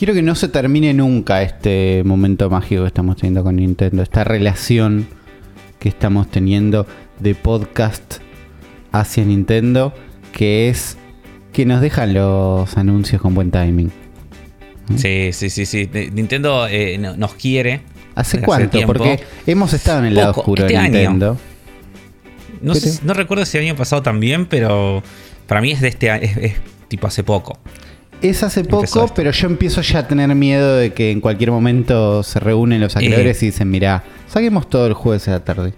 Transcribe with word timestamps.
Quiero 0.00 0.14
que 0.14 0.22
no 0.22 0.34
se 0.34 0.48
termine 0.48 0.94
nunca 0.94 1.42
este 1.42 2.00
momento 2.06 2.48
mágico 2.48 2.80
que 2.80 2.86
estamos 2.86 3.16
teniendo 3.16 3.44
con 3.44 3.56
Nintendo, 3.56 4.02
esta 4.02 4.24
relación 4.24 5.06
que 5.78 5.90
estamos 5.90 6.30
teniendo 6.30 6.86
de 7.18 7.34
podcast 7.34 8.14
hacia 8.92 9.26
Nintendo, 9.26 9.92
que 10.32 10.70
es 10.70 10.96
que 11.52 11.66
nos 11.66 11.82
dejan 11.82 12.14
los 12.14 12.78
anuncios 12.78 13.20
con 13.20 13.34
buen 13.34 13.50
timing. 13.50 13.92
Sí, 14.96 15.34
sí, 15.34 15.50
sí, 15.50 15.66
sí. 15.66 15.90
Nintendo 16.14 16.66
eh, 16.66 16.96
nos 16.96 17.34
quiere. 17.34 17.82
¿Hace 18.14 18.40
cuánto? 18.40 18.80
Porque 18.86 19.20
hemos 19.46 19.74
estado 19.74 19.98
en 19.98 20.06
el 20.06 20.14
lado 20.14 20.30
oscuro 20.30 20.64
de 20.64 20.72
este 20.72 20.82
Nintendo. 20.82 21.36
No, 22.62 22.72
no, 23.02 23.12
recuerdo 23.12 23.44
si 23.44 23.58
el 23.58 23.64
año 23.64 23.76
pasado 23.76 24.00
también, 24.00 24.46
pero 24.46 25.02
para 25.46 25.60
mí 25.60 25.72
es 25.72 25.82
de 25.82 25.88
este 25.88 26.08
es 26.46 26.54
tipo 26.88 27.06
hace 27.06 27.22
poco. 27.22 27.58
Es 28.22 28.42
hace 28.42 28.64
poco, 28.64 29.10
pero 29.14 29.30
yo 29.30 29.46
empiezo 29.46 29.80
ya 29.80 30.00
a 30.00 30.08
tener 30.08 30.34
miedo 30.34 30.76
de 30.76 30.92
que 30.92 31.10
en 31.10 31.20
cualquier 31.20 31.50
momento 31.50 32.22
se 32.22 32.38
reúnen 32.38 32.80
los 32.80 32.96
acreedores 32.96 33.42
y 33.42 33.46
dicen, 33.46 33.70
mira, 33.70 34.04
saquemos 34.28 34.68
todo 34.68 34.86
el 34.86 34.94
jueves 34.94 35.26
a 35.28 35.32
la 35.32 35.44
tarde. 35.44 35.72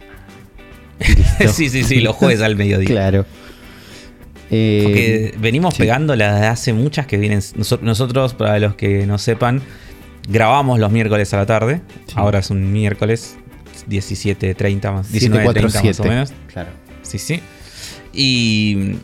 sí, 1.52 1.68
sí, 1.68 1.84
sí, 1.84 2.00
los 2.00 2.16
jueves 2.16 2.40
al 2.40 2.56
mediodía. 2.56 2.88
Claro. 2.88 3.26
Porque 4.52 5.26
eh, 5.26 5.34
venimos 5.38 5.74
pegando 5.76 6.14
las 6.14 6.40
de 6.40 6.46
hace 6.46 6.72
muchas 6.72 7.06
que 7.06 7.16
vienen. 7.16 7.40
Nosotros, 7.56 8.34
para 8.34 8.58
los 8.58 8.74
que 8.74 9.06
no 9.06 9.16
sepan, 9.16 9.62
grabamos 10.28 10.78
los 10.78 10.92
miércoles 10.92 11.32
a 11.32 11.38
la 11.38 11.46
tarde. 11.46 11.80
Ahora 12.14 12.40
es 12.40 12.50
un 12.50 12.70
miércoles 12.70 13.36
17.30 13.88 14.92
más. 14.92 15.12
19.30 15.12 15.84
más 15.84 16.00
o 16.00 16.04
menos. 16.04 16.32
Claro. 16.52 16.70
Sí, 17.02 17.18
sí. 17.18 17.40
Y 18.12 18.96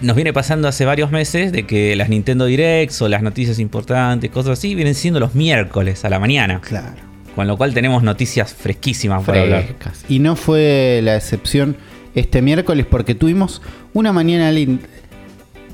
nos 0.00 0.14
viene 0.14 0.32
pasando 0.32 0.68
hace 0.68 0.84
varios 0.84 1.10
meses 1.10 1.52
de 1.52 1.66
que 1.66 1.96
las 1.96 2.08
Nintendo 2.08 2.46
Directs 2.46 3.02
o 3.02 3.08
las 3.08 3.22
noticias 3.22 3.58
importantes, 3.58 4.30
cosas 4.30 4.58
así, 4.58 4.74
vienen 4.74 4.94
siendo 4.94 5.20
los 5.20 5.34
miércoles 5.34 6.04
a 6.04 6.10
la 6.10 6.18
mañana. 6.18 6.60
Claro. 6.60 6.94
Con 7.34 7.46
lo 7.46 7.56
cual 7.56 7.74
tenemos 7.74 8.02
noticias 8.02 8.52
fresquísimas 8.54 9.24
para 9.24 9.42
hablar. 9.42 9.64
Y 10.08 10.18
no 10.18 10.36
fue 10.36 11.00
la 11.02 11.16
excepción 11.16 11.76
este 12.14 12.42
miércoles 12.42 12.86
porque 12.88 13.14
tuvimos 13.14 13.62
una 13.92 14.12
mañana 14.12 14.50
linda. 14.50 14.84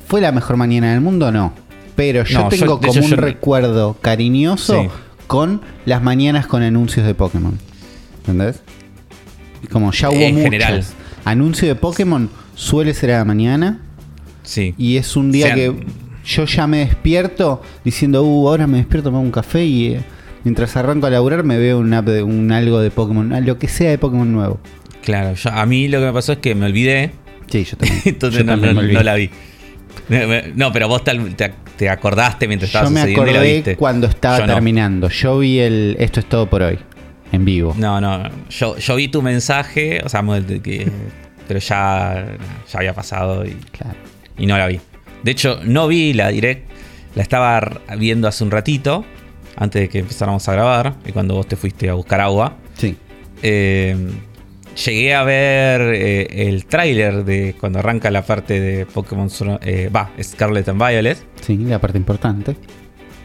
¿Fue 0.06 0.20
la 0.20 0.32
mejor 0.32 0.56
mañana 0.56 0.92
del 0.92 1.00
mundo? 1.00 1.30
No. 1.32 1.52
Pero 1.96 2.24
yo 2.24 2.48
tengo 2.48 2.80
como 2.80 3.04
un 3.04 3.12
recuerdo 3.12 3.96
cariñoso 4.00 4.88
con 5.26 5.62
las 5.86 6.02
mañanas 6.02 6.46
con 6.46 6.62
anuncios 6.62 7.06
de 7.06 7.14
Pokémon. 7.14 7.58
¿Entendés? 8.18 8.60
Como 9.70 9.92
ya 9.92 10.10
hubo 10.10 10.18
en 10.18 10.36
general. 10.36 10.84
Anuncio 11.24 11.66
de 11.68 11.74
Pokémon 11.74 12.28
suele 12.54 12.92
ser 12.92 13.12
a 13.12 13.18
la 13.18 13.24
mañana 13.24 13.80
y 14.76 14.96
es 14.96 15.16
un 15.16 15.32
día 15.32 15.54
que 15.54 15.74
yo 16.24 16.44
ya 16.46 16.66
me 16.66 16.78
despierto 16.78 17.62
diciendo, 17.84 18.22
uh, 18.22 18.48
ahora 18.48 18.66
me 18.66 18.78
despierto, 18.78 19.10
me 19.10 19.18
hago 19.18 19.26
un 19.26 19.32
café 19.32 19.64
y 19.64 19.94
eh, 19.94 20.00
mientras 20.42 20.76
arranco 20.76 21.06
a 21.06 21.10
laburar 21.10 21.44
me 21.44 21.58
veo 21.58 21.78
un, 21.78 21.92
app 21.92 22.06
de, 22.06 22.22
un 22.22 22.50
algo 22.52 22.80
de 22.80 22.90
Pokémon, 22.90 23.44
lo 23.44 23.58
que 23.58 23.68
sea 23.68 23.90
de 23.90 23.98
Pokémon 23.98 24.30
nuevo. 24.30 24.60
Claro, 25.02 25.34
a 25.52 25.66
mí 25.66 25.88
lo 25.88 26.00
que 26.00 26.06
me 26.06 26.12
pasó 26.12 26.32
es 26.32 26.38
que 26.38 26.54
me 26.54 26.66
olvidé. 26.66 27.10
Sí, 27.48 27.64
yo 27.64 27.76
también. 27.76 28.00
Entonces 28.06 28.44
no, 28.44 28.56
la 28.56 29.14
vi. 29.14 29.30
No, 30.54 30.72
pero 30.72 30.88
vos 30.88 31.02
te, 31.04 31.88
acordaste 31.88 32.48
mientras 32.48 32.68
estabas 32.68 32.88
Yo 32.88 32.94
me 32.94 33.12
acordé 33.12 33.76
cuando 33.76 34.06
estaba 34.06 34.46
terminando. 34.46 35.08
Yo 35.10 35.38
vi 35.38 35.58
el 35.58 35.96
Esto 35.98 36.20
es 36.20 36.26
todo 36.26 36.48
por 36.48 36.62
hoy, 36.62 36.78
en 37.32 37.44
vivo. 37.44 37.74
No, 37.76 38.00
no, 38.00 38.30
yo, 38.48 38.78
yo 38.78 38.96
vi 38.96 39.08
tu 39.08 39.20
mensaje, 39.20 40.00
o 40.02 40.08
sea, 40.08 40.22
pero 41.46 41.60
ya, 41.60 42.26
ya 42.72 42.78
había 42.78 42.94
pasado 42.94 43.44
y... 43.44 43.52
Claro 43.72 44.13
y 44.36 44.46
no 44.46 44.58
la 44.58 44.66
vi. 44.66 44.80
De 45.22 45.30
hecho, 45.30 45.60
no 45.64 45.88
vi 45.88 46.12
la 46.12 46.28
direct, 46.28 46.68
la 47.14 47.22
estaba 47.22 47.80
viendo 47.98 48.28
hace 48.28 48.44
un 48.44 48.50
ratito, 48.50 49.04
antes 49.56 49.82
de 49.82 49.88
que 49.88 50.00
empezáramos 50.00 50.48
a 50.48 50.52
grabar, 50.52 50.94
y 51.06 51.12
cuando 51.12 51.34
vos 51.34 51.46
te 51.46 51.56
fuiste 51.56 51.88
a 51.88 51.94
buscar 51.94 52.20
agua. 52.20 52.56
Sí. 52.76 52.96
Eh, 53.42 53.96
llegué 54.84 55.14
a 55.14 55.22
ver 55.22 55.80
eh, 55.94 56.48
el 56.48 56.66
tráiler 56.66 57.24
de 57.24 57.54
cuando 57.58 57.78
arranca 57.78 58.10
la 58.10 58.24
parte 58.26 58.60
de 58.60 58.86
Pokémon 58.86 59.28
eh, 59.62 59.90
va, 59.94 60.10
Scarlet 60.22 60.68
and 60.68 60.84
Violet. 60.84 61.18
Sí, 61.40 61.56
la 61.56 61.80
parte 61.80 61.98
importante. 61.98 62.56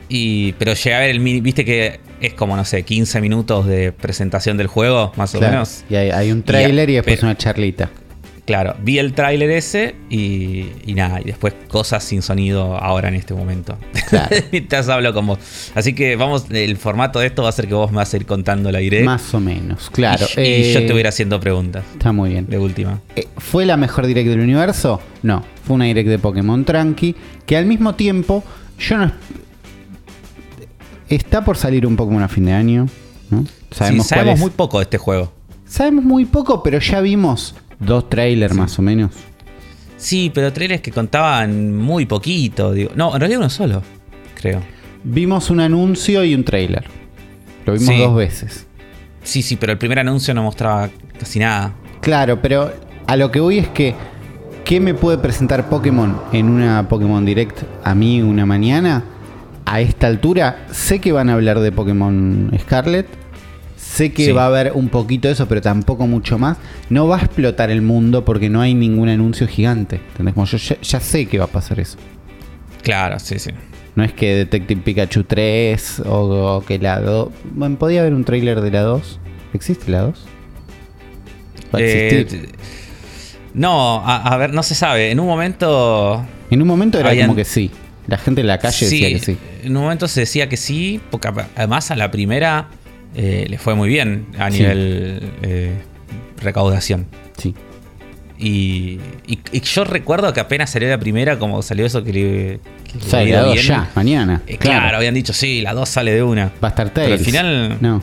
Y, 0.08 0.54
pero 0.54 0.74
llegué 0.74 0.94
a 0.96 1.00
ver 1.00 1.10
el 1.12 1.20
mini, 1.20 1.42
viste 1.42 1.64
que 1.64 2.00
es 2.20 2.34
como, 2.34 2.56
no 2.56 2.66
sé, 2.66 2.84
15 2.84 3.22
minutos 3.22 3.66
de 3.68 3.92
presentación 3.92 4.58
del 4.58 4.68
juego, 4.68 5.14
más 5.16 5.36
o 5.36 5.42
menos. 5.42 5.84
Y 5.90 5.96
hay, 5.96 6.32
un 6.32 6.44
tráiler 6.44 6.90
y, 6.90 6.96
después 6.96 7.22
una 7.24 7.38
charlita. 7.38 7.90
Claro, 8.50 8.76
vi 8.82 8.98
el 8.98 9.14
tráiler 9.14 9.52
ese 9.52 9.94
y, 10.10 10.72
nada, 10.96 11.22
y 11.22 11.26
después 11.26 11.54
cosas 11.68 12.04
sin 12.04 12.24
sonido 12.24 12.76
ahora 12.78 13.08
en 13.08 13.14
este 13.14 13.36
momento. 13.36 13.78
Claro. 14.10 14.36
Mientras 14.52 14.90
hablo 14.90 15.14
con 15.14 15.28
vos. 15.28 15.38
Así 15.76 15.94
que 15.94 16.16
vamos, 16.16 16.48
el 16.50 16.76
formato 16.78 17.20
de 17.20 17.28
esto 17.28 17.44
va 17.44 17.50
a 17.50 17.52
ser 17.52 17.68
que 17.68 17.76
vos 17.76 17.92
me 17.92 17.98
vas 17.98 18.12
a 18.12 18.18
ir 18.18 18.26
contando 18.26 18.72
la 18.72 18.80
direct. 18.80 19.06
Más 19.06 19.36
o 19.36 19.40
menos, 19.40 19.92
claro. 19.92 20.26
Y, 20.36 20.74
yo 20.74 20.80
te 20.80 20.88
voy 20.88 20.98
a 20.98 21.00
ir 21.02 21.08
haciendo 21.10 21.40
preguntas. 21.40 21.86
Está 21.94 22.12
muy 22.12 22.32
bien. 22.32 22.48
De 22.48 22.58
última. 22.58 23.00
Eh, 23.16 23.28
¿Fue 23.38 23.68
la 23.68 23.78
mejor 23.78 24.08
direct 24.08 24.28
del 24.28 24.40
universo? 24.40 25.00
No, 25.22 25.46
fue 25.64 25.76
una 25.76 25.86
direct 25.86 26.10
de 26.10 26.18
Pokémon 26.18 26.66
Tranqui, 26.66 27.16
que 27.46 27.56
al 27.56 27.68
mismo 27.68 27.94
tiempo 27.94 28.44
yo 28.80 28.98
no... 28.98 29.12
Está 31.08 31.46
por 31.46 31.56
salir 31.56 31.86
un 31.86 31.96
Pokémon 31.96 32.24
a 32.24 32.28
fin 32.28 32.46
de 32.46 32.54
año, 32.54 32.88
¿no? 33.30 33.46
Sabemos, 33.70 34.08
sabemos 34.08 34.40
muy 34.40 34.50
poco 34.50 34.80
de 34.80 34.86
este 34.86 34.98
juego. 34.98 35.32
Sabemos 35.68 36.04
muy 36.04 36.26
poco, 36.26 36.64
pero 36.64 36.80
ya 36.80 37.00
vimos 37.00 37.54
Dos 37.80 38.10
trailers 38.10 38.54
más 38.54 38.78
o 38.78 38.82
menos. 38.82 39.12
Sí, 39.98 40.32
pero 40.34 40.52
trailers 40.54 40.82
que 40.82 40.92
contaban 40.92 41.76
muy 41.76 42.06
poquito. 42.06 42.74
Digo. 42.74 42.92
No, 42.96 43.14
en 43.14 43.20
realidad 43.20 43.40
uno 43.40 43.50
solo, 43.50 43.82
creo. 44.36 44.62
Vimos 45.04 45.50
un 45.50 45.60
anuncio 45.60 46.24
y 46.24 46.36
un 46.36 46.44
trailer. 46.44 46.86
Lo 47.66 47.74
vimos 47.74 47.98
dos 47.98 48.16
veces. 48.16 48.68
Sí, 49.24 49.42
sí, 49.42 49.56
pero 49.56 49.74
el 49.74 49.78
primer 49.78 50.00
anuncio 50.00 50.34
no 50.34 50.44
mostraba 50.44 50.90
casi 51.18 51.40
nada. 51.40 51.74
Claro, 52.02 52.42
pero 52.42 52.74
a 53.08 53.16
lo 53.16 53.32
que 53.32 53.40
voy 53.40 53.60
es 53.60 53.68
que 53.70 53.96
¿qué 54.70 54.80
me 54.80 54.94
puede 54.94 55.18
presentar 55.18 55.68
Pokémon 55.68 56.16
en 56.32 56.48
una 56.48 56.88
Pokémon 56.88 57.26
Direct 57.26 57.64
a 57.84 57.96
mí 57.96 58.22
una 58.22 58.46
mañana? 58.46 59.04
A 59.66 59.82
esta 59.82 60.08
altura 60.08 60.66
sé 60.72 61.00
que 61.00 61.12
van 61.12 61.30
a 61.30 61.34
hablar 61.34 61.60
de 61.60 61.72
Pokémon 61.72 62.52
Scarlet, 62.60 63.08
Sé 63.90 64.12
que 64.12 64.32
va 64.34 64.44
a 64.44 64.46
haber 64.46 64.74
un 64.74 64.88
poquito 64.88 65.28
de 65.28 65.34
eso, 65.34 65.48
pero 65.48 65.62
tampoco 65.62 66.06
mucho 66.06 66.38
más. 66.38 66.58
No 66.90 67.08
va 67.08 67.18
a 67.18 67.22
explotar 67.22 67.72
el 67.72 67.82
mundo 67.82 68.24
porque 68.24 68.48
no 68.48 68.62
hay 68.62 68.76
ningún 68.76 69.10
anuncio 69.10 69.48
gigante. 69.48 70.00
¿Entendés? 70.12 70.36
Como 70.36 70.46
yo 70.46 70.58
ya, 70.58 71.00
sé 71.00 71.26
que 71.26 71.40
va 71.40 71.46
a 71.46 71.50
pasar 71.50 71.80
eso. 71.80 71.98
Claro, 72.84 73.18
sí, 73.20 73.40
sí. 73.40 73.50
No 73.96 74.04
es 74.04 74.14
que 74.14 74.36
Detective 74.36 74.82
Pikachu 74.82 75.24
3 75.24 76.04
o, 76.06 76.64
que 76.66 76.78
la 76.78 77.02
2. 77.02 77.30
Bueno, 77.52 77.78
podía 77.78 78.02
haber 78.02 78.14
un 78.14 78.24
tráiler 78.24 78.62
de 78.62 78.70
la 78.70 78.82
2. 78.84 79.20
¿Existe 79.54 79.92
la 79.92 80.02
2? 80.02 80.26
Eh, 81.80 82.28
no, 83.56 84.04
a, 84.06 84.38
ver, 84.38 84.54
no 84.54 84.62
se 84.62 84.76
sabe. 84.76 85.10
En 85.10 85.20
un 85.20 85.26
momento. 85.26 86.24
En 86.52 86.62
un 86.62 86.68
momento 86.68 87.00
era 87.00 87.20
como 87.20 87.36
que 87.36 87.44
sí. 87.44 87.72
La 88.06 88.18
gente 88.18 88.42
en 88.42 88.48
la 88.48 88.60
calle 88.60 88.86
decía 88.86 89.10
que 89.10 89.20
sí. 89.20 89.38
En 89.64 89.76
un 89.76 89.84
momento 89.84 90.08
se 90.08 90.22
decía 90.22 90.48
que 90.48 90.58
sí, 90.58 91.02
porque 91.10 91.28
además 91.56 91.92
a 91.92 91.96
la 91.96 92.12
primera 92.12 92.70
eh, 93.16 93.46
le 93.50 93.58
fue 93.58 93.76
muy 93.76 93.90
bien 93.90 94.28
a 94.38 94.50
nivel 94.50 95.32
eh, 95.42 95.74
recaudación. 96.42 97.08
Sí. 97.38 97.56
Y, 98.38 99.00
yo 99.52 99.84
recuerdo 99.84 100.32
que 100.32 100.40
apenas 100.40 100.70
salió 100.70 100.88
la 100.90 100.98
primera, 100.98 101.38
como 101.38 101.62
salió 101.62 101.86
eso 101.86 102.04
que 102.04 102.14
le. 102.14 102.60
Que 102.86 103.58
ya, 103.62 103.90
mañana. 103.96 104.42
Eh, 104.48 104.58
claro. 104.58 104.98
habían 104.98 105.14
dicho, 105.14 105.34
sí, 105.34 105.62
la 105.62 105.74
dos 105.74 105.90
sale 105.90 106.14
de 106.14 106.24
una. 106.24 106.52
Va 106.64 106.70
a 106.70 106.72
estar 106.72 106.94
Pero 106.94 107.14
al 107.14 107.20
final. 107.20 107.78
No. 107.82 108.02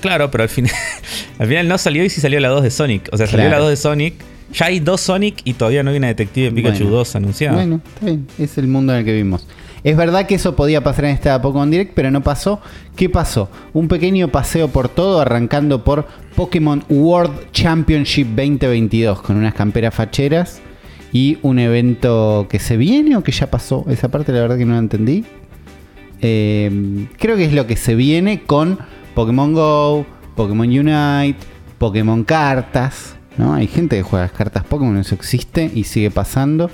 claro, 0.00 0.30
pero 0.30 0.42
al 0.42 0.48
final. 0.48 0.72
al 1.38 1.46
final 1.46 1.68
no 1.68 1.78
salió 1.78 2.04
y 2.04 2.10
sí 2.10 2.20
salió 2.20 2.40
la 2.40 2.48
2 2.48 2.64
de 2.64 2.70
Sonic. 2.70 3.08
O 3.12 3.16
sea, 3.16 3.26
salió 3.26 3.48
la 3.48 3.58
2 3.58 3.70
de 3.70 3.76
Sonic. 3.76 4.14
Ya 4.52 4.66
hay 4.66 4.80
dos 4.80 5.00
Sonic 5.00 5.40
y 5.44 5.54
todavía 5.54 5.82
no 5.82 5.90
hay 5.92 5.96
una 5.96 6.08
Detective 6.08 6.50
Pikachu 6.50 6.84
2 6.84 7.16
anunciada. 7.16 7.54
Bueno, 7.56 7.80
está 7.86 8.04
bien. 8.04 8.26
Es 8.38 8.58
el 8.58 8.66
mundo 8.66 8.92
en 8.92 8.98
el 8.98 9.04
que 9.04 9.12
vivimos. 9.12 9.46
Es 9.84 9.96
verdad 9.96 10.26
que 10.26 10.36
eso 10.36 10.54
podía 10.54 10.82
pasar 10.82 11.06
en 11.06 11.10
esta 11.12 11.42
Pokémon 11.42 11.68
Direct, 11.68 11.92
pero 11.94 12.10
no 12.12 12.22
pasó. 12.22 12.60
¿Qué 12.94 13.08
pasó? 13.08 13.50
Un 13.72 13.88
pequeño 13.88 14.28
paseo 14.28 14.68
por 14.68 14.88
todo, 14.88 15.20
arrancando 15.20 15.82
por 15.82 16.06
Pokémon 16.36 16.84
World 16.88 17.50
Championship 17.50 18.28
2022, 18.28 19.22
con 19.22 19.36
unas 19.36 19.54
camperas 19.54 19.92
facheras 19.92 20.60
y 21.12 21.38
un 21.42 21.58
evento 21.58 22.46
que 22.48 22.60
se 22.60 22.76
viene 22.76 23.16
o 23.16 23.24
que 23.24 23.32
ya 23.32 23.50
pasó. 23.50 23.84
Esa 23.88 24.08
parte 24.08 24.30
la 24.32 24.42
verdad 24.42 24.56
que 24.56 24.64
no 24.64 24.74
la 24.74 24.78
entendí. 24.78 25.24
Em, 26.20 27.08
creo 27.18 27.36
que 27.36 27.44
es 27.44 27.52
lo 27.52 27.66
que 27.66 27.76
se 27.76 27.96
viene 27.96 28.42
con 28.44 28.78
Pokémon 29.16 29.52
Go, 29.52 30.06
Pokémon 30.36 30.68
Unite, 30.68 31.40
Pokémon 31.78 32.22
Cartas. 32.22 33.16
¿no? 33.36 33.54
Hay 33.54 33.66
gente 33.66 33.96
que 33.96 34.02
juega 34.02 34.26
las 34.26 34.32
cartas 34.32 34.62
Pokémon, 34.62 34.96
eso 34.96 35.16
existe 35.16 35.68
y 35.74 35.82
sigue 35.84 36.12
pasando. 36.12 36.70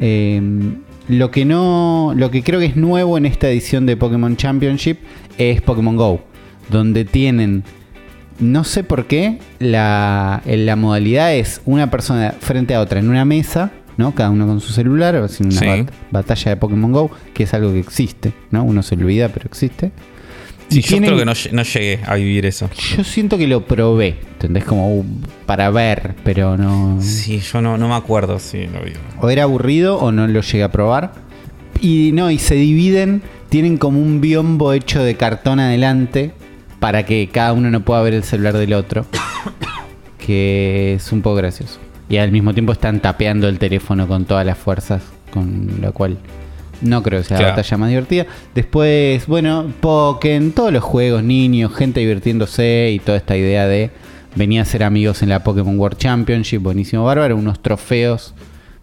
Eh, 0.00 0.40
lo 1.10 1.30
que 1.30 1.44
no. 1.44 2.12
Lo 2.16 2.30
que 2.30 2.42
creo 2.42 2.60
que 2.60 2.66
es 2.66 2.76
nuevo 2.76 3.18
en 3.18 3.26
esta 3.26 3.48
edición 3.48 3.86
de 3.86 3.96
Pokémon 3.96 4.36
Championship 4.36 4.98
es 5.38 5.60
Pokémon 5.62 5.96
Go. 5.96 6.22
Donde 6.70 7.04
tienen. 7.04 7.64
No 8.38 8.64
sé 8.64 8.84
por 8.84 9.06
qué. 9.06 9.38
La, 9.58 10.42
la 10.46 10.76
modalidad 10.76 11.34
es 11.34 11.60
una 11.66 11.90
persona 11.90 12.34
frente 12.40 12.74
a 12.74 12.80
otra 12.80 13.00
en 13.00 13.08
una 13.08 13.24
mesa. 13.24 13.70
¿no? 13.96 14.14
Cada 14.14 14.30
uno 14.30 14.46
con 14.46 14.60
su 14.60 14.72
celular, 14.72 15.14
haciendo 15.16 15.54
una 15.54 15.60
Sí. 15.60 15.82
bat- 15.82 15.90
batalla 16.10 16.50
de 16.52 16.56
Pokémon 16.56 16.90
Go, 16.90 17.10
que 17.34 17.42
es 17.42 17.52
algo 17.52 17.70
que 17.72 17.80
existe, 17.80 18.32
¿no? 18.50 18.64
Uno 18.64 18.82
se 18.82 18.94
olvida, 18.94 19.28
pero 19.28 19.44
existe. 19.46 19.92
Y 20.70 20.80
yo 20.82 20.88
tienen- 20.88 21.08
creo 21.10 21.18
que 21.18 21.24
no, 21.24 21.32
no 21.52 21.62
llegué 21.62 22.00
a 22.06 22.14
vivir 22.14 22.46
eso. 22.46 22.70
Yo 22.96 23.02
siento 23.04 23.36
que 23.38 23.46
lo 23.48 23.64
probé, 23.64 24.16
¿entendés? 24.32 24.64
Como 24.64 24.98
uh, 24.98 25.04
para 25.46 25.70
ver, 25.70 26.14
pero 26.24 26.56
no... 26.56 26.98
Sí, 27.00 27.40
yo 27.40 27.60
no, 27.60 27.76
no 27.76 27.88
me 27.88 27.94
acuerdo 27.94 28.38
si 28.38 28.66
lo 28.66 28.80
vi. 28.84 28.92
O 29.20 29.28
era 29.30 29.42
aburrido 29.44 29.98
o 29.98 30.12
no 30.12 30.26
lo 30.28 30.40
llegué 30.40 30.62
a 30.62 30.70
probar. 30.70 31.12
Y 31.80 32.10
no, 32.14 32.30
y 32.30 32.38
se 32.38 32.54
dividen, 32.54 33.22
tienen 33.48 33.78
como 33.78 34.00
un 34.00 34.20
biombo 34.20 34.72
hecho 34.72 35.02
de 35.02 35.16
cartón 35.16 35.58
adelante 35.60 36.32
para 36.78 37.04
que 37.04 37.28
cada 37.32 37.52
uno 37.52 37.70
no 37.70 37.80
pueda 37.84 38.02
ver 38.02 38.14
el 38.14 38.22
celular 38.24 38.56
del 38.56 38.72
otro. 38.74 39.06
Que 40.18 40.94
es 40.94 41.12
un 41.12 41.22
poco 41.22 41.36
gracioso. 41.36 41.78
Y 42.08 42.18
al 42.18 42.30
mismo 42.30 42.52
tiempo 42.52 42.72
están 42.72 43.00
tapeando 43.00 43.48
el 43.48 43.58
teléfono 43.58 44.06
con 44.06 44.24
todas 44.24 44.44
las 44.46 44.58
fuerzas, 44.58 45.02
con 45.32 45.80
lo 45.80 45.92
cual 45.92 46.18
no 46.80 47.02
creo 47.02 47.20
que 47.20 47.28
sea 47.28 47.40
la 47.40 47.48
batalla 47.50 47.76
más 47.76 47.88
divertida. 47.88 48.26
Después, 48.54 49.26
bueno, 49.26 49.72
Pokémon, 49.80 50.52
todos 50.52 50.72
los 50.72 50.82
juegos, 50.82 51.22
niños, 51.22 51.74
gente 51.74 52.00
divirtiéndose 52.00 52.90
y 52.92 52.98
toda 52.98 53.18
esta 53.18 53.36
idea 53.36 53.66
de 53.66 53.90
venía 54.34 54.62
a 54.62 54.64
ser 54.64 54.82
amigos 54.82 55.22
en 55.22 55.28
la 55.28 55.42
Pokémon 55.42 55.78
World 55.78 55.98
Championship, 55.98 56.60
buenísimo, 56.60 57.04
bárbaro, 57.04 57.36
unos 57.36 57.60
trofeos 57.60 58.34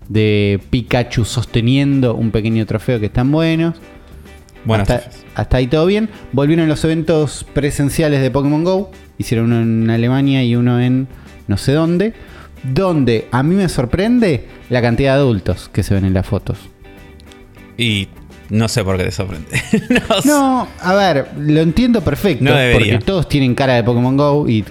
de 0.10 0.60
Pikachu 0.70 1.26
sosteniendo 1.26 2.16
un 2.16 2.32
pequeño 2.32 2.66
trofeo 2.66 3.00
que 3.00 3.08
están 3.08 3.32
buenos. 3.32 3.76
Buenas 4.66 4.90
hasta, 4.90 5.10
hasta 5.36 5.58
ahí 5.58 5.68
todo 5.68 5.86
bien. 5.86 6.10
Volvieron 6.32 6.68
los 6.68 6.84
eventos 6.84 7.46
presenciales 7.54 8.22
de 8.22 8.32
Pokémon 8.32 8.64
Go. 8.64 8.92
Hicieron 9.18 9.48
uno 9.48 9.62
en 9.62 9.90
Alemania 9.90 10.44
y 10.44 10.56
uno 10.56 10.82
en 10.82 11.08
no 11.48 11.58
sé 11.58 11.74
dónde. 11.74 12.14
Donde 12.64 13.28
a 13.32 13.44
mí 13.44 13.56
me 13.56 13.70
sorprende 13.70 14.48
la 14.70 14.82
cantidad 14.82 15.16
de 15.16 15.22
adultos 15.22 15.70
que 15.72 15.84
se 15.84 15.94
ven 15.94 16.06
en 16.06 16.14
las 16.14 16.26
fotos. 16.26 16.58
Y 17.78 18.08
no 18.50 18.68
sé 18.68 18.84
por 18.84 18.98
qué 18.98 19.04
te 19.04 19.12
sorprende. 19.12 19.50
no, 20.26 20.68
a 20.82 20.94
ver, 20.96 21.28
lo 21.38 21.62
entiendo 21.62 22.02
perfecto. 22.02 22.44
No 22.44 22.52
porque 22.74 23.00
todos 23.00 23.28
tienen 23.30 23.56
cara 23.56 23.76
de 23.76 23.84
Pokémon 23.84 24.16
Go 24.18 24.48
y 24.48 24.64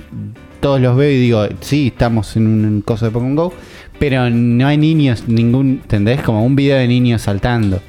todos 0.60 0.80
los 0.80 0.96
veo 0.96 1.10
y 1.10 1.20
digo, 1.20 1.46
sí, 1.60 1.88
estamos 1.88 2.36
en 2.36 2.46
un 2.46 2.80
coso 2.80 3.06
de 3.06 3.10
Pokémon 3.10 3.36
Go. 3.36 3.52
Pero 3.98 4.28
no 4.30 4.66
hay 4.66 4.76
niños, 4.76 5.24
ningún, 5.26 5.80
¿entendés? 5.82 6.20
Como 6.22 6.44
un 6.44 6.56
video 6.56 6.76
de 6.76 6.86
niños 6.86 7.22
saltando. 7.22 7.80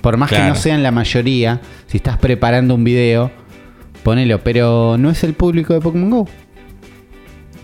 Por 0.00 0.16
más 0.16 0.30
que 0.30 0.38
no 0.38 0.54
sean 0.54 0.82
la 0.82 0.90
mayoría, 0.90 1.60
si 1.86 1.98
estás 1.98 2.18
preparando 2.18 2.74
un 2.74 2.84
video, 2.84 3.30
ponelo. 4.02 4.40
Pero 4.42 4.96
no 4.98 5.10
es 5.10 5.22
el 5.24 5.34
público 5.34 5.74
de 5.74 5.80
Pokémon 5.80 6.10
Go. 6.10 6.28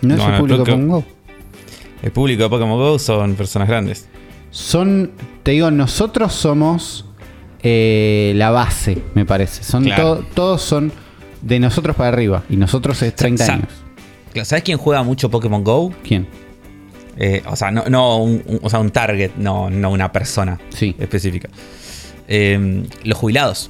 No, 0.01 0.13
es 0.15 0.19
No, 0.19 0.27
el 0.27 0.33
el 0.33 0.39
público 0.39 0.59
de 0.59 0.71
Pokémon 0.71 0.89
Go. 0.89 1.05
El 2.01 2.11
público 2.11 2.43
de 2.43 2.49
Pokémon 2.49 2.77
Go 2.77 2.99
son 2.99 3.35
personas 3.35 3.67
grandes. 3.67 4.07
Son, 4.51 5.11
te 5.43 5.51
digo, 5.51 5.71
nosotros 5.71 6.33
somos 6.33 7.05
eh, 7.63 8.33
la 8.35 8.49
base, 8.51 8.97
me 9.15 9.25
parece. 9.25 9.63
Son 9.63 9.83
Claro. 9.83 10.17
to- 10.17 10.25
todos 10.33 10.61
son 10.61 10.91
de 11.41 11.59
nosotros 11.59 11.95
para 11.95 12.09
arriba. 12.09 12.43
Y 12.49 12.55
nosotros 12.57 13.01
es 13.01 13.15
30 13.15 13.45
sa- 13.45 13.53
años. 13.53 13.69
¿Sabes 14.43 14.63
quién 14.63 14.77
juega 14.77 15.03
mucho 15.03 15.29
Pokémon 15.29 15.63
Go? 15.63 15.93
¿Quién? 16.03 16.27
Eh, 17.17 17.43
o 17.45 17.55
sea, 17.55 17.69
no, 17.71 17.83
no 17.89 18.17
un, 18.17 18.41
un- 18.45 18.59
o 18.63 18.69
sea, 18.69 18.79
un 18.79 18.89
target, 18.91 19.31
no, 19.37 19.69
no 19.69 19.91
una 19.91 20.11
persona 20.11 20.59
Sí. 20.69 20.95
específica. 20.99 21.49
Eh, 22.27 22.83
los 23.03 23.17
jubilados. 23.17 23.69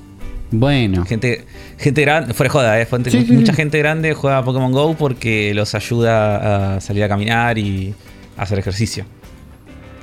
Bueno. 0.52 1.06
Gente, 1.06 1.46
gente 1.78 2.02
grande, 2.02 2.34
fuera 2.34 2.52
joda, 2.52 2.80
eh, 2.82 2.86
fuente- 2.86 3.10
Sí, 3.10 3.26
sí, 3.26 3.32
mucha 3.34 3.54
sí. 3.54 3.58
gente 3.58 3.78
grande 3.78 4.14
juega 4.14 4.40
a 4.40 4.44
Pokémon 4.44 4.72
Go 4.72 4.96
porque 4.96 5.54
los 5.54 5.74
ayuda 5.76 6.76
a 6.76 6.82
salir 6.82 7.04
a 7.04 7.10
caminar 7.10 7.58
y 7.58 7.94
a 8.38 8.44
hacer 8.44 8.60
ejercicio. 8.60 9.06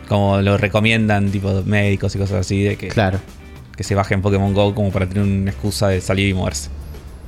Como 0.09 0.41
lo 0.41 0.57
recomiendan 0.57 1.31
tipo 1.31 1.63
médicos 1.67 2.15
y 2.17 2.19
cosas 2.19 2.41
así 2.41 2.63
de 2.63 2.77
que, 2.77 2.89
Claro. 2.89 3.19
que 3.77 3.85
se 3.85 3.95
bajen 3.95 4.23
Pokémon 4.23 4.55
Go 4.55 4.75
como 4.75 4.91
para 4.91 5.07
tener 5.07 5.23
una 5.25 5.51
excusa 5.51 5.89
de 5.89 6.01
salir 6.01 6.29
y 6.29 6.35
moverse. 6.35 6.71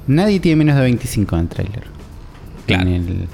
Nadie 0.06 0.40
tiene 0.40 0.56
menos 0.56 0.76
de 0.76 0.82
25 0.82 1.36
en 1.36 1.42
el 1.42 1.48
trailer. 1.48 1.82
Claro. 2.66 2.82
En 2.88 2.94
el- 2.94 3.28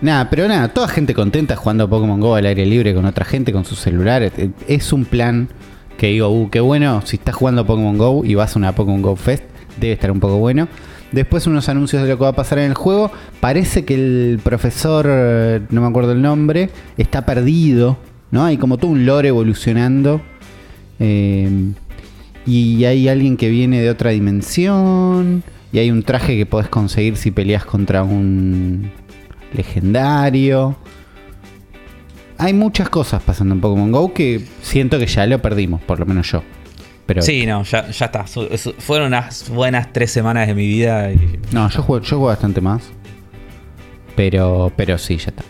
Nada, 0.00 0.28
pero 0.30 0.48
nada, 0.48 0.66
toda 0.68 0.88
gente 0.88 1.14
contenta 1.14 1.54
jugando 1.54 1.84
a 1.84 1.88
Pokémon 1.88 2.18
Go 2.18 2.34
al 2.34 2.44
aire 2.44 2.66
libre 2.66 2.92
con 2.92 3.04
otra 3.04 3.24
gente, 3.24 3.52
con 3.52 3.64
sus 3.64 3.78
celulares. 3.78 4.32
Eh, 4.36 4.50
Es 4.66 4.92
un 4.92 5.04
plan 5.04 5.48
que 5.96 6.08
digo, 6.08 6.28
uh, 6.28 6.50
qué 6.50 6.58
bueno, 6.58 7.02
si 7.04 7.16
estás 7.16 7.36
jugando 7.36 7.62
a 7.62 7.66
Pokémon 7.66 7.96
Go 7.96 8.24
y 8.24 8.34
vas 8.34 8.56
a 8.56 8.58
una 8.58 8.74
Pokémon 8.74 9.00
Go 9.00 9.14
Fest, 9.14 9.44
debe 9.80 9.92
estar 9.92 10.10
un 10.10 10.18
poco 10.18 10.38
bueno. 10.38 10.66
Después 11.12 11.46
unos 11.46 11.68
anuncios 11.68 12.02
de 12.02 12.08
lo 12.08 12.16
que 12.18 12.22
va 12.24 12.30
a 12.30 12.34
pasar 12.34 12.58
en 12.58 12.64
el 12.70 12.74
juego. 12.74 13.12
Parece 13.38 13.84
que 13.84 13.94
el 13.94 14.40
profesor, 14.42 15.06
eh, 15.08 15.60
no 15.70 15.82
me 15.82 15.86
acuerdo 15.86 16.10
el 16.12 16.20
nombre, 16.22 16.70
está 16.96 17.24
perdido, 17.24 17.96
¿no? 18.32 18.44
Hay 18.44 18.56
como 18.56 18.78
todo 18.78 18.90
un 18.90 19.06
lore 19.06 19.28
evolucionando. 19.28 20.20
Eh, 20.98 21.72
y 22.44 22.84
hay 22.84 23.08
alguien 23.08 23.36
que 23.36 23.48
viene 23.48 23.80
de 23.80 23.90
otra 23.90 24.10
dimensión. 24.10 25.44
Y 25.72 25.78
hay 25.78 25.90
un 25.90 26.02
traje 26.02 26.36
que 26.36 26.44
podés 26.44 26.68
conseguir 26.68 27.16
si 27.16 27.30
peleas 27.30 27.64
contra 27.64 28.02
un 28.02 28.90
legendario. 29.54 30.76
Hay 32.38 32.54
muchas 32.54 32.88
cosas 32.88 33.22
pasando 33.22 33.54
en 33.54 33.60
Pokémon 33.60 33.92
Go 33.92 34.12
que 34.12 34.44
siento 34.62 34.98
que 34.98 35.06
ya 35.06 35.26
lo 35.26 35.40
perdimos, 35.40 35.80
por 35.82 36.00
lo 36.00 36.06
menos 36.06 36.30
yo. 36.30 36.42
Pero 37.06 37.22
Sí, 37.22 37.46
no, 37.46 37.62
ya, 37.64 37.90
ya 37.90 38.06
está. 38.06 38.24
Fueron 38.24 39.08
unas 39.08 39.48
buenas 39.50 39.92
tres 39.92 40.10
semanas 40.10 40.46
de 40.46 40.54
mi 40.54 40.66
vida 40.66 41.12
y 41.12 41.38
no, 41.52 41.68
yo 41.68 41.82
juego, 41.82 42.02
yo 42.04 42.08
juego 42.16 42.26
bastante 42.26 42.60
más. 42.60 42.82
Pero, 44.16 44.72
pero 44.76 44.98
sí, 44.98 45.16
ya 45.16 45.26
está. 45.28 45.42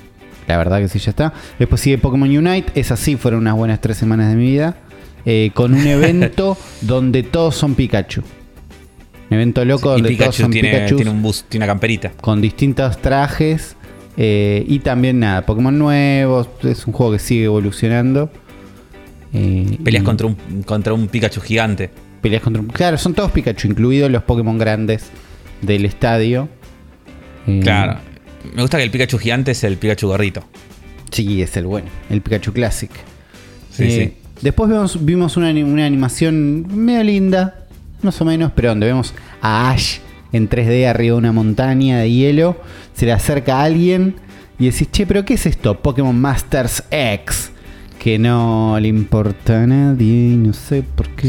La 0.48 0.56
verdad 0.58 0.80
que 0.80 0.88
sí, 0.88 0.98
ya 0.98 1.10
está. 1.10 1.32
Después 1.58 1.80
sigue 1.80 1.98
Pokémon 1.98 2.28
Unite. 2.28 2.72
Es 2.74 2.90
así, 2.90 3.16
fueron 3.16 3.40
unas 3.40 3.54
buenas 3.54 3.80
tres 3.80 3.96
semanas 3.96 4.28
de 4.30 4.36
mi 4.36 4.46
vida. 4.50 4.76
eh, 5.24 5.50
con 5.54 5.72
un 5.74 5.86
evento 5.86 6.56
donde 6.80 7.22
todos 7.22 7.54
son 7.54 7.74
Pikachu. 7.74 8.22
Un 9.30 9.34
evento 9.36 9.64
loco 9.64 9.90
donde 9.92 10.14
todos 10.16 10.34
son 10.36 10.50
tiene, 10.50 10.70
Pikachu. 10.72 10.96
tiene 10.96 11.10
un 11.10 11.22
bus, 11.22 11.44
tiene 11.48 11.64
una 11.64 11.72
camperita. 11.72 12.10
con 12.20 12.40
distintos 12.42 12.98
trajes 13.00 13.76
eh, 14.18 14.64
y 14.68 14.80
también 14.80 15.20
nada, 15.20 15.46
Pokémon 15.46 15.78
nuevos, 15.78 16.48
es 16.64 16.86
un 16.86 16.92
juego 16.92 17.12
que 17.12 17.18
sigue 17.18 17.44
evolucionando. 17.44 18.30
Eh, 19.32 19.78
Peleas 19.82 20.02
y 20.02 20.04
contra 20.04 20.26
un, 20.26 20.34
contra 20.66 20.92
un 20.92 21.08
Pikachu 21.08 21.40
gigante. 21.40 21.88
peleas 22.20 22.42
contra 22.42 22.60
un- 22.60 22.68
Claro, 22.68 22.98
son 22.98 23.14
todos 23.14 23.30
Pikachu, 23.30 23.68
incluidos 23.68 24.10
los 24.10 24.22
Pokémon 24.24 24.58
grandes 24.58 25.04
del 25.62 25.86
estadio. 25.86 26.48
Claro. 27.62 27.98
Me 28.54 28.62
gusta 28.62 28.76
que 28.78 28.84
el 28.84 28.90
Pikachu 28.90 29.18
gigante 29.18 29.52
es 29.52 29.62
el 29.64 29.76
Pikachu 29.76 30.08
gorrito. 30.08 30.42
Sí, 31.10 31.42
es 31.42 31.56
el 31.56 31.66
bueno, 31.66 31.88
el 32.10 32.20
Pikachu 32.22 32.52
Classic. 32.52 32.90
Sí, 33.70 33.84
Eh, 33.84 34.14
sí. 34.14 34.18
Después 34.40 34.68
vemos, 34.70 35.04
vimos 35.04 35.36
una, 35.36 35.48
ani- 35.48 35.62
una 35.62 35.86
animación 35.86 36.66
medio 36.74 37.04
linda, 37.04 37.66
más 38.02 38.20
o 38.20 38.24
menos, 38.24 38.50
pero 38.54 38.70
donde 38.70 38.86
vemos 38.86 39.14
a 39.40 39.70
Ash 39.70 39.98
en 40.32 40.48
3D 40.48 40.86
arriba 40.88 41.14
de 41.14 41.18
una 41.18 41.32
montaña 41.32 41.98
de 42.00 42.10
hielo. 42.10 42.56
Se 42.94 43.06
le 43.06 43.12
acerca 43.12 43.58
a 43.60 43.64
alguien 43.64 44.16
y 44.58 44.64
decís, 44.66 44.88
che, 44.90 45.06
pero 45.06 45.24
¿qué 45.24 45.34
es 45.34 45.46
esto? 45.46 45.78
Pokémon 45.80 46.18
Masters 46.18 46.82
X. 46.90 47.50
Que 48.00 48.18
no 48.18 48.76
le 48.80 48.88
importa 48.88 49.62
a 49.62 49.66
nadie 49.68 50.34
no 50.36 50.52
sé 50.52 50.82
por 50.82 51.08
qué. 51.10 51.28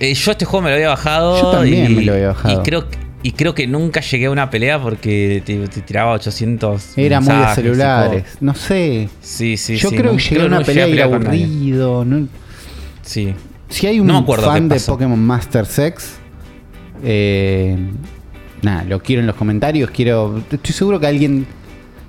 Eh, 0.00 0.12
yo 0.12 0.32
este 0.32 0.44
juego 0.44 0.64
me 0.64 0.70
lo 0.70 0.74
había 0.74 0.88
bajado. 0.88 1.40
Yo 1.40 1.50
también 1.52 1.92
y, 1.92 1.94
me 1.94 2.02
lo 2.02 2.14
había 2.14 2.28
bajado. 2.28 2.60
Y 2.60 2.64
creo, 2.64 2.86
y 3.24 3.32
creo 3.32 3.54
que 3.54 3.66
nunca 3.66 4.00
llegué 4.00 4.26
a 4.26 4.30
una 4.30 4.50
pelea 4.50 4.80
porque 4.80 5.42
te, 5.44 5.66
te 5.66 5.80
tiraba 5.80 6.12
800. 6.12 6.96
Era 6.98 7.20
muy 7.20 7.34
de 7.34 7.54
celulares. 7.54 8.24
No 8.40 8.54
sé. 8.54 9.08
Sí, 9.20 9.56
sí, 9.56 9.76
Yo 9.76 9.88
sí. 9.90 9.96
creo 9.96 10.12
no- 10.12 10.18
que 10.18 10.22
llegué 10.24 10.42
a 10.42 10.46
una 10.46 10.58
no 10.60 10.64
pelea 10.64 10.86
y 10.86 10.90
nadie. 10.90 11.02
aburrido. 11.02 12.04
no- 12.04 12.28
Sí. 13.02 13.34
Si 13.68 13.86
hay 13.86 13.98
un 13.98 14.06
No 14.06 14.24
fan 14.26 14.68
de. 14.68 14.78
Pokémon 14.78 15.18
Master 15.18 15.66
Sex, 15.66 16.12
eh, 17.02 17.76
nada, 18.62 18.84
lo 18.84 19.00
quiero 19.02 19.20
en 19.20 19.26
los 19.26 19.36
comentarios. 19.36 19.90
Quiero, 19.90 20.42
estoy 20.50 20.72
seguro 20.74 21.00
que 21.00 21.06
alguien, 21.06 21.46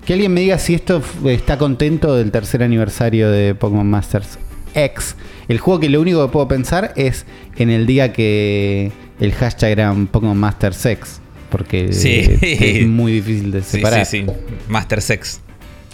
que 0.06 0.14
alguien 0.14 0.34
me 0.34 0.42
diga 0.42 0.60
si 0.60 0.74
esto 0.76 1.02
está 1.26 1.58
contento 1.58 2.16
del 2.16 2.32
tercer 2.32 2.62
aniversario 2.62 3.32
de 3.32 3.56
Pokémon 3.56 3.90
Masters 3.90 4.38
X. 4.74 5.16
El 5.48 5.60
juego 5.60 5.80
que 5.80 5.90
lo 5.90 6.02
único 6.02 6.26
que 6.26 6.32
puedo 6.32 6.48
pensar 6.48 6.94
es 6.96 7.26
en 7.58 7.70
el 7.70 7.86
día 7.86 8.12
que 8.14 8.92
el 9.20 9.34
hashtag 9.34 9.72
era 9.72 9.92
un 9.92 10.08
Pokémon 10.08 10.38
Master 10.38 10.74
Sex, 10.74 11.20
porque 11.50 11.94
Sí. 11.94 12.38
es 12.42 12.88
muy 12.88 13.14
difícil 13.14 13.52
de 13.52 13.62
Sí, 13.64 13.78
separar. 13.78 14.06
sí, 14.06 14.26
sí. 14.26 14.32
Master 14.68 15.02
Sex. 15.02 15.42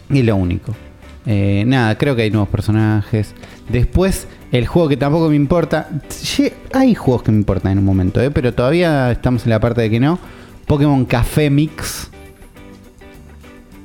Y 0.10 0.24
lo 0.24 0.36
único. 0.36 0.76
Eh, 1.26 1.64
nada, 1.68 1.98
creo 1.98 2.16
que 2.16 2.24
hay 2.24 2.32
nuevos 2.32 2.50
personajes. 2.50 3.34
Después, 3.70 4.28
el 4.52 4.66
juego 4.68 4.90
que 4.90 4.98
tampoco 4.98 5.30
me 5.30 5.36
importa. 5.36 5.88
Ye- 6.38 6.54
Hay 6.74 6.96
juegos 6.96 7.24
que 7.24 7.32
me 7.32 7.38
importan 7.38 7.74
en 7.74 7.78
un 7.80 7.86
momento, 7.86 8.22
eh, 8.22 8.32
pero 8.32 8.54
todavía 8.54 9.12
estamos 9.12 9.44
en 9.44 9.52
la 9.52 9.60
parte 9.60 9.82
de 9.82 9.90
que 9.90 10.00
no. 10.00 10.20
Pokémon 10.66 11.06
Café 11.06 11.50
Mix. 11.50 12.10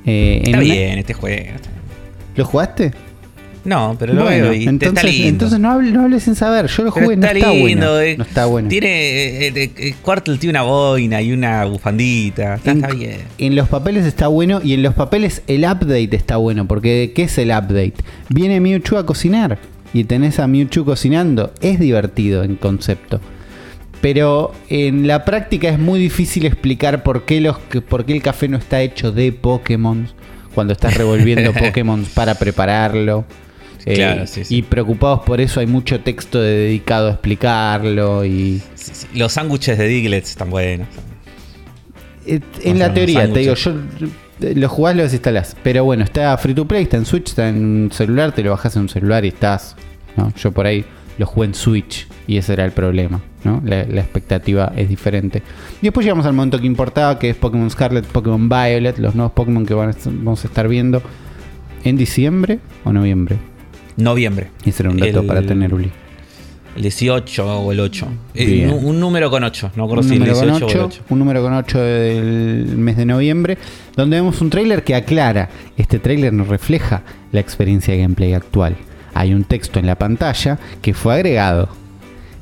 Eh, 0.05 0.37
en 0.37 0.45
Está 0.45 0.57
una- 0.57 0.59
bien 0.73 0.99
este 0.99 1.13
juego. 1.13 1.51
¿Lo 2.35 2.45
jugaste? 2.45 2.91
No, 3.67 3.95
pero 3.99 4.13
lo 4.13 4.23
bueno, 4.23 4.45
veo 4.45 4.53
y 4.53 4.63
entonces, 4.65 4.97
está 4.97 5.03
lindo. 5.03 5.27
entonces 5.27 5.59
no 5.59 5.71
hables 5.71 5.93
no 5.93 6.01
hables 6.03 6.23
sin 6.23 6.35
saber. 6.35 6.67
Yo 6.67 6.83
lo 6.83 6.91
jugué, 6.91 7.17
no 7.17 7.27
está 7.27 7.33
lindo, 7.33 7.59
bueno. 7.61 7.99
eh. 7.99 8.15
No 8.17 8.23
está 8.23 8.45
bueno. 8.45 8.69
Tiene. 8.69 8.87
eh, 8.87 9.47
eh, 9.53 9.71
eh, 9.77 9.93
Quartel 10.01 10.39
tiene 10.39 10.51
una 10.51 10.61
boina 10.63 11.21
y 11.21 11.33
una 11.33 11.65
bufandita. 11.65 12.55
Está, 12.55 12.71
en, 12.71 12.77
está 12.83 12.95
bien. 12.95 13.17
en 13.37 13.55
los 13.55 13.67
papeles 13.67 14.05
está 14.05 14.27
bueno 14.29 14.61
y 14.63 14.73
en 14.73 14.83
los 14.83 14.93
papeles 14.93 15.41
el 15.47 15.65
update 15.65 16.15
está 16.15 16.37
bueno. 16.37 16.65
Porque 16.67 17.11
¿qué 17.13 17.23
es 17.23 17.37
el 17.37 17.49
update? 17.49 17.95
Viene 18.29 18.59
Mewtwo 18.61 18.97
a 18.97 19.05
cocinar. 19.05 19.59
y 19.93 20.05
tenés 20.05 20.39
a 20.39 20.47
Mewtwo 20.47 20.85
cocinando. 20.85 21.51
Es 21.61 21.77
divertido 21.79 22.43
en 22.43 22.55
concepto. 22.55 23.19
Pero 23.99 24.53
en 24.69 25.07
la 25.07 25.25
práctica 25.25 25.69
es 25.69 25.79
muy 25.79 25.99
difícil 25.99 26.45
explicar 26.45 27.03
por 27.03 27.25
qué, 27.25 27.41
los, 27.41 27.57
por 27.89 28.05
qué 28.05 28.13
el 28.13 28.21
café 28.21 28.47
no 28.47 28.57
está 28.57 28.81
hecho 28.81 29.11
de 29.11 29.31
Pokémon 29.31 30.07
cuando 30.53 30.73
estás 30.73 30.95
revolviendo 30.95 31.51
Pokémon 31.59 32.05
para 32.13 32.35
prepararlo. 32.35 33.25
Eh, 33.85 34.25
y 34.49 34.61
preocupados 34.63 35.21
por 35.21 35.39
eso 35.39 35.59
hay 35.59 35.67
mucho 35.67 35.99
texto 36.01 36.41
dedicado 36.41 37.07
a 37.07 37.11
explicarlo. 37.11 38.25
y 38.25 38.61
Los 39.13 39.33
sándwiches 39.33 39.77
de 39.77 39.87
Diglett 39.87 40.25
están 40.25 40.49
buenos. 40.49 40.87
Eh, 42.25 42.41
en 42.63 42.79
la 42.79 42.93
teoría, 42.93 43.31
te 43.31 43.39
digo, 43.39 43.53
yo 43.53 43.73
lo 44.39 44.69
jugás, 44.69 44.95
lo 44.95 45.03
desinstalás. 45.03 45.55
Pero 45.63 45.85
bueno, 45.85 46.03
está 46.03 46.37
free 46.37 46.53
to 46.53 46.67
play, 46.67 46.83
está 46.83 46.97
en 46.97 47.05
Switch, 47.05 47.29
está 47.29 47.49
en 47.49 47.83
un 47.83 47.91
celular, 47.91 48.33
te 48.33 48.43
lo 48.43 48.51
bajas 48.51 48.75
en 48.75 48.83
un 48.83 48.89
celular 48.89 49.25
y 49.25 49.29
estás. 49.29 49.75
Yo 50.35 50.51
por 50.51 50.65
ahí 50.65 50.83
lo 51.17 51.25
jugué 51.25 51.47
en 51.47 51.53
Switch 51.53 52.07
y 52.25 52.37
ese 52.37 52.53
era 52.53 52.65
el 52.65 52.71
problema. 52.71 53.21
¿no? 53.43 53.61
La, 53.63 53.81
expectativa 53.81 54.73
es 54.75 54.89
diferente. 54.89 55.41
Y 55.81 55.85
después 55.85 56.05
llegamos 56.05 56.25
al 56.25 56.33
momento 56.33 56.59
que 56.59 56.67
importaba, 56.67 57.17
que 57.17 57.29
es 57.29 57.35
Pokémon 57.35 57.69
Scarlet, 57.69 58.05
Pokémon 58.05 58.49
Violet, 58.49 58.97
los 58.97 59.15
nuevos 59.15 59.33
Pokémon 59.33 59.65
que 59.65 59.73
vamos 59.73 60.43
a 60.43 60.47
estar 60.47 60.67
viendo 60.67 61.01
en 61.83 61.97
diciembre 61.97 62.59
o 62.83 62.91
noviembre. 62.91 63.37
Noviembre. 63.97 64.51
Y 64.63 64.71
será 64.71 64.89
un 64.89 64.97
dato 64.97 65.25
para 65.25 65.41
tener 65.41 65.73
Uli. 65.73 65.91
El 66.75 66.83
18 66.83 67.59
o 67.59 67.71
el 67.71 67.79
8. 67.79 68.07
Eh, 68.35 68.71
un, 68.71 68.99
número 68.99 69.31
con 69.31 69.43
8, 69.43 69.71
no 69.75 69.85
recuerdo 69.85 70.03
si 70.03 70.15
el 70.15 70.25
18 70.25 70.65
o 70.65 70.69
el 70.69 70.79
8. 70.79 71.03
Un 71.09 71.19
número 71.19 71.41
con 71.41 71.51
8 71.53 71.79
del 71.79 72.77
mes 72.77 72.97
de 72.97 73.05
noviembre, 73.05 73.57
donde 73.95 74.17
vemos 74.17 74.39
un 74.41 74.51
tráiler 74.51 74.83
que 74.83 74.93
aclara, 74.93 75.49
este 75.75 75.97
tráiler 75.97 76.33
nos 76.33 76.47
refleja 76.47 77.01
la 77.31 77.39
experiencia 77.39 77.95
de 77.95 78.01
gameplay 78.01 78.33
actual. 78.33 78.75
Hay 79.15 79.33
un 79.33 79.43
texto 79.43 79.79
en 79.79 79.87
la 79.87 79.95
pantalla 79.95 80.59
que 80.83 80.93
fue 80.93 81.15
agregado. 81.15 81.67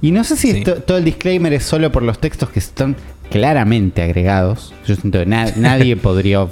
Y 0.01 0.11
no 0.11 0.25
sé 0.25 0.35
si 0.35 0.63
todo 0.63 0.97
el 0.97 1.05
disclaimer 1.05 1.53
es 1.53 1.63
solo 1.63 1.89
por 1.89 2.03
los 2.03 2.19
textos 2.19 2.49
que 2.49 2.59
están 2.59 2.97
claramente 3.31 4.01
agregados. 4.01 4.73
Yo 4.85 4.95
siento 4.95 5.19
que 5.19 5.25
nadie 5.55 5.95
podría 5.95 6.45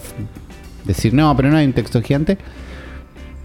decir, 0.85 1.13
no, 1.13 1.35
pero 1.35 1.49
no 1.49 1.57
hay 1.57 1.65
un 1.65 1.73
texto 1.73 2.01
gigante 2.01 2.37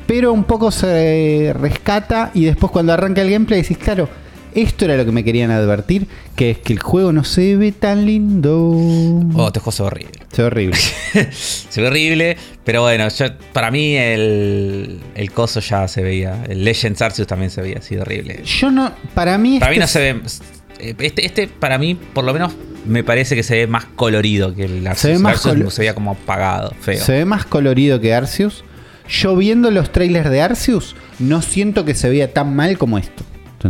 pero 0.09 0.33
un 0.33 0.45
poco 0.45 0.71
se 0.71 1.53
rescata 1.55 2.31
y 2.33 2.47
después 2.47 2.73
cuando 2.73 2.95
arranca 2.95 3.21
el 3.21 3.31
gameplay 3.31 3.61
decís, 3.61 3.77
claro, 3.77 4.09
esto 4.55 4.87
era 4.87 4.97
lo 4.97 5.05
que 5.05 5.13
me 5.13 5.23
querían 5.23 5.51
advertir, 5.51 6.07
que 6.35 6.53
es 6.53 6.59
que 6.59 6.73
el 6.73 6.79
juego 6.79 7.13
no 7.13 7.25
se 7.25 7.57
ve 7.57 7.73
tan 7.73 8.07
lindo. 8.07 8.57
Oh, 8.59 9.49
este 9.49 9.61
juego 9.61 9.73
se 9.73 9.83
ve 9.83 9.87
horrible. 9.87 10.21
Se 10.33 10.41
ve 10.41 10.47
horrible. 10.47 10.79
se 11.31 11.83
ve 11.83 11.87
horrible, 11.89 12.37
pero 12.65 12.81
bueno, 12.81 13.07
para 13.53 13.71
mí 13.71 13.97
el, 13.97 14.99
el 15.15 15.31
coso 15.31 15.61
ya 15.61 15.87
se 15.89 16.03
veía. 16.03 16.43
El 16.49 16.65
Legends 16.65 17.03
Arceus 17.03 17.29
también 17.29 17.51
se 17.51 17.61
veía 17.61 17.77
así 17.77 17.95
de 17.95 18.01
horrible. 18.01 18.43
Yo 18.45 18.71
no, 18.71 18.91
para 19.15 19.37
mí... 19.37 19.61
Para 19.61 19.73
mí 19.73 19.79
no 19.79 19.87
se 19.87 20.01
ve... 20.01 20.23
Este, 20.79 21.27
este, 21.27 21.49
para 21.49 21.77
mí, 21.77 21.99
por 22.15 22.25
lo 22.25 22.33
menos, 22.33 22.55
me 22.87 23.05
parece 23.05 23.37
que 23.37 23.43
se 23.43 23.57
ve 23.57 23.67
más 23.67 23.85
colorido 23.85 24.55
que 24.55 24.65
el 24.65 24.87
Arceus. 24.87 25.01
Se 25.01 25.13
ve 25.13 25.19
más 25.19 25.45
Arceus 25.45 25.75
se 25.75 25.83
veía 25.83 25.93
como 25.93 26.13
apagado, 26.13 26.73
feo. 26.81 27.05
Se 27.05 27.13
ve 27.13 27.25
más 27.27 27.45
colorido 27.45 28.01
que 28.01 28.15
Arceus. 28.15 28.65
Yo 29.09 29.37
viendo 29.37 29.71
los 29.71 29.91
trailers 29.91 30.31
de 30.31 30.43
Arceus, 30.43 30.95
no 31.19 31.43
siento 31.43 31.85
que 31.85 31.95
se 31.95 32.09
vea 32.11 32.33
tan 32.33 32.55
mal 32.55 32.79
como 32.79 32.99
esto. 32.99 33.25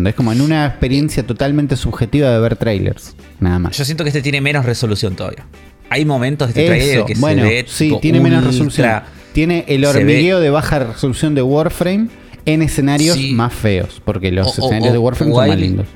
Es 0.04 0.14
Como 0.14 0.32
en 0.32 0.42
una 0.42 0.66
experiencia 0.66 1.26
totalmente 1.26 1.76
subjetiva 1.76 2.30
de 2.30 2.38
ver 2.40 2.56
trailers. 2.56 3.14
Nada 3.40 3.58
más. 3.58 3.76
Yo 3.76 3.84
siento 3.84 4.04
que 4.04 4.10
este 4.10 4.20
tiene 4.20 4.40
menos 4.40 4.66
resolución 4.66 5.16
todavía. 5.16 5.46
Hay 5.88 6.04
momentos 6.04 6.52
de 6.52 6.60
este 6.60 6.66
trailer 6.66 7.04
que 7.06 7.14
se 7.14 7.34
ve. 7.34 7.64
Sí, 7.66 7.96
tiene 8.02 8.20
menos 8.20 8.44
resolución. 8.44 9.02
Tiene 9.32 9.64
el 9.68 9.84
hormigueo 9.84 10.40
de 10.40 10.50
baja 10.50 10.80
resolución 10.80 11.34
de 11.34 11.42
Warframe 11.42 12.08
en 12.44 12.62
escenarios 12.62 13.18
más 13.32 13.54
feos. 13.54 14.02
Porque 14.04 14.30
los 14.30 14.58
escenarios 14.58 14.92
de 14.92 14.98
Warframe 14.98 15.32
son 15.32 15.48
más 15.48 15.58
lindos. 15.58 15.86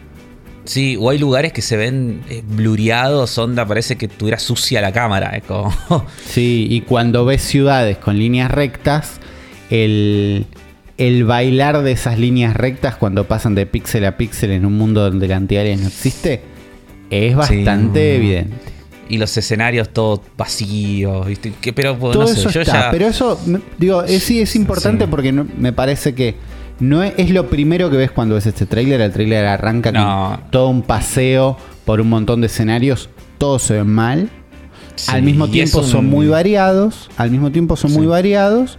Sí, 0.65 0.97
o 0.99 1.11
hay 1.11 1.19
lugares 1.19 1.53
que 1.53 1.61
se 1.61 1.77
ven 1.77 2.23
eh, 2.31 2.43
blureados, 2.47 3.37
onda, 3.37 3.67
parece 3.67 3.97
que 3.97 4.07
tuviera 4.07 4.39
sucia 4.39 4.81
la 4.81 4.93
cámara. 4.93 5.37
Es 5.37 5.43
como... 5.43 5.75
sí, 6.25 6.69
y 6.71 6.83
cuando 6.83 7.25
ves 7.25 7.43
ciudades 7.43 7.99
con 7.99 8.17
líneas 8.17 8.49
rectas, 8.49 9.21
el, 9.73 10.45
el 10.99 11.25
bailar 11.25 11.83
de 11.83 11.93
esas 11.93 12.19
líneas 12.19 12.55
rectas 12.55 12.97
cuando 12.97 13.25
pasan 13.25 13.55
de 13.55 13.65
píxel 13.65 14.05
a 14.05 14.19
píxel 14.19 14.51
en 14.51 14.67
un 14.67 14.77
mundo 14.77 15.03
donde 15.03 15.27
la 15.27 15.37
antiaérea 15.37 15.75
no 15.77 15.87
existe 15.87 16.43
es 17.09 17.35
bastante 17.35 18.17
evidente. 18.17 18.57
Y 19.09 19.19
los 19.19 19.35
escenarios 19.37 19.89
todos 19.91 20.21
vacíos, 20.37 21.27
¿viste? 21.27 21.53
pero 21.75 21.97
Todo 21.97 22.25
eso 22.25 22.49
está, 22.49 22.91
pero 22.91 23.07
eso, 23.07 23.39
digo, 23.79 24.03
es, 24.03 24.23
sí 24.23 24.41
es 24.41 24.55
importante 24.57 25.09
porque 25.09 25.33
me 25.33 25.73
parece 25.73 26.15
que 26.15 26.37
no 26.81 27.03
es, 27.03 27.31
lo 27.31 27.49
primero 27.49 27.91
que 27.91 27.97
ves 27.97 28.11
cuando 28.11 28.35
ves 28.35 28.47
este 28.47 28.67
tráiler. 28.67 29.01
El 29.01 29.13
tráiler 29.13 29.47
arranca 29.47 29.93
con 29.93 30.51
todo 30.51 30.69
un 30.69 30.83
paseo 30.83 31.57
por 31.85 32.01
un 32.01 32.09
montón 32.11 32.43
de 32.43 32.47
escenarios, 32.47 33.09
todos 33.39 33.63
se 33.63 33.75
ven 33.75 33.89
mal. 33.89 34.31
al 35.09 35.23
mismo 35.23 35.49
tiempo 35.49 35.83
son 35.83 36.07
muy 36.07 36.29
variados, 36.29 37.11
al 37.17 37.31
mismo 37.31 37.51
tiempo 37.51 37.77
son 37.77 37.93
muy 37.93 38.07
variados. 38.07 38.79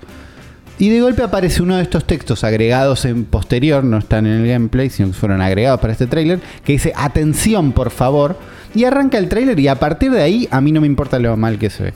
Y 0.80 0.90
de 0.90 1.02
golpe 1.02 1.22
aparece 1.22 1.62
uno 1.62 1.78
de 1.78 1.84
estos 1.84 2.06
textos 2.06 2.44
agregados 2.44 3.06
en 3.06 3.26
posterior, 3.26 3.84
no 3.84 4.00
están 4.00 4.26
en 4.26 4.42
el 4.42 4.48
gameplay, 4.48 4.90
sino 4.90 5.10
que 5.10 5.14
fueron 5.14 5.42
agregados 5.42 5.80
para 5.80 5.94
este 5.94 6.08
tráiler, 6.08 6.40
que 6.64 6.74
dice 6.74 6.94
atención 6.96 7.72
por 7.72 7.92
favor. 7.92 8.38
Y 8.74 8.86
arranca 8.86 9.20
el 9.20 9.30
tráiler 9.30 9.60
y 9.60 9.68
a 9.68 9.76
partir 9.76 10.12
de 10.12 10.22
ahí 10.22 10.48
a 10.50 10.60
mí 10.60 10.72
no 10.72 10.82
me 10.82 10.88
importa 10.88 11.20
lo 11.20 11.38
mal 11.38 11.60
que 11.60 11.70
se 11.70 11.84
ve. 11.84 11.94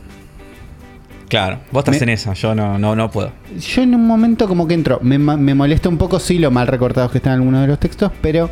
Claro, 1.27 1.59
vos 1.71 1.83
estás 1.83 2.01
en 2.01 2.09
esa, 2.09 2.33
yo 2.33 2.55
no, 2.55 2.77
no, 2.77 2.95
no 2.95 3.11
puedo. 3.11 3.31
Yo 3.59 3.81
en 3.81 3.95
un 3.95 4.05
momento 4.05 4.47
como 4.47 4.67
que 4.67 4.75
entro, 4.75 4.99
me, 5.01 5.17
me 5.17 5.55
molesta 5.55 5.89
un 5.89 5.97
poco 5.97 6.19
sí 6.19 6.37
lo 6.37 6.51
mal 6.51 6.67
recortados 6.67 7.11
que 7.11 7.17
están 7.17 7.33
algunos 7.33 7.61
de 7.61 7.67
los 7.67 7.79
textos, 7.79 8.11
pero 8.21 8.49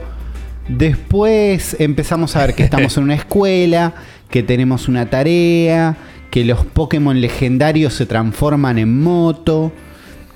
después 0.68 1.78
empezamos 1.80 2.36
a 2.36 2.40
ver 2.40 2.56
que 2.56 2.64
estamos 2.64 2.98
en 2.98 3.04
una 3.04 3.16
escuela, 3.16 3.94
que 4.30 4.44
tenemos 4.44 4.90
una 4.90 5.10
tarea, 5.10 5.96
que 6.32 6.44
los 6.44 6.66
Pokémon 6.66 7.22
legendarios 7.22 7.94
se 7.94 8.06
transforman 8.06 8.78
en 8.78 9.02
moto 9.02 9.72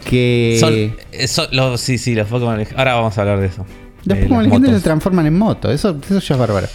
que... 0.06 0.96
Eh, 1.12 1.28
los, 1.52 1.82
sí, 1.82 1.98
sí, 1.98 2.16
los 2.16 2.28
Pokémon 2.28 2.64
Ahora 2.76 2.96
vamos 2.96 3.18
a 3.18 3.22
hablar 3.22 3.40
de 3.40 3.48
eso. 3.48 3.66
Los 4.06 4.18
Pokémon 4.18 4.44
legendarios 4.44 4.82
se 4.82 4.84
transforman 4.84 5.26
en 5.26 5.38
moto, 5.38 5.72
eso, 5.72 5.98
eso 6.04 6.20
ya 6.20 6.36
es 6.36 6.40
bárbaro. 6.40 6.68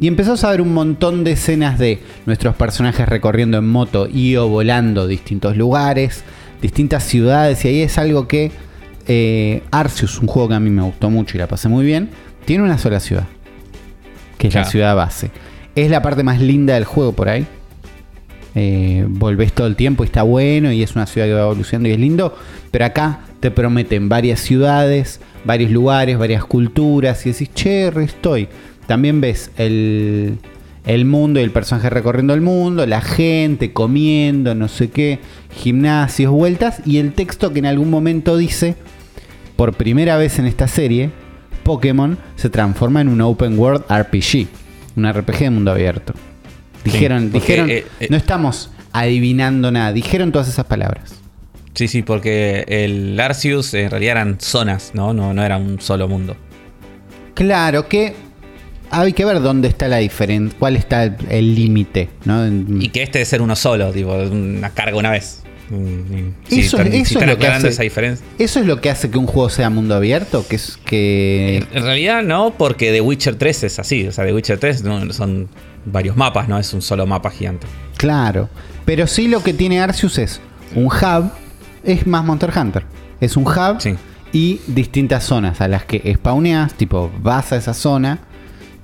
Y 0.00 0.08
empezamos 0.08 0.42
a 0.42 0.50
ver 0.50 0.60
un 0.60 0.74
montón 0.74 1.22
de 1.22 1.32
escenas 1.32 1.78
de 1.78 2.00
nuestros 2.26 2.56
personajes 2.56 3.08
recorriendo 3.08 3.58
en 3.58 3.68
moto 3.68 4.08
y 4.12 4.36
o 4.36 4.48
volando 4.48 5.06
distintos 5.06 5.56
lugares, 5.56 6.24
distintas 6.60 7.04
ciudades, 7.04 7.64
y 7.64 7.68
ahí 7.68 7.82
es 7.82 7.98
algo 7.98 8.26
que 8.26 8.50
eh, 9.06 9.62
Arceus, 9.70 10.18
un 10.18 10.26
juego 10.26 10.48
que 10.48 10.54
a 10.54 10.60
mí 10.60 10.70
me 10.70 10.82
gustó 10.82 11.10
mucho 11.10 11.36
y 11.36 11.40
la 11.40 11.46
pasé 11.46 11.68
muy 11.68 11.84
bien, 11.84 12.10
tiene 12.44 12.64
una 12.64 12.78
sola 12.78 13.00
ciudad, 13.00 13.24
que 14.38 14.48
es 14.48 14.54
la 14.54 14.64
ciudad 14.64 14.96
base. 14.96 15.30
Es 15.74 15.90
la 15.90 16.02
parte 16.02 16.22
más 16.22 16.40
linda 16.40 16.74
del 16.74 16.84
juego 16.84 17.12
por 17.12 17.28
ahí. 17.28 17.46
Eh, 18.54 19.06
volvés 19.08 19.52
todo 19.52 19.66
el 19.66 19.76
tiempo 19.76 20.04
y 20.04 20.06
está 20.06 20.22
bueno 20.22 20.72
y 20.72 20.82
es 20.82 20.94
una 20.94 21.06
ciudad 21.06 21.26
que 21.26 21.32
va 21.32 21.42
evolucionando 21.42 21.88
y 21.88 21.92
es 21.92 21.98
lindo, 21.98 22.36
pero 22.70 22.84
acá 22.84 23.20
te 23.40 23.50
prometen 23.50 24.08
varias 24.08 24.40
ciudades, 24.40 25.20
varios 25.44 25.70
lugares, 25.70 26.18
varias 26.18 26.44
culturas 26.44 27.24
y 27.24 27.32
decís, 27.32 27.50
che, 27.54 27.88
estoy. 28.02 28.48
También 28.86 29.20
ves 29.20 29.50
el, 29.56 30.38
el 30.84 31.04
mundo 31.04 31.40
y 31.40 31.44
el 31.44 31.50
personaje 31.50 31.88
recorriendo 31.88 32.34
el 32.34 32.40
mundo, 32.40 32.86
la 32.86 33.00
gente 33.00 33.72
comiendo, 33.72 34.54
no 34.54 34.68
sé 34.68 34.90
qué, 34.90 35.20
gimnasios, 35.54 36.32
vueltas 36.32 36.82
y 36.84 36.98
el 36.98 37.12
texto 37.14 37.52
que 37.52 37.60
en 37.60 37.66
algún 37.66 37.90
momento 37.90 38.36
dice, 38.36 38.76
por 39.56 39.74
primera 39.74 40.16
vez 40.16 40.38
en 40.38 40.46
esta 40.46 40.68
serie, 40.68 41.10
Pokémon 41.62 42.18
se 42.36 42.50
transforma 42.50 43.00
en 43.00 43.08
un 43.08 43.20
open 43.20 43.58
world 43.58 43.84
RPG, 43.88 44.48
un 44.96 45.10
RPG 45.10 45.38
de 45.38 45.50
mundo 45.50 45.70
abierto. 45.70 46.14
Dijeron, 46.84 47.32
dijeron, 47.32 47.70
eh, 47.70 47.84
eh, 48.00 48.08
no 48.10 48.16
estamos 48.16 48.70
adivinando 48.92 49.70
nada, 49.70 49.92
dijeron 49.92 50.32
todas 50.32 50.48
esas 50.48 50.66
palabras. 50.66 51.14
Sí, 51.74 51.88
sí, 51.88 52.02
porque 52.02 52.64
el 52.68 53.18
Arceus 53.18 53.72
en 53.74 53.90
realidad 53.90 54.12
eran 54.12 54.40
zonas, 54.40 54.90
¿no? 54.94 55.14
No, 55.14 55.32
no 55.32 55.42
era 55.42 55.56
un 55.56 55.80
solo 55.80 56.06
mundo. 56.08 56.36
Claro 57.34 57.88
que 57.88 58.14
hay 58.90 59.12
que 59.14 59.24
ver 59.24 59.40
dónde 59.40 59.68
está 59.68 59.88
la 59.88 59.98
diferencia, 59.98 60.58
cuál 60.58 60.76
está 60.76 61.04
el 61.04 61.54
límite, 61.54 62.10
¿no? 62.24 62.46
Y 62.46 62.88
que 62.90 63.02
este 63.02 63.20
de 63.20 63.24
ser 63.24 63.40
uno 63.40 63.56
solo, 63.56 63.90
tipo, 63.90 64.12
una 64.14 64.70
carga 64.70 64.98
una 64.98 65.10
vez. 65.10 65.42
eso, 66.50 66.78
es 66.78 67.12
lo 67.26 67.38
que 67.38 67.46
hace, 67.46 67.68
esa 67.68 67.82
diferencia. 67.84 68.26
Eso 68.38 68.60
es 68.60 68.66
lo 68.66 68.82
que 68.82 68.90
hace 68.90 69.10
que 69.10 69.16
un 69.16 69.26
juego 69.26 69.48
sea 69.48 69.70
mundo 69.70 69.94
abierto, 69.94 70.46
que 70.46 70.56
es 70.56 70.78
que... 70.84 71.64
En 71.72 71.84
realidad 71.84 72.22
no, 72.22 72.54
porque 72.58 72.92
The 72.92 73.00
Witcher 73.00 73.36
3 73.36 73.64
es 73.64 73.78
así, 73.78 74.06
o 74.06 74.12
sea, 74.12 74.26
The 74.26 74.34
Witcher 74.34 74.58
3 74.58 74.84
son 75.12 75.48
varios 75.84 76.16
mapas, 76.16 76.48
no 76.48 76.58
es 76.58 76.72
un 76.72 76.82
solo 76.82 77.06
mapa 77.06 77.30
gigante. 77.30 77.66
Claro, 77.96 78.48
pero 78.84 79.06
sí 79.06 79.28
lo 79.28 79.42
que 79.42 79.54
tiene 79.54 79.80
Arceus 79.80 80.18
es 80.18 80.40
un 80.74 80.86
hub, 80.86 81.30
es 81.84 82.06
más 82.06 82.24
Monster 82.24 82.52
Hunter. 82.56 82.84
Es 83.20 83.36
un 83.36 83.44
hub 83.46 83.78
y 84.32 84.60
distintas 84.66 85.24
zonas 85.24 85.60
a 85.60 85.68
las 85.68 85.84
que 85.84 86.12
spawneas, 86.14 86.74
tipo 86.74 87.10
vas 87.20 87.52
a 87.52 87.56
esa 87.56 87.74
zona 87.74 88.18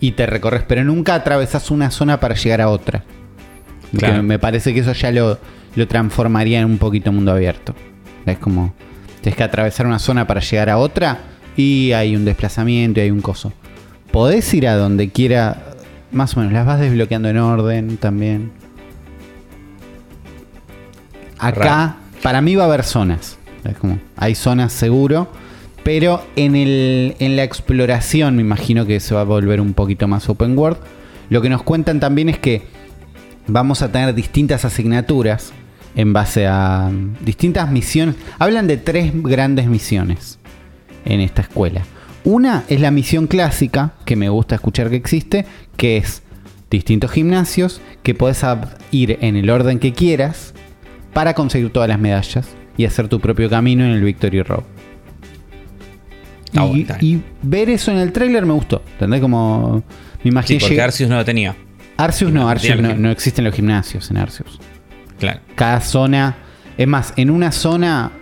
y 0.01 0.13
te 0.13 0.27
recorres, 0.27 0.63
pero 0.67 0.85
nunca 0.85 1.15
atravesas 1.15 1.71
una 1.71 1.91
zona 1.91 2.21
para 2.21 2.35
llegar 2.35 2.61
a 2.61 2.69
otra. 2.69 3.05
Me 4.23 4.39
parece 4.39 4.75
que 4.75 4.81
eso 4.81 4.93
ya 4.93 5.11
lo, 5.11 5.39
lo 5.75 5.89
transformaría 5.89 6.61
en 6.61 6.67
un 6.67 6.79
poquito 6.79 7.11
mundo 7.11 7.33
abierto. 7.33 7.75
Es 8.27 8.39
como, 8.39 8.75
tienes 9.23 9.37
que 9.37 9.43
atravesar 9.43 9.87
una 9.87 9.99
zona 9.99 10.27
para 10.27 10.41
llegar 10.41 10.71
a 10.71 10.79
otra 10.79 11.19
y 11.57 11.93
hay 11.93 12.15
un 12.15 12.25
desplazamiento 12.25 13.01
y 13.01 13.05
hay 13.05 13.11
un 13.11 13.23
coso. 13.23 13.53
Podés 14.13 14.53
ir 14.55 14.69
a 14.69 14.77
donde 14.77 15.11
quiera, 15.11 15.68
más 16.13 16.37
o 16.37 16.41
menos, 16.41 16.53
las 16.53 16.67
vas 16.67 16.81
desbloqueando 16.81 17.29
en 17.29 17.39
orden 17.39 17.97
también. 17.97 18.51
Acá, 21.39 21.97
para 22.23 22.41
mí 22.41 22.57
va 22.57 22.65
a 22.65 22.67
haber 22.67 22.85
zonas. 22.85 23.39
Es 23.65 23.77
como, 23.77 23.99
hay 24.17 24.35
zonas 24.35 24.73
seguro, 24.73 25.31
pero 25.85 26.25
en, 26.37 26.57
el, 26.57 27.17
en 27.19 27.37
la 27.37 27.45
exploración 27.45 28.37
me 28.37 28.43
imagino 28.43 28.87
que 28.87 29.01
se 29.01 29.15
va 29.15 29.23
a 29.23 29.25
volver 29.25 29.61
un 29.61 29.75
poquito 29.75 30.09
más 30.09 30.29
open 30.29 30.57
world. 30.59 30.79
Lo 31.31 31.43
que 31.43 31.49
nos 31.49 31.63
cuentan 31.63 32.01
también 32.01 32.29
es 32.29 32.39
que 32.39 32.63
vamos 33.47 33.83
a 33.83 33.93
tener 33.93 34.15
distintas 34.15 34.65
asignaturas 34.65 35.53
en 35.95 36.13
base 36.13 36.47
a 36.47 36.91
mm, 36.93 37.25
distintas 37.25 37.71
misiones. 37.71 38.17
Hablan 38.39 38.67
de 38.67 38.77
tres 38.77 39.13
grandes 39.15 39.67
misiones 39.67 40.39
en 41.05 41.21
esta 41.21 41.43
escuela. 41.43 41.83
Una 42.25 42.65
es 42.69 42.81
la 42.81 42.91
misión 42.91 43.27
clásica, 43.27 43.93
que 44.05 44.17
me 44.17 44.29
gusta 44.29 44.57
escuchar 44.57 44.91
que 44.91 44.97
existe, 44.97 45.47
que 45.77 45.97
es 45.97 46.23
distintos 46.71 47.11
gimnasios, 47.11 47.81
que 48.03 48.15
puedes 48.15 48.45
ir 48.91 49.19
en 49.21 49.37
el 49.37 49.49
orden 49.51 49.79
que 49.79 49.93
quieras 49.93 50.55
para 51.13 51.35
conseguir 51.35 51.73
todas 51.73 51.89
las 51.89 51.99
medallas 51.99 52.49
y 52.77 52.85
hacer 52.85 53.09
tu 53.09 53.21
propio 53.21 53.49
camino 53.49 53.85
en 53.85 53.91
el 53.91 54.03
Victory 54.03 54.43
Road. 54.43 54.65
Y, 56.53 56.87
y, 57.01 57.23
ver 57.43 57.71
eso 57.71 57.91
en 57.91 57.99
el 57.99 58.13
trailer 58.13 58.47
me 58.47 58.53
gustó. 58.53 58.83
¿Entendés? 58.93 59.21
Como 59.21 59.83
me 60.23 60.31
imaginé. 60.31 60.61
Sí, 60.61 60.67
porque 60.67 60.81
Arceus 60.81 61.11
no 61.11 61.17
lo 61.17 61.25
tenía. 61.25 61.55
Arceus 61.97 62.33
no, 62.33 62.49
Arceus 62.49 62.81
no, 62.81 62.95
no, 62.95 63.11
existen 63.11 63.45
los 63.45 63.55
gimnasios 63.55 64.11
en 64.11 64.17
Arceus. 64.17 64.59
Claro. 65.19 65.41
Cada 65.55 65.81
zona. 65.81 66.37
Es 66.77 66.87
más, 66.87 67.13
en 67.17 67.31
una 67.31 67.53
zona. 67.53 68.13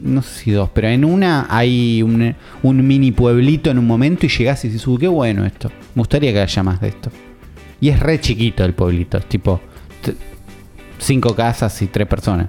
No 0.00 0.22
sé 0.22 0.44
si 0.44 0.50
dos, 0.50 0.70
pero 0.72 0.88
en 0.88 1.04
una 1.04 1.46
hay 1.48 2.02
un, 2.02 2.34
un 2.62 2.86
mini 2.86 3.12
pueblito 3.12 3.70
en 3.70 3.78
un 3.78 3.86
momento 3.86 4.26
y 4.26 4.28
llegás 4.28 4.64
y 4.64 4.68
dices, 4.68 4.86
uy, 4.86 4.98
qué 4.98 5.08
bueno 5.08 5.44
esto. 5.44 5.70
Me 5.94 6.00
gustaría 6.00 6.32
que 6.32 6.40
haya 6.40 6.62
más 6.62 6.80
de 6.80 6.88
esto. 6.88 7.10
Y 7.80 7.88
es 7.88 8.00
re 8.00 8.20
chiquito 8.20 8.64
el 8.64 8.74
pueblito, 8.74 9.18
es 9.18 9.26
tipo 9.26 9.60
cinco 10.98 11.34
casas 11.34 11.80
y 11.82 11.86
tres 11.86 12.06
personas. 12.06 12.48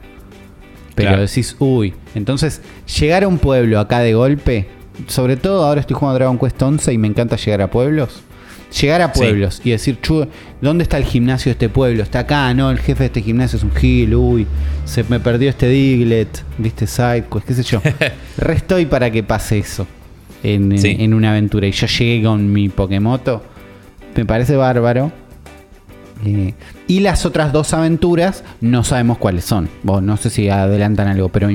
Pero 0.96 1.20
decís, 1.20 1.56
uy, 1.60 1.94
entonces 2.16 2.62
llegar 3.00 3.24
a 3.24 3.27
un 3.27 3.38
pueblo 3.38 3.80
acá 3.80 4.00
de 4.00 4.16
golpe, 4.16 4.68
sobre 5.08 5.38
todo 5.38 5.63
ahora 5.63 5.82
estoy 5.82 5.96
jugando 5.96 6.18
Dragon 6.18 6.39
Quest 6.39 6.60
11 6.60 6.94
y 6.94 6.98
me 6.98 7.08
encanta 7.08 7.36
llegar 7.36 7.62
a 7.62 7.70
pueblos. 7.70 8.24
Llegar 8.82 9.02
a 9.02 9.14
pueblos 9.14 9.62
y 9.64 9.72
decir, 9.72 9.98
¿dónde 10.62 10.84
está 10.84 10.98
el 10.98 11.06
gimnasio 11.06 11.50
de 11.50 11.54
este 11.54 11.70
pueblo? 11.70 12.04
Está 12.04 12.20
acá, 12.20 12.54
no, 12.54 12.70
el 12.70 12.80
jefe 12.80 13.04
de 13.04 13.06
este 13.08 13.22
gimnasio 13.22 13.58
es 13.58 13.64
un 13.64 13.74
gil, 13.74 14.14
uy, 14.14 14.46
se 14.86 15.04
me 15.06 15.20
perdió 15.20 15.50
este 15.50 15.70
Diglett, 15.70 16.44
viste, 16.58 16.86
Sidequest, 16.86 17.48
qué 17.48 17.54
sé 17.54 17.64
yo. 17.64 17.82
Restoy 18.38 18.86
para 18.86 19.10
que 19.10 19.24
pase 19.24 19.60
eso 19.60 19.88
en, 20.44 20.74
en, 20.74 21.14
una 21.14 21.32
aventura. 21.32 21.66
Y 21.68 21.72
yo 21.72 21.88
llegué 21.88 22.24
con 22.24 22.52
mi 22.52 22.70
Pokémoto, 22.70 23.42
me 24.16 24.26
parece 24.26 24.56
bárbaro. 24.56 25.12
Eh, 26.26 26.54
y 26.88 27.02
las 27.02 27.26
otras 27.26 27.54
dos 27.54 27.74
aventuras 27.74 28.44
no 28.62 28.84
sabemos 28.84 29.18
cuáles 29.18 29.46
son. 29.46 29.70
no 29.84 30.18
sé 30.18 30.30
si 30.30 30.50
adelantan 30.50 31.08
algo, 31.08 31.30
pero 31.30 31.48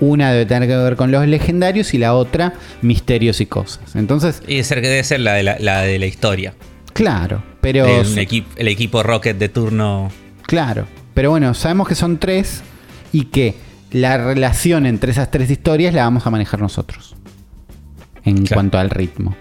una 0.00 0.32
debe 0.32 0.46
tener 0.46 0.68
que 0.68 0.76
ver 0.76 0.96
con 0.96 1.10
los 1.10 1.26
legendarios 1.26 1.94
y 1.94 1.98
la 1.98 2.14
otra 2.14 2.54
misterios 2.82 3.40
y 3.40 3.46
cosas. 3.46 3.94
Entonces. 3.94 4.42
Y 4.46 4.62
debe 4.62 5.04
ser 5.04 5.20
la 5.20 5.34
de 5.34 5.42
la, 5.42 5.80
de 5.82 5.98
la 5.98 6.06
historia. 6.06 6.54
Claro, 6.92 7.42
pero. 7.60 7.86
El, 7.86 8.44
el 8.56 8.68
equipo 8.68 9.02
Rocket 9.02 9.38
de 9.38 9.48
turno. 9.48 10.10
Claro, 10.42 10.86
pero 11.14 11.30
bueno, 11.30 11.54
sabemos 11.54 11.86
que 11.86 11.94
son 11.94 12.18
tres 12.18 12.62
y 13.12 13.26
que 13.26 13.54
la 13.92 14.18
relación 14.18 14.86
entre 14.86 15.12
esas 15.12 15.30
tres 15.30 15.50
historias 15.50 15.94
la 15.94 16.04
vamos 16.04 16.26
a 16.26 16.30
manejar 16.30 16.60
nosotros. 16.60 17.16
En 18.24 18.46
cuanto 18.46 18.78
al 18.78 18.90
ritmo. 18.90 19.34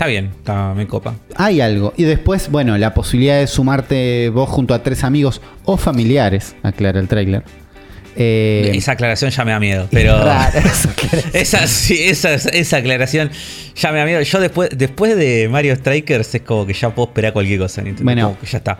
Está 0.00 0.08
bien, 0.08 0.30
está, 0.34 0.72
me 0.72 0.86
copa. 0.86 1.14
Hay 1.36 1.60
algo. 1.60 1.92
Y 1.94 2.04
después, 2.04 2.50
bueno, 2.50 2.78
la 2.78 2.94
posibilidad 2.94 3.38
de 3.38 3.46
sumarte 3.46 4.30
vos 4.30 4.48
junto 4.48 4.72
a 4.72 4.82
tres 4.82 5.04
amigos 5.04 5.42
o 5.66 5.76
familiares, 5.76 6.56
aclara 6.62 7.00
el 7.00 7.06
trailer. 7.06 7.42
Eh, 8.16 8.72
esa 8.74 8.92
aclaración 8.92 9.30
ya 9.30 9.44
me 9.44 9.50
da 9.50 9.60
miedo, 9.60 9.88
pero. 9.90 10.18
esa, 11.34 11.64
esa, 11.64 12.32
esa, 12.32 12.76
aclaración 12.78 13.30
ya 13.76 13.92
me 13.92 13.98
da 13.98 14.06
miedo. 14.06 14.22
Yo 14.22 14.40
después, 14.40 14.70
después 14.74 15.18
de 15.18 15.50
Mario 15.50 15.76
Strikers 15.76 16.34
es 16.34 16.40
como 16.40 16.64
que 16.64 16.72
ya 16.72 16.94
puedo 16.94 17.08
esperar 17.08 17.34
cualquier 17.34 17.58
cosa. 17.58 17.84
Bueno, 18.00 18.38
ya 18.50 18.56
está. 18.56 18.78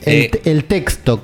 El, 0.00 0.30
eh, 0.32 0.64
texto 0.66 1.22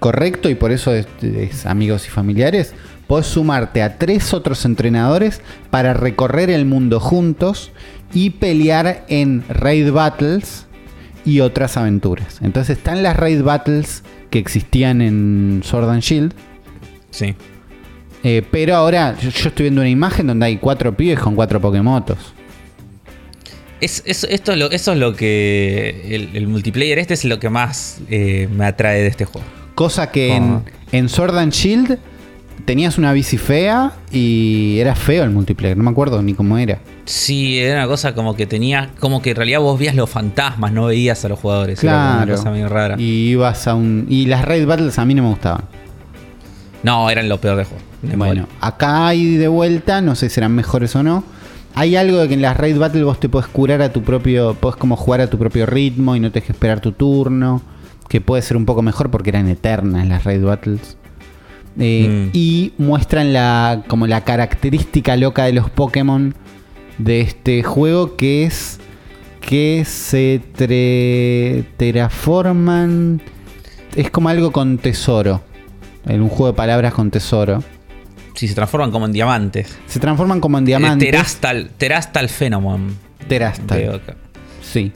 correcto, 0.00 0.50
y 0.50 0.56
por 0.56 0.72
eso 0.72 0.92
es, 0.92 1.06
es, 1.22 1.64
amigos 1.64 2.08
y 2.08 2.10
familiares, 2.10 2.74
podés 3.06 3.26
sumarte 3.26 3.82
a 3.82 3.98
tres 3.98 4.34
otros 4.34 4.64
entrenadores 4.64 5.42
para 5.70 5.94
recorrer 5.94 6.50
el 6.50 6.64
mundo 6.64 6.98
juntos 6.98 7.70
y 8.12 8.30
pelear 8.30 9.04
en 9.08 9.44
raid 9.48 9.92
battles 9.92 10.66
y 11.24 11.40
otras 11.40 11.76
aventuras. 11.76 12.38
Entonces 12.42 12.78
están 12.78 13.02
las 13.02 13.16
raid 13.16 13.42
battles 13.42 14.02
que 14.30 14.38
existían 14.38 15.02
en 15.02 15.62
Sword 15.64 15.90
and 15.90 16.02
Shield. 16.02 16.34
Sí. 17.10 17.34
Eh, 18.22 18.42
pero 18.50 18.76
ahora 18.76 19.16
yo, 19.18 19.28
estoy 19.28 19.64
viendo 19.64 19.80
una 19.80 19.90
imagen 19.90 20.26
donde 20.26 20.46
hay 20.46 20.56
cuatro 20.58 20.96
pibes 20.96 21.18
con 21.18 21.34
cuatro 21.34 21.60
Pokémotos. 21.60 22.34
Es, 23.80 24.02
esto 24.04 24.52
es 24.52 24.58
lo, 24.58 24.70
eso 24.70 24.92
es 24.92 24.98
lo 24.98 25.14
que. 25.16 26.30
El, 26.34 26.46
multiplayer 26.48 26.98
este 26.98 27.14
es 27.14 27.24
lo 27.24 27.40
que 27.40 27.48
más 27.48 27.98
eh, 28.10 28.46
me 28.54 28.66
atrae 28.66 29.00
de 29.00 29.06
este 29.06 29.24
juego. 29.24 29.46
Cosa 29.74 30.10
que 30.10 30.34
en, 30.34 30.62
en 30.92 31.08
Sword 31.08 31.38
and 31.38 31.52
Shield 31.52 31.98
tenías 32.64 32.98
una 32.98 33.12
bici 33.12 33.38
fea 33.38 33.92
y 34.10 34.78
era 34.78 34.94
feo 34.94 35.24
el 35.24 35.30
multiplayer, 35.30 35.76
no 35.76 35.84
me 35.84 35.90
acuerdo 35.90 36.22
ni 36.22 36.34
cómo 36.34 36.58
era. 36.58 36.78
Sí, 37.04 37.58
era 37.58 37.80
una 37.80 37.88
cosa 37.88 38.14
como 38.14 38.36
que 38.36 38.46
tenía, 38.46 38.90
como 39.00 39.20
que 39.22 39.30
en 39.30 39.36
realidad 39.36 39.60
vos 39.60 39.78
veías 39.78 39.94
los 39.94 40.08
fantasmas, 40.08 40.72
no 40.72 40.86
veías 40.86 41.24
a 41.24 41.28
los 41.28 41.38
jugadores. 41.38 41.80
Claro. 41.80 42.34
una 42.34 42.36
cosa 42.36 42.68
rara. 42.68 42.96
Y 42.98 43.30
ibas 43.30 43.66
a 43.66 43.74
un. 43.74 44.06
Y 44.08 44.26
las 44.26 44.44
raid 44.44 44.66
battles 44.66 44.98
a 44.98 45.04
mí 45.04 45.14
no 45.14 45.24
me 45.24 45.30
gustaban. 45.30 45.64
No, 46.82 47.10
eran 47.10 47.28
lo 47.28 47.40
peor 47.40 47.56
de 47.56 47.64
juego. 47.64 47.82
bueno, 48.16 48.46
acá 48.60 49.08
hay 49.08 49.36
de 49.36 49.48
vuelta, 49.48 50.00
no 50.00 50.14
sé 50.14 50.28
si 50.28 50.36
serán 50.36 50.54
mejores 50.54 50.94
o 50.96 51.02
no. 51.02 51.24
Hay 51.74 51.96
algo 51.96 52.18
de 52.18 52.28
que 52.28 52.34
en 52.34 52.42
las 52.42 52.56
raid 52.56 52.78
battles 52.78 53.04
vos 53.04 53.20
te 53.20 53.28
puedes 53.28 53.48
curar 53.48 53.82
a 53.82 53.92
tu 53.92 54.02
propio. 54.02 54.54
Podés 54.54 54.76
como 54.76 54.96
jugar 54.96 55.20
a 55.20 55.28
tu 55.28 55.38
propio 55.38 55.66
ritmo 55.66 56.16
y 56.16 56.20
no 56.20 56.32
te 56.32 56.42
que 56.42 56.52
esperar 56.52 56.80
tu 56.80 56.92
turno. 56.92 57.62
Que 58.08 58.20
puede 58.20 58.42
ser 58.42 58.56
un 58.56 58.66
poco 58.66 58.82
mejor 58.82 59.10
porque 59.10 59.30
eran 59.30 59.48
eternas 59.48 60.06
las 60.06 60.24
raid 60.24 60.42
battles. 60.42 60.96
Eh, 61.80 62.08
mm. 62.08 62.30
Y 62.34 62.72
muestran 62.78 63.32
la, 63.32 63.82
como 63.88 64.06
la 64.06 64.22
característica 64.22 65.16
loca 65.16 65.44
de 65.44 65.54
los 65.54 65.70
Pokémon 65.70 66.34
de 66.98 67.22
este 67.22 67.62
juego 67.62 68.16
que 68.16 68.44
es 68.44 68.78
que 69.40 69.84
se 69.86 70.40
terraforman. 71.76 73.22
Es 73.96 74.10
como 74.10 74.28
algo 74.28 74.52
con 74.52 74.78
tesoro. 74.78 75.42
En 76.06 76.22
un 76.22 76.28
juego 76.28 76.48
de 76.48 76.52
palabras 76.52 76.94
con 76.94 77.10
tesoro. 77.10 77.64
Sí, 78.34 78.46
se 78.46 78.54
transforman 78.54 78.90
como 78.90 79.06
en 79.06 79.12
diamantes. 79.12 79.76
Se 79.86 79.98
transforman 79.98 80.40
como 80.40 80.58
en 80.58 80.64
diamantes. 80.64 81.10
terastal, 81.10 81.70
terastal. 81.76 82.28
Terastal. 83.28 84.00
Sí. 84.62 84.92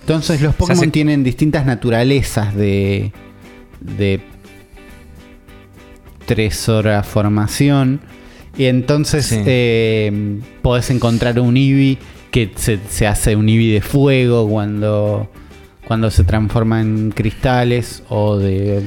Entonces 0.00 0.40
los 0.40 0.54
Pokémon 0.54 0.90
tienen 0.90 1.22
distintas 1.22 1.66
naturalezas 1.66 2.54
de, 2.54 3.12
de 3.80 4.20
tres 6.30 6.68
horas 6.68 7.04
formación. 7.08 8.00
Y 8.56 8.66
entonces 8.66 9.32
eh, 9.32 10.38
podés 10.62 10.90
encontrar 10.90 11.40
un 11.40 11.56
Eevee 11.56 11.98
que 12.30 12.52
se, 12.54 13.06
hace 13.08 13.34
un 13.34 13.48
Eevee 13.48 13.72
de 13.72 13.80
fuego 13.80 14.48
cuando, 14.48 15.28
cuando 15.88 16.08
se 16.08 16.22
transforma 16.22 16.82
en 16.82 17.10
cristales 17.10 18.04
o 18.08 18.36
de, 18.36 18.80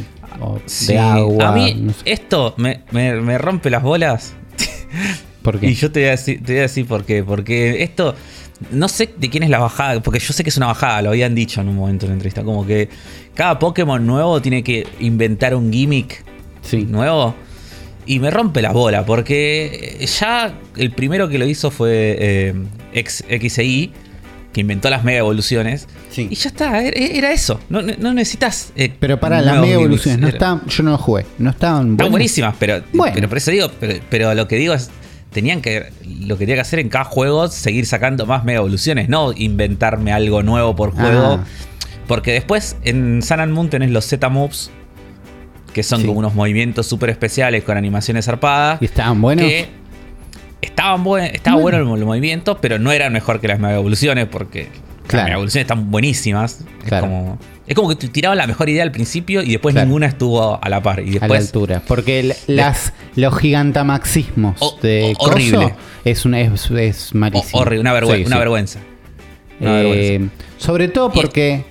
agua. 0.97 1.49
A 1.49 1.51
mí 1.51 1.87
esto 2.05 2.55
me, 2.55 3.37
rompe 3.37 3.69
las 3.69 3.83
bolas. 3.83 4.35
¿Por 5.41 5.59
qué? 5.59 5.67
Y 5.71 5.73
yo 5.73 5.91
te 5.91 5.99
voy, 5.99 6.07
a 6.07 6.11
decir, 6.11 6.41
te 6.41 6.53
voy 6.53 6.59
a 6.59 6.61
decir 6.61 6.85
por 6.87 7.03
qué. 7.03 7.25
Porque 7.25 7.83
esto, 7.83 8.15
no 8.71 8.87
sé 8.87 9.13
de 9.17 9.29
quién 9.29 9.43
es 9.43 9.49
la 9.49 9.59
bajada, 9.59 10.01
porque 10.01 10.19
yo 10.19 10.31
sé 10.31 10.45
que 10.45 10.49
es 10.49 10.55
una 10.55 10.67
bajada, 10.67 11.01
lo 11.01 11.09
habían 11.09 11.35
dicho 11.35 11.59
en 11.59 11.67
un 11.67 11.75
momento 11.75 12.05
en 12.05 12.11
la 12.11 12.13
entrevista. 12.13 12.41
Como 12.41 12.65
que 12.65 12.87
cada 13.33 13.59
Pokémon 13.59 14.05
nuevo 14.05 14.41
tiene 14.41 14.63
que 14.63 14.87
inventar 15.01 15.55
un 15.55 15.73
gimmick 15.73 16.23
sí. 16.63 16.85
nuevo. 16.85 17.35
Y 18.05 18.19
me 18.19 18.31
rompe 18.31 18.61
la 18.61 18.71
bola, 18.71 19.05
porque 19.05 20.05
ya 20.19 20.53
el 20.75 20.91
primero 20.91 21.29
que 21.29 21.37
lo 21.37 21.45
hizo 21.45 21.71
fue 21.71 22.17
eh, 22.19 22.53
XI, 22.93 23.93
que 24.51 24.61
inventó 24.61 24.89
las 24.89 25.03
mega 25.03 25.19
evoluciones. 25.19 25.87
Y 26.15 26.35
ya 26.35 26.49
está, 26.49 26.81
era, 26.83 27.31
eso. 27.31 27.59
No, 27.69 27.81
necesitas. 27.81 28.73
Eh, 28.75 28.91
pero 28.99 29.19
para 29.19 29.41
las 29.41 29.61
mega 29.61 29.75
evoluciones, 29.75 30.19
no 30.19 30.27
está, 30.27 30.61
yo 30.67 30.83
no 30.83 30.91
lo 30.91 30.97
jugué. 30.97 31.25
No 31.37 31.51
estaban 31.51 31.91
Están 31.91 32.11
buenísimas, 32.11 32.55
pero, 32.59 32.83
pero 33.13 33.29
por 33.29 33.37
eso 33.37 33.51
digo, 33.51 33.71
pero, 34.09 34.33
lo 34.33 34.47
que 34.47 34.57
digo 34.57 34.73
es. 34.73 34.89
Tenían 35.31 35.63
que. 35.63 35.91
Lo 36.05 36.37
que 36.37 36.45
tenía 36.45 36.55
que 36.55 36.61
hacer 36.61 36.77
en 36.77 36.89
cada 36.89 37.05
juego, 37.05 37.47
seguir 37.47 37.87
sacando 37.87 38.27
más 38.27 38.43
mega 38.43 38.59
evoluciones, 38.59 39.09
no 39.09 39.33
inventarme 39.33 40.13
algo 40.13 40.43
nuevo 40.43 40.75
por 40.75 40.91
juego. 40.91 41.39
Ah. 41.41 41.45
Porque 42.07 42.33
después 42.33 42.75
en 42.83 43.23
Sun 43.23 43.39
and 43.39 43.51
Moon 43.51 43.69
tenés 43.71 43.89
los 43.89 44.05
Z-Moves 44.05 44.69
que 45.73 45.83
son 45.83 46.05
como 46.05 46.19
unos 46.19 46.33
movimientos 46.33 46.87
súper 46.87 47.09
especiales 47.09 47.63
con 47.63 47.77
animaciones 47.77 48.25
zarpadas. 48.25 48.81
¿Y 48.81 48.85
estaban 48.85 49.21
buenos? 49.21 49.45
Que 49.45 49.67
estaban 50.61 51.03
buen, 51.03 51.25
estaba 51.25 51.59
bueno, 51.59 51.95
el, 51.95 52.05
movimiento, 52.05 52.57
pero 52.59 52.79
no 52.79 52.91
eran 52.91 53.11
mejor 53.11 53.41
que 53.41 53.47
las 53.47 53.59
mega 53.59 53.75
evoluciones 53.75 54.27
porque 54.27 54.69
las 55.11 55.23
mega 55.25 55.35
evoluciones 55.35 55.65
están 55.65 55.91
buenísimas. 55.91 56.61
Es, 56.85 56.99
como, 56.99 57.37
es 57.67 57.75
como 57.75 57.89
que 57.89 58.07
tiraban 58.07 58.37
la 58.37 58.47
mejor 58.47 58.69
idea 58.69 58.83
al 58.83 58.91
principio 58.91 59.41
y 59.41 59.51
después 59.51 59.75
ninguna 59.75 60.05
estuvo 60.05 60.59
a 60.61 60.69
la 60.69 60.81
par. 60.81 61.01
Y 61.01 61.11
después, 61.11 61.31
a 61.31 61.33
la 61.33 61.39
altura. 61.39 61.81
Porque 61.85 62.35
las, 62.47 62.93
los 63.15 63.37
gigantamaxismos 63.37 64.81
de 64.81 65.13
horrible. 65.19 65.75
es, 66.05 66.25
una, 66.25 66.39
es, 66.39 66.71
es 66.71 67.13
malísimo. 67.13 67.61
horrible, 67.61 67.81
una, 67.81 67.91
una 68.25 68.39
vergüenza. 68.39 68.79
Eh, 69.59 70.27
sobre 70.57 70.87
todo 70.87 71.11
porque 71.11 71.65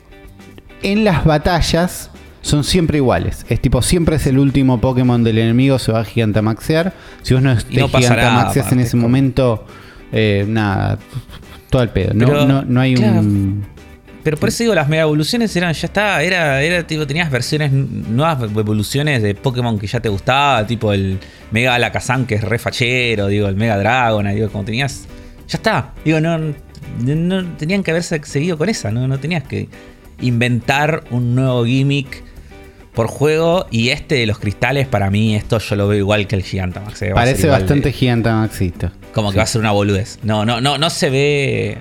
en 0.82 1.04
las 1.04 1.24
batallas 1.24 2.10
son 2.42 2.64
siempre 2.64 2.98
iguales. 2.98 3.46
Es 3.48 3.61
tipo, 3.61 3.81
siempre 3.81 4.16
es 4.16 4.26
el 4.26 4.38
último 4.38 4.81
Pokémon 4.81 5.24
del 5.24 5.38
enemigo, 5.38 5.78
se 5.78 5.92
va 5.92 6.00
a 6.00 6.05
gigantamaxear. 6.05 6.92
Si 7.22 7.35
vos 7.35 7.42
no, 7.42 7.57
te 7.57 7.88
gigantamaxeas 7.88 8.72
en 8.72 8.81
ese 8.81 8.96
momento, 8.96 9.64
eh, 10.12 10.44
nada, 10.46 10.98
todo 11.70 11.83
el 11.83 11.88
pedo. 11.88 12.12
no, 12.12 12.62
no, 12.64 12.81
hay 12.81 12.96
un. 12.96 13.64
Pero 14.22 14.37
por 14.37 14.50
eso 14.50 14.62
digo, 14.62 14.74
las 14.74 14.88
mega 14.88 15.02
evoluciones 15.02 15.55
eran, 15.57 15.72
ya 15.72 15.87
está, 15.87 16.22
era, 16.22 16.62
era 16.62 16.87
tipo, 16.87 17.07
tenías 17.09 17.28
versiones, 17.28 17.72
nuevas 17.72 18.40
evoluciones 18.42 19.20
de 19.20 19.35
Pokémon 19.35 19.78
que 19.81 19.88
ya 19.88 19.98
te 19.98 20.09
gustaba, 20.09 20.64
tipo 20.64 20.92
el 20.92 21.18
Mega 21.50 21.74
Alakazam 21.74 22.24
que 22.24 22.37
es 22.37 22.44
re 22.44 22.61
fachero, 22.61 23.26
digo, 23.26 23.48
el 23.48 23.57
Mega 23.57 23.76
Dragon, 23.76 24.33
digo, 24.33 24.48
como 24.48 24.64
tenías, 24.64 25.07
ya 25.48 25.57
está, 25.57 25.92
digo, 26.05 26.20
no, 26.20 26.38
no 26.38 27.46
tenían 27.57 27.83
que 27.83 27.90
haberse 27.90 28.20
seguido 28.22 28.57
con 28.57 28.68
esa, 28.68 28.92
no, 28.92 29.09
no 29.09 29.18
tenías 29.18 29.42
que 29.42 29.68
inventar 30.20 31.02
un 31.11 31.35
nuevo 31.35 31.64
gimmick 31.64 32.22
por 32.94 33.07
juego. 33.07 33.66
Y 33.70 33.90
este 33.90 34.16
de 34.16 34.26
los 34.26 34.38
cristales, 34.38 34.87
para 34.87 35.11
mí, 35.11 35.35
esto 35.35 35.59
yo 35.59 35.76
lo 35.76 35.88
veo 35.88 35.98
igual 35.98 36.26
que 36.26 36.37
el 36.37 36.42
Gigantamax. 36.42 37.02
Eh, 37.02 37.11
Parece 37.14 37.48
bastante 37.48 37.92
Gigantamaxista. 37.92 38.92
Como 39.12 39.31
que 39.31 39.38
va 39.38 39.44
a 39.44 39.46
ser 39.46 39.61
una 39.61 39.72
boludez. 39.72 40.18
No, 40.22 40.44
no, 40.44 40.61
no, 40.61 40.78
no 40.78 40.90
se 40.90 41.11
ve. 41.11 41.78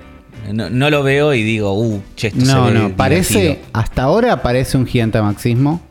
No, 0.51 0.89
lo 0.89 1.03
veo 1.03 1.33
y 1.33 1.43
digo, 1.43 1.73
uh, 1.73 2.01
che, 2.15 2.27
esto 2.27 2.39
no, 2.39 2.67
se 2.67 2.73
ve 2.73 2.79
No, 2.79 2.95
parece. 2.95 3.59
Hasta 3.73 4.03
ahora 4.03 4.41
parece 4.41 4.77
un 4.77 4.87
Gigantamaxismo. 4.87 5.81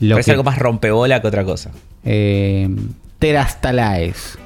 Lo 0.00 0.16
parece 0.16 0.32
algo 0.32 0.44
más 0.44 0.58
rompebola 0.58 1.20
que 1.20 1.28
otra 1.28 1.44
cosa. 1.44 1.70
Eh, 2.04 2.68
Terastalaes. 3.18 4.38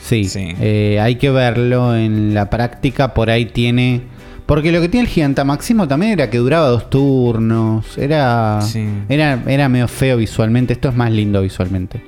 Sí, 0.00 0.24
sí. 0.24 0.54
Eh, 0.60 0.98
hay 1.00 1.16
que 1.16 1.30
verlo 1.30 1.96
en 1.96 2.34
la 2.34 2.48
práctica. 2.50 3.14
Por 3.14 3.30
ahí 3.30 3.46
tiene 3.46 4.02
porque 4.48 4.72
lo 4.72 4.80
que 4.80 4.88
tiene 4.88 5.06
el 5.06 5.12
Gigantamaximo 5.12 5.86
también 5.86 6.12
era 6.12 6.30
que 6.30 6.38
duraba 6.38 6.68
dos 6.68 6.88
turnos. 6.88 7.98
Era, 7.98 8.60
era, 9.06 9.42
era 9.46 9.68
medio 9.68 9.86
feo 9.88 10.16
visualmente. 10.16 10.72
Esto 10.72 10.88
es 10.88 10.94
más 10.94 11.12
lindo 11.12 11.42
visualmente. 11.42 12.02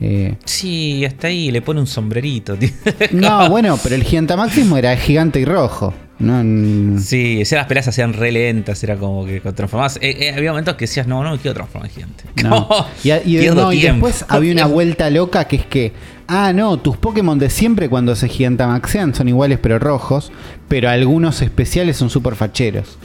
Eh, 0.00 0.36
sí, 0.44 1.04
hasta 1.04 1.26
ahí 1.26 1.50
le 1.50 1.62
pone 1.62 1.80
un 1.80 1.88
sombrerito. 1.88 2.56
no, 3.10 3.50
bueno, 3.50 3.76
pero 3.82 3.96
el 3.96 4.04
Gigantamaximo 4.04 4.76
era 4.76 4.96
gigante 4.96 5.40
y 5.40 5.44
rojo. 5.44 5.92
No, 6.20 7.00
sí, 7.00 7.42
las 7.50 7.66
peleas 7.66 7.88
hacían 7.88 8.12
re 8.12 8.30
lentas, 8.30 8.84
era 8.84 8.94
como 8.94 9.24
que 9.24 9.40
transformabas. 9.40 9.96
Eh, 9.96 10.16
eh, 10.20 10.34
había 10.36 10.50
momentos 10.50 10.76
que 10.76 10.84
decías, 10.84 11.08
no, 11.08 11.24
no 11.24 11.32
me 11.32 11.38
quiero 11.38 11.54
transformar 11.54 11.90
en 11.90 11.94
gigante. 11.94 12.24
No. 12.44 12.68
y, 13.02 13.10
y 13.10 13.80
después 13.80 14.24
había 14.28 14.52
una 14.52 14.66
vuelta 14.66 15.10
loca 15.10 15.46
que 15.46 15.56
es 15.56 15.66
que, 15.66 15.92
ah, 16.30 16.52
no, 16.54 16.78
tus 16.78 16.96
Pokémon 16.96 17.38
de 17.38 17.50
siempre 17.50 17.88
cuando 17.88 18.16
se 18.16 18.28
gigantamaxean 18.28 19.14
son 19.14 19.28
iguales 19.28 19.58
pero 19.60 19.78
rojos, 19.78 20.32
pero 20.68 20.88
algunos 20.88 21.42
especiales 21.42 21.96
son 21.96 22.08
súper 22.08 22.34
facheros. 22.36 22.98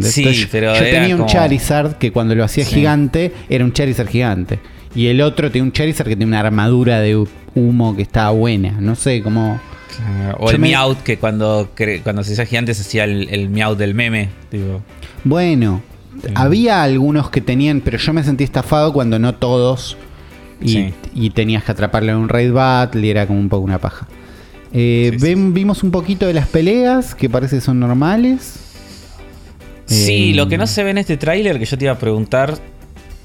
Sí, 0.00 0.48
pero 0.50 0.74
yo 0.74 0.80
tenía 0.80 1.16
un 1.16 1.26
Charizard 1.26 1.96
que 1.98 2.12
cuando 2.12 2.34
lo 2.34 2.44
hacía 2.44 2.64
gigante 2.64 3.32
era 3.48 3.64
un 3.64 3.72
Charizard 3.72 4.08
gigante. 4.08 4.58
Y 4.94 5.08
el 5.08 5.20
otro 5.20 5.50
tenía 5.50 5.64
un 5.64 5.72
Charizard 5.72 6.08
que 6.08 6.16
tiene 6.16 6.30
una 6.30 6.40
armadura 6.40 7.00
de 7.00 7.26
humo 7.54 7.96
que 7.96 8.02
estaba 8.02 8.30
buena. 8.30 8.80
No 8.80 8.94
sé 8.94 9.22
cómo 9.22 9.60
o 10.38 10.50
el 10.50 10.58
Meowth, 10.58 11.02
que 11.02 11.18
cuando, 11.18 11.70
cuando 12.02 12.24
se 12.24 12.32
hacía 12.32 12.46
gigante 12.46 12.74
se 12.74 12.82
hacía 12.82 13.04
el, 13.04 13.28
el 13.30 13.50
Meowth 13.50 13.78
del 13.78 13.94
meme. 13.94 14.30
Bueno, 15.24 15.82
había 16.34 16.82
algunos 16.82 17.30
que 17.30 17.40
tenían, 17.40 17.80
pero 17.80 17.98
yo 17.98 18.12
me 18.12 18.22
sentí 18.22 18.44
estafado 18.44 18.92
cuando 18.92 19.18
no 19.18 19.34
todos. 19.34 19.96
Y, 20.64 21.30
tenías 21.30 21.64
que 21.64 21.72
atraparle 21.72 22.12
en 22.12 22.18
un 22.18 22.28
raid 22.28 22.52
battle 22.52 23.06
y 23.06 23.10
era 23.10 23.26
como 23.26 23.38
un 23.38 23.48
poco 23.48 23.64
una 23.64 23.78
paja. 23.78 24.06
Eh, 24.72 25.16
vimos 25.18 25.82
un 25.82 25.90
poquito 25.90 26.26
de 26.26 26.34
las 26.34 26.48
peleas, 26.48 27.14
que 27.14 27.28
parece 27.28 27.60
son 27.60 27.80
normales. 27.80 28.58
Sí, 29.86 30.30
eh, 30.30 30.34
lo 30.34 30.48
que 30.48 30.56
no 30.56 30.66
se 30.66 30.82
ve 30.82 30.90
en 30.90 30.98
este 30.98 31.16
tráiler, 31.16 31.58
que 31.58 31.64
yo 31.64 31.76
te 31.76 31.84
iba 31.84 31.92
a 31.92 31.98
preguntar, 31.98 32.56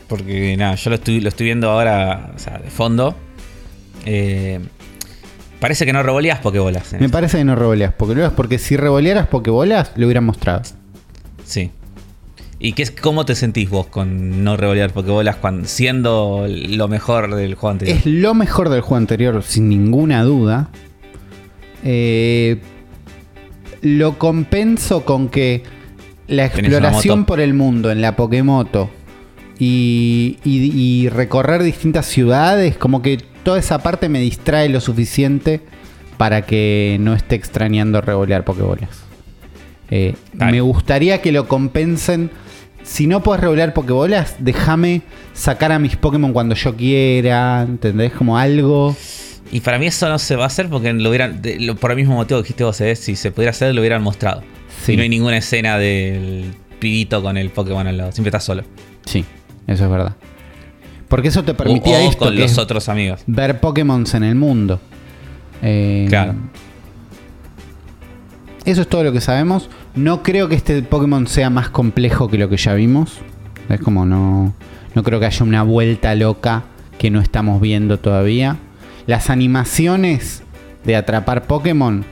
porque 0.08 0.58
nada, 0.58 0.76
yo 0.76 0.90
lo 0.90 0.96
estoy, 0.98 1.22
lo 1.22 1.30
estoy 1.30 1.46
viendo 1.46 1.70
ahora, 1.70 2.34
o 2.36 2.40
sea, 2.40 2.58
de 2.58 2.70
fondo. 2.70 3.16
Eh, 4.06 4.60
Parece 5.60 5.86
que 5.86 5.94
no 5.94 6.04
revoleas 6.04 6.40
pokebolas. 6.40 6.94
Me 7.00 7.10
parece 7.10 7.40
que 7.40 7.44
no 7.44 7.56
revoleas 7.56 7.94
pokebolas 7.94 8.34
porque 8.34 8.60
si 8.60 8.78
revolearas 8.78 9.28
pokebolas 9.28 9.92
lo 9.96 10.06
hubieran 10.06 10.24
mostrado. 10.24 10.62
Sí. 11.46 11.72
¿Y 12.60 12.74
qué 12.74 12.84
es, 12.84 12.92
cómo 12.92 13.26
te 13.26 13.36
sentís 13.36 13.70
vos 13.70 13.88
con 13.88 14.44
no 14.44 14.58
revolear 14.58 14.92
pokebolas 14.92 15.36
cuando, 15.36 15.68
siendo 15.68 16.48
lo 16.48 16.88
mejor 16.88 17.36
del 17.36 17.56
juego 17.56 17.72
anterior? 17.72 17.98
Es 17.98 18.06
lo 18.06 18.34
mejor 18.34 18.70
del 18.70 18.82
juego 18.82 18.98
anterior, 18.98 19.44
sin 19.44 19.70
ninguna 19.70 20.24
duda. 20.24 20.70
Eh, 21.84 22.60
lo 23.82 24.18
compenso 24.18 25.06
con 25.06 25.30
que 25.30 25.64
la 26.28 26.46
exploración 26.46 27.26
por 27.26 27.40
el 27.40 27.54
mundo 27.54 27.92
en 27.92 28.02
la 28.02 28.16
Pokémoto 28.16 28.90
y, 29.60 30.38
y 30.44 31.10
recorrer 31.10 31.62
distintas 31.62 32.08
ciudades, 32.08 32.76
como 32.76 33.02
que 33.02 33.18
toda 33.44 33.60
esa 33.60 33.80
parte 33.80 34.10
me 34.10 34.20
distrae 34.20 34.68
lo 34.68 34.82
suficiente 34.82 35.62
para 36.18 36.42
que 36.42 36.98
no 37.00 37.14
esté 37.14 37.36
extrañando 37.36 38.02
revolear 38.02 38.44
pokebolas. 38.44 38.90
Eh, 39.90 40.16
me 40.34 40.60
gustaría 40.62 41.22
que 41.22 41.32
lo 41.32 41.48
compensen. 41.48 42.30
Si 42.88 43.06
no 43.06 43.22
puedes 43.22 43.42
revolear 43.42 43.74
pokebolas, 43.74 44.38
déjame 44.40 45.02
sacar 45.34 45.74
a 45.74 45.78
mis 45.78 45.98
Pokémon 45.98 46.32
cuando 46.32 46.56
yo 46.56 46.76
quiera. 46.76 47.64
¿Entendés? 47.64 48.14
Como 48.14 48.38
algo. 48.38 48.96
Y 49.52 49.60
para 49.60 49.78
mí 49.78 49.88
eso 49.88 50.08
no 50.08 50.18
se 50.18 50.38
va 50.38 50.46
a 50.46 50.48
hacer 50.48 50.70
porque 50.70 50.94
lo 50.94 51.10
hubieran. 51.10 51.42
por 51.80 51.92
el 51.92 51.98
mismo 51.98 52.16
motivo 52.16 52.40
que 52.40 52.44
dijiste 52.44 52.64
vos, 52.64 52.80
¿eh? 52.80 52.96
si 52.96 53.18
se 53.18 53.32
pudiera 53.32 53.52
hacer, 53.52 53.76
lo 53.76 53.82
hubieran 53.82 54.02
mostrado. 54.02 54.42
Y 54.88 54.96
no 54.96 55.04
hay 55.04 55.10
ninguna 55.10 55.38
escena 55.38 55.78
del 55.78 56.54
pibito 56.80 57.22
con 57.22 57.36
el 57.36 57.50
Pokémon 57.50 57.86
al 57.86 57.98
lado. 57.98 58.12
Siempre 58.14 58.30
está 58.30 58.40
solo. 58.40 58.64
Sí, 59.06 59.26
eso 59.68 59.84
es 59.84 59.92
verdad. 59.92 60.16
Porque 61.10 61.28
eso 61.28 61.44
te 61.44 61.54
permitía 61.54 62.02
esto, 62.02 62.26
con 62.26 62.40
los 62.40 62.58
otros 62.58 62.88
amigos. 62.88 63.22
Ver 63.28 63.60
Pokémon 63.60 64.06
en 64.14 64.24
el 64.24 64.36
mundo. 64.36 64.80
Eh, 65.62 66.06
claro. 66.08 66.36
Eso 68.64 68.82
es 68.82 68.88
todo 68.88 69.04
lo 69.04 69.12
que 69.12 69.22
sabemos. 69.22 69.70
No 69.98 70.22
creo 70.22 70.48
que 70.48 70.54
este 70.54 70.84
Pokémon 70.84 71.26
sea 71.26 71.50
más 71.50 71.70
complejo 71.70 72.30
que 72.30 72.38
lo 72.38 72.50
que 72.50 72.58
ya 72.58 72.76
vimos. 72.76 73.18
Es 73.68 73.82
como 73.82 74.06
no. 74.06 74.54
No 74.94 75.04
creo 75.04 75.20
que 75.20 75.26
haya 75.26 75.44
una 75.44 75.64
vuelta 75.64 76.14
loca 76.14 76.66
que 77.00 77.10
no 77.10 77.20
estamos 77.20 77.60
viendo 77.60 77.98
todavía. 77.98 78.58
Las 79.08 79.32
animaciones 79.32 80.44
de 80.86 80.96
atrapar 80.96 81.48
Pokémon 81.48 82.06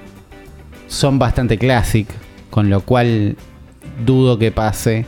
son 0.88 1.19
bastante 1.19 1.60
clásic. 1.60 2.08
Con 2.50 2.71
lo 2.71 2.82
cual 2.82 3.38
dudo 4.04 4.39
que 4.39 4.52
pase 4.52 5.06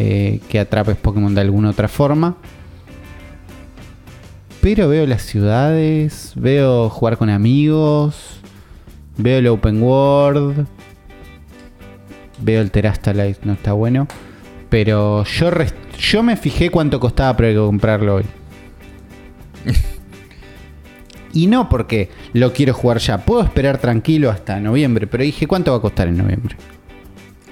eh, 0.00 0.40
que 0.48 0.58
atrapes 0.58 0.96
Pokémon 0.96 1.32
de 1.32 1.42
alguna 1.42 1.70
otra 1.70 1.86
forma. 1.86 2.36
Pero 4.60 4.88
veo 4.88 5.06
las 5.06 5.22
ciudades, 5.22 6.32
veo 6.34 6.90
jugar 6.90 7.18
con 7.18 7.30
amigos, 7.30 8.40
veo 9.16 9.38
el 9.38 9.46
open 9.46 9.80
world, 9.80 10.66
veo 12.38 12.60
el 12.60 12.70
Terastalite, 12.70 13.40
no 13.44 13.54
está 13.54 13.72
bueno. 13.72 14.06
Pero 14.68 15.24
yo, 15.24 15.50
yo 15.98 16.22
me 16.22 16.36
fijé 16.36 16.70
cuánto 16.70 16.98
costaba 17.00 17.36
para 17.36 17.54
comprarlo 17.54 18.16
hoy. 18.16 18.24
y 21.32 21.46
no 21.46 21.68
porque 21.68 22.10
lo 22.32 22.52
quiero 22.52 22.74
jugar 22.74 22.98
ya. 22.98 23.18
Puedo 23.18 23.42
esperar 23.42 23.78
tranquilo 23.78 24.30
hasta 24.30 24.58
noviembre, 24.60 25.06
pero 25.06 25.22
dije, 25.22 25.46
¿cuánto 25.46 25.70
va 25.70 25.78
a 25.78 25.80
costar 25.80 26.08
en 26.08 26.16
noviembre? 26.16 26.56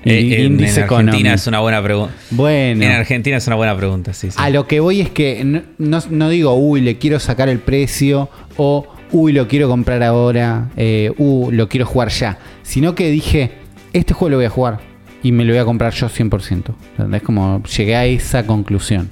Eh, 0.04 0.44
en, 0.44 0.62
Argentina 0.62 1.32
es 1.32 1.46
una 1.46 1.60
buena 1.60 1.82
pregunta. 1.82 2.14
Bueno. 2.30 2.84
En 2.84 2.90
Argentina 2.90 3.38
es 3.38 3.46
una 3.46 3.56
buena 3.56 3.76
pregunta, 3.76 4.12
sí. 4.12 4.28
A 4.36 4.50
lo 4.50 4.66
que 4.66 4.80
voy 4.80 5.00
es 5.00 5.10
que 5.10 5.62
no, 5.78 6.28
digo, 6.28 6.54
uy, 6.54 6.82
le 6.82 6.98
quiero 6.98 7.18
sacar 7.18 7.48
el 7.48 7.58
precio 7.58 8.28
o, 8.56 8.86
uy, 9.12 9.32
lo 9.32 9.48
quiero 9.48 9.68
comprar 9.68 10.02
ahora, 10.02 10.68
eh, 10.76 11.10
uy, 11.16 11.54
lo 11.54 11.68
quiero 11.68 11.86
jugar 11.86 12.10
ya. 12.10 12.38
Sino 12.62 12.94
que 12.94 13.10
dije, 13.10 13.52
este 13.94 14.12
juego 14.12 14.30
lo 14.32 14.36
voy 14.36 14.46
a 14.46 14.50
jugar 14.50 14.80
y 15.22 15.32
me 15.32 15.44
lo 15.44 15.52
voy 15.52 15.60
a 15.60 15.64
comprar 15.64 15.92
yo 15.94 16.08
100%. 16.08 16.74
Es 17.14 17.22
como 17.22 17.62
llegué 17.62 17.96
a 17.96 18.04
esa 18.04 18.46
conclusión. 18.46 19.08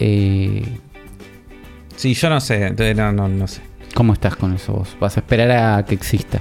Eh, 0.00 0.64
sí, 1.96 2.14
yo 2.14 2.28
no 2.30 2.40
sé, 2.40 2.70
no, 2.94 3.12
no, 3.12 3.28
no 3.28 3.46
sé. 3.46 3.60
¿Cómo 3.94 4.12
estás 4.12 4.36
con 4.36 4.54
eso 4.54 4.72
vos? 4.74 4.96
¿Vas 5.00 5.16
a 5.16 5.20
esperar 5.20 5.50
a 5.78 5.84
que 5.84 5.94
exista? 5.94 6.40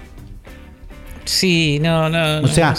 Sí, 1.26 1.80
no, 1.82 2.10
no. 2.10 2.40
O 2.42 2.48
sea, 2.48 2.74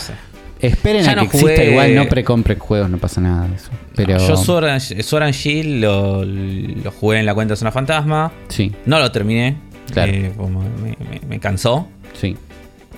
Esperen 0.61 1.05
Ya 1.05 1.13
a 1.13 1.15
que 1.15 1.21
no 1.21 1.23
exista 1.27 1.47
jugué- 1.55 1.71
igual, 1.71 1.95
no 1.95 2.07
precompren 2.09 2.59
juegos, 2.59 2.91
no 2.91 2.99
pasa 2.99 3.21
nada 3.21 3.47
de 3.47 3.55
eso. 3.55 3.71
Pero 3.95 4.19
Yo 4.19 4.37
Sword 4.37 4.65
and, 4.67 4.81
Sword 5.03 5.23
and 5.23 5.33
Shield 5.35 5.81
lo, 5.83 6.25
lo 6.25 6.91
jugué 6.91 7.21
en 7.21 7.27
la 7.27 7.35
cuenta 7.35 7.53
de 7.53 7.57
Zona 7.59 7.71
Fantasma. 7.71 8.33
sí, 8.49 8.73
No 8.85 8.99
lo 8.99 9.13
terminé. 9.13 9.57
Claro. 9.93 10.13
eh, 10.13 10.33
como 10.37 10.61
me, 10.63 10.97
me- 10.99 11.21
me 11.29 11.39
cansó. 11.39 11.89
sí, 12.15 12.37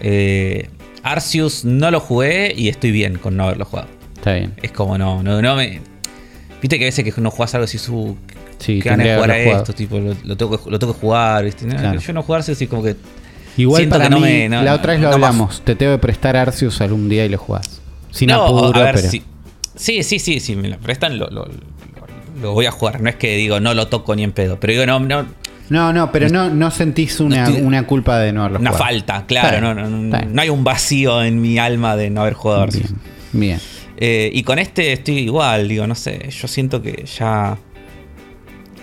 Eh, 0.00 0.68
Arceus 1.02 1.64
no 1.64 1.90
lo 1.90 2.00
jugué 2.00 2.52
y 2.56 2.68
estoy 2.68 2.90
bien 2.90 3.18
con 3.18 3.36
no 3.36 3.44
haberlo 3.44 3.64
jugado. 3.64 3.88
está 4.16 4.34
bien. 4.34 4.54
Es 4.62 4.72
como 4.72 4.98
no, 4.98 5.22
no, 5.22 5.40
no 5.40 5.56
me. 5.56 5.80
Viste 6.60 6.78
que 6.78 6.84
a 6.84 6.88
veces 6.88 7.04
que 7.14 7.20
no 7.20 7.30
jugás 7.30 7.54
algo 7.54 7.64
así 7.64 7.78
su. 7.78 8.16
Sí, 8.58 8.80
que 8.80 8.90
de 8.94 9.14
jugar 9.14 9.30
a 9.30 9.38
esto, 9.38 9.72
tipo, 9.72 9.98
lo, 9.98 10.14
lo 10.24 10.36
tengo 10.36 10.62
que, 10.62 10.70
lo 10.70 10.78
tengo 10.78 10.92
que 10.92 11.00
jugar, 11.00 11.44
¿viste? 11.44 11.64
No, 11.66 11.76
Claro. 11.76 11.98
Yo 11.98 12.12
no 12.12 12.22
jugar 12.22 12.40
Arceus 12.40 12.60
y 12.60 12.66
como 12.66 12.82
que. 12.82 12.96
Igual 13.56 13.88
para 13.88 14.04
que 14.04 14.10
no 14.10 14.16
mí, 14.20 14.22
me- 14.22 14.48
no- 14.50 14.62
la 14.62 14.74
otra 14.74 14.92
vez 14.92 15.00
lo 15.00 15.08
no 15.08 15.14
hablamos, 15.14 15.62
te 15.64 15.74
tengo 15.74 15.92
que 15.92 15.98
prestar 15.98 16.36
Arceus 16.36 16.80
algún 16.82 17.08
día 17.08 17.24
y 17.24 17.30
lo 17.30 17.38
jugás. 17.38 17.80
Sin 18.10 18.28
no, 18.28 18.42
apuro, 18.44 18.80
a 18.80 18.84
ver 18.84 18.94
pero... 18.96 19.08
si. 19.10 19.22
Sí, 19.74 20.02
sí, 20.02 20.18
sí, 20.18 20.40
si 20.40 20.56
me 20.56 20.68
lo 20.68 20.78
prestan, 20.78 21.18
lo, 21.18 21.28
lo- 21.30 21.46
lo- 21.46 21.52
lo 22.42 22.52
voy 22.52 22.66
a 22.66 22.70
jugar. 22.70 23.00
No 23.00 23.08
es 23.08 23.16
que 23.16 23.34
digo, 23.36 23.60
no 23.60 23.72
lo 23.72 23.88
toco 23.88 24.14
ni 24.14 24.22
en 24.24 24.32
pedo. 24.32 24.60
Pero 24.60 24.72
digo, 24.74 24.84
no, 24.86 25.00
no, 25.00 25.26
No, 25.70 25.92
no, 25.92 26.12
pero 26.12 26.28
no, 26.28 26.50
no 26.50 26.70
sentís 26.70 27.18
una, 27.20 27.44
estoy- 27.46 27.62
una 27.62 27.87
culpa 27.87 28.18
de 28.18 28.33
no 28.33 28.40
haberlo 28.42 28.59
una 28.61 28.70
jugado. 28.70 28.85
falta, 28.87 29.24
claro. 29.26 29.61
Bien, 29.61 29.62
no, 29.62 29.88
no, 29.88 30.18
no 30.26 30.42
hay 30.42 30.48
un 30.50 30.62
vacío 30.64 31.22
en 31.22 31.40
mi 31.40 31.59
alma 31.59 31.96
de 31.96 32.11
no 32.11 32.20
haber 32.22 32.35
jugado 32.35 32.62
Arceus. 32.62 32.92
Bien, 33.33 33.59
bien. 33.59 33.61
Eh, 33.96 34.30
y 34.33 34.42
con 34.42 34.59
este 34.59 34.92
estoy 34.92 35.18
igual, 35.18 35.68
digo, 35.68 35.87
no 35.87 35.94
sé, 35.94 36.28
yo 36.30 36.48
siento 36.48 36.83
que 36.83 37.04
ya. 37.18 37.56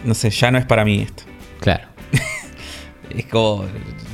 No 0.06 0.14
sé, 0.14 0.30
ya 0.30 0.50
no 0.52 0.58
es 0.58 0.66
para 0.66 0.86
mí 0.86 1.00
esto. 1.00 1.24
Claro. 1.60 1.88
Es 3.10 3.26
como. 3.26 3.66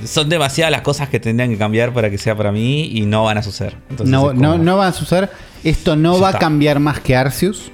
Son 0.05 0.27
demasiadas 0.29 0.71
las 0.71 0.81
cosas 0.81 1.09
que 1.09 1.19
tendrían 1.19 1.49
que 1.49 1.57
cambiar 1.57 1.93
para 1.93 2.09
que 2.09 2.17
sea 2.17 2.35
para 2.35 2.51
mí 2.51 2.85
y 2.93 3.01
no 3.05 3.23
van 3.23 3.37
a 3.37 3.43
suceder. 3.43 3.75
Entonces 3.89 4.11
No, 4.11 4.21
como- 4.27 4.33
no, 4.33 4.57
no 4.57 4.77
va 4.77 4.87
a 4.87 4.93
suceder. 4.93 5.29
Esto 5.63 5.95
no 5.95 6.19
va 6.19 6.29
a 6.29 6.39
cambiar 6.39 6.79
más 6.79 6.99
que 6.99 7.15
Arceus. 7.15 7.71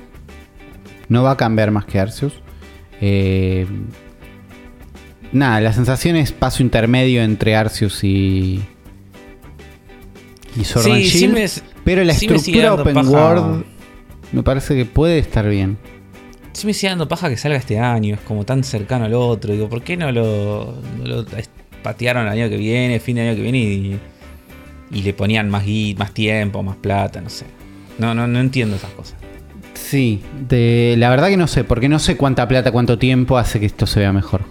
No 1.08 1.24
va 1.24 1.32
a 1.32 1.38
cambiar 1.38 1.72
más 1.72 1.86
que 1.86 2.00
Arceus. 2.00 2.34
Eh, 3.02 3.66
nada, 5.32 5.62
la 5.62 5.74
sensación 5.74 6.16
es 6.16 6.32
paso 6.32 6.64
intermedio 6.64 7.22
entre 7.24 7.56
Arceus 7.56 8.04
y. 8.04 8.62
Y 10.60 10.64
Sword 10.64 10.84
Sí, 10.86 10.92
and 10.92 11.04
sí 11.04 11.20
Shield, 11.20 11.34
me- 11.34 11.46
pero 11.84 12.04
la 12.04 12.14
sí 12.14 12.26
estructura 12.26 12.74
open 12.74 12.94
paja. 12.94 13.10
world 13.10 13.66
me 14.32 14.44
parece 14.44 14.76
que 14.76 14.86
puede 14.86 15.20
estar 15.20 15.48
bien. 15.48 15.78
Sí 16.54 16.66
me 16.68 16.74
sigue 16.74 16.90
dando 16.90 17.08
paja 17.08 17.30
que 17.30 17.38
salga 17.38 17.58
este 17.58 17.80
año, 17.80 18.16
es 18.16 18.22
como 18.22 18.44
tan 18.46 18.64
cercano 18.64 19.06
al 19.06 19.14
otro. 19.14 19.54
Digo, 19.54 19.70
¿por 19.70 19.82
qué 19.84 19.96
no 19.96 20.12
lo, 20.12 20.76
no 20.98 21.06
lo 21.06 21.26
patearon 21.84 22.24
el 22.24 22.30
año 22.30 22.50
que 22.50 22.58
viene, 22.58 23.00
fin 23.00 23.16
de 23.16 23.22
año 23.30 23.36
que 23.36 23.42
viene 23.44 23.60
y, 23.60 24.00
y 24.92 25.02
le 25.04 25.14
ponían 25.14 25.50
más 25.50 25.64
más 25.98 26.14
tiempo, 26.14 26.62
más 26.64 26.76
plata, 26.76 27.22
no 27.22 27.30
sé. 27.30 27.46
No, 28.00 28.14
no, 28.14 28.28
no 28.28 28.40
entiendo 28.40 28.76
esas 28.76 28.92
cosas. 28.92 29.16
Sí, 29.76 30.22
de, 30.48 30.96
la 30.98 31.10
verdad 31.10 31.30
que 31.30 31.38
no 31.38 31.48
sé, 31.48 31.64
porque 31.64 31.88
no 31.90 32.00
sé 32.00 32.18
cuánta 32.18 32.48
plata, 32.48 32.72
cuánto 32.72 32.98
tiempo 33.00 33.38
hace 33.38 33.60
que 33.60 33.66
esto 33.68 33.86
se 33.86 34.00
vea 34.02 34.12
mejor. 34.12 34.42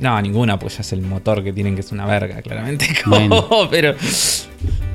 No, 0.00 0.20
ninguna, 0.22 0.58
pues 0.58 0.76
ya 0.76 0.80
es 0.80 0.92
el 0.92 1.02
motor 1.02 1.44
que 1.44 1.52
tienen 1.52 1.74
que 1.74 1.82
es 1.82 1.92
una 1.92 2.06
verga, 2.06 2.40
claramente. 2.42 2.86
Bueno. 3.06 3.46
Pero. 3.70 3.94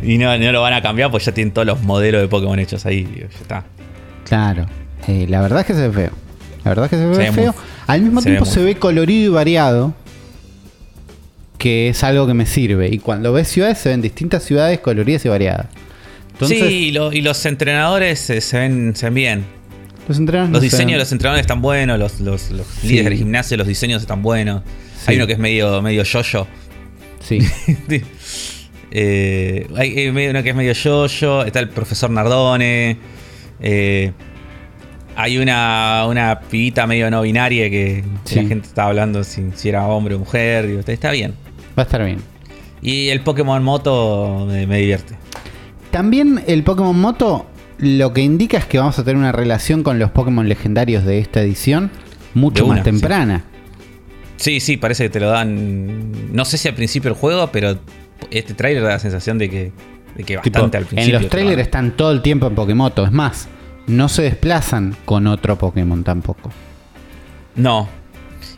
Y 0.01 0.17
no, 0.17 0.37
no 0.37 0.51
lo 0.51 0.61
van 0.61 0.73
a 0.73 0.81
cambiar, 0.81 1.11
pues 1.11 1.25
ya 1.25 1.31
tienen 1.31 1.53
todos 1.53 1.65
los 1.67 1.81
modelos 1.83 2.21
de 2.21 2.27
Pokémon 2.27 2.57
hechos 2.59 2.85
ahí. 2.85 3.07
ya 3.19 3.25
está. 3.25 3.63
Claro. 4.27 4.65
Eh, 5.07 5.27
la 5.29 5.41
verdad 5.41 5.59
es 5.61 5.65
que 5.67 5.73
se 5.75 5.87
ve 5.87 5.93
feo. 5.93 6.11
La 6.63 6.71
verdad 6.71 6.85
es 6.85 6.89
que 6.91 6.97
se 6.97 7.05
ve, 7.05 7.13
Se 7.15 7.21
ve 7.21 7.31
muy- 7.31 7.35
feo. 7.43 7.55
Al 7.87 8.01
mismo 8.01 8.21
se 8.21 8.29
tiempo 8.31 8.45
se 8.45 8.63
ve 8.63 8.75
colorido 8.75 9.31
y 9.31 9.33
variado. 9.35 9.93
Que 11.57 11.89
es 11.89 12.03
algo 12.03 12.27
que 12.27 12.33
me 12.33 12.45
sirve. 12.45 12.89
Y 12.89 12.99
cuando 12.99 13.31
ves 13.33 13.47
ciudades, 13.47 13.77
se 13.77 13.89
ven 13.89 14.01
distintas 14.01 14.43
ciudades 14.43 14.79
coloridas 14.79 15.23
y 15.25 15.29
variadas. 15.29 15.67
Entonces, 16.33 16.59
sí, 16.67 16.73
y, 16.87 16.91
lo- 16.91 17.13
y 17.13 17.21
los 17.21 17.45
entrenadores 17.45 18.29
eh, 18.29 18.41
se, 18.41 18.59
ven, 18.59 18.93
se 18.95 19.05
ven 19.05 19.13
bien. 19.13 19.45
los 20.07 20.19
Los 20.19 20.49
no 20.49 20.59
diseños 20.59 20.93
de 20.93 20.97
los 20.99 21.11
entrenadores 21.11 21.41
están 21.43 21.61
buenos, 21.61 21.97
los, 21.97 22.19
los, 22.19 22.51
los 22.51 22.67
Sí. 22.67 22.87
líderes 22.89 23.05
del 23.11 23.17
gimnasio, 23.19 23.55
los 23.57 23.67
diseños 23.67 24.01
están 24.01 24.21
buenos. 24.21 24.61
Sí. 25.05 25.11
Hay 25.11 25.17
uno 25.17 25.27
que 25.27 25.33
es 25.33 25.39
medio, 25.39 25.81
medio 25.81 26.03
yo-yo. 26.03 26.47
Sí. 27.19 27.39
Eh, 28.97 29.67
hay 29.75 30.09
medio- 30.11 30.29
uno 30.31 30.41
que 30.43 30.49
es 30.51 30.55
medio 30.55 30.71
yo-yo. 30.73 31.43
Está 31.43 31.59
el 31.59 31.69
profesor 31.69 32.09
Nardone. 32.09 32.97
eh, 33.59 34.11
hay 35.17 35.37
una, 35.37 36.05
una 36.07 36.39
pibita 36.41 36.85
medio 36.87 37.09
no 37.09 37.21
binaria 37.21 37.69
que 37.69 38.03
Sí. 38.25 38.35
la 38.35 38.47
gente 38.47 38.67
estaba 38.67 38.89
hablando 38.89 39.23
si, 39.23 39.43
si 39.55 39.69
era 39.69 39.85
hombre 39.87 40.15
o 40.15 40.19
mujer. 40.19 40.67
digo, 40.67 40.81
está- 40.85 41.11
bien. 41.11 41.33
Va 41.77 41.83
a 41.83 41.85
estar 41.85 42.03
bien. 42.05 42.19
Y 42.81 43.09
el 43.09 43.21
Pokémon 43.21 43.61
Moto 43.63 44.45
me, 44.47 44.65
me 44.67 44.77
divierte. 44.77 45.15
También 45.91 46.41
el 46.47 46.63
Pokémon 46.63 46.97
Moto 46.99 47.47
lo 47.77 48.13
que 48.13 48.21
indica 48.21 48.57
es 48.57 48.65
que 48.65 48.77
vamos 48.77 48.97
a 48.99 49.03
tener 49.03 49.17
una 49.17 49.31
relación 49.33 49.83
con 49.83 49.99
los 49.99 50.11
Pokémon 50.11 50.47
legendarios 50.47 51.03
de 51.05 51.19
esta 51.19 51.41
edición 51.41 51.91
mucho 52.33 52.65
más 52.67 52.83
temprana. 52.83 53.43
Sí, 53.45 53.54
sí, 54.37 54.77
parece 54.77 55.03
que 55.03 55.09
te 55.09 55.19
lo 55.19 55.29
dan. 55.29 56.33
No 56.33 56.45
sé 56.45 56.57
si 56.57 56.67
al 56.67 56.75
principio 56.75 57.11
del 57.11 57.19
juego, 57.19 57.49
pero 57.51 57.77
este 58.31 58.53
trailer 58.53 58.83
da 58.83 58.89
la 58.89 58.99
sensación 58.99 59.37
de 59.37 59.49
que, 59.49 59.71
de 60.15 60.23
que 60.23 60.37
Tipo, 60.37 60.59
bastante 60.59 60.77
al 60.77 60.85
principio. 60.85 61.15
en 61.17 61.21
los 61.23 61.29
trailers 61.31 61.61
están 61.61 61.91
todo 61.91 62.11
el 62.11 62.21
tiempo 62.21 62.47
en 62.47 62.55
Pokémoto. 62.55 63.05
Es 63.05 63.11
más, 63.11 63.47
no 63.87 64.09
se 64.09 64.23
desplazan 64.23 64.95
con 65.05 65.27
otro 65.27 65.57
Pokémon 65.57 66.03
tampoco. 66.03 66.51
No. 67.55 67.87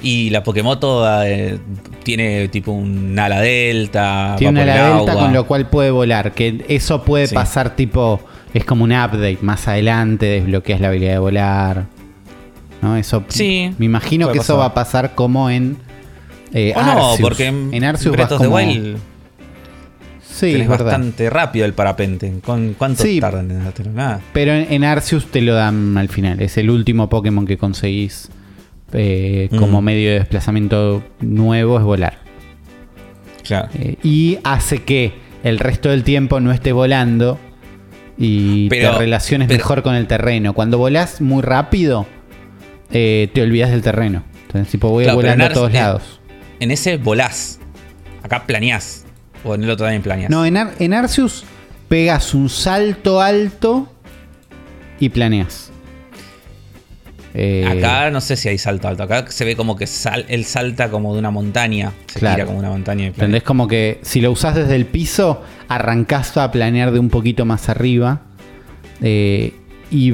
Y 0.02 0.30
la 0.30 0.44
Pokémoto 0.44 1.06
eh, 1.24 1.58
tiene 2.04 2.48
tipo 2.50 2.72
un 2.72 3.18
ala 3.18 3.40
delta. 3.42 4.36
Tiene 4.38 4.64
el 4.64 4.70
ala 4.70 4.96
delta 4.98 5.14
con 5.16 5.34
lo 5.34 5.48
cual 5.48 5.70
puede 5.70 5.90
volar. 5.92 6.34
Que 6.34 6.64
eso 6.68 7.04
puede 7.04 7.28
Sí. 7.28 7.36
pasar 7.36 7.76
tipo. 7.76 8.20
Es 8.54 8.64
como 8.64 8.84
un 8.84 8.92
update. 8.92 9.40
Más 9.42 9.68
adelante 9.68 10.26
desbloqueas 10.28 10.82
la 10.82 10.90
habilidad 10.90 11.14
de 11.14 11.20
volar. 11.20 11.86
¿No? 12.82 12.96
Eso. 12.96 13.24
Sí, 13.30 13.74
Me 13.78 13.86
imagino 13.86 14.32
que 14.32 14.40
eso 14.40 14.58
va 14.58 14.66
a 14.66 14.74
pasar 14.74 15.16
como 15.16 15.50
en. 15.50 15.78
eh, 16.54 16.74
O 16.76 16.82
no, 16.84 16.92
Arceus. 17.12 17.20
porque 17.22 17.46
en, 17.48 17.70
en 17.74 17.84
Arceus 17.84 18.16
vas 18.16 18.30
como- 18.30 18.56
Wild 18.56 18.98
Sí, 20.22 20.54
es 20.54 20.68
verdad. 20.70 20.86
bastante 20.86 21.30
rápido 21.32 21.66
el 21.66 21.74
parapente. 21.74 22.32
¿Con 22.46 22.76
¿Cuánto 22.78 23.02
Sí. 23.04 23.20
tardan 23.20 23.50
en 23.50 23.64
dártelo? 23.64 23.92
Nada. 23.92 24.22
Pero 24.34 24.52
en, 24.54 24.72
en 24.72 24.84
Arceus 24.84 25.26
te 25.32 25.42
lo 25.42 25.56
dan 25.56 25.98
al 25.98 26.10
final. 26.10 26.40
Es 26.42 26.58
el 26.60 26.70
último 26.70 27.10
Pokémon 27.10 27.48
que 27.48 27.58
conseguís 27.58 28.30
eh, 28.94 29.50
como 29.58 29.82
Mm. 29.82 29.86
medio 29.86 30.10
de 30.12 30.20
desplazamiento 30.20 31.04
nuevo, 31.22 31.78
es 31.80 31.84
volar. 31.84 32.20
Claro. 33.44 33.70
Eh, 33.74 33.96
y 34.04 34.38
hace 34.44 34.84
que 34.84 35.14
el 35.44 35.60
resto 35.60 35.90
del 35.90 36.04
tiempo 36.04 36.40
no 36.40 36.52
esté 36.52 36.72
volando 36.72 37.40
y 38.18 38.70
Pero- 38.70 38.92
te 38.92 38.98
relaciones 39.00 39.48
pero- 39.48 39.58
mejor 39.58 39.82
con 39.84 39.96
el 39.96 40.08
terreno. 40.08 40.54
Cuando 40.54 40.78
volás 40.78 41.20
muy 41.20 41.42
rápido, 41.42 42.06
eh, 42.92 43.30
te 43.34 43.42
olvidas 43.42 43.70
del 43.72 43.82
terreno. 43.82 44.24
Entonces, 44.48 44.72
tipo, 44.72 44.90
voy 44.90 45.04
Claro, 45.04 45.18
volando 45.18 45.46
a 45.46 45.50
todos 45.50 45.70
en- 45.70 45.76
lados. 45.76 46.20
En 46.60 46.72
ese 46.72 46.98
volás. 46.98 47.60
Acá 48.24 48.46
planeás. 48.46 49.06
O 49.44 49.56
en 49.56 49.64
el 49.64 49.70
otro 49.70 49.86
también 49.86 50.02
planeás. 50.02 50.30
No, 50.30 50.46
en, 50.46 50.58
Ar- 50.58 50.74
en 50.80 50.94
Arceus 50.94 51.44
pegas 51.88 52.34
un 52.34 52.50
salto 52.50 53.22
alto 53.22 53.92
y 55.00 55.10
planeas. 55.10 55.72
Eh, 57.34 57.66
Acá 57.70 58.10
no 58.10 58.20
sé 58.20 58.36
si 58.36 58.50
hay 58.50 58.58
salto 58.58 58.88
alto. 58.88 59.04
Acá 59.04 59.26
se 59.30 59.46
ve 59.46 59.56
como 59.56 59.76
que 59.76 59.86
sal, 59.86 60.26
él 60.28 60.44
salta 60.46 60.90
como 60.90 61.14
de 61.14 61.20
una 61.20 61.30
montaña. 61.30 61.92
Se 62.08 62.20
Claro. 62.20 62.36
tira 62.36 62.46
como 62.48 62.58
una 62.60 62.70
montaña. 62.70 63.08
y. 63.16 63.42
Como 63.42 63.68
que 63.68 64.00
si 64.02 64.22
lo 64.22 64.32
usás 64.32 64.56
desde 64.56 64.76
el 64.76 64.86
piso, 64.88 65.44
arrancás 65.68 66.36
a 66.38 66.50
planear 66.52 66.92
de 66.92 67.00
un 67.00 67.10
poquito 67.10 67.46
más 67.46 67.70
arriba. 67.70 68.22
Eh, 69.02 69.54
y 69.92 70.14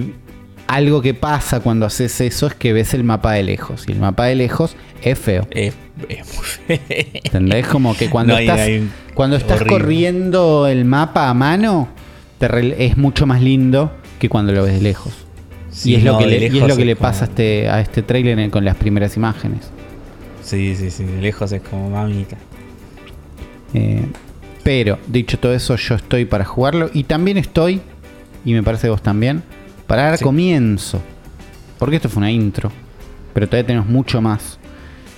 algo 0.67 1.01
que 1.01 1.13
pasa 1.13 1.59
cuando 1.59 1.85
haces 1.85 2.19
eso 2.21 2.47
es 2.47 2.55
que 2.55 2.73
ves 2.73 2.93
el 2.93 3.03
mapa 3.03 3.33
de 3.33 3.43
lejos. 3.43 3.85
Y 3.87 3.91
el 3.91 3.99
mapa 3.99 4.25
de 4.25 4.35
lejos 4.35 4.75
es 5.01 5.19
feo. 5.19 5.47
Es, 5.51 5.73
es 6.09 6.35
muy 6.35 6.45
feo. 6.45 6.79
¿Entendés? 7.23 7.67
Como 7.67 7.95
que 7.95 8.09
cuando 8.09 8.33
No, 8.33 8.39
estás, 8.39 8.59
hay- 8.59 8.89
cuando 9.13 9.35
estás 9.35 9.61
horrible. 9.61 9.77
corriendo 9.79 10.67
el 10.67 10.85
mapa 10.85 11.29
a 11.29 11.33
mano, 11.33 11.89
te 12.39 12.85
es 12.85 12.97
mucho 12.97 13.25
más 13.25 13.41
lindo 13.41 13.91
que 14.19 14.29
cuando 14.29 14.51
lo 14.53 14.63
ves 14.63 14.73
de 14.75 14.81
lejos. 14.81 15.13
Sí, 15.71 15.91
y 15.91 15.95
es 15.95 16.03
lo 16.03 16.17
que 16.17 16.27
le, 16.27 16.37
y 16.37 16.45
es 16.45 16.53
lejos 16.53 16.69
lo 16.69 16.77
que 16.77 16.85
le 16.85 16.95
como- 16.95 17.07
pasa 17.09 17.25
a 17.25 17.27
este, 17.27 17.69
a 17.69 17.79
este 17.81 18.01
trailer 18.03 18.49
con 18.49 18.63
las 18.65 18.75
primeras 18.75 19.15
imágenes. 19.17 19.69
Sí, 20.43 20.75
sí, 20.75 20.91
sí. 20.91 21.03
De 21.03 21.21
lejos 21.21 21.51
es 21.51 21.61
como 21.61 21.89
mamita. 21.89 22.37
Eh, 23.73 24.05
pero, 24.63 24.97
dicho 25.07 25.37
todo 25.39 25.53
eso, 25.53 25.75
yo 25.75 25.95
estoy 25.95 26.25
para 26.25 26.45
jugarlo. 26.45 26.89
Y 26.93 27.03
también 27.03 27.37
estoy, 27.37 27.81
y 28.45 28.53
me 28.53 28.63
parece 28.63 28.89
vos 28.89 29.01
también, 29.01 29.43
para 29.87 30.03
dar 30.03 30.17
Sí. 30.17 30.23
comienzo. 30.23 31.01
Porque 31.79 31.97
esto 31.97 32.09
fue 32.09 32.19
una 32.21 32.31
intro. 32.31 32.71
Pero 33.33 33.47
todavía 33.47 33.67
tenemos 33.67 33.87
mucho 33.87 34.21
más. 34.21 34.59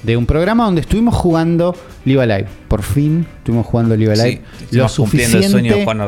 De 0.03 0.15
un 0.17 0.25
programa 0.25 0.65
donde 0.65 0.81
estuvimos 0.81 1.15
jugando 1.15 1.75
Live 2.05 2.21
Alive. 2.21 2.47
Por 2.67 2.83
fin 2.83 3.25
estuvimos 3.39 3.65
jugando 3.65 3.95
Live 3.95 4.13
Alive. 4.13 4.41
Sí, 4.59 4.63
estuvimos 4.63 4.95
cumpliendo 4.95 5.37
el 5.37 5.43
sueño 5.49 5.75
de 5.75 5.83
Juan 5.83 5.99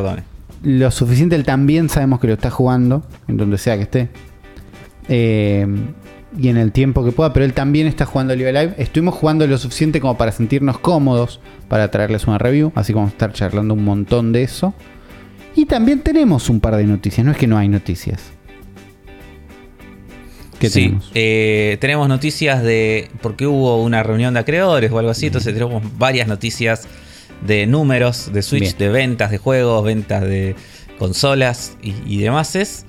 lo 0.63 0.91
suficiente, 0.91 1.35
él 1.35 1.43
también 1.43 1.87
sabemos 1.87 2.19
que 2.19 2.27
lo 2.27 2.33
está 2.33 2.49
jugando, 2.49 3.03
en 3.27 3.37
donde 3.37 3.57
sea 3.57 3.75
que 3.77 3.83
esté. 3.83 4.09
Eh, 5.07 5.67
y 6.37 6.49
en 6.49 6.57
el 6.57 6.71
tiempo 6.71 7.05
que 7.05 7.11
pueda, 7.11 7.31
pero 7.33 7.45
él 7.45 7.53
también 7.53 7.87
está 7.87 8.05
jugando 8.05 8.35
Live 8.35 8.51
Live. 8.51 8.75
Estuvimos 8.77 9.15
jugando 9.15 9.47
lo 9.47 9.57
suficiente 9.57 10.01
como 10.01 10.17
para 10.17 10.31
sentirnos 10.31 10.79
cómodos 10.79 11.39
para 11.69 11.89
traerles 11.89 12.27
una 12.27 12.37
review, 12.37 12.71
así 12.75 12.93
como 12.93 13.07
estar 13.07 13.31
charlando 13.33 13.73
un 13.73 13.83
montón 13.83 14.31
de 14.33 14.43
eso. 14.43 14.73
Y 15.55 15.65
también 15.65 16.01
tenemos 16.01 16.49
un 16.49 16.59
par 16.59 16.75
de 16.75 16.83
noticias, 16.83 17.25
no 17.25 17.31
es 17.31 17.37
que 17.37 17.47
no 17.47 17.57
hay 17.57 17.69
noticias. 17.69 18.31
¿Qué 20.59 20.69
sí, 20.69 20.81
tenemos? 20.81 21.11
Eh, 21.13 21.77
tenemos 21.79 22.07
noticias 22.07 22.63
de. 22.63 23.09
porque 23.21 23.45
hubo 23.45 23.83
una 23.83 24.03
reunión 24.03 24.33
de 24.33 24.39
acreedores 24.39 24.91
o 24.91 24.99
algo 24.99 25.11
así, 25.11 25.27
entonces 25.27 25.53
tenemos 25.53 25.83
varias 25.97 26.27
noticias 26.27 26.87
de 27.45 27.67
números 27.67 28.31
de 28.33 28.41
Switch, 28.41 28.75
de 28.77 28.89
ventas 28.89 29.29
de 29.31 29.37
juegos, 29.37 29.83
ventas 29.83 30.21
de 30.21 30.55
consolas 30.97 31.77
y, 31.81 31.93
y 32.05 32.17
demás. 32.17 32.85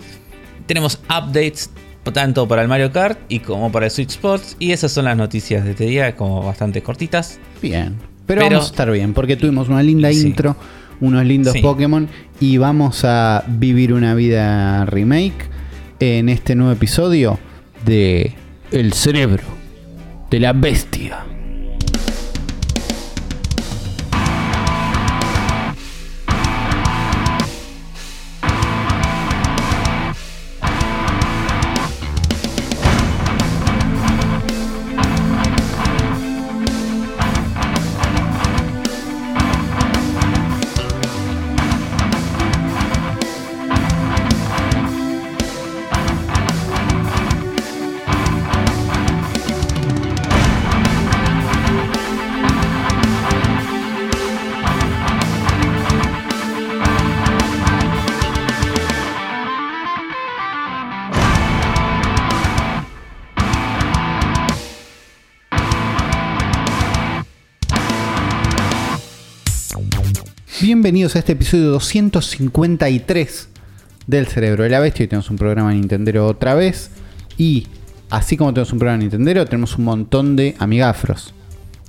Tenemos 0.67 1.01
updates 1.05 1.71
tanto 2.13 2.49
para 2.49 2.63
el 2.63 2.69
Mario 2.69 2.93
Kart 2.93 3.19
y 3.29 3.41
como 3.41 3.71
para 3.71 3.87
el 3.87 3.93
Switch 3.93 4.11
Sports. 4.11 4.57
Y 4.59 4.73
esas 4.73 4.93
son 4.93 5.05
las 5.05 5.17
noticias 5.17 5.65
de 5.65 5.73
este 5.73 5.85
día, 5.85 6.17
como 6.17 6.43
bastante 6.43 6.83
cortitas. 6.83 7.39
Bien. 7.61 7.97
Pero, 8.27 8.43
vamos 8.43 8.65
a 8.65 8.71
estar 8.71 8.91
bien, 8.91 9.15
porque 9.15 9.37
tuvimos 9.37 9.69
una 9.69 9.83
linda 9.83 10.13
intro, 10.13 10.55
unos 11.01 11.25
lindos 11.25 11.57
Pokémon 11.63 12.09
y 12.41 12.59
vamos 12.59 13.05
a 13.05 13.43
vivir 13.49 13.95
una 13.95 14.15
vida 14.15 14.85
remake 14.85 15.49
en 15.99 16.29
este 16.29 16.55
nuevo 16.55 16.73
episodio 16.73 17.39
de 17.85 18.35
El 18.71 18.93
cerebro 18.93 19.45
de 20.31 20.41
la 20.41 20.53
bestia. 20.53 21.25
Bienvenidos 70.69 71.17
a 71.17 71.21
este 71.21 71.33
episodio 71.33 71.71
253 71.71 73.49
del 74.07 74.27
Cerebro 74.27 74.65
de 74.65 74.69
la 74.69 74.81
Bestia. 74.81 75.05
Hoy 75.05 75.09
tenemos 75.09 75.31
un 75.31 75.39
programa 75.39 75.73
Nintendero 75.73 76.27
otra 76.27 76.55
vez. 76.55 76.91
Y 77.39 77.69
así 78.11 78.37
como 78.37 78.53
tenemos 78.53 78.71
un 78.75 78.79
programa 78.79 79.01
Nintendero, 79.01 79.47
tenemos 79.47 79.79
un 79.79 79.85
montón 79.87 80.37
de 80.37 80.57
amigafros. 80.59 81.33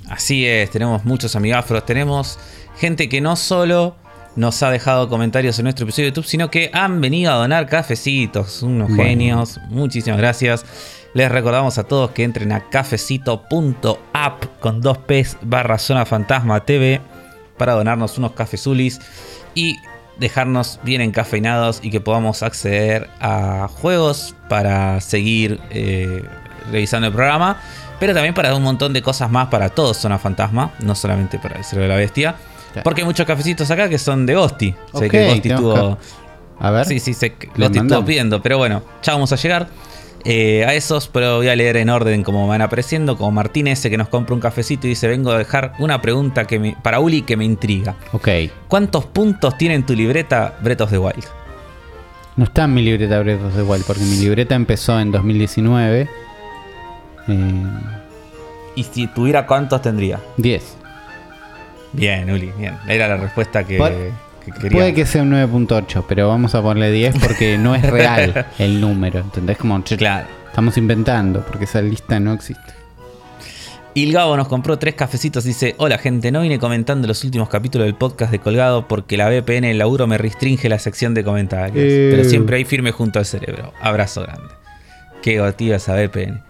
Así 0.07 0.45
es, 0.45 0.71
tenemos 0.71 1.03
muchos 1.03 1.35
amigafros. 1.35 1.85
Tenemos 1.85 2.39
gente 2.77 3.09
que 3.09 3.19
no 3.19 3.35
solo 3.35 3.97
nos 4.37 4.63
ha 4.63 4.71
dejado 4.71 5.09
comentarios 5.09 5.59
en 5.59 5.63
nuestro 5.63 5.83
episodio 5.83 6.05
de 6.05 6.11
YouTube, 6.11 6.29
sino 6.29 6.49
que 6.49 6.71
han 6.71 7.01
venido 7.01 7.33
a 7.33 7.35
donar 7.35 7.67
cafecitos. 7.67 8.63
Unos 8.63 8.95
genios. 8.95 9.59
Muchísimas 9.67 10.19
gracias. 10.19 10.63
Les 11.13 11.29
recordamos 11.29 11.77
a 11.79 11.83
todos 11.83 12.11
que 12.11 12.23
entren 12.23 12.53
a 12.53 12.69
cafecito.app 12.69 14.45
con 14.61 14.79
2 14.79 14.97
P's 14.99 15.35
barra 15.41 15.77
zona 15.77 16.05
fantasma 16.05 16.61
TV 16.63 17.01
para 17.59 17.73
donarnos 17.73 18.17
unos 18.17 18.31
cafezulis 18.31 18.99
y 19.53 19.77
dejarnos 20.17 20.79
bien 20.83 21.01
encafeinados 21.01 21.79
y 21.83 21.91
que 21.91 22.01
podamos 22.01 22.41
acceder 22.41 23.09
a 23.19 23.69
juegos 23.71 24.35
para 24.49 24.99
seguir 25.01 25.59
eh, 25.69 26.23
revisando 26.71 27.07
el 27.07 27.13
programa, 27.13 27.61
pero 27.99 28.13
también 28.13 28.33
para 28.33 28.55
un 28.55 28.63
montón 28.63 28.93
de 28.93 29.01
cosas 29.01 29.29
más 29.29 29.49
para 29.49 29.69
todos 29.69 29.97
Zona 29.97 30.17
Fantasma, 30.17 30.71
no 30.79 30.95
solamente 30.95 31.37
para 31.37 31.57
el 31.57 31.63
Cerebro 31.63 31.83
de 31.83 31.89
la 31.89 31.99
Bestia. 31.99 32.35
Porque 32.83 33.01
hay 33.01 33.05
muchos 33.05 33.25
cafecitos 33.25 33.69
acá 33.71 33.89
que 33.89 33.97
son 33.97 34.25
de 34.25 34.35
Gosti. 34.35 34.75
sé 34.93 35.09
que 35.09 35.27
Gosti 35.27 35.49
estuvo. 35.49 35.97
A 36.59 36.71
ver. 36.71 36.85
Sí, 36.85 36.99
sí, 36.99 37.13
sé 37.13 37.33
que 37.33 37.47
Gosti 37.47 37.79
estuvo 37.79 38.05
pidiendo, 38.05 38.41
pero 38.41 38.57
bueno, 38.57 38.83
ya 39.03 39.13
vamos 39.13 39.31
a 39.31 39.35
llegar. 39.35 39.67
Eh, 40.25 40.65
a 40.65 40.73
esos, 40.73 41.07
pero 41.07 41.37
voy 41.37 41.47
a 41.47 41.55
leer 41.55 41.77
en 41.77 41.89
orden 41.89 42.23
como 42.23 42.47
van 42.47 42.61
apareciendo. 42.61 43.17
Como 43.17 43.31
Martín 43.31 43.67
ese 43.67 43.89
que 43.89 43.97
nos 43.97 44.09
compra 44.09 44.35
un 44.35 44.41
cafecito 44.41 44.87
y 44.87 44.91
dice: 44.91 45.07
Vengo 45.07 45.31
a 45.31 45.37
dejar 45.37 45.73
una 45.79 46.01
pregunta 46.01 46.45
que 46.45 46.75
para 46.81 46.99
Uli 46.99 47.21
que 47.21 47.37
me 47.37 47.45
intriga. 47.45 47.95
Ok. 48.11 48.27
¿Cuántos 48.67 49.05
puntos 49.05 49.57
tiene 49.57 49.75
en 49.75 49.85
tu 49.85 49.93
libreta 49.93 50.57
Breath 50.61 50.81
of 50.81 50.89
the 50.91 50.97
Wild? 50.97 51.25
No 52.35 52.45
está 52.45 52.65
en 52.65 52.73
mi 52.73 52.81
libreta 52.81 53.19
Breath 53.19 53.43
of 53.43 53.55
the 53.55 53.63
Wild, 53.63 53.85
porque 53.85 54.03
mi 54.03 54.17
libreta 54.17 54.55
empezó 54.55 54.99
en 54.99 55.11
2019. 55.11 56.09
Eh, 57.27 57.63
¿Y 58.75 58.83
si 58.83 59.07
tuviera 59.07 59.45
cuántos 59.45 59.81
tendría? 59.81 60.19
10. 60.37 60.77
Bien, 61.93 62.29
Uli, 62.29 62.51
bien. 62.57 62.77
Era 62.87 63.07
la 63.07 63.17
respuesta 63.17 63.63
que. 63.65 64.11
Puede 64.51 64.93
que 64.93 65.05
sea 65.05 65.23
un 65.23 65.31
9.8, 65.31 66.05
pero 66.07 66.27
vamos 66.27 66.55
a 66.55 66.61
ponerle 66.61 66.91
10 66.91 67.15
porque 67.19 67.57
no 67.57 67.75
es 67.75 67.83
real 67.83 68.47
el 68.59 68.81
número. 68.81 69.19
¿Entendés? 69.19 69.57
Como, 69.57 69.81
claro. 69.83 70.27
estamos 70.47 70.77
inventando 70.77 71.45
porque 71.45 71.65
esa 71.65 71.81
lista 71.81 72.19
no 72.19 72.33
existe. 72.33 72.79
Y 73.93 74.03
el 74.03 74.13
Gabo 74.13 74.37
nos 74.37 74.47
compró 74.47 74.77
tres 74.77 74.95
cafecitos. 74.95 75.43
Dice: 75.43 75.75
Hola, 75.77 75.97
gente. 75.97 76.31
No 76.31 76.41
vine 76.41 76.59
comentando 76.59 77.07
los 77.07 77.23
últimos 77.23 77.49
capítulos 77.49 77.85
del 77.85 77.95
podcast 77.95 78.31
de 78.31 78.39
Colgado 78.39 78.87
porque 78.87 79.17
la 79.17 79.27
VPN 79.27 79.65
el 79.65 79.77
laburo 79.79 80.05
me 80.07 80.17
restringe 80.17 80.69
la 80.69 80.79
sección 80.79 81.13
de 81.13 81.23
comentarios. 81.23 81.85
Eh. 81.87 82.09
Pero 82.11 82.23
siempre 82.23 82.57
ahí 82.57 82.65
firme 82.65 82.91
junto 82.91 83.19
al 83.19 83.25
cerebro. 83.25 83.73
Abrazo 83.81 84.21
grande. 84.21 84.53
Qué 85.21 85.39
gotiva 85.39 85.75
esa 85.77 85.95
VPN. 85.95 86.48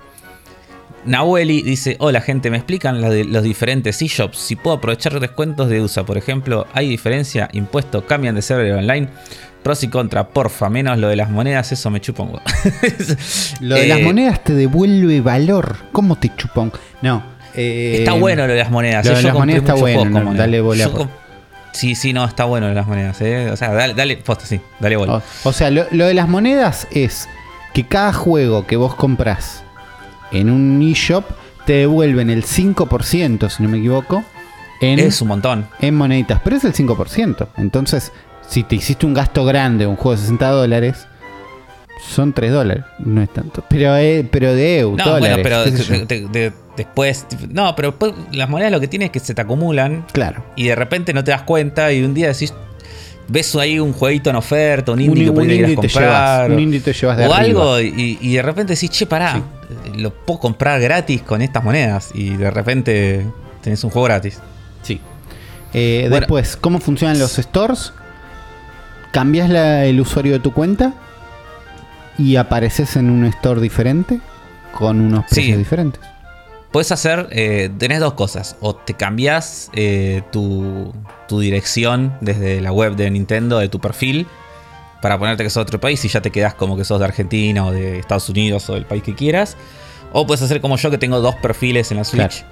Nahueli 1.05 1.61
dice, 1.61 1.95
hola 1.99 2.21
gente, 2.21 2.49
¿me 2.49 2.57
explican 2.57 3.01
de 3.01 3.23
los 3.25 3.43
diferentes 3.43 4.01
eShops? 4.01 4.37
Si 4.37 4.55
puedo 4.55 4.77
aprovechar 4.77 5.19
descuentos 5.19 5.69
de 5.69 5.81
USA, 5.81 6.05
por 6.05 6.17
ejemplo, 6.17 6.67
¿hay 6.73 6.89
diferencia? 6.89 7.49
¿Impuesto? 7.53 8.05
¿Cambian 8.05 8.35
de 8.35 8.41
server 8.41 8.73
online? 8.73 9.07
Pros 9.63 9.83
y 9.83 9.89
contra, 9.89 10.29
porfa, 10.29 10.69
menos 10.69 10.97
lo 10.97 11.07
de 11.09 11.15
las 11.15 11.29
monedas, 11.29 11.71
eso 11.71 11.89
me 11.89 11.99
chupa 11.99 12.23
un 12.23 12.31
Lo 13.59 13.75
de 13.75 13.87
las 13.87 13.99
eh, 13.99 14.03
monedas 14.03 14.43
te 14.43 14.53
devuelve 14.53 15.19
valor. 15.21 15.77
¿Cómo 15.91 16.15
te 16.17 16.33
chupa 16.35 16.69
No. 17.01 17.23
Eh, 17.55 17.97
está 17.99 18.13
bueno 18.13 18.47
lo 18.47 18.53
de 18.53 18.59
las 18.59 18.71
monedas. 18.71 19.05
Lo 19.05 19.15
de 19.15 19.23
las 19.23 19.33
monedas 19.33 19.61
está 19.61 19.73
bueno. 19.73 20.33
dale 20.33 20.61
bola. 20.61 20.89
Sí, 21.71 21.95
sí, 21.95 22.13
no, 22.13 22.25
está 22.25 22.45
bueno 22.45 22.67
lo 22.67 22.69
de 22.69 22.75
las 22.75 22.87
monedas. 22.87 23.21
Eh. 23.21 23.49
O 23.51 23.57
sea, 23.57 23.73
dale, 23.73 23.93
dale 23.93 24.17
posta, 24.17 24.45
sí, 24.45 24.59
dale 24.79 24.95
bola. 24.95 25.21
O, 25.43 25.53
sea, 25.53 25.69
lo, 25.69 25.85
lo 25.91 26.05
de 26.05 26.13
las 26.13 26.27
monedas 26.27 26.87
es 26.91 27.27
que 27.73 27.85
cada 27.85 28.13
juego 28.13 28.65
que 28.65 28.75
vos 28.75 28.95
compras 28.95 29.63
en 30.31 30.49
un 30.49 30.81
eShop 30.81 31.25
te 31.65 31.73
devuelven 31.73 32.29
el 32.29 32.43
5%, 32.43 33.49
si 33.49 33.63
no 33.63 33.69
me 33.69 33.77
equivoco. 33.77 34.23
En, 34.81 34.99
es 34.99 35.21
un 35.21 35.27
montón. 35.27 35.67
En 35.79 35.95
moneditas, 35.95 36.41
pero 36.43 36.55
es 36.55 36.63
el 36.63 36.73
5%. 36.73 37.47
Entonces, 37.57 38.11
si 38.47 38.63
te 38.63 38.75
hiciste 38.75 39.05
un 39.05 39.13
gasto 39.13 39.45
grande, 39.45 39.85
un 39.85 39.95
juego 39.95 40.11
de 40.11 40.17
60 40.17 40.49
dólares, 40.49 41.07
son 42.07 42.33
3 42.33 42.51
dólares. 42.51 42.85
No 42.99 43.21
es 43.21 43.31
tanto. 43.31 43.63
Pero, 43.69 43.95
eh, 43.97 44.27
pero 44.29 44.53
de 44.53 44.79
euros. 44.79 45.05
No, 45.05 45.19
bueno, 45.19 45.37
pero 45.43 45.63
después. 46.77 47.27
No, 47.49 47.75
pero 47.75 47.95
las 48.31 48.49
monedas 48.49 48.71
lo 48.71 48.79
que 48.79 48.87
tiene 48.87 49.05
es 49.05 49.11
que 49.11 49.19
se 49.19 49.33
te 49.33 49.41
acumulan. 49.41 50.05
Claro. 50.13 50.43
Y 50.55 50.67
de 50.67 50.75
repente 50.75 51.13
no 51.13 51.23
te 51.23 51.31
das 51.31 51.43
cuenta 51.43 51.91
y 51.91 52.03
un 52.03 52.13
día 52.13 52.29
decís, 52.29 52.53
ves 53.29 53.55
ahí 53.55 53.79
un 53.79 53.93
jueguito 53.93 54.29
en 54.29 54.35
oferta, 54.35 54.91
un 54.91 55.01
indie 55.01 55.25
que 55.25 55.71
a 55.71 55.75
comprar. 55.75 56.51
un 56.51 56.59
indie 56.59 56.79
te 56.81 56.93
llevas 56.93 57.17
de 57.17 57.27
O 57.27 57.33
algo 57.33 57.79
y, 57.79 58.33
de 58.33 58.41
repente 58.41 58.73
decís, 58.73 58.89
che, 58.89 59.05
pará, 59.05 59.41
lo 59.95 60.13
puedo 60.13 60.39
comprar 60.39 60.81
gratis 60.81 61.21
con 61.21 61.41
estas 61.41 61.63
monedas. 61.63 62.09
Y 62.13 62.31
de 62.31 62.51
repente 62.51 63.25
tenés 63.61 63.83
un 63.83 63.91
juego 63.91 64.05
gratis. 64.05 64.39
Sí. 64.81 64.99
Eh, 65.73 66.07
después, 66.11 66.57
¿cómo 66.57 66.79
funcionan 66.79 67.19
los 67.19 67.37
stores? 67.37 67.93
Cambias 69.11 69.49
el 69.49 69.99
usuario 69.99 70.33
de 70.33 70.39
tu 70.39 70.53
cuenta 70.53 70.93
y 72.17 72.35
apareces 72.35 72.95
en 72.95 73.09
un 73.09 73.25
store 73.25 73.61
diferente 73.61 74.19
con 74.73 74.99
unos 74.99 75.25
precios 75.25 75.57
diferentes. 75.57 76.01
Puedes 76.71 76.91
hacer, 76.91 77.27
eh, 77.31 77.69
tenés 77.79 77.99
dos 77.99 78.13
cosas. 78.13 78.55
O 78.61 78.75
te 78.75 78.93
cambias 78.93 79.71
eh, 79.73 80.21
tu, 80.31 80.93
dirección 81.29 82.15
desde 82.21 82.61
la 82.61 82.71
web 82.71 82.95
de 82.95 83.09
Nintendo, 83.09 83.59
de 83.59 83.69
tu 83.69 83.79
perfil, 83.79 84.27
para 85.01 85.17
ponerte 85.17 85.43
que 85.43 85.49
sos 85.49 85.61
de 85.61 85.69
otro 85.69 85.79
país 85.79 86.03
y 86.05 86.09
ya 86.09 86.21
te 86.21 86.31
quedas 86.31 86.53
como 86.53 86.77
que 86.77 86.83
sos 86.83 86.99
de 86.99 87.05
Argentina 87.05 87.65
o 87.65 87.71
de 87.71 87.99
Estados 87.99 88.29
Unidos 88.29 88.69
o 88.69 88.75
del 88.75 88.85
país 88.85 89.01
que 89.01 89.15
quieras. 89.15 89.57
O 90.11 90.27
puedes 90.27 90.41
hacer 90.41 90.61
como 90.61 90.77
yo 90.77 90.91
que 90.91 90.97
tengo 90.97 91.19
dos 91.21 91.35
perfiles 91.35 91.91
en 91.91 91.97
la 91.97 92.03
Switch. 92.03 92.45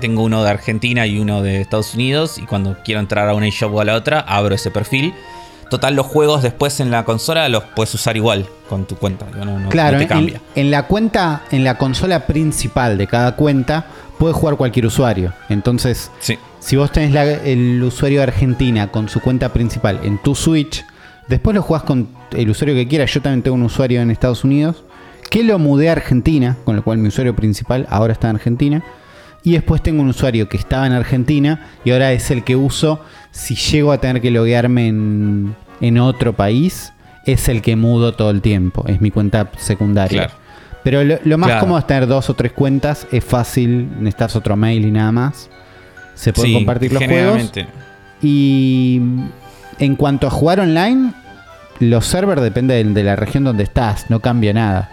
Tengo 0.00 0.22
uno 0.22 0.42
de 0.42 0.50
Argentina 0.50 1.06
y 1.06 1.18
uno 1.18 1.42
de 1.42 1.60
Estados 1.60 1.94
Unidos 1.94 2.38
y 2.38 2.46
cuando 2.46 2.76
quiero 2.84 3.00
entrar 3.00 3.28
a 3.28 3.34
una 3.34 3.46
eShop 3.46 3.74
o 3.74 3.80
a 3.80 3.84
la 3.84 3.94
otra, 3.94 4.20
abro 4.20 4.54
ese 4.54 4.70
perfil 4.70 5.14
Total, 5.70 5.94
los 5.94 6.06
juegos 6.06 6.42
después 6.42 6.80
en 6.80 6.90
la 6.90 7.04
consola 7.04 7.48
los 7.48 7.64
puedes 7.64 7.92
usar 7.94 8.16
igual 8.16 8.46
con 8.68 8.86
tu 8.86 8.96
cuenta. 8.96 9.26
claro, 9.70 9.98
te 9.98 10.06
cambia. 10.06 10.40
En, 10.54 10.70
la 10.70 10.86
cuenta, 10.86 11.42
en 11.50 11.64
la 11.64 11.78
consola 11.78 12.26
principal 12.26 12.98
de 12.98 13.06
cada 13.06 13.36
cuenta, 13.36 13.86
puede 14.18 14.34
jugar 14.34 14.56
cualquier 14.56 14.86
usuario. 14.86 15.32
Entonces, 15.48 16.10
si 16.60 16.76
vos 16.76 16.92
tenés 16.92 17.40
el 17.44 17.82
usuario 17.82 18.20
de 18.20 18.24
Argentina 18.24 18.90
con 18.90 19.08
su 19.08 19.20
cuenta 19.20 19.52
principal 19.52 20.00
en 20.02 20.18
tu 20.18 20.34
Switch, 20.34 20.84
Después 21.28 21.54
lo 21.54 21.62
jugás 21.62 21.84
con 21.84 22.08
el 22.32 22.50
usuario 22.50 22.74
que 22.74 22.86
quieras. 22.86 23.12
Yo 23.12 23.22
también 23.22 23.42
tengo 23.42 23.56
un 23.56 23.62
usuario 23.62 24.00
en 24.00 24.10
Estados 24.10 24.44
Unidos 24.44 24.84
que 25.30 25.42
lo 25.42 25.58
mudé 25.58 25.88
a 25.88 25.92
Argentina, 25.92 26.56
con 26.64 26.76
lo 26.76 26.84
cual 26.84 26.98
mi 26.98 27.08
usuario 27.08 27.34
principal 27.34 27.86
ahora 27.90 28.12
está 28.12 28.28
en 28.28 28.36
Argentina. 28.36 28.84
Y 29.42 29.52
después 29.52 29.82
tengo 29.82 30.02
un 30.02 30.08
usuario 30.08 30.48
que 30.48 30.56
estaba 30.56 30.86
en 30.86 30.92
Argentina 30.92 31.66
y 31.84 31.90
ahora 31.90 32.12
es 32.12 32.30
el 32.30 32.44
que 32.44 32.56
uso 32.56 33.00
si 33.34 33.56
llego 33.56 33.90
a 33.90 33.98
tener 33.98 34.22
que 34.22 34.30
loguearme 34.30 34.86
en, 34.88 35.56
en 35.80 35.98
otro 35.98 36.32
país. 36.34 36.92
Es 37.26 37.48
el 37.48 37.62
que 37.62 37.74
mudo 37.74 38.12
todo 38.12 38.30
el 38.30 38.40
tiempo. 38.42 38.84
Es 38.86 39.00
mi 39.00 39.10
cuenta 39.10 39.50
secundaria. 39.58 40.26
Claro. 40.26 40.34
Pero 40.84 41.02
lo, 41.02 41.18
lo 41.24 41.38
más 41.38 41.48
Claro. 41.48 41.60
cómodo 41.62 41.78
es 41.78 41.86
tener 41.86 42.06
dos 42.06 42.28
o 42.30 42.34
tres 42.34 42.52
cuentas. 42.52 43.06
Es 43.10 43.24
fácil. 43.24 43.88
Necesitas 43.98 44.36
otro 44.36 44.54
mail 44.56 44.84
y 44.84 44.90
nada 44.90 45.10
más. 45.10 45.48
Se 46.14 46.32
pueden 46.34 46.50
Sí, 46.52 46.54
compartir 46.58 46.92
los 46.92 47.02
juegos. 47.02 47.50
Y 48.22 49.00
en 49.78 49.96
cuanto 49.96 50.26
a 50.26 50.30
jugar 50.30 50.60
online, 50.60 51.12
los 51.80 52.06
servers 52.06 52.42
dependen 52.42 52.94
de, 52.94 53.02
la 53.02 53.16
región 53.16 53.44
donde 53.44 53.64
estás, 53.64 54.10
no 54.10 54.20
cambia 54.20 54.52
nada. 54.52 54.90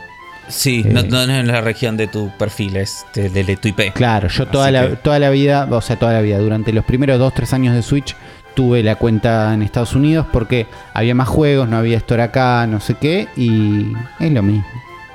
Sí, 0.47 0.83
Eh. 0.85 0.89
no, 0.91 1.03
no, 1.03 1.27
no 1.27 1.33
es 1.33 1.45
la 1.45 1.61
región 1.61 1.95
de 1.97 2.07
tu 2.07 2.29
perfil, 2.37 2.75
es 2.77 3.05
de, 3.13 3.29
de- 3.29 3.43
de 3.43 3.55
tu 3.57 3.67
IP. 3.69 3.91
Claro, 3.93 4.27
yo 4.27 4.47
toda 4.47 4.65
Así 4.65 4.73
la, 4.73 4.87
que- 4.89 4.95
toda 4.97 5.19
la 5.19 5.29
vida, 5.29 5.67
o 5.69 5.81
sea, 5.81 5.97
toda 5.97 6.13
la 6.13 6.21
vida, 6.21 6.39
durante 6.39 6.73
los 6.73 6.83
primeros 6.83 7.19
2-3 7.19 7.53
años 7.53 7.75
de 7.75 7.81
Switch, 7.83 8.15
tuve 8.55 8.83
la 8.83 8.95
cuenta 8.95 9.53
en 9.53 9.61
Estados 9.61 9.95
Unidos 9.95 10.25
porque 10.31 10.67
había 10.93 11.15
más 11.15 11.27
juegos, 11.29 11.67
no 11.69 11.77
había 11.77 11.97
store 11.97 12.23
acá, 12.23 12.67
no 12.67 12.79
sé 12.79 12.95
qué, 12.95 13.27
y 13.35 13.93
es 14.19 14.31
lo 14.31 14.43
mismo, 14.43 14.65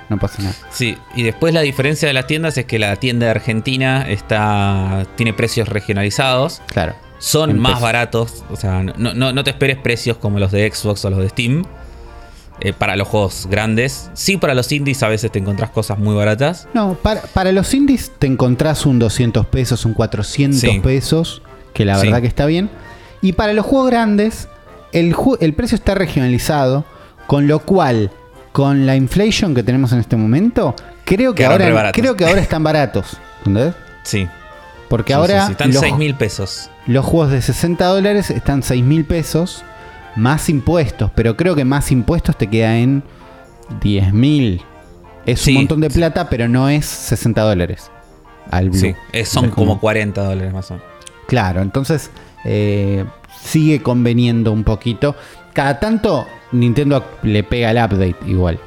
no 0.08 0.18
pasa 0.18 0.42
nada. 0.42 0.54
Sí, 0.70 0.96
y 1.14 1.22
después 1.22 1.52
la 1.54 1.60
diferencia 1.60 2.08
de 2.08 2.14
las 2.14 2.26
tiendas 2.26 2.56
es 2.58 2.64
que 2.66 2.78
la 2.78 2.96
tienda 2.96 3.26
de 3.26 3.30
Argentina 3.32 4.06
está 4.08 5.06
tiene 5.16 5.32
precios 5.32 5.68
regionalizados, 5.68 6.62
Claro. 6.68 6.94
son 7.18 7.58
más 7.58 7.80
baratos, 7.80 8.44
o 8.50 8.56
sea, 8.56 8.82
no, 8.82 9.14
no, 9.14 9.32
no 9.32 9.44
te 9.44 9.50
esperes 9.50 9.76
precios 9.78 10.16
como 10.16 10.38
los 10.38 10.50
de 10.52 10.70
Xbox 10.72 11.04
o 11.04 11.10
los 11.10 11.18
de 11.20 11.28
Steam 11.28 11.64
eh, 12.60 12.72
para 12.72 12.96
los 12.96 13.06
juegos 13.06 13.46
grandes. 13.50 14.10
Sí, 14.14 14.38
para 14.38 14.54
los 14.54 14.72
indies 14.72 15.02
a 15.02 15.08
veces 15.08 15.30
te 15.30 15.38
encontrás 15.38 15.68
cosas 15.70 15.98
muy 15.98 16.14
baratas. 16.14 16.66
No, 16.72 16.94
para, 16.94 17.20
para 17.20 17.52
los 17.52 17.74
indies 17.74 18.10
te 18.18 18.26
encontrás 18.26 18.86
un 18.86 18.98
200 18.98 19.44
pesos, 19.46 19.84
un 19.84 19.92
400 19.92 20.58
Sí. 20.60 20.80
pesos, 20.80 21.42
que 21.74 21.84
la 21.84 21.96
Sí. 21.98 22.06
verdad 22.06 22.22
que 22.22 22.28
está 22.28 22.46
bien. 22.46 22.70
Y 23.26 23.32
para 23.32 23.52
los 23.52 23.66
juegos 23.66 23.90
grandes, 23.90 24.48
el, 24.92 25.14
ju- 25.14 25.36
el 25.40 25.52
precio 25.52 25.74
está 25.74 25.96
regionalizado, 25.96 26.84
con 27.26 27.48
lo 27.48 27.58
cual, 27.58 28.12
con 28.52 28.86
la 28.86 28.94
inflation 28.94 29.52
que 29.52 29.64
tenemos 29.64 29.92
en 29.92 29.98
este 29.98 30.16
momento, 30.16 30.76
creo 31.04 31.34
que, 31.34 31.42
Quedaron 31.42 31.76
ahora, 31.76 31.90
creo 31.92 32.14
que 32.14 32.24
ahora 32.24 32.40
están 32.40 32.62
baratos. 32.62 33.16
¿Entendés? 33.38 33.74
Sí. 34.04 34.28
Porque 34.88 35.12
sí, 35.12 35.18
ahora 35.18 35.40
sí, 35.40 35.46
sí. 35.46 35.52
están 35.52 35.72
los, 35.72 35.80
6 35.80 35.96
mil 35.96 36.14
pesos. 36.14 36.70
los 36.86 37.04
juegos 37.04 37.32
de 37.32 37.42
60 37.42 37.84
dólares 37.84 38.30
están 38.30 38.62
6 38.62 38.84
mil 38.84 39.04
pesos 39.04 39.64
más 40.14 40.48
impuestos, 40.48 41.10
pero 41.16 41.36
creo 41.36 41.56
que 41.56 41.64
más 41.64 41.90
impuestos 41.90 42.36
te 42.38 42.46
queda 42.46 42.78
en 42.78 43.02
10 43.80 44.12
mil. 44.12 44.62
Es 45.26 45.44
un 45.48 45.54
montón 45.54 45.80
de 45.80 45.90
plata, 45.90 46.28
pero 46.30 46.46
no 46.46 46.68
es 46.68 46.86
60 46.86 47.42
dólares. 47.42 47.90
Al 48.52 48.70
Blue. 48.70 48.78
Sí, 48.78 48.94
son 49.24 49.50
como 49.50 49.80
40 49.80 50.22
dólares 50.22 50.52
más 50.52 50.70
o 50.70 50.74
menos. 50.74 50.88
Claro, 51.26 51.60
entonces 51.62 52.12
eh, 52.46 53.04
sigue 53.42 53.82
conveniendo 53.82 54.52
un 54.52 54.64
poquito. 54.64 55.14
Cada 55.52 55.78
tanto 55.80 56.26
Nintendo 56.52 57.04
le 57.22 57.42
pega 57.42 57.70
el 57.70 57.76
update 57.78 58.16
igual. 58.26 58.58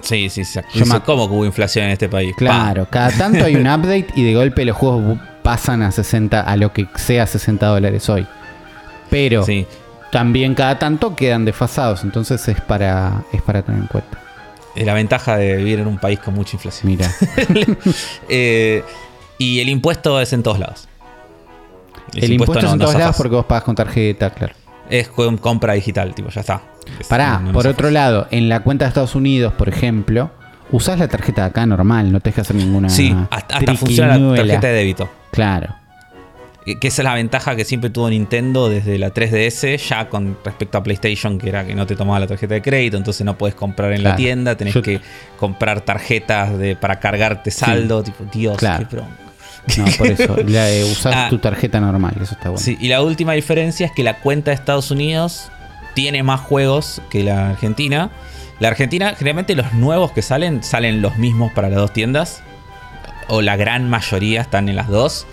Sí, 0.00 0.28
sí, 0.28 0.44
sí. 0.44 0.60
Yo 0.74 0.86
me- 0.86 1.00
¿Cómo 1.00 1.28
que 1.28 1.34
hubo 1.34 1.44
inflación 1.46 1.86
en 1.86 1.92
este 1.92 2.08
país? 2.08 2.34
Claro, 2.36 2.86
cada 2.90 3.10
tanto 3.10 3.44
hay 3.44 3.56
un 3.56 3.66
update 3.66 4.08
y 4.14 4.22
de 4.24 4.34
golpe 4.34 4.64
los 4.64 4.76
juegos 4.76 5.18
pasan 5.42 5.82
a 5.82 5.90
60, 5.90 6.40
a 6.40 6.56
lo 6.56 6.72
que 6.72 6.86
sea 6.96 7.26
60 7.26 7.66
dólares 7.66 8.08
hoy. 8.08 8.26
Pero 9.10 9.44
también 10.12 10.54
cada 10.54 10.78
tanto 10.78 11.16
quedan 11.16 11.44
desfasados, 11.44 12.02
entonces 12.04 12.46
es 12.48 12.60
para, 12.60 13.24
es 13.32 13.40
para 13.42 13.62
tener 13.62 13.80
en 13.82 13.86
cuenta. 13.86 14.18
Es 14.74 14.84
la 14.84 14.92
ventaja 14.94 15.36
de 15.38 15.56
vivir 15.56 15.78
en 15.80 15.86
un 15.86 15.98
país 15.98 16.18
con 16.18 16.34
mucha 16.34 16.56
inflación. 16.56 16.90
Mira, 16.92 17.10
Eh, 18.28 18.82
y 19.38 19.60
el 19.60 19.68
impuesto 19.68 20.20
es 20.20 20.32
en 20.32 20.42
todos 20.42 20.58
lados. 20.58 20.85
El 22.24 22.32
impuesto 22.32 22.58
es 22.58 22.64
no- 22.64 22.72
en 22.72 22.78
todos 22.78 22.94
lados 22.94 23.16
porque 23.16 23.34
vos 23.36 23.46
pagas 23.46 23.64
con 23.64 23.74
tarjeta, 23.74 24.30
claro. 24.30 24.54
Es 24.88 25.08
con 25.08 25.36
compra 25.38 25.72
digital, 25.74 26.14
tipo, 26.14 26.28
ya 26.30 26.40
está. 26.40 26.62
Es- 27.00 27.06
Pará, 27.08 27.40
no- 27.40 27.52
por 27.52 27.66
otro 27.66 27.90
lado, 27.90 28.28
en 28.30 28.48
la 28.48 28.60
cuenta 28.60 28.84
de 28.84 28.88
Estados 28.90 29.14
Unidos, 29.14 29.52
por 29.54 29.68
ejemplo, 29.68 30.30
usás 30.70 30.98
la 30.98 31.08
tarjeta 31.08 31.42
de 31.42 31.48
acá 31.48 31.66
normal, 31.66 32.12
no 32.12 32.20
te 32.20 32.30
dejas 32.30 32.46
hacer 32.46 32.56
ninguna. 32.56 32.88
Sí, 32.88 33.14
hasta, 33.30 33.56
hasta 33.58 33.74
funciona 33.74 34.16
la 34.16 34.36
tarjeta 34.36 34.66
de 34.68 34.72
débito. 34.72 35.10
Claro. 35.32 35.74
Que 36.64 36.80
que 36.80 36.88
esa 36.88 37.02
es 37.02 37.04
la 37.04 37.14
ventaja 37.14 37.54
que 37.54 37.64
siempre 37.64 37.90
tuvo 37.90 38.10
Nintendo 38.10 38.68
desde 38.68 38.98
la 38.98 39.10
3DS, 39.10 39.76
ya 39.88 40.08
con 40.08 40.36
respecto 40.44 40.76
a 40.78 40.82
PlayStation, 40.82 41.38
que 41.38 41.48
era 41.48 41.64
que 41.64 41.76
no 41.76 41.86
te 41.86 41.94
tomaba 41.94 42.18
la 42.18 42.26
tarjeta 42.26 42.54
de 42.54 42.62
crédito, 42.62 42.96
entonces 42.96 43.24
no 43.24 43.38
puedes 43.38 43.54
comprar 43.54 43.92
en 43.92 44.02
la 44.02 44.16
tienda, 44.16 44.56
tenés 44.56 44.74
Yo- 44.74 44.82
que 44.82 45.00
comprar 45.38 45.82
tarjetas 45.82 46.58
de, 46.58 46.74
para 46.74 46.98
cargarte 46.98 47.52
saldo, 47.52 48.02
tipo, 48.02 48.24
Dios, 48.32 48.56
Claro. 48.58 48.84
qué 48.88 48.96
bronca. 48.96 49.12
No, 49.76 49.84
por 49.98 50.06
eso. 50.06 50.36
la, 50.46 50.70
eh, 50.70 50.84
usás 50.84 51.12
Ah. 51.16 51.26
tu 51.30 51.38
tarjeta 51.38 51.80
normal, 51.80 52.14
eso 52.20 52.34
está 52.34 52.50
bueno. 52.50 52.58
Sí, 52.64 52.76
y 52.80 52.88
la 52.88 53.02
última 53.02 53.32
diferencia 53.32 53.86
es 53.86 53.92
que 53.92 54.02
la 54.04 54.18
cuenta 54.20 54.50
de 54.50 54.54
Estados 54.54 54.90
Unidos 54.90 55.50
tiene 55.94 56.22
más 56.22 56.40
juegos 56.40 57.00
que 57.10 57.22
la 57.24 57.50
Argentina. 57.50 58.10
La 58.60 58.68
Argentina, 58.68 59.14
generalmente 59.16 59.54
los 59.54 59.72
nuevos 59.74 60.12
que 60.12 60.22
salen, 60.22 60.62
salen 60.62 61.02
los 61.02 61.16
mismos 61.18 61.52
para 61.52 61.68
las 61.68 61.78
dos 61.78 61.92
tiendas. 61.92 62.42
O 63.28 63.42
la 63.42 63.56
gran 63.56 63.88
mayoría 63.90 64.40
están 64.40 64.68
en 64.68 64.76
las 64.76 64.88
dos. 64.88 65.26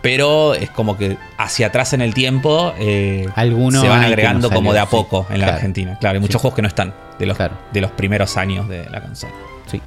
Pero 0.00 0.54
es 0.54 0.68
como 0.70 0.96
que 0.96 1.16
hacia 1.38 1.68
atrás 1.68 1.92
en 1.92 2.00
el 2.02 2.12
tiempo 2.12 2.74
eh, 2.78 3.28
se 3.36 3.88
van 3.88 4.02
agregando 4.04 4.48
no 4.48 4.54
como 4.54 4.72
de 4.72 4.80
a 4.80 4.84
sí. 4.84 4.88
poco 4.90 5.26
en 5.30 5.38
la 5.38 5.44
Claro. 5.46 5.54
Argentina. 5.54 5.96
Claro, 6.00 6.14
hay 6.16 6.20
muchos 6.20 6.40
Sí. 6.40 6.42
juegos 6.42 6.56
que 6.56 6.62
no 6.62 6.68
están 6.68 6.92
de 7.20 7.26
los, 7.26 7.36
Claro. 7.36 7.56
de 7.72 7.80
los 7.80 7.90
primeros 7.92 8.36
años 8.36 8.68
de 8.68 8.88
la 8.90 9.00
consola. 9.00 9.32
Sí. 9.70 9.80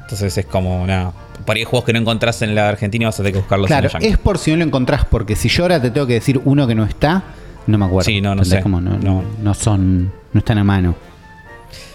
Entonces 0.00 0.36
es 0.38 0.46
como, 0.46 0.84
nada, 0.86 1.12
para 1.44 1.58
ahí 1.58 1.64
juegos 1.64 1.84
que 1.84 1.92
no 1.92 1.98
encontrás 2.00 2.42
en 2.42 2.54
la 2.54 2.68
Argentina 2.68 3.06
vas 3.06 3.14
a 3.14 3.18
tener 3.18 3.32
que 3.32 3.38
buscarlos 3.40 3.66
Claro, 3.68 3.86
en 3.88 3.92
Yankee. 3.92 4.06
es 4.08 4.18
por 4.18 4.38
si 4.38 4.50
no 4.52 4.58
lo 4.58 4.64
encontrás, 4.64 5.04
porque 5.04 5.36
si 5.36 5.48
yo 5.48 5.64
ahora 5.64 5.80
te 5.80 5.90
tengo 5.90 6.06
que 6.06 6.14
decir 6.14 6.40
uno 6.44 6.66
que 6.66 6.74
no 6.74 6.84
está, 6.84 7.22
no 7.66 7.78
me 7.78 7.84
acuerdo. 7.84 8.04
Sí, 8.06 8.20
no, 8.20 8.34
no 8.34 8.44
sé. 8.44 8.60
Como 8.62 8.80
no, 8.80 8.96
no, 8.98 9.22
No. 9.42 9.54
son, 9.54 10.12
no 10.32 10.38
están 10.38 10.58
a 10.58 10.64
mano. 10.64 10.94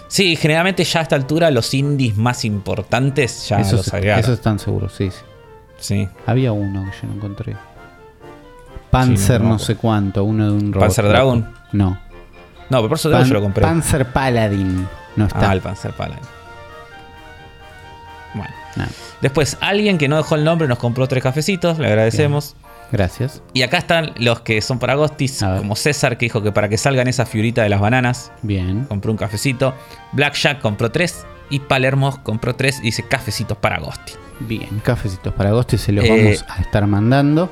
Sí, 0.07 0.35
generalmente 0.37 0.83
ya 0.85 0.99
a 0.99 1.03
esta 1.03 1.15
altura 1.17 1.51
los 1.51 1.73
indies 1.73 2.15
más 2.15 2.45
importantes 2.45 3.49
ya 3.49 3.59
Eso 3.59 3.75
los 3.77 3.93
agregaron. 3.93 4.23
Esos 4.23 4.35
están 4.35 4.57
seguros, 4.59 4.93
sí, 4.93 5.09
sí. 5.11 5.17
Sí. 5.79 6.09
Había 6.25 6.53
uno 6.53 6.85
que 6.85 6.91
yo 7.01 7.07
no 7.09 7.15
encontré. 7.15 7.55
Panzer 8.89 9.41
Sí, 9.41 9.47
no, 9.47 9.59
sé 9.59 9.75
cuánto, 9.75 10.23
uno 10.23 10.45
de 10.45 10.51
un 10.51 10.71
robot. 10.73 10.87
¿Panzer. 10.87 11.07
Dragon? 11.09 11.53
No. 11.73 11.89
No, 12.69 12.77
pero 12.79 12.87
por 12.89 12.97
eso 12.97 13.11
Pan- 13.11 13.25
yo 13.25 13.33
lo 13.33 13.41
compré. 13.41 13.61
Panzer 13.63 14.05
Paladin. 14.11 14.87
No 15.17 15.25
está. 15.25 15.49
ah, 15.49 15.53
el 15.53 15.61
Panzer 15.61 15.91
Paladin. 15.91 16.23
Bueno. 18.33 18.53
No, 18.77 18.85
Después, 19.21 19.57
alguien 19.61 19.97
que 19.97 20.07
no 20.07 20.17
dejó 20.17 20.35
el 20.35 20.43
nombre 20.43 20.67
nos 20.67 20.77
compró 20.79 21.07
tres 21.07 21.23
cafecitos, 21.23 21.79
le 21.79 21.87
agradecemos. 21.87 22.55
gracias. 22.91 23.41
Y 23.53 23.63
acá 23.63 23.77
están 23.79 24.13
los 24.17 24.41
que 24.41 24.61
son 24.61 24.79
para 24.79 24.95
ver. 24.95 25.09
como 25.57 25.75
César, 25.75 26.17
que 26.17 26.25
dijo 26.27 26.41
que 26.43 26.51
para 26.51 26.69
que 26.69 26.77
salgan 26.77 27.07
esa 27.07 27.25
fiurita 27.25 27.63
de 27.63 27.69
las 27.69 27.79
bananas, 27.81 28.31
Bien. 28.43 28.85
compró 28.85 29.11
un 29.11 29.17
cafecito. 29.17 29.73
Blackjack 30.13 30.61
compró 30.61 30.91
tres. 30.91 31.25
Y 31.49 31.59
Palermo 31.61 32.21
compró 32.23 32.55
tres 32.55 32.79
y 32.79 32.87
dice 32.87 33.03
cafecitos 33.07 33.57
para 33.57 33.77
Agosti. 33.77 34.13
Bien. 34.41 34.81
Cafecitos 34.83 35.33
para 35.33 35.49
agosto 35.49 35.75
y 35.77 35.79
se 35.79 35.91
los 35.93 36.03
Eh, 36.05 36.09
vamos 36.09 36.45
a 36.49 36.61
estar 36.61 36.85
mandando. 36.85 37.49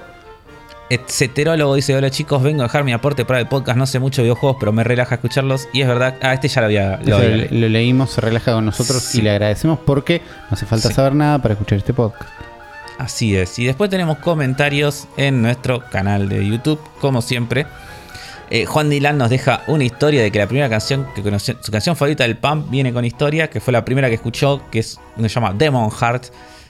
Etceterólogo 0.90 1.76
dice: 1.76 1.96
Hola 1.96 2.10
chicos, 2.12 2.44
vengo 2.44 2.62
a 2.62 2.66
dejar 2.66 2.84
mi 2.84 2.94
aporte 2.94 3.26
para 3.26 3.40
el 3.40 3.48
podcast. 3.48 3.78
No 3.78 3.86
sé 3.88 4.00
mucho 4.00 4.22
de 4.22 4.26
videojuegos, 4.28 4.58
pero 4.60 4.72
me 4.72 4.84
relaja 4.84 5.16
escucharlos. 5.16 5.68
Y 5.74 5.82
es 5.82 5.88
verdad, 5.88 6.16
ah, 6.22 6.34
este 6.34 6.48
ya 6.48 6.62
lo 6.62 6.68
había. 6.68 7.00
Lo 7.04 7.18
había 7.18 7.48
lo, 7.50 7.60
lo 7.60 7.70
leímos, 7.70 8.12
se 8.12 8.22
relaja 8.22 8.54
con 8.54 8.66
nosotros 8.66 9.02
Sí. 9.02 9.20
y 9.20 9.22
le 9.24 9.32
agradecemos 9.32 9.80
porque 9.86 10.22
no 10.50 10.56
hace 10.56 10.66
falta 10.66 10.90
Sí. 10.90 10.94
saber 10.94 11.16
nada 11.16 11.40
para 11.42 11.54
escuchar 11.54 11.78
este 11.80 11.94
podcast. 11.94 12.30
Así 12.98 13.36
es. 13.36 13.58
Y 13.60 13.66
después 13.66 13.90
tenemos 13.90 14.20
comentarios 14.20 15.08
en 15.18 15.42
nuestro 15.42 15.84
canal 15.92 16.30
de 16.30 16.48
YouTube, 16.48 16.80
como 17.02 17.22
siempre. 17.22 17.66
Eh, 18.52 18.66
Juan 18.66 18.90
Dylan 18.92 19.18
nos 19.18 19.32
deja 19.32 19.64
una 19.68 19.84
historia 19.84 20.22
de 20.22 20.32
que 20.32 20.38
la 20.38 20.46
primera 20.48 20.70
canción 20.70 21.08
que 21.16 21.24
conoció, 21.24 21.56
su 21.62 21.72
canción 21.72 21.96
favorita 21.96 22.24
del 22.26 22.38
Pump 22.38 22.70
viene 22.70 22.94
con 22.94 23.04
historia, 23.04 23.50
que 23.50 23.60
fue 23.60 23.74
la 23.74 23.84
primera 23.84 24.08
que 24.08 24.14
escuchó, 24.16 24.62
que 24.72 24.80
es 24.80 25.00
se 25.20 25.28
llama 25.28 25.52
Demon 25.54 25.90
Heart, 25.90 26.26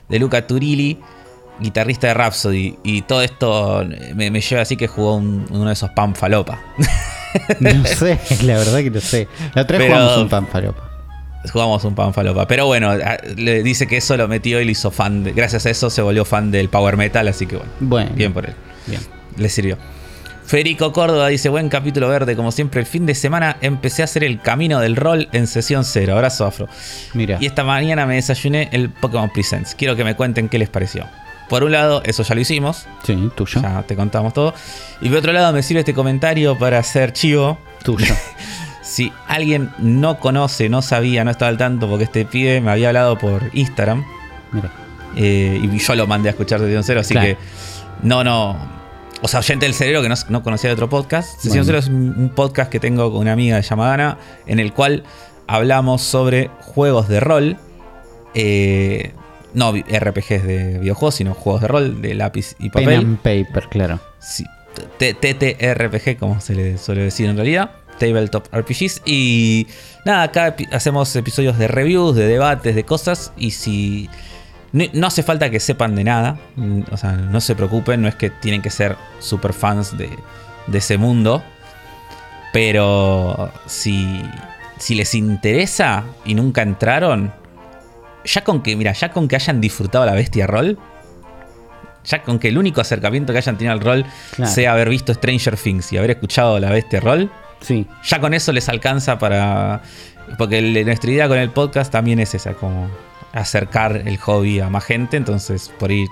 de 0.08 0.20
Luca 0.20 0.48
Turilli, 0.48 1.00
guitarrista 1.60 2.08
de 2.08 2.14
Rhapsody. 2.14 2.78
Y 2.84 3.02
todo 3.04 3.22
esto 3.22 3.86
me, 4.16 4.32
me 4.32 4.42
lleva 4.42 4.62
así 4.62 4.76
que 4.78 4.88
jugó 4.88 5.16
un- 5.16 5.46
uno 5.50 5.66
de 5.68 5.74
esos 5.74 5.90
Pump 5.92 6.16
Falopa. 6.16 6.60
No 7.60 7.86
sé, 7.86 8.18
la 8.44 8.54
verdad 8.58 8.78
que 8.80 8.90
no 8.90 9.02
sé. 9.02 9.28
La 9.54 9.64
otra 9.64 9.78
vez 9.78 9.88
Pero- 9.88 10.00
jugamos 10.00 10.22
un 10.24 10.30
pan 10.30 10.48
falopa. 10.48 10.90
Jugamos 11.52 11.84
un 11.84 11.94
Pump 11.94 12.16
Falopa. 12.16 12.48
Pero 12.48 12.66
bueno, 12.66 12.94
le 13.36 13.62
dice 13.62 13.88
que 13.88 13.98
eso 13.98 14.16
lo 14.16 14.30
metió 14.30 14.62
y 14.62 14.66
lo 14.66 14.72
hizo 14.72 14.90
fan. 14.90 15.24
de- 15.26 15.34
gracias 15.34 15.66
a 15.66 15.70
eso 15.70 15.90
se 15.90 16.02
volvió 16.02 16.24
fan 16.24 16.50
del 16.50 16.70
Power 16.70 16.96
Metal, 16.96 17.28
así 17.28 17.46
que 17.46 17.58
bueno, 17.58 17.72
Bueno, 17.82 18.12
bien 18.16 18.32
por 18.32 18.46
él. 18.46 18.56
bien. 18.88 19.02
Le 19.38 19.50
sirvió. 19.50 19.78
Federico 20.46 20.94
Córdoba 20.94 21.28
dice, 21.28 21.50
buen 21.50 21.68
capítulo 21.70 22.08
verde, 22.08 22.36
como 22.38 22.52
siempre, 22.54 22.80
el 22.80 22.86
fin 22.86 23.06
de 23.06 23.16
semana 23.16 23.58
empecé 23.62 24.04
a 24.04 24.06
hacer 24.06 24.24
el 24.24 24.40
camino 24.42 24.80
del 24.80 24.96
rol 24.96 25.28
en 25.34 25.48
sesión 25.48 25.84
cero. 25.84 26.14
Abrazo 26.14 26.46
afro. 26.46 26.70
Mira, 27.16 27.38
Y 27.42 27.48
esta 27.48 27.64
mañana 27.66 28.06
me 28.06 28.16
desayuné 28.16 28.70
el 28.72 28.90
Pokémon 28.92 29.30
Presents. 29.30 29.76
Quiero 29.76 29.96
que 29.98 30.04
me 30.06 30.16
cuenten 30.16 30.48
qué 30.48 30.58
les 30.58 30.70
pareció. 30.70 31.06
Por 31.50 31.64
un 31.64 31.72
lado, 31.72 32.02
eso 32.06 32.24
ya 32.24 32.34
lo 32.36 32.42
hicimos, 32.42 32.88
sí, 33.04 33.30
tuyo. 33.36 33.62
ya 33.62 33.84
te 33.84 33.96
contamos 33.96 34.34
todo. 34.34 34.54
Y 35.02 35.10
por 35.10 35.20
otro 35.20 35.32
lado, 35.32 35.54
me 35.54 35.62
sirve 35.64 35.82
este 35.82 35.94
comentario 35.94 36.58
para 36.58 36.80
hacer 36.80 37.14
chivo. 37.14 37.58
Tuyo. 37.84 38.16
si 38.82 39.14
alguien 39.28 39.72
no 39.78 40.20
conoce, 40.20 40.70
no 40.70 40.82
sabía, 40.82 41.24
no 41.24 41.32
estaba 41.32 41.50
al 41.50 41.58
tanto, 41.58 41.88
porque 41.88 42.06
este 42.06 42.26
pibe 42.26 42.62
me 42.62 42.72
había 42.72 42.88
hablado 42.88 43.18
por 43.18 43.44
Instagram. 43.54 44.04
Mira. 44.52 44.72
eh, 45.16 45.60
y 45.62 45.78
yo 45.78 45.96
lo 45.96 46.08
mandé 46.08 46.30
a 46.30 46.32
escuchar 46.32 46.60
Sesión 46.60 46.84
Cero, 46.84 47.02
así 47.02 47.14
Claro. 47.14 47.28
que 47.28 47.38
no, 48.02 48.24
no. 48.24 48.74
O 49.22 49.28
sea, 49.28 49.40
oyente 49.40 49.66
del 49.66 49.74
cerebro 49.74 50.02
que 50.02 50.10
no, 50.10 50.16
no 50.30 50.44
conocía 50.44 50.70
de 50.70 50.74
otro 50.74 50.90
podcast. 50.90 51.36
Sesión 51.40 51.66
Bueno. 51.66 51.66
Cero 51.66 51.78
es 51.80 51.88
un 51.88 52.16
un 52.18 52.30
podcast 52.30 52.72
que 52.72 52.80
tengo 52.80 53.12
con 53.12 53.22
una 53.22 53.34
amiga 53.34 53.60
llamada 53.60 53.94
Ana, 53.94 54.18
en 54.48 54.60
el 54.60 54.74
cual 54.74 55.04
hablamos 55.48 56.02
sobre 56.02 56.50
juegos 56.62 57.08
de 57.08 57.20
rol. 57.20 57.58
eh, 58.34 59.14
no 59.56 59.72
RPGs 59.72 60.44
de 60.46 60.78
videojuegos, 60.80 61.16
sino 61.16 61.34
juegos 61.34 61.62
de 61.62 61.68
rol 61.68 62.02
de 62.02 62.14
lápiz 62.14 62.56
y 62.60 62.70
Pen 62.70 62.84
papel. 62.84 63.00
and 63.00 63.18
paper, 63.20 63.68
claro. 63.70 64.00
Sí, 64.20 64.46
TTRPG, 65.00 66.18
como 66.18 66.40
se 66.42 66.54
le 66.56 66.78
suele 66.78 67.04
decir 67.04 67.30
en 67.30 67.36
realidad. 67.36 67.72
Tabletop 67.98 68.48
RPGs. 68.54 69.02
Y 69.06 69.68
nada, 70.06 70.24
acá 70.24 70.56
hacemos 70.72 71.16
episodios 71.16 71.58
de 71.58 71.68
reviews, 71.68 72.16
de 72.16 72.28
debates, 72.28 72.76
de 72.76 72.84
cosas. 72.84 73.32
Y 73.38 73.52
si. 73.52 74.10
No, 74.74 74.84
no 74.92 75.08
hace 75.08 75.24
falta 75.24 75.50
que 75.50 75.60
sepan 75.62 75.96
de 75.96 76.04
nada. 76.04 76.38
mm, 76.58 76.82
O 76.92 76.98
sea, 76.98 77.14
no 77.14 77.40
se 77.40 77.56
preocupen. 77.56 78.02
No 78.02 78.10
es 78.10 78.16
que 78.16 78.30
tienen 78.30 78.62
que 78.62 78.70
ser 78.70 78.98
super 79.20 79.54
fans 79.54 79.98
de, 79.98 80.10
de 80.68 80.78
ese 80.78 80.98
mundo. 80.98 81.42
Pero 82.52 83.52
si, 83.66 84.22
si 84.78 84.96
les 84.96 85.14
interesa 85.16 86.04
y 86.26 86.36
nunca 86.36 86.62
entraron. 86.62 87.34
Ya 88.26 88.44
con 88.44 88.62
que, 88.62 88.76
mira, 88.76 88.92
ya 88.94 89.12
con 89.12 89.28
que 89.28 89.36
hayan 89.36 89.62
disfrutado 89.62 90.06
la 90.06 90.14
bestia 90.14 90.48
roll. 90.48 90.78
Ya 92.06 92.22
con 92.22 92.38
que 92.40 92.50
el 92.50 92.58
único 92.58 92.82
acercamiento 92.82 93.34
que 93.34 93.40
hayan 93.40 93.58
tenido 93.58 93.74
al 93.74 93.80
rol 93.82 94.06
Claro. 94.36 94.52
sea 94.52 94.74
haber 94.74 94.90
visto 94.90 95.14
Stranger 95.14 95.58
Things 95.58 95.92
y 95.92 95.98
haber 95.98 96.12
escuchado 96.12 96.60
la 96.60 96.70
bestia 96.70 97.00
roll, 97.00 97.32
Sí. 97.62 97.88
ya 98.04 98.20
con 98.20 98.34
eso 98.34 98.52
les 98.52 98.70
alcanza 98.70 99.18
para. 99.18 99.82
Porque 100.38 100.60
el- 100.60 100.86
nuestra 100.86 101.10
idea 101.12 101.28
con 101.28 101.38
el 101.38 101.50
podcast 101.50 101.92
también 101.92 102.20
es 102.20 102.34
esa, 102.36 102.54
como 102.54 102.90
acercar 103.34 104.04
el 104.06 104.18
hobby 104.18 104.60
a 104.60 104.70
más 104.70 104.84
gente, 104.86 105.18
entonces 105.18 105.72
por 105.80 105.90
ahí 105.90 106.06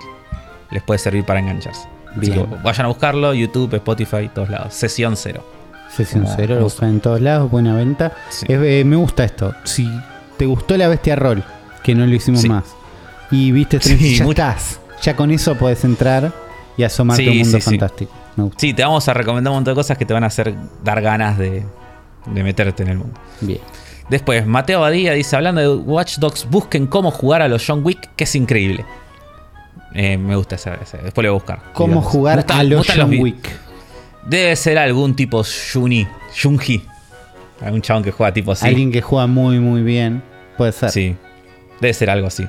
les 0.70 0.82
puede 0.82 0.98
servir 0.98 1.24
para 1.24 1.40
engancharse. 1.40 1.88
Bien. 2.16 2.46
que 2.46 2.56
vayan 2.62 2.84
a 2.86 2.88
buscarlo, 2.90 3.34
YouTube, 3.34 3.74
Spotify, 3.74 4.30
todos 4.32 4.48
lados. 4.48 4.72
Sesión 4.72 5.16
cero. 5.16 5.44
Sesión 5.90 6.26
cero, 6.36 6.54
lo 6.56 6.62
buscan 6.62 6.90
en 6.90 7.00
todos 7.00 7.20
lados, 7.20 7.50
buena 7.50 7.74
venta. 7.74 8.12
Sí. 8.30 8.46
Es- 8.48 8.60
eh, 8.62 8.84
me 8.86 8.94
gusta 8.94 9.24
esto. 9.24 9.52
Si 9.64 9.88
te 10.36 10.46
gustó 10.46 10.76
la 10.76 10.86
bestia 10.86 11.16
roll, 11.16 11.42
que 11.84 11.94
no 11.94 12.04
lo 12.06 12.12
hicimos 12.14 12.40
Sí. 12.40 12.48
más, 12.48 12.64
y 13.30 13.52
viste 13.52 13.78
Sí, 13.80 14.16
ya 14.16 14.24
estás. 14.24 14.80
Ya 15.02 15.14
con 15.14 15.30
eso 15.30 15.54
podés 15.54 15.84
entrar 15.84 16.32
y 16.76 16.82
asomarte 16.82 17.22
Sí, 17.22 17.28
a 17.28 17.32
un 17.32 17.38
mundo 17.38 17.60
fantástico. 17.60 18.12
Me 18.36 18.44
gusta. 18.44 18.58
Sí, 18.60 18.74
te 18.74 18.82
vamos 18.82 19.06
a 19.08 19.14
recomendar 19.14 19.52
un 19.52 19.58
montón 19.58 19.74
de 19.74 19.76
cosas 19.76 19.96
que 19.96 20.04
te 20.04 20.12
van 20.12 20.24
a 20.24 20.28
hacer 20.28 20.54
dar 20.82 21.00
ganas 21.00 21.38
de, 21.38 21.62
de 22.26 22.42
meterte 22.42 22.82
en 22.82 22.88
el 22.88 22.98
mundo. 22.98 23.14
Bien. 23.40 23.60
Después, 24.08 24.44
Mateo 24.46 24.80
Badía 24.80 25.12
dice, 25.12 25.36
hablando 25.36 25.60
de 25.60 25.68
Watch 25.68 26.18
Dogs, 26.18 26.46
busquen 26.50 26.86
cómo 26.86 27.10
jugar 27.10 27.42
a 27.42 27.48
los 27.48 27.64
John 27.66 27.82
Wick, 27.84 28.10
que 28.16 28.24
es 28.24 28.34
increíble. 28.34 28.84
Eh, 29.94 30.18
me 30.18 30.34
gusta 30.36 30.56
ese, 30.56 30.70
después 30.70 31.14
lo 31.16 31.22
voy 31.22 31.26
a 31.28 31.30
buscar. 31.32 31.62
¿Cómo 31.72 31.86
Digamos. 31.94 32.10
Jugar 32.12 32.44
a 32.48 32.62
los 32.64 32.86
John 32.94 33.14
Wick? 33.18 33.50
Debe 34.26 34.56
ser 34.56 34.78
algún 34.78 35.14
tipo 35.14 35.42
Juni, 35.72 36.06
Junji. 36.42 36.82
Algún 37.62 37.80
chabón 37.82 38.02
que 38.02 38.10
juega 38.10 38.32
tipo 38.32 38.52
así. 38.52 38.66
Alguien 38.66 38.90
que 38.90 39.00
juega 39.00 39.26
muy, 39.26 39.58
muy 39.60 39.82
bien. 39.82 40.22
Puede 40.58 40.72
ser. 40.72 40.90
Sí. 40.90 41.16
Debe 41.84 41.92
ser 41.92 42.08
algo 42.08 42.28
así. 42.28 42.48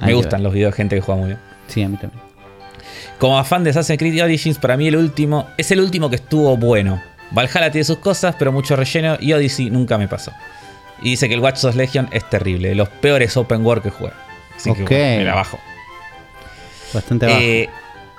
Me 0.00 0.14
gustan 0.14 0.44
los 0.44 0.52
videos 0.52 0.70
de 0.70 0.76
gente 0.76 0.94
que 0.94 1.02
juega 1.02 1.18
muy 1.18 1.30
bien. 1.30 1.40
Sí, 1.66 1.82
a 1.82 1.88
mí 1.88 1.96
también. 1.96 2.22
Como 3.18 3.42
fan 3.42 3.64
de 3.64 3.70
Assassin's 3.70 3.98
Creed 3.98 4.22
Origins, 4.22 4.58
para 4.60 4.76
mí 4.76 4.86
el 4.86 4.94
último 4.94 5.48
es 5.56 5.72
el 5.72 5.80
último 5.80 6.08
que 6.08 6.14
estuvo 6.14 6.56
bueno. 6.56 7.02
Valhalla 7.32 7.72
tiene 7.72 7.82
sus 7.82 7.98
cosas, 7.98 8.36
pero 8.38 8.52
mucho 8.52 8.76
relleno 8.76 9.16
y 9.18 9.32
Odyssey 9.32 9.70
nunca 9.70 9.98
me 9.98 10.06
pasó. 10.06 10.30
Y 11.02 11.10
dice 11.10 11.26
que 11.26 11.34
el 11.34 11.40
Watch 11.40 11.62
Dogs 11.62 11.74
Legion 11.74 12.08
es 12.12 12.30
terrible, 12.30 12.68
de 12.68 12.74
los 12.76 12.88
peores 12.88 13.36
open 13.36 13.66
world 13.66 13.82
que 13.82 13.90
juega. 13.90 14.14
Así 14.54 14.72
que 14.72 14.82
bueno, 14.84 15.18
me 15.18 15.24
la 15.24 15.34
bajo. 15.34 15.58
Bastante 16.94 17.26
bajo. 17.26 17.40
Eh, 17.40 17.68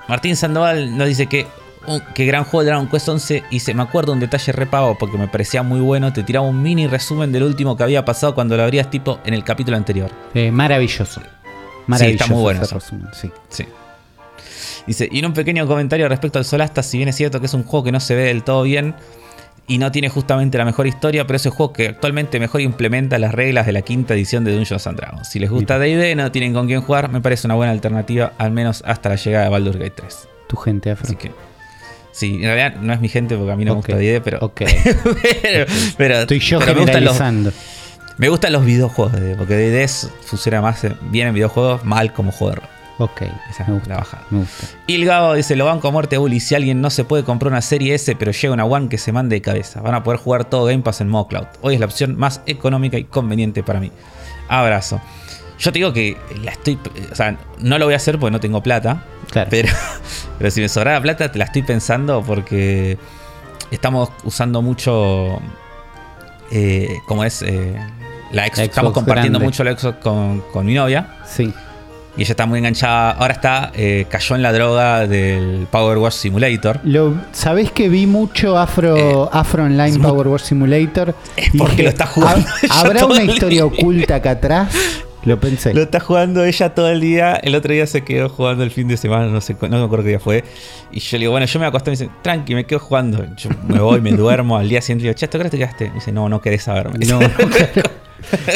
Martín 0.06 0.36
Sandoval 0.36 0.98
nos 0.98 1.08
dice 1.08 1.28
que 1.28 1.46
un- 1.88 2.02
que 2.14 2.24
gran 2.26 2.44
juego 2.44 2.60
de 2.62 2.66
Dragon 2.70 2.88
Quest 2.88 3.08
11 3.08 3.44
y 3.50 3.60
se 3.60 3.74
me 3.74 3.82
acuerdo 3.82 4.12
un 4.12 4.20
detalle 4.20 4.52
repago 4.52 4.96
porque 4.98 5.16
me 5.18 5.28
parecía 5.28 5.62
muy 5.62 5.80
bueno, 5.80 6.12
te 6.12 6.22
tiraba 6.22 6.46
un 6.46 6.62
mini 6.62 6.86
resumen 6.86 7.32
del 7.32 7.42
último 7.42 7.76
que 7.76 7.82
había 7.82 8.04
pasado 8.04 8.34
cuando 8.34 8.56
lo 8.56 8.62
abrías 8.62 8.90
tipo 8.90 9.18
en 9.24 9.34
el 9.34 9.44
capítulo 9.44 9.76
anterior. 9.76 10.10
Eh, 10.34 10.50
maravilloso. 10.50 11.20
Maravilloso. 11.86 12.22
está 12.24 12.34
muy 12.34 12.42
bueno 12.42 12.60
ese 12.62 12.66
eso. 12.66 12.74
resumen, 12.76 13.08
sí. 13.12 13.30
Sí. 13.48 13.64
Dice, 14.86 15.08
y 15.10 15.18
en 15.18 15.26
un 15.26 15.32
pequeño 15.34 15.66
comentario 15.66 16.08
respecto 16.08 16.38
al 16.38 16.44
Solasta, 16.44 16.82
si 16.82 16.96
bien 16.96 17.08
es 17.08 17.16
cierto 17.16 17.40
que 17.40 17.46
es 17.46 17.54
un 17.54 17.62
juego 17.64 17.84
que 17.84 17.92
no 17.92 18.00
se 18.00 18.14
ve 18.14 18.24
del 18.24 18.42
todo 18.42 18.62
bien 18.62 18.94
y 19.66 19.76
no 19.76 19.92
tiene 19.92 20.08
justamente 20.08 20.56
la 20.56 20.64
mejor 20.64 20.86
historia, 20.86 21.26
pero 21.26 21.36
es 21.36 21.44
el 21.44 21.52
juego 21.52 21.74
que 21.74 21.88
actualmente 21.88 22.40
mejor 22.40 22.62
implementa 22.62 23.18
las 23.18 23.34
reglas 23.34 23.66
de 23.66 23.72
la 23.72 23.82
quinta 23.82 24.14
edición 24.14 24.44
de 24.44 24.54
Dungeons 24.54 24.86
and 24.86 24.96
Dragons. 24.98 25.28
Si 25.28 25.38
les 25.38 25.50
gusta 25.50 25.78
D&D, 25.78 26.14
no 26.14 26.32
tienen 26.32 26.54
con 26.54 26.66
quién 26.66 26.80
jugar, 26.80 27.10
me 27.10 27.20
parece 27.20 27.46
una 27.46 27.54
buena 27.54 27.72
alternativa, 27.72 28.32
al 28.38 28.50
menos 28.50 28.82
hasta 28.86 29.10
la 29.10 29.16
llegada 29.16 29.44
de 29.44 29.50
Baldur's 29.50 29.76
Gate 29.76 29.90
3. 29.96 30.28
Tu 30.48 30.56
gente 30.56 30.90
afro. 30.90 31.04
Así 31.06 31.16
que... 31.16 31.32
Sí, 32.18 32.34
en 32.34 32.42
realidad 32.42 32.74
no 32.80 32.92
es 32.92 33.00
mi 33.00 33.08
gente 33.08 33.36
porque 33.36 33.52
a 33.52 33.56
mí 33.56 33.64
no 33.64 33.72
me 33.72 33.76
gusta 33.76 33.94
D&D, 33.96 34.20
pero... 34.22 34.38
Ok. 34.40 34.62
pero, 35.42 35.66
pero- 35.96 36.14
Estoy 36.22 36.40
yo 36.40 36.58
pero 36.58 36.74
me 36.74 36.80
gustan 36.80 37.04
los, 37.04 37.54
me 38.16 38.28
gustan 38.28 38.52
los 38.52 38.64
videojuegos 38.64 39.12
de 39.12 39.36
porque 39.36 39.54
D&D 39.54 39.84
es- 39.84 40.10
funciona 40.24 40.60
más 40.60 40.82
eh, 40.82 40.96
bien 41.12 41.28
en 41.28 41.34
videojuegos, 41.34 41.84
mal 41.84 42.12
como 42.12 42.32
juego. 42.32 42.60
Ok. 42.98 43.22
Esa 43.48 43.64
me 43.68 43.74
gusta. 43.74 43.90
la 43.90 43.96
bajada. 43.98 44.24
Me 44.30 44.38
gusta. 44.40 44.66
Gabo 44.88 45.34
dice, 45.34 45.54
lo 45.54 45.64
banco 45.66 45.86
a 45.86 45.90
muerte 45.92 46.18
Uli. 46.18 46.40
Si 46.40 46.56
alguien 46.56 46.80
no 46.80 46.90
se 46.90 47.04
puede 47.04 47.22
comprar 47.22 47.52
una 47.52 47.62
serie 47.62 47.94
S, 47.94 48.16
pero 48.16 48.32
llega 48.32 48.52
una 48.52 48.64
One 48.64 48.88
que 48.88 48.98
se 48.98 49.12
mande 49.12 49.36
de 49.36 49.40
cabeza. 49.42 49.80
Van 49.80 49.94
a 49.94 50.02
poder 50.02 50.18
jugar 50.18 50.46
todo 50.46 50.64
Game 50.64 50.82
Pass 50.82 51.00
en 51.00 51.08
modo 51.08 51.28
cloud. 51.28 51.46
Hoy 51.60 51.74
es 51.74 51.80
la 51.80 51.86
opción 51.86 52.16
más 52.16 52.40
económica 52.46 52.98
y 52.98 53.04
conveniente 53.04 53.62
para 53.62 53.78
mí. 53.78 53.92
Abrazo. 54.48 55.00
Yo 55.60 55.70
te 55.72 55.78
digo 55.78 55.92
que 55.92 56.16
la 56.42 56.50
estoy... 56.50 56.76
O 57.12 57.14
sea, 57.14 57.38
no 57.60 57.78
lo 57.78 57.84
voy 57.84 57.94
a 57.94 57.98
hacer 57.98 58.18
porque 58.18 58.32
no 58.32 58.40
tengo 58.40 58.64
plata. 58.64 59.04
Claro. 59.30 59.48
Pero, 59.50 59.68
pero 60.38 60.50
si 60.50 60.60
me 60.60 60.68
sobrara 60.68 61.00
plata, 61.00 61.30
te 61.30 61.38
la 61.38 61.44
estoy 61.46 61.62
pensando 61.62 62.22
porque 62.26 62.98
estamos 63.70 64.10
usando 64.24 64.62
mucho... 64.62 65.38
eh, 66.50 66.88
como 67.06 67.24
es... 67.24 67.42
eh, 67.42 67.74
la 68.32 68.44
Xbox. 68.46 68.58
Estamos 68.58 68.92
compartiendo 68.92 69.38
grande. 69.38 69.46
mucho 69.46 69.64
la 69.64 69.76
Xbox 69.78 69.98
con, 70.02 70.40
con 70.52 70.66
mi 70.66 70.74
novia. 70.74 71.16
Sí. 71.26 71.52
Y 72.16 72.22
ella 72.22 72.32
está 72.32 72.46
muy 72.46 72.58
enganchada. 72.58 73.12
Ahora 73.12 73.32
está, 73.32 73.70
eh, 73.74 74.06
cayó 74.10 74.34
en 74.34 74.42
la 74.42 74.52
droga 74.52 75.06
del 75.06 75.66
Power 75.70 75.98
Wash 75.98 76.14
Simulator. 76.14 76.80
Lo, 76.82 77.14
¿Sabés 77.32 77.70
que 77.70 77.88
vi 77.88 78.06
mucho 78.06 78.58
Afro, 78.58 79.30
Afro 79.32 79.64
Online 79.64 79.98
Power 80.00 80.26
War 80.28 80.40
Simulator? 80.40 81.14
Es 81.36 81.50
porque 81.56 81.70
Dije, 81.72 81.82
lo 81.84 81.88
está 81.90 82.06
jugando 82.06 82.46
"¿Ha- 82.48 82.54
ella 82.66 82.74
¿Habrá 82.80 83.06
una 83.06 83.22
historia 83.22 83.62
día?" 83.62 83.66
oculta 83.66 84.16
acá 84.16 84.32
atrás? 84.32 84.68
Lo 85.24 85.38
pensé. 85.40 85.74
Lo 85.74 85.82
está 85.82 86.00
jugando 86.00 86.44
ella 86.44 86.74
todo 86.74 86.88
el 86.90 87.00
día. 87.00 87.34
El 87.34 87.54
otro 87.54 87.72
día 87.72 87.86
se 87.86 88.02
quedó 88.04 88.28
jugando 88.28 88.62
el 88.64 88.70
fin 88.70 88.88
de 88.88 88.96
semana, 88.96 89.26
no 89.26 89.40
sé, 89.40 89.56
no 89.60 89.68
me 89.78 89.84
acuerdo 89.84 90.04
qué 90.04 90.10
día 90.10 90.20
fue. 90.20 90.44
Y 90.92 91.00
yo 91.00 91.16
le 91.16 91.20
digo, 91.22 91.32
bueno, 91.32 91.46
yo 91.46 91.58
me 91.60 91.66
acosté 91.66 91.90
y 91.90 91.92
me 91.92 91.96
dice, 91.98 92.10
tranqui, 92.22 92.54
me 92.54 92.64
quedo 92.64 92.78
jugando. 92.78 93.24
Yo 93.36 93.50
me 93.66 93.80
voy, 93.80 94.00
me 94.00 94.12
duermo. 94.12 94.56
Al 94.56 94.68
día 94.68 94.80
siguiente 94.80 95.04
le 95.04 95.14
digo, 95.14 95.18
¿tú 95.28 95.38
crees 95.38 95.44
que 95.50 95.50
te 95.50 95.58
quedaste? 95.58 95.88
Me 95.88 95.94
dice, 95.96 96.12
no, 96.12 96.28
no 96.28 96.40
querés 96.40 96.62
saberme. 96.62 97.04
No, 97.06 97.20
no. 97.20 97.28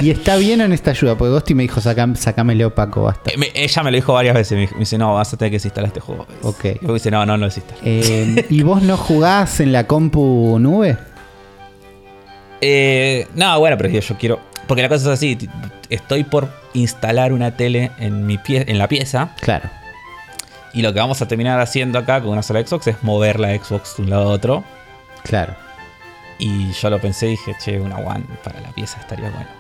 Y 0.03 0.11
está 0.11 0.37
bien 0.37 0.61
en 0.61 0.73
esta 0.73 0.91
ayuda, 0.91 1.17
porque 1.17 1.31
Gosti 1.33 1.55
me 1.55 1.63
dijo, 1.63 1.81
"Sacam- 1.81 2.15
sacámelo 2.17 2.75
Paco, 2.75 3.05
basta. 3.05 3.31
Eh, 3.31 3.37
me- 3.39 3.51
ella 3.55 3.83
me 3.83 3.91
lo 3.91 3.95
dijo 3.97 4.13
varias 4.13 4.35
veces. 4.35 4.53
Me, 4.53 4.61
dijo- 4.63 4.75
me 4.75 4.81
dice, 4.81 4.99
no, 4.99 5.15
vas 5.15 5.33
a 5.33 5.37
tener 5.37 5.51
que 5.51 5.57
desinstalar 5.57 5.89
este 5.89 6.01
juego. 6.01 6.27
Ok. 6.43 6.65
Y 6.65 6.79
luego 6.83 6.95
dice, 6.95 7.11
no, 7.11 7.25
no 7.27 7.37
lo 7.37 7.47
desinstalas. 7.47 7.81
Eh, 7.85 8.47
¿Y 8.51 8.63
vos 8.63 8.83
no 8.83 8.97
jugás 8.97 9.61
en 9.61 9.73
la 9.73 9.87
compu 9.87 10.59
nube? 10.61 10.97
Eh, 12.63 13.27
no, 13.35 13.59
bueno, 13.59 13.77
pero 13.77 13.91
yo, 13.91 14.17
quiero. 14.17 14.41
Porque 14.67 14.83
la 14.83 14.89
cosa 14.89 15.03
es 15.13 15.19
así: 15.19 15.37
estoy 15.91 16.25
por 16.25 16.49
instalar 16.73 17.33
una 17.33 17.57
tele 17.57 17.91
en, 17.99 18.25
mi 18.27 18.39
pie, 18.39 18.65
en 18.69 18.79
la 18.79 18.89
pieza. 18.89 19.31
Claro. 19.41 19.69
Y 20.73 20.81
lo 20.81 20.95
que 20.95 21.01
vamos 21.01 21.21
a 21.21 21.29
terminar 21.29 21.61
haciendo 21.61 21.99
acá 21.99 22.21
con 22.23 22.31
una 22.31 22.43
sola 22.43 22.65
Xbox 22.67 22.87
es 22.87 23.03
mover 23.03 23.39
la 23.39 23.49
Xbox 23.55 23.97
de 23.97 24.05
un 24.05 24.11
lado 24.11 24.23
a 24.31 24.33
otro. 24.33 24.65
Claro. 25.25 25.55
Y 26.39 26.73
yo 26.73 26.89
lo 26.89 26.99
pensé 26.99 27.27
y 27.27 27.31
dije, 27.33 27.55
che, 27.63 27.79
una 27.79 27.97
One 27.97 28.25
para 28.43 28.61
la 28.61 28.71
pieza 28.71 28.99
estaría 29.01 29.31
bueno. 29.31 29.51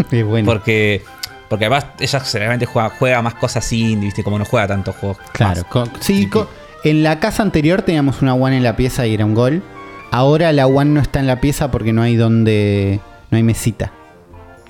Es 0.10 0.24
bueno. 0.24 0.46
Porque, 0.46 1.02
porque 1.48 1.64
además 1.64 1.86
ella 1.98 2.20
generalmente 2.20 2.66
juega, 2.66 2.90
juega 2.90 3.22
más 3.22 3.34
cosas 3.34 3.72
indie, 3.72 4.06
¿viste? 4.06 4.22
Como 4.22 4.38
no 4.38 4.44
juega 4.44 4.66
tantos 4.68 4.94
juegos. 4.96 5.18
Claro. 5.32 5.62
más. 5.62 5.64
con- 5.70 5.90
sí, 6.00 6.22
Sí, 6.24 6.26
con- 6.28 6.48
en 6.84 7.02
la 7.02 7.18
casa 7.20 7.42
anterior 7.42 7.82
teníamos 7.82 8.20
una 8.22 8.34
One 8.34 8.56
en 8.58 8.62
la 8.62 8.76
pieza 8.76 9.06
y 9.06 9.14
era 9.14 9.24
un 9.24 9.34
gol. 9.34 9.62
Ahora 10.10 10.52
la 10.52 10.66
One 10.66 10.90
no 10.90 11.00
está 11.00 11.20
en 11.20 11.26
la 11.26 11.40
pieza 11.40 11.70
porque 11.70 11.92
no 11.92 12.02
hay 12.02 12.16
donde. 12.16 13.00
No 13.30 13.36
hay 13.36 13.42
mesita. 13.42 13.92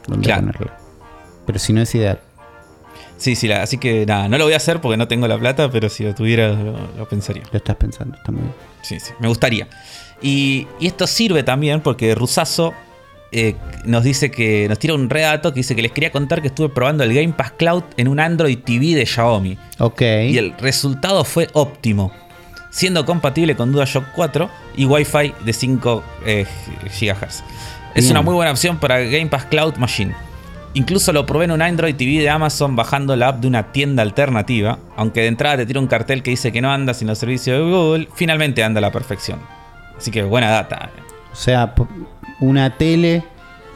Donde 0.07 0.25
Claro. 0.27 0.47
ponerla. 0.49 0.77
Pero 1.47 1.59
si 1.59 1.73
no 1.73 1.81
es 1.83 1.95
ideal. 1.95 2.21
Sí, 3.17 3.35
sí, 3.35 3.49
la- 3.49 3.63
así 3.63 3.79
que 3.79 4.07
nada, 4.07 4.29
no 4.29 4.39
lo 4.39 4.45
voy 4.45 4.53
a 4.55 4.59
hacer 4.59 4.81
porque 4.81 4.97
no 4.97 5.09
tengo 5.09 5.27
la 5.27 5.39
plata, 5.39 5.71
pero 5.71 5.89
si 5.89 6.05
lo 6.05 6.15
tuviera 6.15 6.49
lo, 6.53 6.77
lo 6.97 7.09
pensaría. 7.09 7.43
Lo 7.51 7.57
estás 7.59 7.77
pensando, 7.77 8.17
está 8.17 8.31
muy 8.31 8.43
bien. 8.43 8.55
Sí, 8.83 9.01
sí, 9.01 9.13
me 9.19 9.27
gustaría. 9.29 9.67
Y, 10.23 10.67
y 10.79 10.87
esto 10.87 11.07
sirve 11.07 11.43
también 11.43 11.81
porque 11.81 12.15
Rusazo 12.15 12.75
eh, 13.33 13.57
nos 13.85 14.05
dice 14.05 14.31
que 14.31 14.67
nos 14.69 14.79
tira 14.79 14.95
un 14.95 15.11
redato 15.11 15.53
que 15.53 15.61
dice 15.61 15.75
que 15.77 15.83
les 15.83 15.93
quería 15.93 16.11
contar 16.13 16.41
que 16.43 16.49
estuve 16.49 16.69
probando 16.71 17.05
el 17.05 17.13
Game 17.13 17.33
Pass 17.33 17.53
Cloud 17.53 17.83
en 17.97 18.09
un 18.09 18.21
Android 18.21 18.59
TV 18.59 18.95
de 18.95 19.05
Xiaomi. 19.05 19.59
Ok. 19.79 20.01
Y 20.31 20.39
el 20.39 20.55
resultado 20.59 21.25
fue 21.25 21.49
óptimo. 21.55 22.13
Siendo 22.79 23.05
compatible 23.05 23.57
con 23.57 23.73
DualShock 23.73 24.05
4 24.15 24.49
y 24.77 24.85
Wi-Fi 24.85 25.35
de 25.45 25.53
5 25.53 26.05
eh, 26.25 26.47
GHz. 26.85 27.43
Es 27.93 28.05
Bien. 28.05 28.13
una 28.13 28.23
muy 28.23 28.35
buena 28.35 28.53
opción 28.53 28.79
para 28.79 29.01
Game 29.01 29.27
Pass 29.27 29.47
Cloud 29.47 29.75
Machine. 29.79 30.15
Incluso 30.75 31.13
lo 31.13 31.27
probé 31.27 31.47
en 31.47 31.51
un 31.51 31.61
Android 31.61 31.97
TV 31.97 32.21
de 32.21 32.31
Amazon 32.31 32.77
bajando 32.77 33.17
la 33.17 33.29
app 33.29 33.41
de 33.41 33.49
una 33.49 33.73
tienda 33.73 34.05
alternativa, 34.05 34.79
aunque 34.97 35.23
de 35.23 35.27
entrada 35.27 35.57
te 35.57 35.67
tira 35.67 35.81
un 35.81 35.89
cartel 35.89 36.23
que 36.23 36.31
dice 36.31 36.53
que 36.53 36.61
no 36.61 36.71
anda 36.71 36.95
sin 36.95 37.09
los 37.09 37.19
servicios 37.19 37.59
de 37.59 37.65
Google, 37.65 38.09
finalmente 38.15 38.63
anda 38.63 38.79
a 38.79 38.83
la 38.83 38.93
perfección. 38.93 39.41
Así 39.97 40.13
que 40.13 40.23
buena 40.23 40.49
data. 40.49 40.91
O 41.33 41.35
sea, 41.35 41.75
una 42.39 42.77
tele 42.77 43.25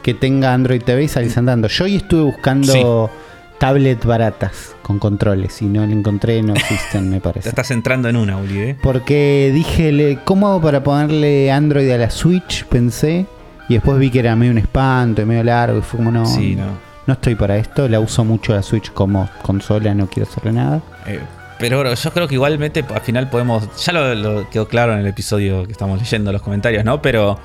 que 0.01 0.13
tenga 0.13 0.53
Android 0.53 0.81
TV 0.81 1.03
y 1.03 1.07
salís 1.09 1.37
andando. 1.37 1.67
Yo 1.67 1.83
hoy 1.83 1.97
estuve 1.97 2.21
buscando 2.21 3.11
tablets 3.59 4.05
baratas 4.05 4.72
con 4.83 4.99
controles 4.99 5.61
y 5.61 5.65
no 5.65 5.85
le 5.85 5.93
encontré, 5.93 6.41
no 6.43 6.53
existen, 6.55 7.09
me 7.09 7.15
Te 7.17 7.21
parece. 7.21 7.49
estás 7.49 7.71
entrando 7.71 8.07
en 8.09 8.15
una, 8.17 8.37
Uli, 8.37 8.59
¿eh? 8.59 8.77
Porque 8.83 9.51
dije, 9.53 10.19
¿cómo 10.23 10.47
hago 10.49 10.61
para 10.61 10.83
ponerle 10.83 11.51
Android 11.51 11.89
a 11.89 11.97
la 11.97 12.09
Switch? 12.11 12.65
Pensé. 12.65 13.25
Y 13.69 13.75
después 13.75 13.97
vi 13.97 14.09
que 14.11 14.19
era 14.19 14.35
medio 14.35 14.51
un 14.51 14.57
espanto 14.57 15.21
y 15.21 15.25
medio 15.25 15.43
largo. 15.43 15.79
Y 15.79 15.81
fue 15.81 15.97
como, 15.97 16.11
no, 16.11 16.25
Sí, 16.25 16.53
no. 16.55 16.65
no 17.07 17.13
estoy 17.13 17.35
para 17.35 17.57
esto. 17.57 17.87
La 17.87 17.99
uso 18.01 18.23
mucho 18.25 18.53
la 18.53 18.61
Switch 18.61 18.91
como 18.91 19.29
consola, 19.41 19.93
no 19.95 20.07
quiero 20.07 20.29
hacerle 20.29 20.51
nada. 20.51 20.81
Eh, 21.07 21.19
pero 21.59 21.93
yo 21.93 22.11
creo 22.11 22.27
que 22.27 22.35
igualmente 22.35 22.83
al 22.93 23.01
final 23.01 23.29
podemos. 23.29 23.69
Ya 23.85 23.93
lo, 23.93 24.13
lo 24.15 24.49
quedó 24.49 24.67
claro 24.67 24.91
en 24.93 24.99
el 24.99 25.07
episodio 25.07 25.65
que 25.65 25.71
estamos 25.71 25.97
leyendo 25.97 26.31
los 26.33 26.41
comentarios, 26.41 26.83
¿no? 26.83 27.01
Pero 27.01 27.39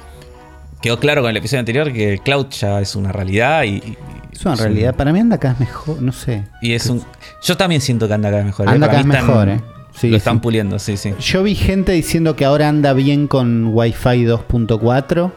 quedó 0.82 0.98
claro 0.98 1.20
con 1.22 1.30
el 1.30 1.36
episodio 1.36 1.60
anterior 1.60 1.92
que 1.92 2.14
el 2.14 2.20
cloud 2.20 2.46
ya 2.50 2.80
es 2.80 2.96
una 2.96 3.12
realidad 3.12 3.62
y. 3.62 3.76
y- 3.76 3.96
Es 4.38 4.44
una 4.46 4.54
un- 4.54 4.58
realidad. 4.60 4.94
Para 4.94 5.12
mí 5.12 5.20
anda 5.20 5.36
acá 5.36 5.52
es 5.52 5.60
mejor, 5.60 6.00
no 6.02 6.12
sé. 6.12 6.44
Y 6.62 6.72
es 6.72 6.86
un. 6.86 7.02
Yo 7.42 7.56
también 7.56 7.80
siento 7.80 8.06
que 8.08 8.14
anda 8.14 8.28
cada 8.30 8.38
vez 8.38 8.46
mejor. 8.46 8.66
¿eh? 8.68 8.70
Anda 8.70 8.86
cada 8.86 8.98
vez 8.98 9.06
mejor, 9.06 9.48
¿eh? 9.48 9.60
Sí, 9.94 10.08
lo 10.10 10.16
están 10.16 10.36
sí. 10.36 10.40
puliendo, 10.42 10.78
sí, 10.78 10.96
sí. 10.96 11.12
Yo 11.18 11.42
vi 11.42 11.54
gente 11.56 11.90
diciendo 11.92 12.36
que 12.36 12.44
ahora 12.44 12.68
anda 12.68 12.92
bien 12.92 13.26
con 13.26 13.74
Wi-Fi 13.74 14.24
2.4. 14.26 15.32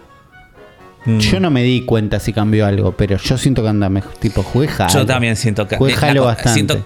Mm. 1.05 1.17
Yo 1.17 1.39
no 1.39 1.49
me 1.49 1.63
di 1.63 1.81
cuenta 1.83 2.19
si 2.19 2.31
cambió 2.31 2.67
algo, 2.67 2.91
pero 2.91 3.17
yo 3.17 3.37
siento 3.39 3.63
que 3.63 3.69
anda 3.69 3.89
mejor. 3.89 4.13
Tipo, 4.13 4.43
jugué 4.43 4.69
Halo. 4.77 4.93
Yo 4.93 5.05
también 5.05 5.35
siento 5.35 5.67
que. 5.67 5.77
Jugué 5.77 5.93
eh, 5.93 5.97
Halo 5.99 6.21
co- 6.21 6.27
bastante. 6.27 6.53
Siento, 6.53 6.85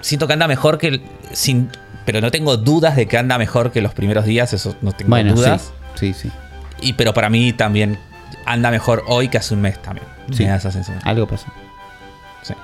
siento 0.00 0.26
que 0.26 0.32
anda 0.32 0.48
mejor 0.48 0.78
que. 0.78 0.88
el- 0.88 1.02
sin, 1.32 1.68
pero 2.04 2.20
no 2.20 2.30
tengo 2.32 2.56
dudas 2.56 2.96
de 2.96 3.06
que 3.06 3.18
anda 3.18 3.38
mejor 3.38 3.70
que 3.70 3.80
los 3.80 3.94
primeros 3.94 4.24
días, 4.24 4.52
eso 4.52 4.74
no 4.82 4.90
tengo 4.92 5.10
bueno, 5.10 5.34
dudas. 5.34 5.72
sí. 5.94 6.12
Sí, 6.12 6.28
sí. 6.28 6.30
Y, 6.80 6.92
pero 6.94 7.14
para 7.14 7.30
mí 7.30 7.52
también 7.52 7.98
anda 8.44 8.70
mejor 8.70 9.04
hoy 9.06 9.28
que 9.28 9.38
hace 9.38 9.54
un 9.54 9.60
mes 9.60 9.80
también. 9.82 10.06
Sí. 10.32 10.44
Me 10.44 10.50
da 10.50 10.56
esa 10.56 10.70
sensación. 10.70 11.00
Algo 11.04 11.26
pasó. 11.26 11.46
Sí. 12.42 12.54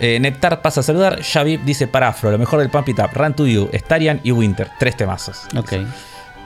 Eh, 0.00 0.18
Neptar 0.20 0.62
pasa 0.62 0.80
a 0.80 0.82
saludar. 0.82 1.22
Javib 1.22 1.62
dice 1.64 1.86
para 1.86 2.08
Afro, 2.08 2.30
lo 2.30 2.38
mejor 2.38 2.60
del 2.60 2.70
Pump 2.70 2.88
It 2.88 2.98
Up, 2.98 3.10
Run 3.14 3.34
to 3.34 3.46
You, 3.46 3.70
Starian 3.72 4.20
y 4.22 4.32
Winter. 4.32 4.68
Tres 4.78 4.96
temazos. 4.96 5.46
Ok. 5.56 5.74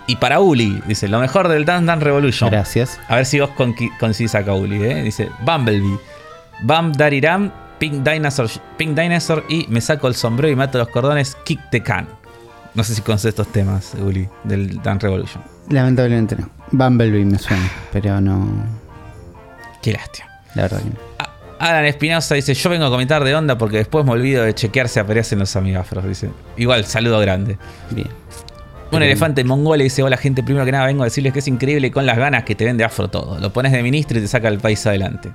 Y 0.08 0.16
para 0.16 0.38
Uli, 0.38 0.80
dice, 0.86 1.08
lo 1.08 1.18
mejor 1.18 1.48
del 1.48 1.64
Dance 1.64 1.86
Dance 1.86 2.04
Revolution. 2.04 2.50
Gracias. 2.50 3.00
A 3.08 3.16
ver 3.16 3.26
si 3.26 3.40
vos 3.40 3.50
coincidís 3.98 4.34
acá, 4.34 4.52
Uli. 4.52 4.82
¿eh? 4.84 5.02
Dice 5.02 5.28
Bumblebee, 5.40 5.98
Bam 6.60 6.92
Dariram, 6.92 7.50
Pink 7.78 8.08
Dinosaur, 8.08 8.48
Pink 8.76 8.96
Dinosaur 8.96 9.44
y 9.48 9.66
me 9.68 9.80
saco 9.80 10.06
el 10.06 10.14
sombrero 10.14 10.52
y 10.52 10.56
mato 10.56 10.78
los 10.78 10.88
cordones, 10.88 11.36
Kick 11.44 11.60
the 11.70 11.82
Can. 11.82 12.08
No 12.74 12.84
sé 12.84 12.94
si 12.94 13.02
conoces 13.02 13.30
estos 13.30 13.48
temas, 13.48 13.94
Uli, 13.94 14.28
del 14.44 14.80
Dance 14.82 15.06
Revolution. 15.06 15.55
Lamentablemente 15.68 16.36
no. 16.36 16.48
Bumblebee 16.72 17.24
me 17.24 17.38
suena, 17.38 17.70
pero 17.92 18.20
no. 18.20 18.46
Qué 19.82 19.92
lástima. 19.92 20.28
La 20.54 20.62
verdad 20.62 20.78
que 20.78 20.90
no. 20.90 20.96
Alan 21.58 21.86
Espinosa 21.86 22.34
dice, 22.34 22.52
yo 22.54 22.70
vengo 22.70 22.84
a 22.84 22.90
comentar 22.90 23.24
de 23.24 23.34
onda 23.34 23.56
porque 23.56 23.78
después 23.78 24.04
me 24.04 24.12
olvido 24.12 24.44
de 24.44 24.54
chequear 24.54 24.88
si 24.88 25.00
aparecen 25.00 25.38
los 25.38 25.56
amigafros. 25.56 26.04
Dice, 26.06 26.30
igual, 26.56 26.84
saludo 26.84 27.18
grande. 27.20 27.56
Bien. 27.90 28.08
Un 28.86 28.90
Bien. 28.90 29.04
elefante 29.04 29.42
mongol 29.42 29.78
dice, 29.78 30.02
hola 30.02 30.16
gente, 30.16 30.42
primero 30.42 30.64
que 30.64 30.72
nada 30.72 30.86
vengo 30.86 31.02
a 31.02 31.06
decirles 31.06 31.32
que 31.32 31.38
es 31.38 31.48
increíble 31.48 31.90
con 31.90 32.04
las 32.06 32.18
ganas 32.18 32.44
que 32.44 32.54
te 32.54 32.64
vende 32.64 32.84
afro 32.84 33.08
todo. 33.08 33.38
Lo 33.40 33.52
pones 33.52 33.72
de 33.72 33.82
ministro 33.82 34.18
y 34.18 34.20
te 34.20 34.28
saca 34.28 34.48
el 34.48 34.58
país 34.58 34.86
adelante. 34.86 35.32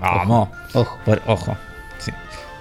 Vamos. 0.00 0.48
Ojo. 0.72 0.98
Por, 1.04 1.20
ojo. 1.26 1.56
sí. 1.98 2.12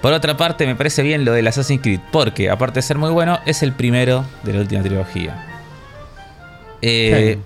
Por 0.02 0.12
otra 0.14 0.36
parte, 0.36 0.66
me 0.66 0.76
parece 0.76 1.04
bien 1.04 1.26
lo 1.26 1.32
del 1.32 1.48
Assassin's 1.48 1.82
Creed, 1.82 2.00
porque 2.12 2.50
aparte 2.50 2.80
de 2.80 2.82
ser 2.82 2.98
muy 2.98 3.12
bueno, 3.12 3.40
es 3.46 3.64
el 3.64 3.72
primero 3.72 4.26
de 4.44 4.54
la 4.54 4.60
última 4.60 4.82
trilogía. 4.82 5.53
Eh, 6.86 7.38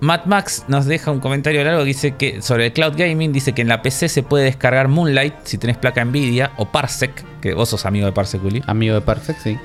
Matt 0.00 0.26
Max 0.26 0.64
nos 0.66 0.86
deja 0.86 1.12
un 1.12 1.20
comentario 1.20 1.62
largo 1.62 1.80
que 1.80 1.86
dice 1.86 2.16
que 2.16 2.42
sobre 2.42 2.66
el 2.66 2.72
cloud 2.72 2.94
gaming 2.96 3.32
dice 3.32 3.52
que 3.52 3.62
en 3.62 3.68
la 3.68 3.80
PC 3.80 4.08
se 4.08 4.22
puede 4.24 4.44
descargar 4.44 4.88
Moonlight 4.88 5.34
si 5.44 5.56
tenés 5.56 5.76
placa 5.76 6.04
Nvidia 6.04 6.52
o 6.56 6.66
Parsec, 6.66 7.24
que 7.40 7.54
vos 7.54 7.68
sos 7.68 7.86
amigo 7.86 8.06
de 8.06 8.12
Parsec, 8.12 8.42
Uli, 8.42 8.62
Amigo 8.66 8.94
de 8.94 9.02
Perfect, 9.02 9.40
sí. 9.40 9.58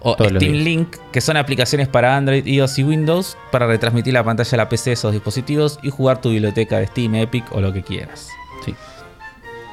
o 0.00 0.16
todos 0.16 0.32
Steam. 0.32 0.52
Link, 0.52 0.96
que 1.12 1.20
son 1.20 1.36
aplicaciones 1.36 1.86
para 1.86 2.16
Android, 2.16 2.44
iOS 2.44 2.78
y 2.80 2.84
Windows 2.84 3.36
para 3.52 3.66
retransmitir 3.66 4.14
la 4.14 4.24
pantalla 4.24 4.50
de 4.50 4.56
la 4.56 4.68
PC 4.68 4.90
de 4.90 4.94
esos 4.94 5.12
dispositivos 5.12 5.78
y 5.82 5.90
jugar 5.90 6.20
tu 6.20 6.30
biblioteca 6.30 6.78
de 6.78 6.88
Steam, 6.88 7.14
Epic 7.14 7.44
o 7.52 7.60
lo 7.60 7.72
que 7.72 7.82
quieras. 7.82 8.30
Sí. 8.64 8.74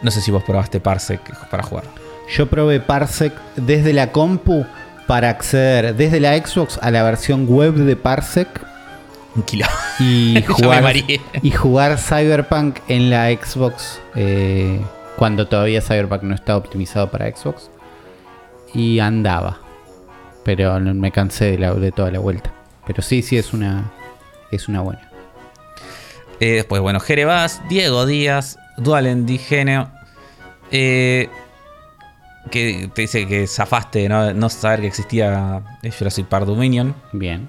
No 0.03 0.12
sé 0.12 0.22
si 0.22 0.30
vos 0.30 0.43
probaste 0.43 0.80
Parsec 0.80 1.22
para 1.49 1.64
jugar. 1.64 1.86
Yo 2.30 2.47
probé 2.47 2.80
Parsec 2.80 3.34
desde 3.55 3.91
la 3.93 4.12
compu 4.12 4.66
para 5.08 5.30
acceder 5.30 5.95
desde 5.95 6.20
la 6.20 6.38
Xbox 6.38 6.80
a 6.82 6.91
la 6.91 7.04
versión 7.04 7.45
web 7.47 7.74
de 7.74 7.95
Parsec 7.95 8.47
Un 9.36 9.43
kilo. 9.43 9.66
y 9.99 10.41
jugar, 10.47 10.84
mareé. 10.84 11.22
y 11.41 11.52
jugar 11.52 11.97
Cyberpunk 11.97 12.78
en 12.88 13.10
la 13.10 13.30
Xbox 13.32 13.99
eh, 14.16 14.80
cuando 15.18 15.47
todavía 15.47 15.82
Cyberpunk 15.82 16.24
no 16.24 16.36
estaba 16.36 16.58
optimizado 16.60 17.10
para 17.12 17.30
Xbox 17.36 17.70
y 18.74 18.99
andaba 18.99 19.60
pero 20.43 20.80
me 20.80 21.12
cansé 21.12 21.52
de, 21.52 21.58
la- 21.60 21.74
de 21.74 21.91
toda 21.91 22.10
la 22.12 22.20
vuelta 22.20 22.52
pero 22.88 23.02
sí 23.02 23.22
sí 23.22 23.38
es 23.38 23.54
una 23.54 23.91
es 24.52 24.68
una 24.68 24.82
buena 24.82 25.08
Eh, 26.39 26.54
después, 26.56 26.82
bueno, 26.82 26.99
Jerevas, 26.99 27.62
Diego 27.70 28.08
Díaz, 28.08 28.58
Dualen 28.78 29.28
Digenio. 29.28 29.89
Eh, 30.72 31.30
que 32.49 32.89
te 32.93 33.01
dice 33.03 33.27
que 33.27 33.45
zafaste 33.47 33.99
de 33.99 34.09
no, 34.09 34.33
no 34.33 34.49
saber 34.49 34.81
que 34.81 34.87
existía 34.87 35.61
Jurassic 35.97 36.25
Park 36.27 36.45
Dominion. 36.45 36.95
bien 37.13 37.47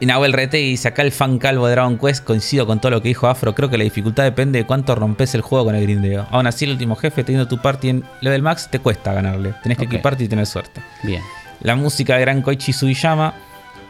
Y 0.00 0.06
Nahuel 0.06 0.32
Rete 0.32 0.56
dice: 0.58 0.88
Acá 0.88 1.02
el 1.02 1.12
fan 1.12 1.38
calvo 1.38 1.66
de 1.66 1.72
Dragon 1.72 1.96
Quest 1.96 2.24
coincido 2.24 2.66
con 2.66 2.80
todo 2.80 2.90
lo 2.90 3.00
que 3.02 3.08
dijo 3.08 3.28
Afro. 3.28 3.54
Creo 3.54 3.70
que 3.70 3.78
la 3.78 3.84
dificultad 3.84 4.24
depende 4.24 4.58
de 4.58 4.66
cuánto 4.66 4.94
rompes 4.96 5.34
el 5.34 5.40
juego 5.42 5.66
con 5.66 5.74
el 5.76 5.82
grindeo. 5.82 6.26
Aún 6.30 6.46
así, 6.48 6.64
el 6.64 6.72
último 6.72 6.96
jefe, 6.96 7.22
teniendo 7.24 7.46
tu 7.48 7.58
party 7.62 7.88
en 7.88 8.04
level 8.20 8.42
max, 8.42 8.68
te 8.70 8.80
cuesta 8.80 9.12
ganarle. 9.12 9.54
Tenés 9.62 9.78
que 9.78 9.84
Ok. 9.86 9.92
equiparte 9.92 10.24
y 10.24 10.28
tener 10.28 10.44
suerte. 10.46 10.80
bien 11.04 11.22
La 11.60 11.76
música 11.76 12.16
de 12.16 12.20
Gran 12.22 12.42
Koichi 12.42 12.72
Sugiyama. 12.72 13.34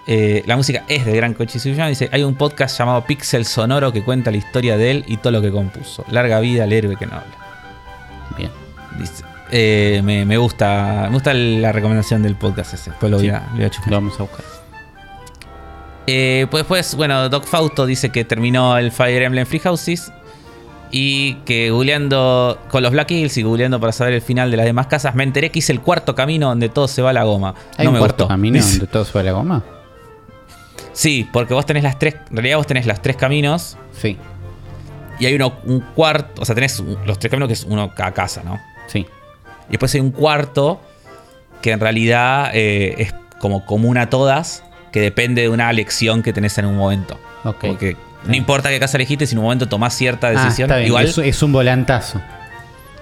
eh, 0.06 0.42
la 0.46 0.56
música 0.56 0.84
es 0.88 1.06
de 1.06 1.16
Gran 1.16 1.32
Koichi 1.32 1.58
Sugiyama. 1.58 1.88
Dice: 1.88 2.10
Hay 2.12 2.22
un 2.24 2.34
podcast 2.34 2.78
llamado 2.78 3.04
Pixel 3.06 3.46
Sonoro 3.46 3.90
que 3.92 4.04
cuenta 4.04 4.30
la 4.30 4.36
historia 4.36 4.76
de 4.76 4.90
él 4.90 5.04
y 5.08 5.16
todo 5.16 5.30
lo 5.32 5.40
que 5.40 5.50
compuso. 5.50 6.04
Larga 6.10 6.40
vida 6.40 6.64
al 6.64 6.72
héroe 6.74 6.96
que 6.96 7.06
no 7.06 7.12
habla. 7.14 8.36
bien 8.36 8.50
Dice. 8.98 9.24
Eh, 9.52 10.00
me, 10.02 10.24
me 10.24 10.36
gusta 10.38 11.04
me 11.08 11.14
gusta 11.14 11.32
la 11.34 11.70
recomendación 11.72 12.22
del 12.22 12.36
podcast 12.36 12.74
ese. 12.74 12.90
Después 12.90 13.10
lo 13.12 13.18
voy, 13.18 13.28
a, 13.28 13.46
lo 13.50 13.56
voy 13.56 13.64
a 13.64 13.70
chusmear. 13.70 13.90
lo 13.90 13.96
vamos 13.98 14.14
a 14.18 14.22
buscar 14.22 14.44
Eh, 16.06 16.46
pues 16.50 16.62
después, 16.62 16.94
bueno, 16.96 17.28
Doc 17.28 17.44
Fausto 17.44 17.86
dice 17.86 18.10
que 18.10 18.24
terminó 18.24 18.76
el 18.78 18.90
Fire 18.90 19.22
Emblem 19.22 19.46
Free 19.46 19.60
Houses. 19.60 20.10
Y 20.94 21.34
que 21.46 21.70
googleando 21.70 22.58
con 22.70 22.82
los 22.82 22.92
Black 22.92 23.10
Hills 23.12 23.38
y 23.38 23.42
googleando 23.42 23.80
para 23.80 23.92
saber 23.92 24.12
el 24.12 24.20
final 24.20 24.50
de 24.50 24.58
las 24.58 24.66
demás 24.66 24.88
casas, 24.88 25.14
me 25.14 25.22
enteré 25.24 25.50
que 25.50 25.60
hice 25.60 25.72
el 25.72 25.80
cuarto 25.80 26.14
camino 26.14 26.48
donde 26.48 26.68
todo 26.68 26.86
se 26.86 27.00
va 27.00 27.10
a 27.10 27.12
la 27.14 27.24
goma. 27.24 27.54
hay 27.78 27.84
no 27.86 27.90
un 27.90 27.94
me 27.94 27.98
cuarto 27.98 28.24
gustó. 28.24 28.28
camino 28.28 28.60
donde 28.60 28.86
todo 28.88 29.04
se 29.06 29.12
va 29.14 29.20
a 29.20 29.24
la 29.24 29.32
goma 29.32 29.62
Sí, 30.92 31.26
porque 31.32 31.54
vos 31.54 31.64
tenés 31.64 31.82
las 31.82 31.98
tres. 31.98 32.16
En 32.28 32.36
realidad 32.36 32.58
vos 32.58 32.66
tenés 32.66 32.84
los 32.86 33.00
tres 33.00 33.16
caminos. 33.16 33.78
sí 33.98 34.18
Y 35.18 35.24
hay 35.24 35.34
uno, 35.34 35.54
un 35.64 35.80
cuarto. 35.80 36.42
O 36.42 36.44
sea, 36.44 36.54
tenés 36.54 36.82
los 37.06 37.18
tres 37.18 37.30
caminos 37.30 37.46
que 37.48 37.54
es 37.54 37.64
uno 37.64 37.94
cada 37.94 38.12
casa, 38.12 38.42
¿no? 38.44 38.60
sí 38.86 39.06
Y 39.72 39.76
después 39.80 39.92
hay 39.94 40.00
un 40.00 40.12
cuarto 40.12 40.80
que 41.60 41.72
en 41.72 41.80
realidad 41.80 42.50
eh, 42.54 42.94
es 42.98 43.14
como 43.40 43.64
común 43.66 43.98
a 43.98 44.08
todas. 44.08 44.62
Que 44.92 45.00
depende 45.00 45.42
de 45.42 45.48
una 45.48 45.70
elección 45.70 46.22
que 46.22 46.32
tenés 46.34 46.56
en 46.58 46.66
un 46.66 46.76
momento. 46.76 47.18
Porque 47.60 47.96
no 48.26 48.36
importa 48.36 48.68
qué 48.68 48.78
casa 48.78 48.98
elegiste, 48.98 49.26
si 49.26 49.34
en 49.34 49.38
un 49.38 49.44
momento 49.44 49.66
tomás 49.66 49.94
cierta 49.96 50.28
Ah, 50.28 50.30
decisión. 50.32 50.70
igual, 50.84 51.06
es, 51.06 51.16
es 51.18 51.42
un 51.42 51.52
volantazo 51.52 52.20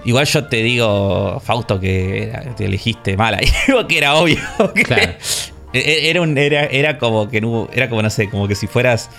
igual 0.03 0.25
yo 0.25 0.45
te 0.45 0.57
digo, 0.63 1.39
Fausto, 1.45 1.79
que 1.79 2.23
era- 2.29 2.55
te 2.55 2.65
elegiste 2.65 3.15
mal 3.17 3.35
ahí. 3.35 3.45
que 3.87 3.97
era 3.99 4.15
obvio. 4.15 4.37
que 4.73 4.81
Claro. 4.83 5.11
e- 5.73 6.09
Era, 6.09 6.21
un, 6.21 6.35
era, 6.37 6.63
era 6.65 6.97
como 6.97 7.29
que 7.29 7.39
no 7.41 7.67
era 7.71 7.87
como, 7.89 8.01
no 8.01 8.09
sé, 8.09 8.27
como 8.29 8.47
que 8.47 8.55
si 8.55 8.65
fueras 8.65 9.09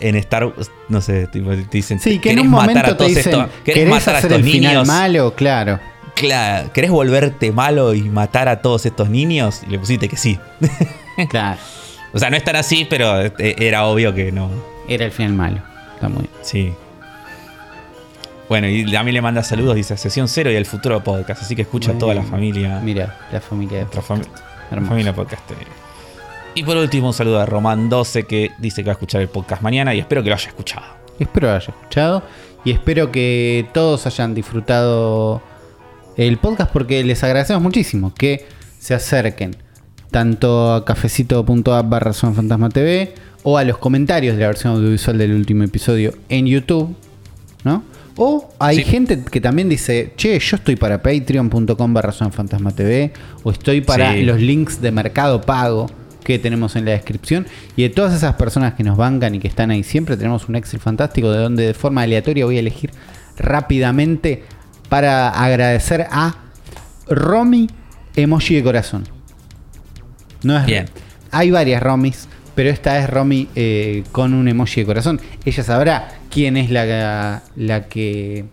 en 0.00 0.16
Star 0.16 0.44
Wars, 0.44 0.70
no 0.90 1.00
sé, 1.00 1.28
te 1.28 1.40
dicen, 1.70 1.98
Sí, 1.98 2.18
que 2.18 2.30
en 2.30 2.36
"¿Querés 2.36 2.44
un 2.44 2.50
matar 2.50 2.84
a 2.84 2.88
te 2.90 2.94
todos 2.96 3.08
dicen, 3.14 3.32
estos- 3.32 3.48
¿querés 3.64 3.74
¿querés 3.78 3.88
matar 3.90 4.16
a 4.16 4.18
estos 4.18 4.32
el 4.38 4.44
final 4.44 4.72
niños? 4.72 4.86
malo? 4.88 5.34
Claro. 5.34 5.80
Claro, 6.18 6.72
¿querés 6.72 6.90
volverte 6.90 7.52
malo 7.52 7.94
y 7.94 8.02
matar 8.02 8.48
a 8.48 8.60
todos 8.60 8.84
estos 8.86 9.08
niños? 9.08 9.62
Y 9.66 9.70
le 9.70 9.78
pusiste 9.78 10.08
que 10.08 10.16
sí. 10.16 10.38
Claro. 11.30 11.58
O 12.14 12.18
sea, 12.18 12.30
no 12.30 12.36
es 12.36 12.44
tan 12.44 12.54
así, 12.56 12.86
pero 12.88 13.20
eh, 13.24 13.32
era 13.58 13.86
obvio 13.86 14.14
que 14.14 14.30
no. 14.32 14.48
Era 14.88 15.04
el 15.04 15.10
final 15.12 15.32
malo. 15.34 15.60
Está 15.94 16.08
muy 16.08 16.22
bien. 16.22 16.30
Sí. 16.42 16.72
Bueno, 18.48 18.68
y 18.68 18.94
a 18.96 19.02
mí 19.02 19.12
le 19.12 19.20
manda 19.20 19.42
saludos, 19.42 19.74
dice 19.76 19.96
Sesión 19.96 20.26
Cero 20.28 20.50
y 20.50 20.54
el 20.54 20.64
futuro 20.64 21.02
podcast. 21.04 21.42
Así 21.42 21.54
que 21.56 21.62
escucha 21.62 21.92
a 21.92 21.98
toda 21.98 22.14
la 22.14 22.22
familia. 22.22 22.80
Mira, 22.82 23.18
la 23.32 23.40
familia 23.40 23.78
de 23.78 23.84
Nuestra 23.84 24.02
fami- 24.02 24.26
Hermoso. 24.70 24.88
familia 24.90 25.14
podcast. 25.14 25.42
Y 26.54 26.62
por 26.62 26.76
último, 26.76 27.08
un 27.08 27.12
saludo 27.14 27.40
a 27.40 27.46
Román12 27.46 28.26
que 28.26 28.52
dice 28.58 28.82
que 28.82 28.86
va 28.88 28.92
a 28.92 28.94
escuchar 28.94 29.20
el 29.20 29.28
podcast 29.28 29.60
mañana 29.62 29.94
y 29.94 29.98
espero 29.98 30.22
que 30.22 30.30
lo 30.30 30.36
haya 30.36 30.48
escuchado. 30.48 30.86
Espero 31.18 31.46
que 31.48 31.50
lo 31.50 31.56
haya 31.56 31.68
escuchado 31.68 32.22
y 32.64 32.70
espero 32.70 33.10
que 33.12 33.68
todos 33.74 34.06
hayan 34.06 34.34
disfrutado 34.34 35.42
el 36.18 36.36
podcast 36.36 36.72
porque 36.72 37.02
les 37.04 37.22
agradecemos 37.22 37.62
muchísimo 37.62 38.12
que 38.12 38.44
se 38.78 38.92
acerquen 38.92 39.56
tanto 40.10 40.74
a 40.74 40.84
cafecito.app 40.84 41.88
barra 41.88 42.12
Fantasma 42.12 42.68
TV 42.68 43.14
o 43.44 43.56
a 43.56 43.64
los 43.64 43.78
comentarios 43.78 44.36
de 44.36 44.42
la 44.42 44.48
versión 44.48 44.74
audiovisual 44.74 45.16
del 45.16 45.32
último 45.32 45.62
episodio 45.62 46.12
en 46.28 46.46
YouTube, 46.46 46.94
¿no? 47.64 47.84
O 48.16 48.50
hay 48.58 48.82
gente 48.82 49.22
que 49.30 49.40
también 49.40 49.68
dice, 49.68 50.12
che, 50.16 50.36
yo 50.40 50.56
estoy 50.56 50.74
para 50.74 51.00
patreon.com 51.00 51.94
barra 51.94 52.12
Fantasma 52.12 52.72
TV 52.72 53.12
o 53.44 53.52
estoy 53.52 53.80
para 53.80 54.16
los 54.16 54.40
links 54.40 54.80
de 54.80 54.90
Mercado 54.90 55.40
Pago 55.40 55.88
que 56.24 56.40
tenemos 56.40 56.74
en 56.74 56.84
la 56.84 56.90
descripción. 56.90 57.46
Y 57.76 57.82
de 57.82 57.90
todas 57.90 58.12
esas 58.12 58.34
personas 58.34 58.74
que 58.74 58.82
nos 58.82 58.96
bancan 58.96 59.36
y 59.36 59.38
que 59.38 59.46
están 59.46 59.70
ahí 59.70 59.84
siempre, 59.84 60.16
tenemos 60.16 60.48
un 60.48 60.56
Excel 60.56 60.80
fantástico 60.80 61.30
de 61.30 61.38
donde 61.38 61.66
de 61.68 61.74
forma 61.74 62.02
aleatoria 62.02 62.44
voy 62.44 62.56
a 62.56 62.60
elegir 62.60 62.90
rápidamente 63.38 64.42
para 64.88 65.30
agradecer 65.30 66.06
a 66.10 66.36
Romy 67.08 67.68
Emoji 68.16 68.56
de 68.56 68.62
Corazón. 68.62 69.04
No 70.42 70.58
es 70.58 70.66
Bien. 70.66 70.86
Hay 71.30 71.50
varias 71.50 71.82
Romis, 71.82 72.28
pero 72.54 72.70
esta 72.70 72.98
es 72.98 73.08
Romy 73.10 73.48
eh, 73.54 74.04
con 74.12 74.34
un 74.34 74.48
emoji 74.48 74.80
de 74.80 74.86
corazón. 74.86 75.20
Ella 75.44 75.62
sabrá 75.62 76.08
quién 76.30 76.56
es 76.56 76.70
la, 76.70 77.42
la 77.54 77.88
que 77.88 78.46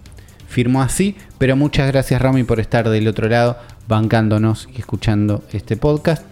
firmó 0.48 0.82
así, 0.82 1.16
pero 1.38 1.56
muchas 1.56 1.88
gracias 1.92 2.22
Romy 2.22 2.44
por 2.44 2.60
estar 2.60 2.90
del 2.90 3.08
otro 3.08 3.30
lado, 3.30 3.58
bancándonos 3.88 4.68
y 4.76 4.80
escuchando 4.80 5.44
este 5.54 5.78
podcast. 5.78 6.24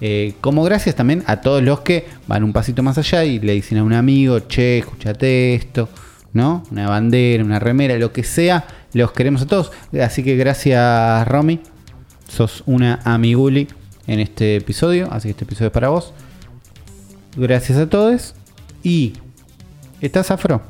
Eh, 0.00 0.34
como 0.40 0.64
gracias 0.64 0.96
también 0.96 1.22
a 1.26 1.40
todos 1.40 1.62
los 1.62 1.80
que 1.80 2.06
van 2.26 2.42
un 2.44 2.52
pasito 2.52 2.82
más 2.82 2.98
allá 2.98 3.24
y 3.24 3.38
le 3.38 3.52
dicen 3.52 3.78
a 3.78 3.84
un 3.84 3.92
amigo, 3.92 4.40
che, 4.40 4.78
escúchate 4.78 5.54
esto, 5.54 5.88
¿no? 6.34 6.64
Una 6.70 6.88
bandera, 6.88 7.42
una 7.42 7.58
remera, 7.58 7.96
lo 7.96 8.12
que 8.12 8.24
sea, 8.24 8.66
los 8.92 9.12
queremos 9.12 9.42
a 9.42 9.46
todos. 9.46 9.72
Así 9.98 10.22
que 10.22 10.36
gracias 10.36 11.26
Romy, 11.26 11.60
sos 12.28 12.62
una 12.66 13.00
amiguli 13.04 13.68
en 14.06 14.20
este 14.20 14.56
episodio, 14.56 15.08
así 15.10 15.28
que 15.28 15.30
este 15.30 15.44
episodio 15.44 15.68
es 15.68 15.72
para 15.72 15.88
vos. 15.88 16.12
Gracias 17.36 17.78
a 17.78 17.88
todos. 17.88 18.34
Y, 18.82 19.14
¿estás 20.00 20.30
afro? 20.30 20.60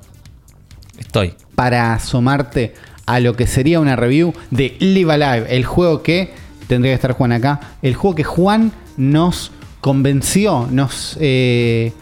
Estoy. 0.98 1.34
Para 1.54 1.94
asomarte 1.94 2.74
a 3.06 3.18
lo 3.20 3.34
que 3.34 3.46
sería 3.46 3.80
una 3.80 3.96
review 3.96 4.32
de 4.50 4.76
Live 4.78 5.12
Alive, 5.12 5.56
el 5.56 5.64
juego 5.64 6.02
que 6.02 6.32
tendría 6.68 6.92
que 6.92 6.96
estar 6.96 7.12
Juan 7.12 7.32
acá, 7.32 7.60
el 7.82 7.94
juego 7.94 8.14
que 8.14 8.24
Juan 8.24 8.72
nos 8.96 9.50
convenció, 9.80 10.68
nos, 10.70 11.16
eh, 11.20 11.92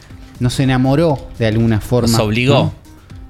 nos 0.41 0.59
enamoró 0.61 1.29
de 1.39 1.47
alguna 1.47 1.81
forma. 1.81 2.13
Nos 2.13 2.21
obligó 2.21 2.73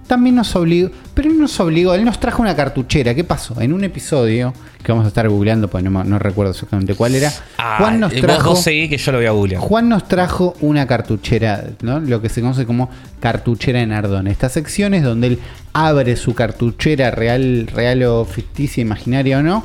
también 0.06 0.36
nos 0.36 0.54
obligó, 0.56 0.90
pero 1.14 1.30
él 1.30 1.38
nos 1.38 1.58
obligó, 1.60 1.94
él 1.94 2.04
nos 2.04 2.20
trajo 2.20 2.42
una 2.42 2.54
cartuchera. 2.54 3.14
¿Qué 3.14 3.24
pasó? 3.24 3.60
En 3.60 3.72
un 3.72 3.84
episodio 3.84 4.52
que 4.82 4.92
vamos 4.92 5.04
a 5.04 5.08
estar 5.08 5.28
googleando, 5.28 5.68
pues 5.68 5.84
no, 5.84 6.18
recuerdo 6.18 6.52
exactamente 6.52 6.94
cuál 6.94 7.14
era. 7.14 7.32
Ah, 7.58 7.76
Juan 7.78 8.00
nos 8.00 8.12
trajo. 8.12 8.54
que 8.64 8.96
yo 8.98 9.12
lo 9.12 9.18
voy 9.18 9.26
a 9.26 9.30
googlear. 9.30 9.60
Juan 9.60 9.88
nos 9.88 10.08
trajo 10.08 10.54
una 10.60 10.86
cartuchera, 10.86 11.64
¿no? 11.82 12.00
Lo 12.00 12.20
que 12.20 12.28
se 12.28 12.40
conoce 12.40 12.66
como 12.66 12.90
cartuchera 13.20 13.80
en 13.80 13.92
Ardón. 13.92 14.26
Esta 14.26 14.48
sección 14.48 14.94
es 14.94 15.02
donde 15.02 15.28
él 15.28 15.38
abre 15.72 16.16
su 16.16 16.34
cartuchera 16.34 17.10
real, 17.10 17.68
real 17.72 18.02
o 18.02 18.24
ficticia, 18.24 18.82
imaginaria 18.82 19.38
o 19.38 19.42
no 19.42 19.64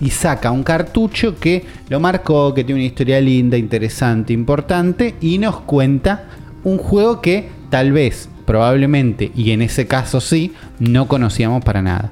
y 0.00 0.10
saca 0.10 0.50
un 0.50 0.64
cartucho 0.64 1.38
que 1.38 1.64
lo 1.88 2.00
marcó, 2.00 2.52
que 2.52 2.64
tiene 2.64 2.80
una 2.80 2.86
historia 2.86 3.20
linda, 3.20 3.56
interesante, 3.56 4.32
importante 4.32 5.14
y 5.20 5.38
nos 5.38 5.60
cuenta 5.60 6.24
un 6.64 6.78
juego 6.78 7.20
que 7.20 7.48
tal 7.70 7.92
vez 7.92 8.28
probablemente, 8.44 9.32
y 9.34 9.50
en 9.50 9.62
ese 9.62 9.86
caso 9.86 10.20
sí, 10.20 10.52
no 10.78 11.08
conocíamos 11.08 11.64
para 11.64 11.82
nada. 11.82 12.10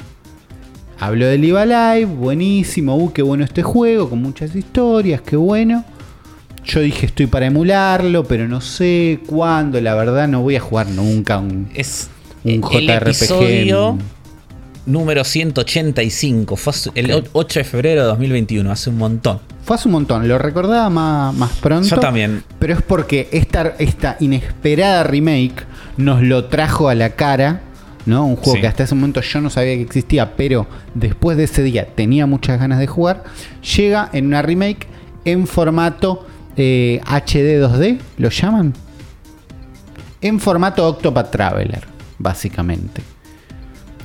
Hablo 0.99 1.27
del 1.27 1.41
Live 1.41 1.67
Live, 1.67 2.07
buenísimo, 2.07 2.97
uh, 2.97 3.13
qué 3.13 3.23
bueno 3.23 3.45
este 3.45 3.63
juego, 3.63 4.09
con 4.09 4.23
muchas 4.23 4.55
historias, 4.55 5.21
qué 5.21 5.37
bueno. 5.37 5.85
Yo 6.65 6.81
dije 6.81 7.07
estoy 7.07 7.27
para 7.27 7.47
emularlo, 7.47 8.25
pero 8.25 8.47
no 8.47 8.61
sé 8.61 9.19
cuándo, 9.27 9.81
la 9.81 9.95
verdad 9.95 10.29
no 10.29 10.43
voy 10.43 10.57
a 10.57 10.61
jugar 10.61 10.89
nunca 10.89 11.39
un, 11.39 11.69
es 11.75 12.09
un 12.45 12.63
JRPG 12.63 13.99
número 14.87 15.25
185. 15.25 16.57
Fue 16.57 16.73
el 16.95 17.25
8 17.33 17.61
de 17.61 17.65
febrero 17.65 18.03
de 18.03 18.07
2021, 18.09 18.71
hace 18.71 18.91
un 18.91 18.99
montón. 18.99 19.41
Fue 19.65 19.77
hace 19.77 19.89
un 19.89 19.93
montón, 19.93 20.27
lo 20.27 20.39
recordaba 20.39 20.91
más, 20.91 21.35
más 21.35 21.53
pronto. 21.53 21.89
Yo 21.89 21.99
también. 21.99 22.43
Pero 22.59 22.75
es 22.75 22.83
porque 22.83 23.29
esta, 23.33 23.75
esta 23.79 24.17
inesperada 24.21 25.05
remake 25.05 25.65
nos 25.97 26.23
lo 26.23 26.47
trajo 26.47 26.89
a 26.89 26.95
la 26.95 27.11
cara. 27.11 27.63
¿no? 28.05 28.27
Un 28.27 28.35
juego 28.35 28.61
que 28.61 28.67
hasta 28.67 28.83
ese 28.83 28.97
momento 28.97 29.21
yo 29.21 29.41
no 29.41 29.49
sabía 29.49 29.77
que 29.77 29.83
existía, 29.83 30.35
pero 30.35 30.67
después 30.95 31.37
de 31.37 31.45
ese 31.45 31.63
día 31.63 31.87
tenía 31.87 32.27
muchas 32.27 32.59
ganas 32.59 32.81
de 32.81 32.89
jugar. 32.89 33.23
Llega 33.77 34.11
en 34.13 34.27
una 34.27 34.43
remake 34.43 34.89
en 35.25 35.47
formato 35.47 36.27
eh, 36.57 37.01
HD 37.07 37.63
2D, 37.63 38.01
¿lo 38.19 38.31
llaman? 38.31 38.75
En 40.21 40.41
formato 40.41 40.85
Octopath 40.89 41.31
Traveler, 41.31 41.87
básicamente 42.19 43.12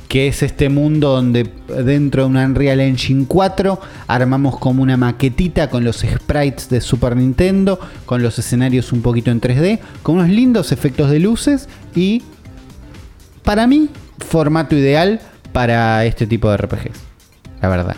que 0.07 0.27
es 0.27 0.41
este 0.41 0.69
mundo 0.69 1.09
donde 1.09 1.49
dentro 1.83 2.23
de 2.23 2.29
una 2.29 2.45
Unreal 2.45 2.79
Engine 2.79 3.25
4 3.27 3.79
armamos 4.07 4.57
como 4.57 4.83
una 4.83 4.95
maquetita 4.95 5.69
con 5.69 5.83
los 5.83 5.97
sprites 5.97 6.69
de 6.69 6.81
Super 6.81 7.15
Nintendo, 7.15 7.79
con 8.05 8.21
los 8.21 8.39
escenarios 8.39 8.93
un 8.93 9.01
poquito 9.01 9.31
en 9.31 9.41
3D, 9.41 9.79
con 10.03 10.15
unos 10.15 10.29
lindos 10.29 10.71
efectos 10.71 11.09
de 11.09 11.19
luces 11.19 11.67
y 11.95 12.23
para 13.43 13.67
mí 13.67 13.89
formato 14.19 14.75
ideal 14.75 15.19
para 15.51 16.05
este 16.05 16.27
tipo 16.27 16.49
de 16.49 16.57
RPGs, 16.57 16.99
la 17.61 17.69
verdad. 17.69 17.95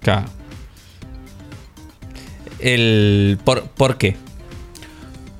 Claro. 0.00 0.26
El, 2.58 3.38
¿por, 3.44 3.64
¿Por 3.68 3.96
qué? 3.96 4.16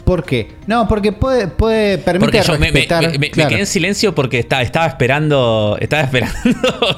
¿Por 0.04 0.24
qué? 0.24 0.52
No, 0.66 0.86
porque 0.86 1.12
puede, 1.12 1.48
puede 1.48 1.98
permitir 1.98 2.42
respetar. 2.42 3.18
Me, 3.18 3.30
quedé 3.30 3.60
en 3.60 3.66
silencio 3.66 4.14
porque 4.14 4.38
estaba, 4.38 4.62
estaba 4.62 4.86
esperando. 4.86 5.78
Estaba 5.80 6.02
esperando 6.02 6.40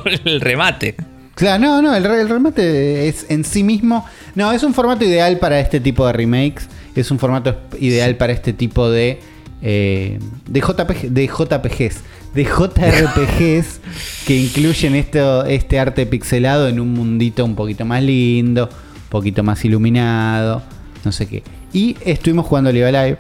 el 0.24 0.40
remate. 0.40 0.96
Claro, 1.36 1.62
no, 1.62 1.82
no, 1.82 1.94
el, 1.94 2.28
remate 2.28 3.09
es 3.09 3.26
en 3.28 3.44
sí 3.44 3.62
mismo. 3.62 4.04
No, 4.34 4.52
es 4.52 4.62
un 4.62 4.74
formato 4.74 5.04
ideal 5.04 5.38
para 5.38 5.61
este 5.61 5.80
tipo 5.80 6.07
de 6.07 6.12
remakes. 6.14 6.66
Es 6.94 7.11
un 7.11 7.18
formato 7.18 7.57
ideal 7.78 8.16
para 8.16 8.32
este 8.32 8.52
tipo 8.52 8.90
de. 8.90 9.20
Eh, 9.62 10.18
de, 10.48 10.61
JPG, 10.61 11.11
de 11.11 11.26
JPGs. 11.26 12.00
De 12.34 12.44
JRPGs 12.44 13.80
que 14.26 14.36
incluyen 14.36 14.94
esto, 14.94 15.44
este 15.44 15.78
arte 15.78 16.07
pixelado 16.07 16.68
en 16.68 16.80
un 16.80 16.92
mundito 16.92 17.44
un 17.44 17.54
poquito 17.54 17.84
más 17.84 18.02
lindo, 18.02 18.68
un 18.68 19.09
poquito 19.09 19.42
más 19.42 19.64
iluminado, 19.64 20.62
no 21.04 21.12
sé 21.12 21.26
qué. 21.26 21.42
Y 21.77 21.95
estuvimos 22.07 22.47
jugando 22.47 22.72
Live 22.72 22.91
Live. 22.91 23.18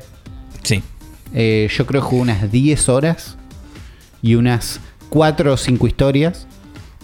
Sí. 0.62 0.82
Eh, 1.34 1.68
yo 1.76 1.84
creo 1.84 2.00
que 2.00 2.06
jugué 2.06 2.22
unas 2.22 2.50
10 2.50 2.88
horas 2.88 3.36
y 4.22 4.34
unas 4.34 4.80
4 5.10 5.52
o 5.52 5.56
5 5.58 5.86
historias. 5.86 6.46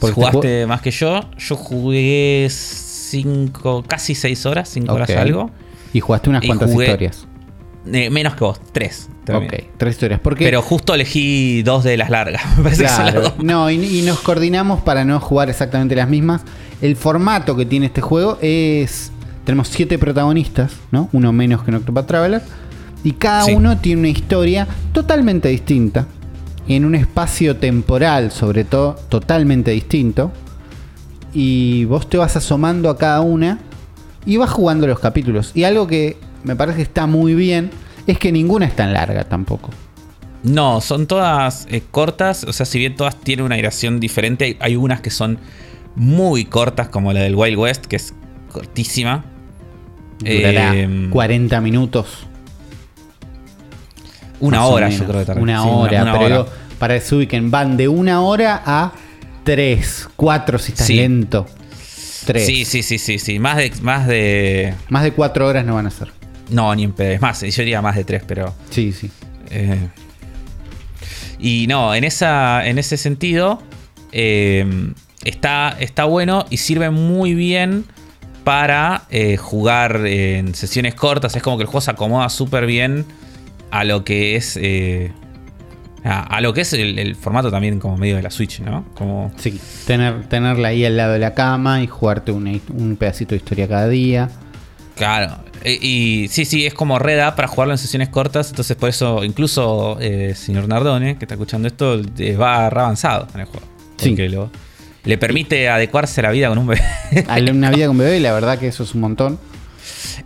¿Jugaste 0.00 0.66
más 0.66 0.80
que 0.80 0.90
yo? 0.90 1.20
Yo 1.36 1.56
jugué 1.56 2.48
5, 2.48 3.84
casi 3.86 4.14
6 4.14 4.46
horas, 4.46 4.70
5 4.70 4.94
horas 4.94 5.10
algo. 5.10 5.50
Y 5.92 6.00
jugaste 6.00 6.30
unas 6.30 6.42
cuantas 6.42 6.70
historias. 6.70 7.26
Eh, 7.92 8.08
menos 8.08 8.34
que 8.34 8.44
vos, 8.44 8.58
3. 8.72 9.10
Ok, 9.34 9.52
3 9.76 9.94
historias. 9.94 10.20
Pero 10.38 10.62
justo 10.62 10.94
elegí 10.94 11.62
dos 11.62 11.84
de 11.84 11.98
las 11.98 12.08
largas. 12.08 12.42
Me 12.56 12.62
parece 12.62 12.84
claro, 12.84 13.34
No, 13.42 13.70
y, 13.70 13.98
y 13.98 14.00
nos 14.00 14.20
coordinamos 14.20 14.80
para 14.80 15.04
no 15.04 15.20
jugar 15.20 15.50
exactamente 15.50 15.94
las 15.96 16.08
mismas. 16.08 16.40
El 16.80 16.96
formato 16.96 17.54
que 17.54 17.66
tiene 17.66 17.84
este 17.84 18.00
juego 18.00 18.38
es 18.40 19.12
tenemos 19.44 19.68
siete 19.68 19.98
protagonistas, 19.98 20.72
¿no? 20.90 21.08
Uno 21.12 21.32
menos 21.32 21.62
que 21.62 21.70
en 21.70 21.76
Octopath 21.76 22.06
Traveler. 22.06 22.42
Y 23.04 23.12
cada 23.12 23.46
uno 23.46 23.78
tiene 23.78 24.00
una 24.00 24.08
historia 24.08 24.68
totalmente 24.92 25.48
distinta. 25.48 26.06
En 26.68 26.84
un 26.84 26.94
espacio 26.94 27.56
temporal, 27.56 28.30
sobre 28.30 28.64
todo, 28.64 28.94
totalmente 29.08 29.72
distinto. 29.72 30.30
Y 31.34 31.84
vos 31.86 32.08
te 32.08 32.18
vas 32.18 32.36
asomando 32.36 32.88
a 32.88 32.96
cada 32.96 33.20
una 33.20 33.58
y 34.24 34.36
vas 34.36 34.50
jugando 34.50 34.86
los 34.86 35.00
capítulos. 35.00 35.50
Y 35.54 35.64
algo 35.64 35.88
que 35.88 36.16
me 36.44 36.54
parece 36.54 36.76
que 36.76 36.82
está 36.82 37.06
muy 37.06 37.34
bien 37.34 37.70
es 38.06 38.18
que 38.18 38.30
ninguna 38.30 38.66
es 38.66 38.76
tan 38.76 38.92
larga 38.92 39.24
tampoco. 39.24 39.70
No, 40.44 40.80
son 40.80 41.06
todas 41.06 41.66
eh, 41.70 41.82
cortas. 41.90 42.44
O 42.44 42.52
sea, 42.52 42.66
si 42.66 42.78
bien 42.78 42.94
todas 42.94 43.18
tienen 43.18 43.44
una 43.44 43.56
duración 43.56 43.98
diferente, 43.98 44.44
hay, 44.44 44.56
hay 44.60 44.76
unas 44.76 45.00
que 45.00 45.10
son 45.10 45.38
muy 45.96 46.44
cortas, 46.44 46.88
como 46.88 47.12
la 47.12 47.20
del 47.20 47.34
Wild 47.34 47.58
West, 47.58 47.86
que 47.86 47.96
es 47.96 48.14
cortísima. 48.52 49.24
Durará 50.18 50.74
40 51.10 51.56
em, 51.56 51.62
minutos. 51.62 52.26
Una 54.40 54.66
hora, 54.66 54.88
yo 54.88 55.06
creo 55.06 55.24
que 55.24 55.32
Una 55.32 55.64
hora, 55.64 56.18
pero 56.18 56.48
para 56.78 56.94
que 56.94 57.00
se 57.00 57.14
ubiquen, 57.14 57.50
van 57.50 57.76
de 57.76 57.86
una 57.86 58.22
hora 58.22 58.60
a 58.66 58.92
tres, 59.44 60.08
cuatro 60.16 60.58
si 60.58 60.72
estás 60.72 60.88
lento. 60.90 61.46
Tres. 62.26 62.46
Sí, 62.46 62.64
sí, 62.64 62.82
sí, 62.82 62.98
sí, 62.98 63.18
sí. 63.18 63.38
Más 63.38 63.56
de, 63.56 63.72
más 63.82 64.06
de. 64.06 64.74
Más 64.88 65.04
de 65.04 65.12
cuatro 65.12 65.46
horas 65.46 65.64
no 65.64 65.74
van 65.74 65.86
a 65.86 65.90
ser. 65.90 66.12
No, 66.50 66.74
ni 66.74 66.84
en 66.84 66.92
pedo. 66.92 67.12
Es 67.12 67.20
más, 67.20 67.40
yo 67.40 67.62
diría 67.62 67.80
más 67.82 67.96
de 67.96 68.04
tres, 68.04 68.22
pero. 68.26 68.54
Sí, 68.70 68.92
sí. 68.92 69.10
eh, 69.50 69.88
y 71.38 71.66
no, 71.66 71.94
en, 71.94 72.04
esa, 72.04 72.66
en 72.66 72.78
ese 72.78 72.96
sentido, 72.96 73.60
eh, 74.12 74.64
está, 75.24 75.76
está 75.80 76.04
bueno 76.04 76.46
y 76.50 76.58
sirve 76.58 76.90
muy 76.90 77.34
bien 77.34 77.84
para 78.44 79.02
eh, 79.10 79.36
jugar 79.36 80.06
en 80.06 80.54
sesiones 80.54 80.94
cortas. 80.94 81.34
Es 81.36 81.42
como 81.42 81.56
que 81.56 81.62
el 81.62 81.66
juego 81.68 81.80
se 81.80 81.90
acomoda 81.90 82.28
súper 82.28 82.66
bien 82.66 83.04
a 83.70 83.84
lo 83.84 84.04
que 84.04 84.36
es. 84.36 84.58
eh, 84.60 85.12
a, 86.04 86.22
a 86.22 86.40
lo 86.40 86.52
que 86.52 86.62
es 86.62 86.72
el, 86.72 86.98
el 86.98 87.14
formato 87.14 87.50
también 87.50 87.78
como 87.78 87.96
medio 87.96 88.16
de 88.16 88.22
la 88.22 88.30
Switch, 88.30 88.60
¿no? 88.60 88.84
Como. 88.94 89.30
Sí, 89.36 89.60
tener, 89.86 90.24
tenerla 90.28 90.68
ahí 90.68 90.84
al 90.84 90.96
lado 90.96 91.12
de 91.12 91.20
la 91.20 91.34
cama 91.34 91.80
y 91.82 91.86
jugarte 91.86 92.32
una- 92.32 92.58
un 92.76 92.96
pedacito 92.96 93.30
de 93.30 93.36
historia 93.36 93.68
cada 93.68 93.88
día. 93.88 94.28
Claro. 94.96 95.36
E- 95.64 95.78
Y, 95.80 96.26
sí, 96.28 96.44
sí, 96.44 96.66
es 96.66 96.74
como 96.74 96.98
Red 96.98 97.24
Up 97.28 97.36
para 97.36 97.46
jugarlo 97.46 97.72
en 97.74 97.78
sesiones 97.78 98.08
cortas. 98.08 98.50
Entonces, 98.50 98.76
por 98.76 98.88
eso, 98.88 99.22
incluso 99.22 99.96
eh, 100.00 100.34
señor 100.34 100.66
Nardone, 100.66 101.16
que 101.18 101.24
está 101.24 101.34
escuchando 101.36 101.68
esto, 101.68 102.00
eh, 102.18 102.36
va 102.36 102.68
re 102.68 102.80
avanzado 102.80 103.28
en 103.34 103.40
el 103.40 103.46
juego. 103.46 103.66
Sí. 103.98 104.16
Lo- 104.28 104.50
le 105.04 105.18
permite 105.18 105.68
adecuarse 105.68 106.20
a 106.20 106.24
la 106.24 106.30
vida 106.30 106.48
con 106.48 106.58
un 106.58 106.66
bebé. 106.68 106.82
A 107.28 107.38
una 107.50 107.70
vida 107.70 107.86
con 107.86 107.98
bebé, 107.98 108.20
la 108.20 108.32
verdad 108.32 108.58
que 108.58 108.68
eso 108.68 108.82
es 108.82 108.94
un 108.94 109.00
montón. 109.02 109.38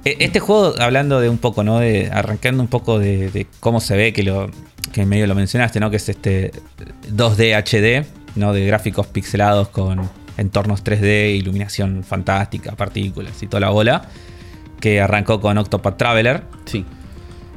E- 0.04 0.16
Este 0.20 0.40
juego, 0.40 0.74
hablando 0.78 1.20
de 1.20 1.28
un 1.28 1.38
poco, 1.38 1.64
¿no? 1.64 1.78
De, 1.78 2.10
arrancando 2.12 2.62
un 2.62 2.68
poco 2.68 2.98
de, 2.98 3.30
de 3.30 3.46
cómo 3.60 3.80
se 3.80 3.96
ve, 3.96 4.12
que 4.12 4.22
lo 4.22 4.50
que 4.92 5.04
medio 5.06 5.26
lo 5.26 5.34
mencionaste, 5.34 5.80
¿no? 5.80 5.90
Que 5.90 5.96
es 5.96 6.08
este 6.08 6.52
2D 7.10 7.54
HD, 7.56 8.06
¿no? 8.36 8.52
De 8.52 8.66
gráficos 8.66 9.06
pixelados 9.06 9.68
con 9.68 10.08
entornos 10.36 10.84
3D, 10.84 11.36
iluminación 11.36 12.04
fantástica, 12.04 12.72
partículas 12.76 13.42
y 13.42 13.46
toda 13.46 13.60
la 13.60 13.70
bola. 13.70 14.02
Que 14.80 15.00
arrancó 15.00 15.40
con 15.40 15.56
Octopath 15.56 15.96
Traveler. 15.96 16.42
Sí. 16.66 16.84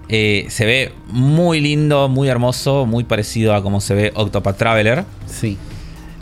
Eh, 0.08 0.46
se 0.50 0.66
ve 0.66 0.92
muy 1.08 1.60
lindo, 1.60 2.08
muy 2.08 2.30
hermoso, 2.30 2.86
muy 2.86 3.04
parecido 3.04 3.54
a 3.54 3.62
cómo 3.62 3.82
se 3.82 3.94
ve 3.94 4.12
Octopath 4.16 4.58
Traveler. 4.58 5.04
Sí. 5.28 5.58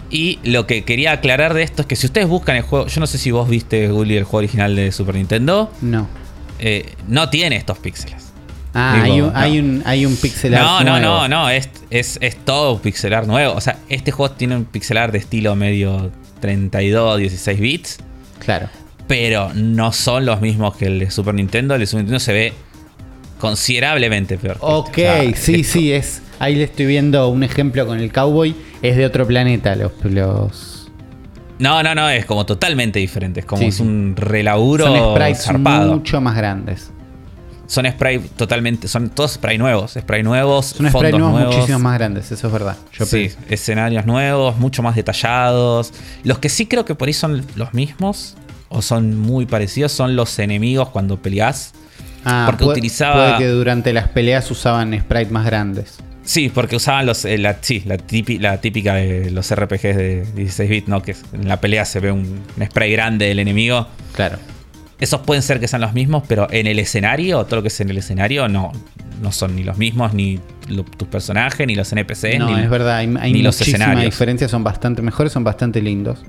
Y 0.09 0.39
lo 0.43 0.65
que 0.67 0.83
quería 0.83 1.11
aclarar 1.11 1.53
de 1.53 1.63
esto 1.63 1.81
es 1.81 1.87
que 1.87 1.95
si 1.97 2.05
ustedes 2.07 2.27
buscan 2.27 2.55
el 2.55 2.61
juego, 2.61 2.87
yo 2.87 2.99
no 3.01 3.07
sé 3.07 3.17
si 3.17 3.31
vos 3.31 3.49
viste, 3.49 3.87
Gully, 3.89 4.15
el 4.17 4.23
juego 4.23 4.37
original 4.39 4.75
de 4.75 4.91
Super 4.91 5.15
Nintendo, 5.15 5.71
No. 5.81 6.07
eh, 6.59 6.93
no 7.07 7.29
tiene 7.29 7.57
estos 7.57 7.77
píxeles. 7.79 8.23
Ah, 8.73 9.01
Digo, 9.03 9.05
hay, 9.05 9.21
un, 9.21 9.33
no. 9.33 9.39
hay 9.39 9.59
un 9.59 9.81
hay 9.85 10.05
un 10.05 10.15
pixel 10.17 10.53
art 10.53 10.63
No, 10.63 10.83
no, 10.83 10.99
nuevo. 10.99 11.15
no, 11.21 11.27
no, 11.27 11.49
es, 11.49 11.69
es, 11.89 12.19
es 12.21 12.37
todo 12.45 12.79
pixelar 12.79 13.25
nuevo. 13.27 13.53
O 13.55 13.61
sea, 13.61 13.79
este 13.89 14.11
juego 14.11 14.33
tiene 14.35 14.55
un 14.55 14.65
pixelar 14.65 15.11
de 15.11 15.17
estilo 15.17 15.55
medio 15.55 16.11
32, 16.41 17.17
16 17.19 17.59
bits, 17.59 17.97
Claro. 18.39 18.69
pero 19.07 19.51
no 19.55 19.91
son 19.93 20.25
los 20.25 20.41
mismos 20.41 20.75
que 20.77 20.85
el 20.85 20.99
de 20.99 21.09
Super 21.11 21.33
Nintendo. 21.33 21.73
El 21.73 21.79
de 21.81 21.87
Super 21.87 22.03
Nintendo 22.03 22.19
se 22.19 22.33
ve 22.33 22.53
considerablemente 23.39 24.37
peor. 24.37 24.57
Ok, 24.61 24.97
este. 24.97 25.09
O 25.19 25.21
sea, 25.23 25.35
sí, 25.35 25.63
sí, 25.63 25.91
es. 25.91 26.21
Ahí 26.39 26.55
le 26.55 26.63
estoy 26.63 26.85
viendo 26.85 27.27
un 27.29 27.43
ejemplo 27.43 27.85
con 27.87 27.99
el 27.99 28.11
cowboy. 28.11 28.55
Es 28.81 28.95
de 28.97 29.05
otro 29.05 29.25
planeta 29.25 29.75
los. 29.75 29.91
los 30.05 30.91
No, 31.59 31.81
no, 31.81 31.95
no, 31.95 32.09
es 32.09 32.25
como 32.25 32.45
totalmente 32.45 32.99
diferente. 32.99 33.39
Es 33.41 33.45
como 33.45 33.61
Sí, 33.61 33.67
es 33.69 33.75
sí. 33.77 33.83
un 33.83 34.13
relaburo 34.15 34.85
son 34.85 35.15
sprites 35.15 35.43
zarpado. 35.43 35.93
mucho 35.95 36.21
más 36.21 36.35
grandes. 36.35 36.91
Son 37.65 37.85
spray 37.85 38.19
totalmente, 38.37 38.87
son 38.87 39.09
todos 39.09 39.33
spray 39.33 39.57
nuevos, 39.57 39.97
spray 39.99 40.23
nuevos, 40.23 40.67
Son 40.67 40.85
fondos 40.85 41.01
sprites 41.01 41.19
nuevos, 41.19 41.33
nuevos. 41.37 41.55
muchísimo 41.55 41.79
más 41.79 41.97
grandes, 41.97 42.31
eso 42.31 42.47
es 42.47 42.53
verdad. 42.53 42.77
Yo 42.93 43.05
sí, 43.05 43.17
pienso. 43.17 43.37
escenarios 43.49 44.05
nuevos, 44.05 44.57
mucho 44.57 44.81
más 44.83 44.95
detallados. 44.95 45.91
Los 46.23 46.39
que 46.39 46.47
sí 46.47 46.67
creo 46.67 46.85
que 46.85 46.95
por 46.95 47.09
ahí 47.09 47.13
son 47.13 47.45
los 47.57 47.73
mismos 47.73 48.35
o 48.69 48.81
son 48.81 49.19
muy 49.19 49.45
parecidos 49.47 49.91
son 49.91 50.15
los 50.15 50.39
enemigos 50.39 50.89
cuando 50.91 51.21
peleás. 51.21 51.73
Ah, 52.23 52.43
porque 52.45 52.63
puede, 52.63 52.77
utilizaba- 52.77 53.35
puede 53.35 53.37
que 53.39 53.47
durante 53.47 53.91
las 53.91 54.07
peleas 54.07 54.49
usaban 54.49 54.97
sprites 54.97 55.31
más 55.31 55.45
grandes. 55.45 55.97
Sí, 56.27 56.49
porque 56.53 56.75
usaban 56.75 57.05
los, 57.05 57.23
eh, 57.23 57.37
la, 57.37 57.57
sí, 57.61 57.83
la, 57.85 57.95
típi- 57.95 58.37
la 58.37 58.59
típica 58.59 58.95
de 58.95 59.31
los 59.31 59.49
RPGs 59.55 59.95
de 59.95 60.25
16 60.35 60.69
bits, 60.69 60.87
¿no? 60.89 61.01
Que 61.01 61.15
en 61.31 61.47
la 61.47 61.61
pelea 61.61 61.85
se 61.85 62.01
ve 62.01 62.11
un, 62.11 62.43
un 62.57 62.65
spray 62.65 62.91
grande 62.91 63.27
del 63.27 63.39
enemigo. 63.39 63.87
Claro. 64.13 64.37
Esos 64.99 65.21
pueden 65.21 65.41
ser 65.41 65.61
que 65.61 65.69
sean 65.69 65.81
los 65.81 65.93
mismos, 65.93 66.23
pero 66.27 66.47
en 66.51 66.67
el 66.67 66.79
escenario, 66.79 67.45
todo 67.45 67.57
lo 67.57 67.61
que 67.61 67.69
es 67.69 67.79
en 67.79 67.89
el 67.91 67.97
escenario, 67.99 68.49
no, 68.49 68.73
no 69.21 69.31
son 69.31 69.55
ni 69.55 69.63
los 69.63 69.77
mismos, 69.77 70.13
ni 70.13 70.37
lo- 70.67 70.83
tus 70.83 71.07
personajes, 71.07 71.65
ni 71.65 71.75
los 71.75 71.93
NPCs, 71.93 72.39
no, 72.39 72.53
ni, 72.57 72.61
es 72.63 72.69
verdad, 72.69 72.97
hay, 72.97 73.15
hay 73.21 73.31
ni 73.31 73.41
los 73.41 73.61
escenarios. 73.61 74.03
diferencia, 74.03 74.49
son 74.49 74.65
bastante 74.65 75.01
mejores, 75.01 75.31
son 75.31 75.45
bastante 75.45 75.81
lindos. 75.81 76.19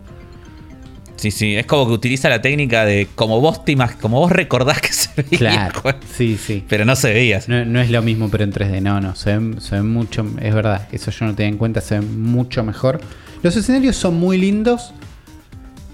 Sí, 1.16 1.32
sí, 1.32 1.56
es 1.56 1.66
como 1.66 1.88
que 1.88 1.92
utiliza 1.94 2.28
la 2.28 2.40
técnica 2.40 2.84
de 2.84 3.08
como 3.16 3.40
vos 3.40 3.64
te 3.64 3.76
como 4.00 4.20
vos 4.20 4.30
recordás 4.30 4.80
que 4.80 4.92
Claro. 5.38 5.82
Sí, 6.14 6.36
sí. 6.36 6.64
pero 6.68 6.84
no 6.84 6.94
se 6.96 7.12
veía. 7.12 7.40
No, 7.48 7.64
no 7.64 7.80
es 7.80 7.90
lo 7.90 8.02
mismo, 8.02 8.28
pero 8.30 8.44
en 8.44 8.52
3D. 8.52 8.80
No, 8.82 9.00
no. 9.00 9.14
Se 9.14 9.30
ven, 9.36 9.60
se 9.60 9.76
ven 9.76 9.88
mucho. 9.90 10.26
Es 10.40 10.54
verdad, 10.54 10.88
eso 10.92 11.10
yo 11.10 11.26
no 11.26 11.34
tenía 11.34 11.50
en 11.50 11.58
cuenta. 11.58 11.80
Se 11.80 11.98
ven 11.98 12.22
mucho 12.22 12.62
mejor. 12.64 13.00
Los 13.42 13.56
escenarios 13.56 13.96
son 13.96 14.14
muy 14.18 14.38
lindos. 14.38 14.92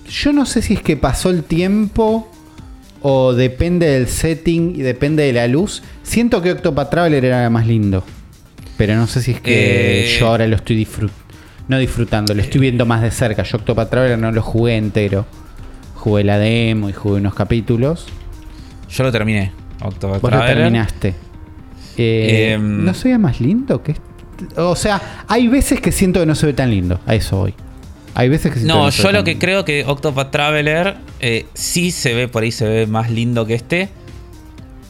Yo 0.09 0.33
no 0.33 0.47
sé 0.47 0.63
si 0.63 0.75
es 0.75 0.83
que 0.83 0.97
pasó 0.97 1.31
el 1.31 1.43
tiempo 1.45 2.31
o 3.03 3.33
depende 3.35 3.87
del 3.87 4.07
setting 4.09 4.75
y 4.77 4.83
depende 4.83 5.23
de 5.25 5.33
la 5.33 5.47
luz. 5.49 5.83
Siento 6.03 6.41
que 6.43 6.53
Octopath 6.53 6.91
Traveler 6.91 7.25
era 7.25 7.49
más 7.51 7.67
lindo. 7.67 8.05
Pero 8.77 8.97
no 8.97 9.07
sé 9.07 9.23
si 9.23 9.33
es 9.33 9.41
que 9.41 10.05
Eh. 10.15 10.17
yo 10.19 10.27
ahora 10.29 10.47
lo 10.47 10.57
estoy 10.57 10.77
disfrutando. 10.77 11.23
No 11.69 11.79
disfrutando, 11.79 12.35
lo 12.35 12.43
estoy 12.43 12.61
viendo 12.61 12.85
más 12.85 13.01
de 13.03 13.11
cerca. 13.11 13.43
Yo 13.43 13.57
Octopath 13.59 13.89
Traveler 13.91 14.19
no 14.19 14.31
lo 14.33 14.43
jugué 14.43 14.77
entero. 14.77 15.25
Jugué 15.95 16.23
la 16.25 16.39
demo 16.39 16.91
y 16.91 16.93
jugué 16.93 17.17
unos 17.21 17.35
capítulos. 17.35 18.07
Yo 18.95 19.05
lo 19.05 19.13
terminé. 19.13 19.53
Octopath 19.81 20.21
Vos 20.21 20.33
lo 20.33 20.45
terminaste. 20.45 21.15
Eh, 21.97 22.53
Em, 22.53 22.85
¿No 22.85 22.95
se 22.95 23.09
ve 23.09 23.19
más 23.19 23.41
lindo 23.41 23.83
que 23.83 23.93
este? 23.93 24.61
O 24.61 24.77
sea, 24.77 25.25
hay 25.29 25.49
veces 25.49 25.81
que 25.81 25.93
siento 25.93 26.21
que 26.21 26.27
no 26.27 26.35
se 26.35 26.47
ve 26.47 26.53
tan 26.53 26.71
lindo. 26.71 27.01
A 27.07 27.15
eso 27.15 27.37
voy. 27.37 27.55
Hay 28.15 28.29
veces 28.29 28.53
que 28.53 28.59
siento 28.59 28.75
No, 28.75 28.91
yo 28.91 29.13
lo 29.13 29.25
que 29.25 29.39
creo 29.39 29.65
que 29.65 29.85
Octopath 29.85 30.31
Traveler 30.31 30.97
eh, 31.21 31.47
sí 31.55 31.91
se 31.91 32.15
ve 32.15 32.29
por 32.29 32.45
ahí, 32.45 32.53
se 32.53 32.67
ve 32.67 32.87
más 32.87 33.11
lindo 33.11 33.47
que 33.47 33.55
este. 33.55 33.89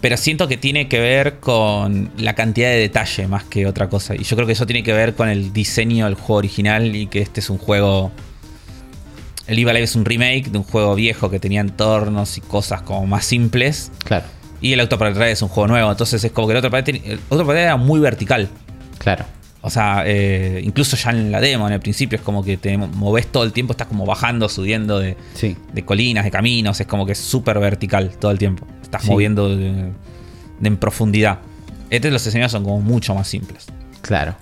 Pero 0.00 0.18
siento 0.18 0.48
que 0.48 0.58
tiene 0.58 0.86
que 0.86 1.00
ver 1.00 1.40
con 1.40 2.10
la 2.18 2.34
cantidad 2.34 2.68
de 2.68 2.76
detalle 2.76 3.26
más 3.26 3.44
que 3.44 3.66
otra 3.66 3.88
cosa. 3.88 4.14
Y 4.14 4.24
yo 4.24 4.36
creo 4.36 4.46
que 4.46 4.52
eso 4.52 4.66
tiene 4.66 4.82
que 4.82 4.92
ver 4.92 5.14
con 5.14 5.30
el 5.30 5.54
diseño 5.54 6.04
del 6.04 6.14
juego 6.14 6.34
original 6.34 6.94
y 6.94 7.06
que 7.06 7.20
este 7.20 7.40
es 7.40 7.48
un 7.48 7.56
juego. 7.56 8.12
El 9.46 9.56
Live 9.56 9.70
Alive 9.70 9.84
es 9.84 9.94
un 9.96 10.04
remake 10.04 10.50
de 10.50 10.58
un 10.58 10.64
juego 10.64 10.94
viejo 10.94 11.30
que 11.30 11.38
tenía 11.38 11.60
entornos 11.60 12.38
y 12.38 12.40
cosas 12.40 12.82
como 12.82 13.06
más 13.06 13.24
simples. 13.24 13.92
Claro, 14.04 14.24
Y 14.60 14.72
el 14.72 14.80
Octopath 14.80 15.12
Traveler 15.12 15.32
es 15.32 15.42
un 15.42 15.48
juego 15.48 15.68
nuevo. 15.68 15.90
Entonces 15.90 16.22
es 16.24 16.32
como 16.32 16.46
que 16.48 16.52
el 16.54 16.58
el 16.58 16.64
Octopath 16.64 16.94
Traveler 17.28 17.56
era 17.64 17.76
muy 17.76 18.00
vertical. 18.00 18.48
claro. 18.98 19.24
O 19.66 19.70
sea, 19.70 20.02
eh, 20.04 20.60
incluso 20.62 20.94
ya 20.94 21.08
en 21.08 21.32
la 21.32 21.40
demo, 21.40 21.66
en 21.66 21.72
el 21.72 21.80
principio, 21.80 22.16
es 22.16 22.22
como 22.22 22.44
que 22.44 22.58
te 22.58 22.76
moves 22.76 23.26
todo 23.28 23.44
el 23.44 23.52
tiempo, 23.54 23.72
estás 23.72 23.86
como 23.86 24.04
bajando, 24.04 24.46
subiendo 24.50 24.98
de, 24.98 25.16
Sí. 25.32 25.56
de 25.72 25.82
colinas, 25.86 26.24
de 26.24 26.30
caminos, 26.30 26.78
es 26.82 26.86
como 26.86 27.06
que 27.06 27.12
es 27.12 27.18
súper 27.18 27.58
vertical 27.58 28.10
todo 28.20 28.30
el 28.30 28.36
tiempo. 28.38 28.66
Estás 28.82 29.04
Sí. 29.04 29.08
moviendo 29.10 29.48
de, 29.56 29.72
de 30.60 30.68
en 30.68 30.76
profundidad. 30.76 31.38
Este 31.88 32.10
los 32.10 32.26
escenarios 32.26 32.52
son 32.52 32.62
como 32.62 32.82
mucho 32.82 33.14
más 33.14 33.26
simples. 33.26 33.64
Claro. 34.02 34.34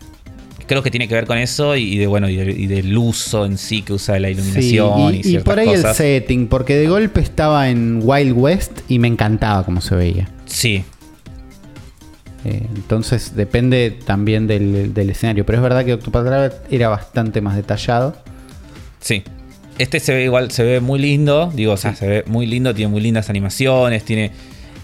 Creo 0.72 0.82
que 0.82 0.90
tiene 0.90 1.06
que 1.06 1.14
ver 1.14 1.26
con 1.26 1.36
eso 1.36 1.76
y 1.76 1.98
de 1.98 2.06
bueno 2.06 2.30
y, 2.30 2.36
de- 2.36 2.50
y 2.52 2.66
del 2.66 2.96
uso 2.96 3.44
en 3.44 3.58
sí 3.58 3.82
que 3.82 3.92
usa 3.92 4.14
de 4.14 4.20
la 4.20 4.28
Sí, 4.28 4.34
iluminación 4.34 5.14
y, 5.14 5.16
y, 5.16 5.20
y 5.20 5.22
ciertas 5.24 5.44
por 5.44 5.58
ahí 5.58 5.68
el 5.68 5.82
setting, 5.94 6.46
porque 6.46 6.76
de 6.76 6.86
golpe 6.88 7.20
estaba 7.20 7.68
en 7.68 8.00
Wild 8.02 8.32
West 8.34 8.80
y 8.88 8.98
me 8.98 9.08
encantaba 9.08 9.64
cómo 9.66 9.82
se 9.82 9.94
veía. 9.96 10.30
Sí, 10.46 10.82
Eh, 12.44 12.62
entonces 12.74 13.36
depende 13.36 13.96
también 14.04 14.46
del, 14.46 14.92
del 14.94 15.10
escenario. 15.10 15.44
Pero 15.46 15.58
es 15.58 15.62
verdad 15.62 15.84
que 15.84 15.92
Octopath 15.94 16.24
Traveler 16.24 16.52
era 16.70 16.88
bastante 16.88 17.40
más 17.40 17.54
detallado. 17.54 18.16
Sí. 19.00 19.22
Este 19.78 20.00
se 20.00 20.12
ve 20.14 20.24
igual, 20.24 20.50
se 20.50 20.64
ve 20.64 20.80
muy 20.80 20.98
lindo. 20.98 21.52
Digo, 21.54 21.72
o 21.72 21.76
sea, 21.76 21.92
Sí. 21.92 21.98
se 21.98 22.06
ve 22.08 22.24
muy 22.26 22.46
lindo, 22.46 22.74
tiene 22.74 22.90
muy 22.90 23.00
lindas 23.00 23.30
animaciones, 23.30 24.04
tiene 24.04 24.32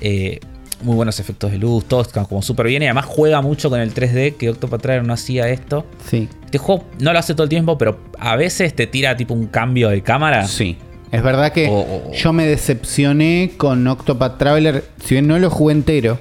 eh, 0.01 0.39
muy 0.83 0.95
buenos 0.95 1.19
efectos 1.21 1.51
de 1.51 1.59
luz, 1.59 1.85
todo 1.85 2.07
como 2.29 2.43
súper 2.43 2.67
bien. 2.67 2.83
Y 2.83 2.87
además 2.87 3.07
juega 3.07 3.41
mucho 3.43 3.71
con 3.71 3.81
el 3.81 3.95
3D, 3.95 4.37
que 4.37 4.51
Octopath 4.51 4.81
Traveler 4.81 5.07
no 5.07 5.13
hacía 5.13 5.49
esto. 5.49 5.87
Sí. 6.07 6.29
Este 6.45 6.59
juego 6.59 6.85
no 7.01 7.13
lo 7.13 7.19
hace 7.19 7.35
todo 7.35 7.45
el 7.45 7.49
tiempo, 7.49 7.79
pero 7.79 7.99
a 8.19 8.37
veces 8.37 8.75
te 8.75 8.87
tira 8.87 9.17
tipo 9.17 9.35
un 9.35 9.47
cambio 9.47 9.89
de 9.89 10.03
cámara. 10.03 10.47
Sí. 10.47 10.79
Es 11.11 11.23
verdad 11.23 11.53
que 11.53 11.71
yo 12.15 12.33
me 12.33 12.47
decepcioné 12.47 13.53
con 13.57 13.87
Octopath 13.87 14.39
Traveler. 14.39 14.85
Si 15.03 15.15
bien 15.15 15.27
no 15.27 15.39
lo 15.39 15.51
jugué 15.51 15.73
entero, 15.75 16.19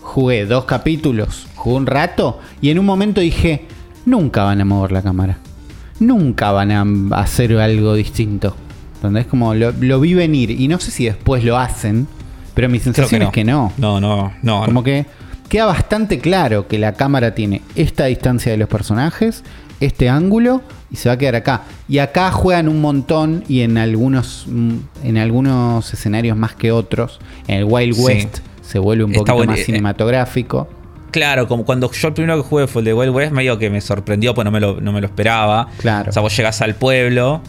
jugué 0.00 0.44
dos 0.44 0.66
capítulos, 0.66 1.46
jugué 1.54 1.76
un 1.76 1.86
rato 1.86 2.38
y 2.60 2.70
en 2.70 2.78
un 2.78 2.84
momento 2.84 3.22
dije, 3.22 3.64
nunca 4.04 4.44
van 4.44 4.60
a 4.60 4.64
mover 4.64 4.92
la 4.92 5.02
cámara. 5.02 5.38
Nunca 6.00 6.52
van 6.52 6.70
a 6.72 6.84
hacer 7.18 7.56
algo 7.56 7.94
distinto. 7.94 8.54
Es 9.16 9.26
como 9.26 9.54
lo, 9.54 9.72
lo 9.72 10.00
vi 10.00 10.14
venir 10.14 10.50
y 10.50 10.68
no 10.68 10.80
sé 10.80 10.90
si 10.90 11.04
después 11.04 11.44
lo 11.44 11.58
hacen, 11.58 12.06
pero 12.54 12.68
mi 12.68 12.78
sensación 12.78 13.22
es 13.22 13.30
que 13.30 13.44
no. 13.44 13.72
No, 13.76 14.00
no, 14.00 14.32
no. 14.42 14.64
Como 14.64 14.82
que 14.82 15.06
queda 15.48 15.66
bastante 15.66 16.18
claro 16.20 16.66
que 16.68 16.78
la 16.78 16.92
cámara 16.92 17.34
tiene 17.34 17.62
esta 17.74 18.06
distancia 18.06 18.52
de 18.52 18.58
los 18.58 18.68
personajes, 18.68 19.42
este 19.80 20.08
ángulo 20.08 20.62
y 20.90 20.96
se 20.96 21.08
va 21.08 21.14
a 21.14 21.18
quedar 21.18 21.36
acá. 21.36 21.62
Y 21.88 21.98
acá 21.98 22.30
juegan 22.30 22.68
un 22.68 22.80
montón 22.80 23.44
y 23.48 23.62
en 23.62 23.76
algunos, 23.76 24.46
mm, 24.48 24.74
en 25.02 25.18
algunos 25.18 25.92
escenarios 25.92 26.36
más 26.36 26.54
que 26.54 26.72
otros. 26.72 27.18
En 27.48 27.58
el 27.58 27.64
Wild 27.64 27.98
West 27.98 28.38
se 28.62 28.78
vuelve 28.78 29.04
un 29.04 29.12
poquito 29.12 29.44
más 29.44 29.58
eh, 29.58 29.64
cinematográfico. 29.64 30.68
Claro, 31.10 31.46
como 31.46 31.64
cuando 31.64 31.90
yo 31.92 32.08
el 32.08 32.14
primero 32.14 32.42
que 32.42 32.48
jugué 32.48 32.66
fue 32.66 32.80
el 32.80 32.86
de 32.86 32.94
Wild 32.94 33.14
West, 33.14 33.32
medio 33.32 33.58
que 33.58 33.70
me 33.70 33.80
sorprendió, 33.80 34.34
pues 34.34 34.44
no 34.44 34.50
me 34.50 34.60
lo, 34.60 34.80
no 34.80 34.92
me 34.92 35.00
lo 35.00 35.06
esperaba. 35.06 35.68
Claro. 35.78 36.10
O 36.10 36.12
sea, 36.12 36.22
vos 36.22 36.36
llegas 36.36 36.60
al 36.60 36.74
pueblo 36.74 37.40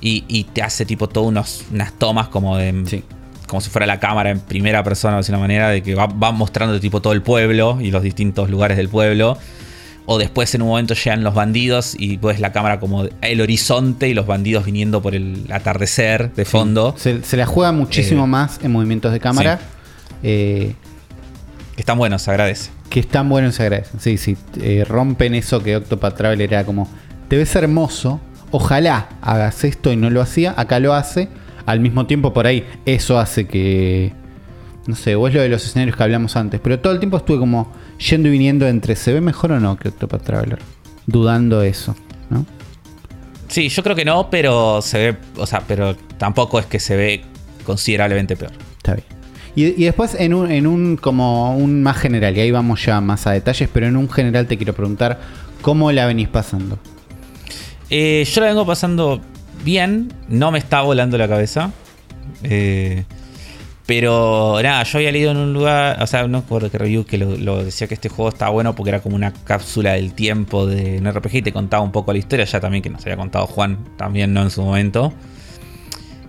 y, 0.00 0.44
te 0.52 0.62
hace 0.62 0.84
tipo 0.84 1.08
todas 1.08 1.64
unas 1.70 1.92
tomas 1.98 2.28
como 2.28 2.56
de. 2.56 3.02
Como 3.46 3.60
si 3.60 3.70
fuera 3.70 3.86
la 3.86 4.00
cámara 4.00 4.30
en 4.30 4.40
primera 4.40 4.82
persona, 4.82 5.20
de 5.20 5.30
una 5.30 5.38
manera, 5.38 5.68
de 5.68 5.82
que 5.82 5.94
va, 5.94 6.06
va 6.06 6.32
mostrando 6.32 6.78
tipo 6.80 7.00
todo 7.00 7.12
el 7.12 7.22
pueblo 7.22 7.78
y 7.80 7.90
los 7.90 8.02
distintos 8.02 8.50
lugares 8.50 8.76
del 8.76 8.88
pueblo. 8.88 9.38
O 10.06 10.18
después 10.18 10.54
en 10.54 10.62
un 10.62 10.68
momento 10.68 10.94
llegan 10.94 11.24
los 11.24 11.34
bandidos 11.34 11.94
y 11.98 12.18
pues 12.18 12.38
la 12.38 12.52
cámara 12.52 12.78
como 12.78 13.06
el 13.22 13.40
horizonte 13.40 14.08
y 14.08 14.14
los 14.14 14.26
bandidos 14.26 14.66
viniendo 14.66 15.00
por 15.00 15.14
el 15.14 15.46
atardecer 15.50 16.34
de 16.34 16.44
fondo. 16.44 16.94
Se, 16.98 17.22
la 17.36 17.46
juega 17.46 17.72
muchísimo 17.72 18.24
eh, 18.24 18.28
más 18.28 18.60
en 18.62 18.72
movimientos 18.72 19.12
de 19.12 19.20
cámara. 19.20 19.60
Eh, 20.22 20.74
están 21.76 21.96
buenos, 21.96 22.22
se 22.22 22.30
agradece. 22.30 22.70
Que 22.90 23.00
están 23.00 23.30
buenos, 23.30 23.54
se 23.54 23.62
agradece. 23.62 23.98
Sí, 23.98 24.18
sí. 24.18 24.36
Eh, 24.60 24.84
rompen 24.86 25.34
eso 25.34 25.62
que 25.62 25.76
Octopath 25.76 26.16
Traveler 26.16 26.52
era 26.52 26.64
como. 26.64 26.88
Te 27.28 27.36
ves 27.36 27.54
hermoso. 27.56 28.20
Ojalá 28.50 29.08
hagas 29.22 29.64
esto 29.64 29.90
y 29.90 29.96
no 29.96 30.10
lo 30.10 30.20
hacía. 30.20 30.54
Acá 30.56 30.80
lo 30.80 30.92
hace. 30.92 31.28
Al 31.66 31.80
mismo 31.80 32.06
tiempo, 32.06 32.32
por 32.32 32.46
ahí, 32.46 32.64
eso 32.84 33.18
hace 33.18 33.46
que. 33.46 34.12
No 34.86 34.94
sé, 34.94 35.14
o 35.14 35.26
es 35.26 35.34
lo 35.34 35.40
de 35.40 35.48
los 35.48 35.64
escenarios 35.64 35.96
que 35.96 36.02
hablamos 36.02 36.36
antes. 36.36 36.60
Pero 36.60 36.78
todo 36.78 36.92
el 36.92 36.98
tiempo 36.98 37.16
estuve 37.16 37.38
como 37.38 37.72
yendo 37.98 38.28
y 38.28 38.32
viniendo 38.32 38.66
entre 38.66 38.96
¿se 38.96 39.14
ve 39.14 39.20
mejor 39.22 39.52
o 39.52 39.60
no 39.60 39.76
que 39.76 39.88
Octopath 39.88 40.22
Traveler? 40.22 40.58
Dudando 41.06 41.62
eso, 41.62 41.96
¿no? 42.28 42.44
Sí, 43.48 43.68
yo 43.68 43.82
creo 43.82 43.96
que 43.96 44.04
no, 44.04 44.28
pero 44.30 44.82
se 44.82 44.98
ve, 44.98 45.16
o 45.36 45.46
sea, 45.46 45.62
pero 45.66 45.96
tampoco 46.18 46.58
es 46.58 46.66
que 46.66 46.80
se 46.80 46.96
ve 46.96 47.24
considerablemente 47.64 48.36
peor. 48.36 48.52
Está 48.76 48.94
bien. 48.94 49.06
Y, 49.56 49.84
después 49.84 50.16
en 50.18 50.34
un, 50.34 50.50
en 50.50 50.66
un 50.66 50.96
como 50.96 51.56
un 51.56 51.82
más 51.82 51.96
general, 51.98 52.36
y 52.36 52.40
ahí 52.40 52.50
vamos 52.50 52.84
ya 52.84 53.00
más 53.00 53.26
a 53.26 53.30
detalles, 53.30 53.68
pero 53.72 53.86
en 53.86 53.96
un 53.96 54.10
general 54.10 54.48
te 54.48 54.56
quiero 54.56 54.72
preguntar, 54.72 55.20
¿cómo 55.62 55.92
la 55.92 56.06
venís 56.06 56.28
pasando? 56.28 56.78
Eh, 57.88 58.26
yo 58.28 58.40
la 58.40 58.48
vengo 58.48 58.66
pasando 58.66 59.20
bien, 59.64 60.12
no 60.28 60.50
me 60.50 60.58
está 60.58 60.82
volando 60.82 61.18
la 61.18 61.28
cabeza. 61.28 61.72
Eh, 62.42 63.04
pero 63.86 64.58
nada, 64.62 64.82
yo 64.84 64.98
había 64.98 65.12
leído 65.12 65.30
en 65.32 65.36
un 65.36 65.52
lugar, 65.52 66.02
o 66.02 66.06
sea, 66.06 66.26
no 66.26 66.40
recuerdo 66.40 66.70
qué 66.70 66.78
review 66.78 67.04
que 67.04 67.18
lo, 67.18 67.62
decía 67.62 67.86
que 67.86 67.94
este 67.94 68.08
juego 68.08 68.30
estaba 68.30 68.50
bueno 68.50 68.74
porque 68.74 68.88
era 68.88 69.00
como 69.00 69.14
una 69.14 69.32
cápsula 69.32 69.92
del 69.92 70.14
tiempo 70.14 70.66
de 70.66 70.98
un 70.98 71.12
RPG 71.12 71.36
y 71.36 71.42
te 71.42 71.52
contaba 71.52 71.82
un 71.82 71.92
poco 71.92 72.12
la 72.12 72.18
historia, 72.18 72.46
ya 72.46 72.60
también 72.60 72.82
que 72.82 72.88
nos 72.88 73.02
había 73.02 73.16
contado 73.16 73.46
Juan, 73.46 73.78
también 73.98 74.32
no 74.32 74.42
en 74.42 74.50
su 74.50 74.62
momento. 74.62 75.12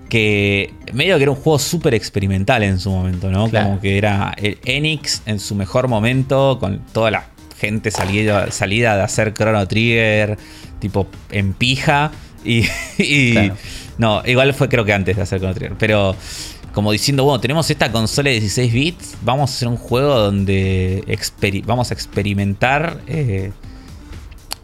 Que 0.10 0.74
medio 0.94 1.16
que 1.16 1.24
era 1.24 1.32
un 1.32 1.38
juego 1.38 1.58
súper 1.58 1.94
experimental 1.94 2.62
en 2.62 2.80
su 2.80 2.92
momento, 2.92 3.32
¿no? 3.32 3.50
Como 3.50 3.80
que 3.80 3.98
era 3.98 4.36
el 4.38 4.58
Enix 4.66 5.22
en 5.26 5.40
su 5.40 5.56
mejor 5.56 5.88
momento, 5.88 6.58
con 6.60 6.80
toda 6.94 7.10
la 7.10 7.28
gente 7.58 7.90
salida, 7.90 8.52
salida 8.52 8.98
de 8.98 9.04
hacer 9.04 9.34
Chrono 9.34 9.66
Trigger, 9.66 10.38
tipo 10.80 11.08
en 11.32 11.54
pija. 11.54 12.12
Y, 12.46 12.66
no, 13.98 14.22
igual 14.26 14.54
fue 14.54 14.70
creo 14.70 14.86
que 14.86 14.94
antes 14.94 15.16
de 15.16 15.22
hacer 15.22 15.40
Chrono 15.40 15.54
Trigger, 15.54 15.78
pero 15.78 16.16
como 16.74 16.92
diciendo, 16.92 17.24
bueno, 17.24 17.40
tenemos 17.40 17.70
esta 17.72 17.90
consola 17.92 18.30
de 18.30 18.42
16 18.42 18.74
bits, 18.74 19.18
vamos 19.24 19.50
a 19.50 19.54
hacer 19.54 19.68
un 19.70 19.78
juego 19.78 20.14
donde 20.14 21.04
vamos 21.66 21.90
a 21.90 21.94
experimentar 21.94 23.00
eh, 23.08 23.54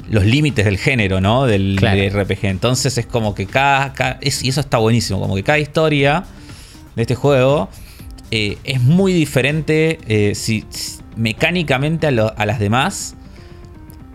los 0.09 0.25
límites 0.25 0.65
del 0.65 0.77
género, 0.77 1.21
¿no? 1.21 1.45
Del 1.45 1.77
RPG. 1.77 2.45
Entonces 2.47 2.97
es 2.97 3.05
como 3.05 3.33
que 3.33 3.45
cada, 3.45 4.19
y 4.21 4.27
eso 4.27 4.59
está 4.59 4.77
buenísimo, 4.77 5.21
como 5.21 5.35
que 5.35 5.43
cada 5.43 5.59
historia 5.59 6.25
de 6.97 7.03
este 7.03 7.15
juego 7.15 7.69
eh, 8.29 8.57
es 8.65 8.81
muy 8.81 9.13
diferente 9.13 9.99
eh, 10.07 10.35
si, 10.35 10.65
mecánicamente 11.15 12.07
a, 12.07 12.11
las 12.11 12.59
demás, 12.59 13.15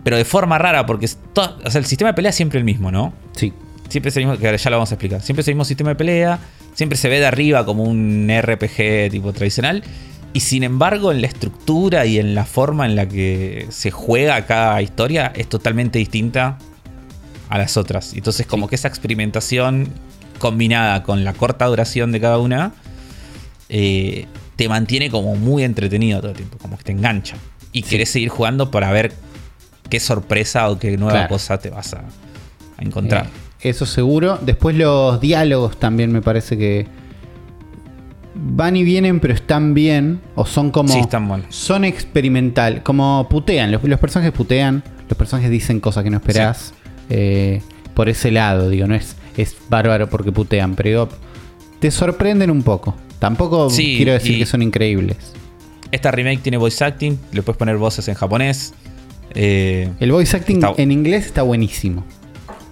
pero 0.03 0.17
de 0.17 0.25
forma 0.25 0.59
rara, 0.59 0.85
porque 0.85 1.07
el 1.07 1.85
sistema 1.85 2.11
de 2.11 2.13
pelea 2.13 2.29
es 2.29 2.35
siempre 2.35 2.59
el 2.59 2.65
mismo, 2.65 2.91
¿no? 2.91 3.13
Sí. 3.37 3.53
Siempre 3.87 4.09
es 4.09 4.17
el 4.17 4.25
mismo, 4.25 4.37
que 4.37 4.57
ya 4.57 4.69
lo 4.69 4.75
vamos 4.75 4.91
a 4.91 4.95
explicar. 4.95 5.21
Siempre 5.21 5.41
es 5.41 5.47
el 5.47 5.53
mismo 5.53 5.63
sistema 5.63 5.91
de 5.91 5.95
pelea 5.95 6.39
Siempre 6.77 6.95
se 6.95 7.09
ve 7.09 7.19
de 7.19 7.25
arriba 7.25 7.65
como 7.65 7.85
un 7.85 8.29
RPG 8.29 9.09
tipo 9.09 9.33
tradicional. 9.33 9.83
Y 10.31 10.41
sin 10.41 10.61
embargo, 10.61 11.11
en 11.11 11.21
la 11.21 11.27
estructura 11.27 12.05
y 12.05 12.19
en 12.19 12.35
la 12.35 12.45
forma 12.45 12.85
en 12.85 12.95
la 12.95 13.09
que 13.09 13.65
se 13.71 13.89
juega 13.89 14.45
cada 14.45 14.79
historia 14.83 15.33
es 15.35 15.49
totalmente 15.49 15.97
distinta 15.97 16.59
a 17.49 17.57
las 17.57 17.77
otras. 17.77 18.13
Entonces, 18.13 18.45
como 18.45 18.67
que 18.67 18.75
esa 18.75 18.87
experimentación 18.87 19.89
combinada 20.37 21.01
con 21.01 21.23
la 21.23 21.33
corta 21.33 21.65
duración 21.65 22.11
de 22.11 22.21
cada 22.21 22.37
una, 22.37 22.73
eh, 23.69 24.27
te 24.55 24.69
mantiene 24.69 25.09
como 25.09 25.35
muy 25.35 25.63
entretenido 25.63 26.19
todo 26.19 26.29
el 26.29 26.37
tiempo, 26.37 26.59
como 26.59 26.77
que 26.77 26.83
te 26.83 26.91
engancha. 26.91 27.37
Y 27.71 27.81
querés 27.81 28.09
seguir 28.09 28.29
jugando 28.29 28.69
para 28.69 28.91
ver 28.91 29.13
qué 29.89 29.99
sorpresa 29.99 30.69
o 30.69 30.77
qué 30.77 30.95
nueva 30.95 31.27
cosa 31.27 31.57
te 31.57 31.71
vas 31.71 31.95
a, 31.95 32.03
encontrar. 32.79 33.25
Eh, 33.25 33.69
eso 33.69 33.85
seguro. 33.85 34.39
Después 34.41 34.75
los 34.75 35.19
diálogos 35.19 35.77
también 35.79 36.11
me 36.11 36.21
parece 36.21 36.57
que 36.57 36.87
van 38.35 38.75
y 38.75 38.83
vienen, 38.83 39.19
pero 39.19 39.33
están 39.33 39.73
bien. 39.73 40.21
O 40.35 40.45
son 40.45 40.71
como. 40.71 40.89
Sí, 40.89 40.99
están. 40.99 41.45
Son 41.49 41.85
experimental. 41.85 42.83
Como 42.83 43.27
putean. 43.29 43.71
Los, 43.71 43.81
personajes 43.99 44.31
putean. 44.31 44.83
Los 45.09 45.17
personajes 45.17 45.49
dicen 45.49 45.79
cosas 45.79 46.03
que 46.03 46.09
no 46.09 46.17
esperás. 46.17 46.73
Eh, 47.09 47.61
por 47.93 48.09
ese 48.09 48.31
lado, 48.31 48.69
digo, 48.69 48.85
no 48.85 48.93
es, 48.93 49.15
es 49.37 49.55
bárbaro 49.69 50.07
porque 50.07 50.31
putean, 50.31 50.75
pero 50.75 51.09
te 51.79 51.89
sorprenden 51.89 52.51
un 52.51 52.61
poco. 52.61 52.95
Tampoco 53.17 53.69
quiero 53.69 54.13
decir 54.13 54.37
que 54.37 54.45
son 54.45 54.61
increíbles. 54.61 55.17
Esta 55.91 56.11
remake 56.11 56.41
tiene 56.41 56.57
voice 56.57 56.83
acting, 56.83 57.17
le 57.31 57.41
puedes 57.41 57.57
poner 57.57 57.77
voces 57.77 58.07
en 58.07 58.13
japonés. 58.13 58.73
Eh, 59.33 59.89
el 59.99 60.11
voice 60.11 60.35
acting 60.35 60.61
en 60.77 60.91
inglés 60.91 61.25
está 61.25 61.41
buenísimo. 61.41 62.05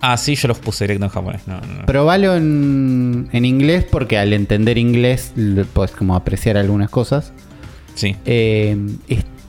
Ah, 0.01 0.17
sí, 0.17 0.35
yo 0.35 0.47
los 0.47 0.59
puse 0.59 0.85
directo 0.85 1.05
en 1.05 1.09
japonés. 1.09 1.41
Probalo 1.85 2.35
en, 2.35 3.29
inglés 3.31 3.85
porque 3.89 4.17
al 4.17 4.33
entender 4.33 4.77
inglés 4.77 5.33
puedes 5.73 5.91
como 5.91 6.15
apreciar 6.15 6.57
algunas 6.57 6.89
cosas. 6.89 7.33
Sí. 7.95 8.15
Eh, 8.25 8.77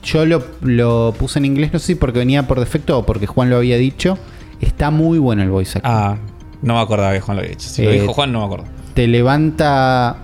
yo 0.03 0.25
lo, 0.25 1.13
puse 1.13 1.39
en 1.39 1.45
inglés, 1.45 1.73
no 1.73 1.79
sé 1.79 1.87
si 1.87 1.95
porque 1.95 2.19
venía 2.19 2.47
por 2.47 2.59
defecto 2.59 2.97
o 2.97 3.05
porque 3.05 3.27
Juan 3.27 3.49
lo 3.49 3.57
había 3.57 3.77
dicho. 3.77 4.17
Está 4.61 4.89
muy 4.89 5.19
bueno 5.19 5.43
el 5.43 5.49
voice 5.49 5.77
acting. 5.77 5.91
Ah, 5.93 6.17
no 6.61 6.75
me 6.75 6.79
acordaba 6.79 7.13
que 7.13 7.21
Juan 7.21 7.37
lo 7.37 7.41
había 7.41 7.51
dicho. 7.51 7.69
Si 7.69 7.83
lo 7.83 7.91
eh, 7.91 8.01
dijo 8.01 8.13
Juan, 8.13 8.31
no 8.31 8.39
me 8.39 8.45
acuerdo. 8.45 8.65
Te 8.93 9.07
levanta. 9.07 10.17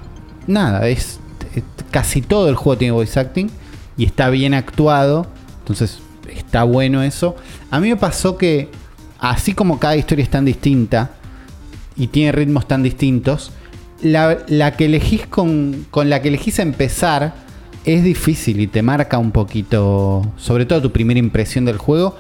Nada, 0.48 0.88
es, 0.88 1.20
Casi 1.92 2.22
todo 2.22 2.50
el 2.50 2.56
juego 2.56 2.78
tiene 2.78 2.92
voice 2.92 3.20
acting 3.20 3.50
y 3.98 4.06
está 4.06 4.30
bien 4.30 4.54
actuado. 4.54 5.28
Entonces, 5.60 6.00
está 6.28 6.64
bueno 6.64 7.04
eso. 7.04 7.36
A 7.70 7.80
mí 7.80 7.90
me 7.90 7.98
pasó 7.98 8.38
que 8.38 8.70
así 9.24 9.54
como 9.54 9.80
cada 9.80 9.96
historia 9.96 10.24
es 10.24 10.30
tan 10.30 10.44
distinta 10.44 11.12
y 11.96 12.08
tiene 12.08 12.34
ritmos 12.34 12.68
tan 12.68 12.84
distintos, 12.84 13.52
la, 14.02 14.76
que 14.76 14.86
elegís 14.86 15.26
con, 15.28 15.86
con 15.90 16.10
la 16.10 16.22
que 16.22 16.28
elegís 16.28 16.60
empezar 16.60 17.34
es 17.86 18.04
difícil 18.04 18.60
y 18.60 18.68
te 18.68 18.82
marca 18.82 19.18
un 19.18 19.32
poquito, 19.32 20.30
sobre 20.36 20.66
todo 20.66 20.82
tu 20.82 20.92
primera 20.92 21.20
impresión 21.20 21.64
del 21.64 21.78
juego. 21.78 22.18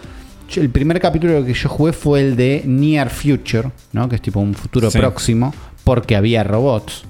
El 0.56 0.70
primer 0.70 1.01
capítulo 1.01 1.43
que 1.45 1.54
yo 1.54 1.68
jugué 1.68 1.91
fue 1.91 2.22
el 2.22 2.36
de 2.38 2.64
Near 2.66 3.10
Future, 3.10 3.72
¿no? 3.91 4.08
que 4.08 4.16
es 4.16 4.22
tipo 4.22 4.39
un 4.39 4.54
futuro 4.54 4.89
próximo, 4.89 5.54
porque 5.84 6.16
había 6.16 6.45
robots. 6.45 7.04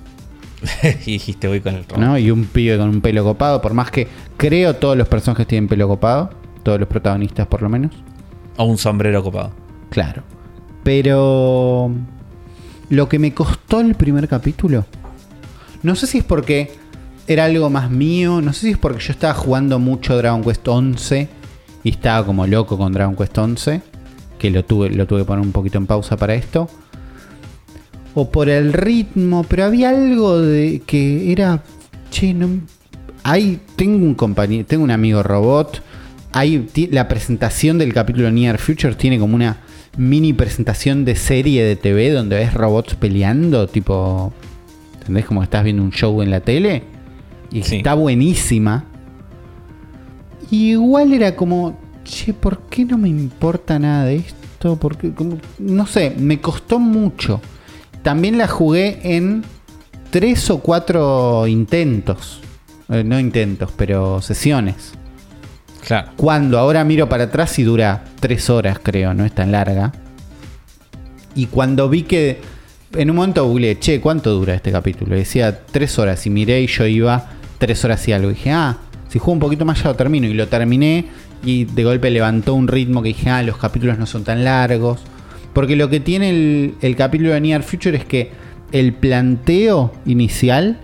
y 1.06 1.12
dijiste 1.14 1.48
voy 1.48 1.60
con 1.60 1.76
el 1.76 1.84
robot. 1.84 1.98
¿no? 2.00 2.18
Y 2.18 2.32
un 2.32 2.46
pibe 2.46 2.80
con 2.80 2.90
un 2.90 3.02
pelo 3.02 3.24
copado, 3.24 3.62
por 3.62 3.76
más 3.76 3.92
que 3.92 4.08
creo 4.38 4.76
todos 4.76 4.98
los 4.98 5.08
personajes 5.08 5.46
tienen 5.46 5.68
pelo 5.68 5.88
copado, 5.88 6.32
todos 6.64 6.80
los 6.80 6.90
protagonistas 6.90 7.46
por 7.46 7.62
lo 7.62 7.70
menos. 7.70 7.92
O 8.58 8.64
un 8.64 8.80
sombrero 8.80 9.22
copado. 9.22 9.63
Claro. 9.94 10.24
Pero 10.84 11.92
lo 12.90 13.08
que 13.08 13.20
me 13.20 13.32
costó 13.32 13.80
el 13.80 13.94
primer 13.94 14.28
capítulo, 14.28 14.88
no 15.84 15.94
sé 15.96 16.08
si 16.08 16.18
es 16.18 16.24
porque 16.24 16.72
era 17.28 17.46
algo 17.46 17.70
más 17.70 17.92
mío, 17.92 18.42
no 18.42 18.54
sé 18.54 18.62
si 18.62 18.70
es 18.72 18.78
porque 18.80 19.04
yo 19.04 19.12
estaba 19.12 19.36
jugando 19.36 19.78
mucho 19.78 20.18
Dragon 20.18 20.44
Quest 20.44 20.68
11 20.68 21.30
y 21.84 21.90
estaba 21.92 22.26
como 22.26 22.48
loco 22.48 22.76
con 22.76 22.92
Dragon 22.92 23.16
Quest 23.16 23.38
11, 23.38 23.82
que 24.40 24.50
lo 24.50 24.66
tuve, 24.66 24.90
lo 24.90 25.06
tuve 25.06 25.20
que 25.20 25.26
poner 25.26 25.46
un 25.46 25.52
poquito 25.52 25.78
en 25.78 25.86
pausa 25.86 26.18
para 26.18 26.34
esto. 26.34 26.68
O 28.16 28.32
por 28.32 28.50
el 28.50 28.74
ritmo, 28.74 29.46
pero 29.48 29.66
había 29.66 29.90
algo 29.90 30.42
de 30.42 30.82
que 30.88 31.32
era, 31.32 31.64
che, 32.10 32.34
no, 32.34 32.48
tengo 33.76 34.04
un 34.04 34.16
compañero, 34.16 34.66
tengo 34.66 34.84
un 34.84 34.92
amigo 34.92 35.22
robot. 35.22 35.84
Ahí 36.32 36.68
la 36.90 37.08
presentación 37.08 37.78
del 37.78 37.94
capítulo 37.94 38.32
Near 38.32 38.58
Future 38.58 38.96
tiene 38.96 39.20
como 39.20 39.36
una 39.36 39.58
mini 39.98 40.34
presentación 40.34 41.06
de 41.06 41.16
serie 41.16 41.64
de 41.64 41.76
TV 41.76 42.12
donde 42.12 42.38
ves 42.38 42.54
robots 42.54 42.96
peleando, 42.96 43.68
tipo, 43.68 44.34
¿entendés? 45.00 45.26
Como 45.26 45.44
estás 45.44 45.64
viendo 45.64 45.84
un 45.84 45.92
show 45.92 46.22
en 46.22 46.32
la 46.32 46.40
tele. 46.40 46.84
Y 47.52 47.60
está 47.60 47.94
buenísima. 47.94 48.86
igual 50.50 51.14
era 51.14 51.36
como, 51.36 51.78
che, 52.04 52.34
¿por 52.34 52.62
qué 52.62 52.86
no 52.86 52.98
me 52.98 53.10
importa 53.10 53.78
nada 53.78 54.06
de 54.06 54.18
esto? 54.18 54.78
Porque, 54.78 55.12
no 55.60 55.86
sé, 55.86 56.16
me 56.18 56.42
costó 56.42 56.80
mucho. 56.80 57.42
También 58.02 58.38
la 58.38 58.48
jugué 58.48 59.00
en 59.04 59.44
tres 60.10 60.50
o 60.50 60.60
cuatro 60.60 61.48
intentos. 61.48 62.42
Eh, 62.90 63.04
no 63.04 63.20
intentos, 63.20 63.72
pero 63.76 64.22
sesiones. 64.22 64.94
Cuando 66.16 66.60
ahora 66.60 66.84
miro 66.84 67.10
para 67.10 67.26
atrás 67.26 67.58
y 67.60 67.64
dura 67.64 68.04
tres 68.20 68.50
horas, 68.50 68.80
creo, 68.82 69.14
no 69.14 69.26
es 69.26 69.34
tan 69.34 69.52
larga. 69.52 69.92
Y 71.36 71.48
cuando 71.48 71.90
vi 71.90 72.04
que. 72.04 72.40
En 72.94 73.10
un 73.10 73.16
momento 73.16 73.44
googleé, 73.46 73.80
che, 73.80 74.00
¿cuánto 74.00 74.32
dura 74.32 74.54
este 74.54 74.72
capítulo? 74.72 75.16
decía 75.16 75.62
tres 75.66 75.98
horas. 75.98 76.26
Y 76.28 76.30
miré 76.30 76.62
y 76.62 76.68
yo 76.68 76.86
iba 76.86 77.32
tres 77.58 77.84
horas 77.84 78.08
y 78.08 78.14
algo. 78.14 78.30
Dije, 78.30 78.52
ah, 78.52 78.78
si 79.10 79.18
juego 79.18 79.34
un 79.34 79.40
poquito 79.40 79.66
más 79.66 79.82
ya 79.82 79.90
lo 79.90 79.96
termino. 79.96 80.28
Y 80.28 80.34
lo 80.34 80.48
terminé. 80.48 81.06
Y 81.44 81.66
de 81.66 81.84
golpe 81.84 82.12
levantó 82.12 82.54
un 82.54 82.68
ritmo 82.68 83.02
que 83.02 83.10
dije, 83.10 83.32
ah, 83.32 83.42
los 83.42 83.58
capítulos 83.58 83.98
no 83.98 84.06
son 84.06 84.24
tan 84.24 84.44
largos. 84.44 85.02
Porque 85.54 85.76
lo 85.76 85.90
que 85.90 86.00
tiene 86.00 86.30
el, 86.30 86.76
el 86.82 86.96
capítulo 86.96 87.32
de 87.32 87.42
Near 87.42 87.64
Future 87.64 87.98
es 87.98 88.06
que 88.06 88.32
el 88.72 88.94
planteo 88.94 89.92
inicial 90.06 90.80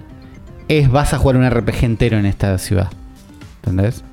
es 0.68 0.90
vas 0.90 1.14
a 1.14 1.20
jugar 1.20 1.38
un 1.38 1.50
RPG 1.50 1.84
entero 1.84 2.18
en 2.18 2.26
esta 2.26 2.58
ciudad. 2.58 2.90
¿Entendés? 3.64 4.04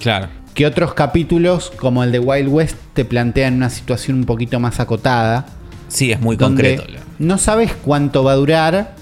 Claro. 0.00 0.28
Que 0.54 0.66
otros 0.66 0.94
capítulos, 0.94 1.70
como 1.76 2.02
el 2.02 2.10
de 2.10 2.18
Wild 2.18 2.48
West, 2.48 2.76
te 2.94 3.04
plantean 3.04 3.54
una 3.54 3.70
situación 3.70 4.18
un 4.18 4.24
poquito 4.24 4.58
más 4.58 4.80
acotada. 4.80 5.46
Sí, 5.88 6.10
es 6.10 6.20
muy 6.20 6.36
concreto. 6.36 6.84
No 7.18 7.38
sabes 7.38 7.72
cuánto 7.72 8.24
va 8.24 8.32
a 8.32 8.36
durar, 8.36 8.94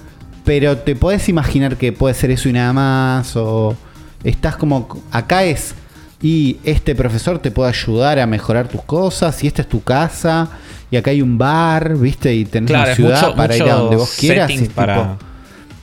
pero 0.45 0.79
te 0.79 0.97
puedes 0.97 1.29
imaginar 1.29 1.77
que 1.77 1.93
puede 1.93 2.15
ser 2.15 2.31
eso 2.31 2.49
y 2.49 2.53
nada 2.53 2.73
más. 2.73 3.37
O 3.37 3.77
estás 4.25 4.57
como. 4.57 5.03
Acá 5.11 5.45
es. 5.45 5.75
Y 6.21 6.59
este 6.65 6.95
profesor 6.95 7.39
te 7.39 7.51
puede 7.51 7.71
ayudar 7.71 8.19
a 8.19 8.27
mejorar 8.27 8.69
tus 8.69 8.83
cosas. 8.83 9.43
Y 9.45 9.47
esta 9.47 9.63
es 9.63 9.69
tu 9.69 9.83
casa. 9.83 10.49
Y 10.91 10.97
acá 10.97 11.11
hay 11.13 11.23
un 11.23 11.39
bar, 11.39 11.97
¿viste? 11.97 12.35
Y 12.35 12.45
tenés 12.45 12.71
una 12.71 12.95
ciudad 12.95 13.35
para 13.37 13.57
ir 13.57 13.63
a 13.63 13.75
donde 13.75 13.97
vos 13.97 14.17
quieras. 14.19 14.51
para... 14.75 15.17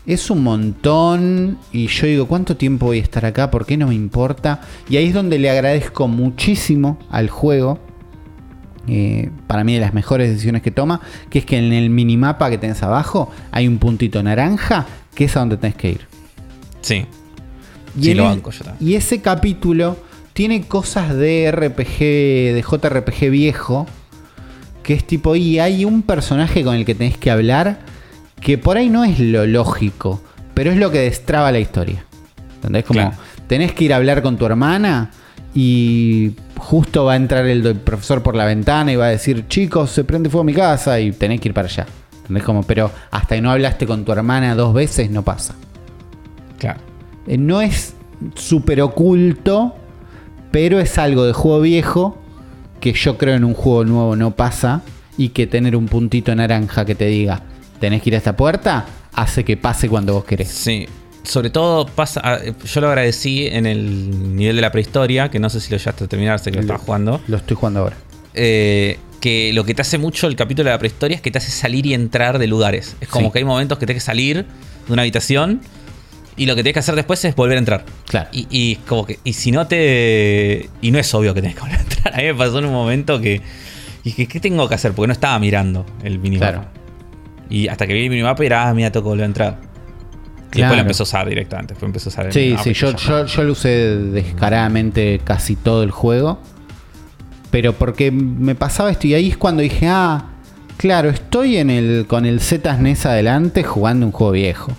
es 0.06 0.30
un 0.30 0.44
montón. 0.44 1.58
Y 1.72 1.88
yo 1.88 2.08
digo, 2.08 2.28
¿cuánto 2.28 2.58
tiempo 2.58 2.88
voy 2.88 3.00
a 3.00 3.04
estar 3.04 3.26
acá? 3.26 3.52
¿Por 3.52 3.66
qué 3.66 3.78
no 3.78 3.88
me 3.88 3.96
importa? 3.96 4.62
Y 4.90 4.98
ahí 4.98 5.08
es 5.08 5.14
donde 5.14 5.40
le 5.40 5.50
agradezco 5.50 6.08
muchísimo 6.08 7.00
al 7.10 7.30
juego 7.30 7.80
eh, 8.88 9.32
para 9.48 9.64
mí 9.64 9.74
de 9.74 9.80
las 9.80 9.94
mejores 9.94 10.30
decisiones 10.30 10.62
que 10.62 10.70
toma, 10.70 11.02
que 11.30 11.40
es 11.40 11.46
que 11.46 11.58
en 11.58 11.74
el 11.74 11.90
minimapa 11.90 12.50
que 12.52 12.58
tenés 12.60 12.84
abajo 12.84 13.32
hay 13.52 13.68
un 13.68 13.80
puntito 13.80 14.22
naranja 14.22 14.86
que 15.16 15.26
es 15.26 15.36
a 15.36 15.40
donde 15.40 15.58
tenés 15.58 15.76
que 15.76 15.92
ir. 15.92 16.02
Sí. 16.82 17.06
Y, 18.00 18.14
lo 18.14 18.26
banco 18.26 18.52
yo 18.52 18.64
también. 18.64 18.92
y 18.92 18.96
ese 18.96 19.22
capítulo 19.22 19.98
tiene 20.34 20.64
cosas 20.68 21.16
de 21.16 21.50
RPG, 21.52 22.00
de 22.00 22.64
JRPG 22.70 23.30
viejo, 23.32 23.88
que 24.84 24.94
es 24.94 25.08
tipo, 25.08 25.36
y 25.36 25.60
hay 25.60 25.86
un 25.86 26.04
personaje 26.04 26.64
con 26.64 26.76
el 26.76 26.86
que 26.86 26.94
tenés 26.94 27.18
que 27.18 27.32
hablar 27.32 27.80
que 28.40 28.58
por 28.58 28.78
ahí 28.78 28.90
no 28.90 29.04
es 29.04 29.20
lo 29.20 29.46
lógico, 29.46 30.22
pero 30.54 30.72
es 30.72 30.78
lo 30.78 30.92
que 30.92 31.00
destraba 31.00 31.52
la 31.52 31.60
historia. 31.60 32.06
¿Entendés? 32.56 32.86
Como, 32.86 33.12
tenés 33.48 33.74
que 33.74 33.86
ir 33.86 33.94
a 33.94 33.98
hablar 33.98 34.22
con 34.22 34.38
tu 34.38 34.46
hermana 34.46 35.12
y 35.54 36.34
justo 36.58 37.06
va 37.06 37.14
a 37.14 37.16
entrar 37.16 37.46
el, 37.46 37.76
profesor 37.76 38.22
por 38.24 38.36
la 38.36 38.46
ventana 38.46 38.92
y 38.92 38.96
va 38.96 39.06
a 39.06 39.10
decir, 39.10 39.48
chicos, 39.48 39.92
se 39.92 40.04
prende 40.04 40.30
fuego 40.30 40.44
mi 40.44 40.54
casa 40.54 41.00
y 41.00 41.12
tenés 41.12 41.40
que 41.40 41.50
ir 41.50 41.54
para 41.54 41.68
allá. 41.68 41.86
¿Entendés? 42.18 42.44
Como, 42.44 42.64
pero 42.64 42.92
hasta 43.12 43.36
que 43.36 43.42
no 43.42 43.52
hablaste 43.52 43.86
con 43.86 44.04
tu 44.04 44.12
hermana 44.12 44.56
dos 44.56 44.74
veces 44.74 45.10
no 45.10 45.24
pasa. 45.24 45.56
Claro. 46.58 46.80
Eh, 47.28 47.38
no 47.38 47.62
es 47.62 47.94
súper 48.36 48.82
oculto, 48.82 49.76
pero 50.52 50.80
es 50.80 50.98
algo 50.98 51.26
de 51.26 51.34
juego 51.34 51.62
viejo 51.62 52.18
que 52.80 52.94
yo 52.94 53.18
creo 53.18 53.36
en 53.36 53.44
un 53.44 53.54
juego 53.54 53.84
nuevo 53.84 54.16
no 54.16 54.32
pasa 54.32 54.82
y 55.18 55.30
que 55.30 55.48
tener 55.48 55.76
un 55.76 55.88
puntito 55.88 56.36
naranja 56.36 56.86
que 56.86 56.96
te 56.96 57.06
diga, 57.06 57.42
tenés 57.80 58.02
que 58.02 58.10
ir 58.10 58.16
a 58.16 58.18
esta 58.18 58.36
puerta, 58.36 58.86
hace 59.14 59.44
que 59.44 59.58
pase 59.58 59.90
cuando 59.90 60.14
vos 60.14 60.26
querés. 60.26 60.50
Sí, 60.50 60.88
sobre 61.24 61.50
todo 61.50 61.86
pasa, 61.86 62.22
ah, 62.24 62.40
yo 62.42 62.82
lo 62.82 62.88
agradecí 62.88 63.48
en 63.48 63.66
el 63.66 64.36
nivel 64.36 64.56
de 64.56 64.62
la 64.62 64.72
prehistoria, 64.72 65.30
que 65.30 65.40
no 65.40 65.50
sé 65.50 65.60
si 65.60 65.72
lo 65.72 65.78
ya 65.78 65.92
hasta 65.92 66.08
terminar, 66.08 66.40
sé 66.40 66.52
que 66.52 66.58
lo, 66.58 66.62
estás 66.64 66.82
jugando. 66.82 67.22
Lo 67.28 67.38
estoy 67.38 67.56
jugando 67.56 67.82
ahora. 67.82 67.98
Eh, 68.34 69.00
que 69.20 69.54
lo 69.54 69.64
que 69.64 69.74
te 69.74 69.82
hace 69.82 69.98
mucho 69.98 70.28
el 70.28 70.36
capítulo 70.36 70.70
de 70.70 70.76
la 70.76 70.80
prehistoria 70.80 71.16
es 71.16 71.22
que 71.22 71.32
te 71.32 71.38
hace 71.38 71.52
salir 71.52 71.86
y 71.86 71.94
entrar 71.94 72.38
de 72.38 72.48
lugares. 72.48 72.96
Es 73.02 73.08
como 73.08 73.32
que 73.32 73.40
hay 73.40 73.46
momentos 73.46 73.78
que 73.80 73.86
tienes 73.86 74.04
que 74.04 74.06
salir 74.06 74.46
de 74.88 74.94
una 74.94 75.02
habitación 75.02 75.62
y 76.38 76.46
lo 76.46 76.56
que 76.56 76.64
tienes 76.64 76.74
que 76.74 76.80
hacer 76.80 76.96
después 76.96 77.24
es 77.26 77.36
volver 77.36 77.56
a 77.56 77.60
entrar. 77.60 77.86
Claro. 78.08 78.30
Y, 78.32 78.76
como 78.88 79.06
que, 79.06 79.20
y 79.24 79.34
si 79.34 79.52
no 79.52 79.68
te. 79.68 80.70
Y 80.82 80.92
no 80.92 81.00
es 81.00 81.14
obvio 81.14 81.34
que 81.34 81.42
tienes 81.42 81.56
que 81.56 81.62
volver 81.62 81.80
a 81.80 81.82
entrar. 81.82 82.14
A 82.14 82.18
mí 82.18 82.24
me 82.24 82.36
pasó 82.36 82.60
en 82.60 82.66
un 82.66 82.74
momento 82.74 83.20
que. 83.20 83.42
Y 84.04 84.12
que, 84.12 84.28
¿qué 84.28 84.40
tengo 84.40 84.68
que 84.70 84.76
hacer? 84.76 84.92
Porque 84.94 85.08
no 85.08 85.14
estaba 85.14 85.40
mirando 85.40 85.86
el 86.04 86.20
minimapa. 86.20 86.52
Claro. 86.52 86.85
Y 87.50 87.68
hasta 87.68 87.86
que 87.88 87.94
vi 87.94 88.04
el 88.04 88.10
minimapa 88.10 88.44
y 88.44 88.48
era, 88.48 88.68
ah, 88.68 88.74
mira, 88.74 88.92
tengo 88.92 89.06
que 89.06 89.10
volver 89.10 89.24
a 89.24 89.28
entrar. 89.28 89.58
Y 90.54 90.60
después 90.60 90.78
lo 90.78 90.82
empezó 90.82 91.04
a 91.04 91.06
usar 91.06 91.28
directamente. 91.28 91.74
Después 91.74 91.90
empezó 91.90 92.10
a 92.10 92.12
usar 92.12 92.34
sí, 92.34 92.56
sí, 92.64 92.74
yo, 92.74 92.96
yo, 93.26 93.44
lo 93.44 93.52
usé 93.52 93.70
descaradamente 93.98 95.20
casi 95.24 95.56
todo 95.56 95.84
el 95.84 95.92
juego. 95.92 96.40
Pero 97.52 97.74
porque 97.74 98.12
me 98.12 98.56
pasaba 98.56 98.90
esto 98.90 99.08
y 99.08 99.14
ahí 99.14 99.30
es 99.30 99.38
cuando 99.38 99.62
dije, 99.62 99.88
ah, 99.88 100.26
claro, 100.78 101.10
estoy 101.10 101.58
en 101.58 101.70
el, 101.70 102.06
con 102.08 102.26
el 102.26 102.40
ZSNES 102.40 103.06
adelante 103.06 103.64
jugando 103.64 104.06
un 104.06 104.12
juego 104.12 104.32
viejo. 104.32 104.72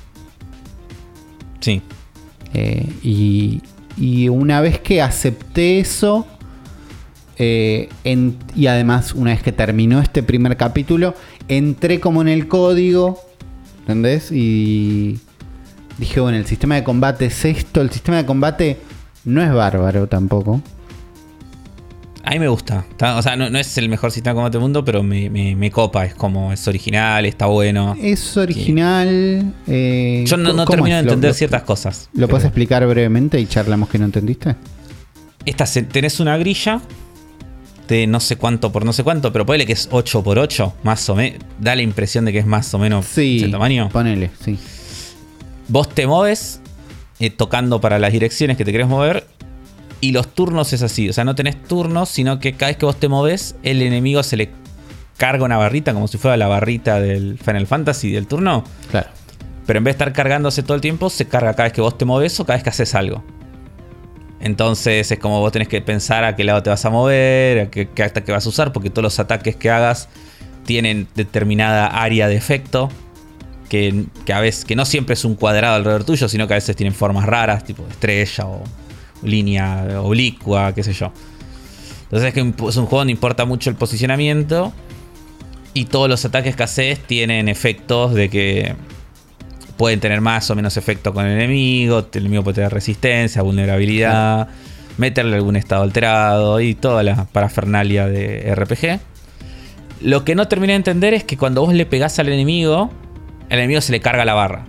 Sí. 1.60 1.82
Eh, 2.54 2.88
y, 3.02 3.60
y, 3.96 4.28
una 4.28 4.60
vez 4.60 4.78
que 4.78 5.02
acepté 5.02 5.78
eso, 5.78 6.26
eh, 7.38 7.88
y 8.54 8.66
además 8.66 9.14
una 9.14 9.32
vez 9.32 9.42
que 9.42 9.52
terminó 9.52 10.00
este 10.00 10.22
primer 10.22 10.56
capítulo, 10.56 11.14
entré 11.48 12.00
como 12.00 12.22
en 12.22 12.28
el 12.28 12.48
código, 12.48 13.20
¿entendés? 13.80 14.30
Y 14.32 15.18
dije, 15.98 16.20
bueno, 16.20 16.38
el 16.38 16.46
sistema 16.46 16.74
de 16.76 16.84
combate 16.84 17.26
es 17.26 17.44
esto, 17.44 17.80
el 17.80 17.90
sistema 17.90 18.18
de 18.18 18.26
combate 18.26 18.78
no 19.24 19.42
es 19.42 19.52
bárbaro 19.52 20.06
tampoco. 20.06 20.62
A 22.26 22.30
mí 22.30 22.40
me 22.40 22.48
gusta. 22.48 22.84
o 23.00 23.22
sea, 23.22 23.36
no, 23.36 23.46
es 23.56 23.78
el 23.78 23.88
mejor 23.88 24.10
sistema 24.10 24.32
de 24.32 24.34
combate 24.34 24.58
del 24.58 24.62
mundo, 24.62 24.84
pero 24.84 25.04
me, 25.04 25.70
copa. 25.70 26.04
Es 26.06 26.14
como, 26.16 26.52
es 26.52 26.66
original, 26.66 27.24
está 27.24 27.46
bueno. 27.46 27.96
Es 28.02 28.36
original. 28.36 29.54
Eh, 29.68 30.24
Yo 30.26 30.36
no, 30.36 30.64
termino 30.64 30.96
de 30.96 31.02
entender 31.02 31.34
ciertas 31.34 31.62
cosas. 31.62 32.10
¿Lo 32.14 32.26
puedes 32.26 32.44
explicar 32.44 32.84
brevemente 32.84 33.38
y 33.38 33.46
charlamos 33.46 33.88
que 33.88 33.98
no 33.98 34.06
entendiste? 34.06 34.56
Esta, 35.44 35.66
tenés 35.84 36.18
una 36.18 36.36
grilla 36.36 36.80
de 37.88 38.06
no 38.06 38.20
sé 38.20 38.36
cuánto 38.36 38.72
por 38.72 38.84
no 38.84 38.92
sé 38.92 39.04
cuánto, 39.04 39.32
pero 39.32 39.46
ponele 39.46 39.66
que 39.66 39.72
es 39.72 39.88
8 39.90 40.22
por 40.22 40.38
8, 40.38 40.74
más 40.82 41.08
o 41.08 41.14
menos. 41.14 41.40
Da 41.58 41.74
la 41.74 41.82
impresión 41.82 42.24
de 42.24 42.32
que 42.32 42.38
es 42.38 42.46
más 42.46 42.72
o 42.74 42.78
menos 42.78 43.06
sí, 43.06 43.38
ese 43.38 43.48
tamaño. 43.48 43.88
Ponele, 43.90 44.30
sí. 44.44 44.58
Vos 45.68 45.88
te 45.88 46.06
moves 46.06 46.60
eh, 47.18 47.30
tocando 47.30 47.80
para 47.80 47.98
las 47.98 48.12
direcciones 48.12 48.56
que 48.56 48.64
te 48.64 48.72
querés 48.72 48.88
mover. 48.88 49.26
Y 50.00 50.12
los 50.12 50.28
turnos 50.28 50.72
es 50.72 50.82
así. 50.82 51.08
O 51.08 51.12
sea, 51.12 51.24
no 51.24 51.34
tenés 51.34 51.62
turnos, 51.62 52.10
sino 52.10 52.38
que 52.38 52.52
cada 52.52 52.70
vez 52.70 52.76
que 52.76 52.86
vos 52.86 53.00
te 53.00 53.08
moves, 53.08 53.56
el 53.62 53.80
enemigo 53.80 54.22
se 54.22 54.36
le 54.36 54.50
carga 55.16 55.44
una 55.44 55.56
barrita, 55.56 55.94
como 55.94 56.06
si 56.06 56.18
fuera 56.18 56.36
la 56.36 56.48
barrita 56.48 57.00
del 57.00 57.38
Final 57.38 57.66
Fantasy 57.66 58.12
del 58.12 58.26
turno. 58.26 58.64
Claro. 58.90 59.08
Pero 59.66 59.78
en 59.78 59.84
vez 59.84 59.94
de 59.94 60.04
estar 60.04 60.12
cargándose 60.12 60.62
todo 60.62 60.74
el 60.74 60.80
tiempo, 60.80 61.08
se 61.10 61.26
carga 61.26 61.54
cada 61.54 61.64
vez 61.64 61.72
que 61.72 61.80
vos 61.80 61.96
te 61.96 62.04
moves 62.04 62.38
o 62.38 62.44
cada 62.44 62.56
vez 62.56 62.62
que 62.62 62.70
haces 62.70 62.94
algo. 62.94 63.24
Entonces 64.40 65.10
es 65.10 65.18
como 65.18 65.40
vos 65.40 65.52
tenés 65.52 65.68
que 65.68 65.80
pensar 65.80 66.24
a 66.24 66.36
qué 66.36 66.44
lado 66.44 66.62
te 66.62 66.70
vas 66.70 66.84
a 66.84 66.90
mover, 66.90 67.60
a 67.60 67.70
qué, 67.70 67.88
qué 67.88 68.10
que 68.10 68.32
vas 68.32 68.46
a 68.46 68.48
usar, 68.48 68.72
porque 68.72 68.90
todos 68.90 69.02
los 69.02 69.18
ataques 69.18 69.56
que 69.56 69.70
hagas 69.70 70.08
tienen 70.64 71.08
determinada 71.14 71.86
área 71.86 72.28
de 72.28 72.36
efecto 72.36 72.90
que, 73.68 74.06
a 74.32 74.40
veces, 74.40 74.64
que 74.64 74.76
no 74.76 74.84
siempre 74.84 75.14
es 75.14 75.24
un 75.24 75.34
cuadrado 75.34 75.76
alrededor 75.76 76.04
tuyo, 76.04 76.28
sino 76.28 76.46
que 76.46 76.54
a 76.54 76.56
veces 76.56 76.76
tienen 76.76 76.94
formas 76.94 77.26
raras, 77.26 77.64
tipo 77.64 77.84
estrella 77.88 78.46
o 78.46 78.62
línea 79.22 80.00
oblicua, 80.00 80.74
qué 80.74 80.82
sé 80.82 80.92
yo. 80.92 81.12
Entonces 82.04 82.28
es 82.28 82.34
que 82.34 82.40
es 82.40 82.76
un 82.76 82.86
juego 82.86 82.98
donde 82.98 83.12
importa 83.12 83.44
mucho 83.44 83.70
el 83.70 83.76
posicionamiento 83.76 84.72
y 85.74 85.86
todos 85.86 86.08
los 86.08 86.24
ataques 86.24 86.54
que 86.54 86.62
haces 86.62 87.00
tienen 87.00 87.48
efectos 87.48 88.14
de 88.14 88.28
que 88.30 88.76
pueden 89.76 90.00
tener 90.00 90.20
más 90.20 90.50
o 90.50 90.54
menos 90.54 90.76
efecto 90.76 91.12
con 91.12 91.26
el 91.26 91.32
enemigo, 91.32 92.06
el 92.12 92.20
enemigo 92.20 92.42
puede 92.42 92.56
tener 92.56 92.72
resistencia, 92.72 93.42
vulnerabilidad, 93.42 94.48
meterle 94.98 95.36
algún 95.36 95.56
estado 95.56 95.82
alterado 95.82 96.60
y 96.60 96.74
toda 96.74 97.02
la 97.02 97.26
parafernalia 97.26 98.06
de 98.06 98.54
RPG. 98.54 99.00
Lo 100.00 100.24
que 100.24 100.34
no 100.34 100.48
terminé 100.48 100.74
de 100.74 100.78
entender 100.78 101.14
es 101.14 101.24
que 101.24 101.36
cuando 101.36 101.62
vos 101.62 101.74
le 101.74 101.86
pegás 101.86 102.18
al 102.18 102.28
enemigo, 102.28 102.90
el 103.48 103.58
enemigo 103.58 103.80
se 103.80 103.92
le 103.92 104.00
carga 104.00 104.24
la 104.24 104.34
barra. 104.34 104.66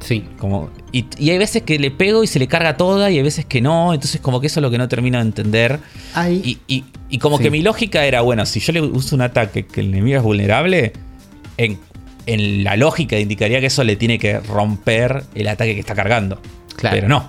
Sí. 0.00 0.24
Como, 0.38 0.70
y, 0.92 1.06
hay 1.28 1.38
veces 1.38 1.62
que 1.62 1.78
le 1.78 1.90
pego 1.90 2.22
y 2.22 2.26
se 2.26 2.38
le 2.38 2.46
carga 2.46 2.76
toda 2.76 3.10
y 3.10 3.16
hay 3.16 3.22
veces 3.22 3.44
que 3.44 3.60
no. 3.60 3.94
Entonces 3.94 4.20
como 4.20 4.40
que 4.40 4.46
eso 4.46 4.60
es 4.60 4.62
lo 4.62 4.70
que 4.70 4.78
no 4.78 4.88
termino 4.88 5.18
de 5.18 5.24
entender. 5.24 5.80
Y, 6.30 7.18
como 7.18 7.38
que 7.38 7.50
mi 7.50 7.62
lógica 7.62 8.04
era, 8.04 8.20
bueno, 8.20 8.44
si 8.46 8.60
yo 8.60 8.72
le 8.72 8.82
uso 8.82 9.16
un 9.16 9.22
ataque 9.22 9.66
que 9.66 9.80
el 9.80 9.88
enemigo 9.88 10.18
es 10.18 10.22
vulnerable, 10.22 10.92
en, 11.56 11.78
la 12.36 12.76
lógica 12.76 13.18
indicaría 13.18 13.60
que 13.60 13.66
eso 13.66 13.84
le 13.84 13.96
tiene 13.96 14.18
que 14.18 14.40
romper 14.40 15.24
el 15.34 15.48
ataque 15.48 15.74
que 15.74 15.80
está 15.80 15.94
cargando. 15.94 16.40
Claro. 16.76 16.94
Pero 16.94 17.08
no. 17.08 17.28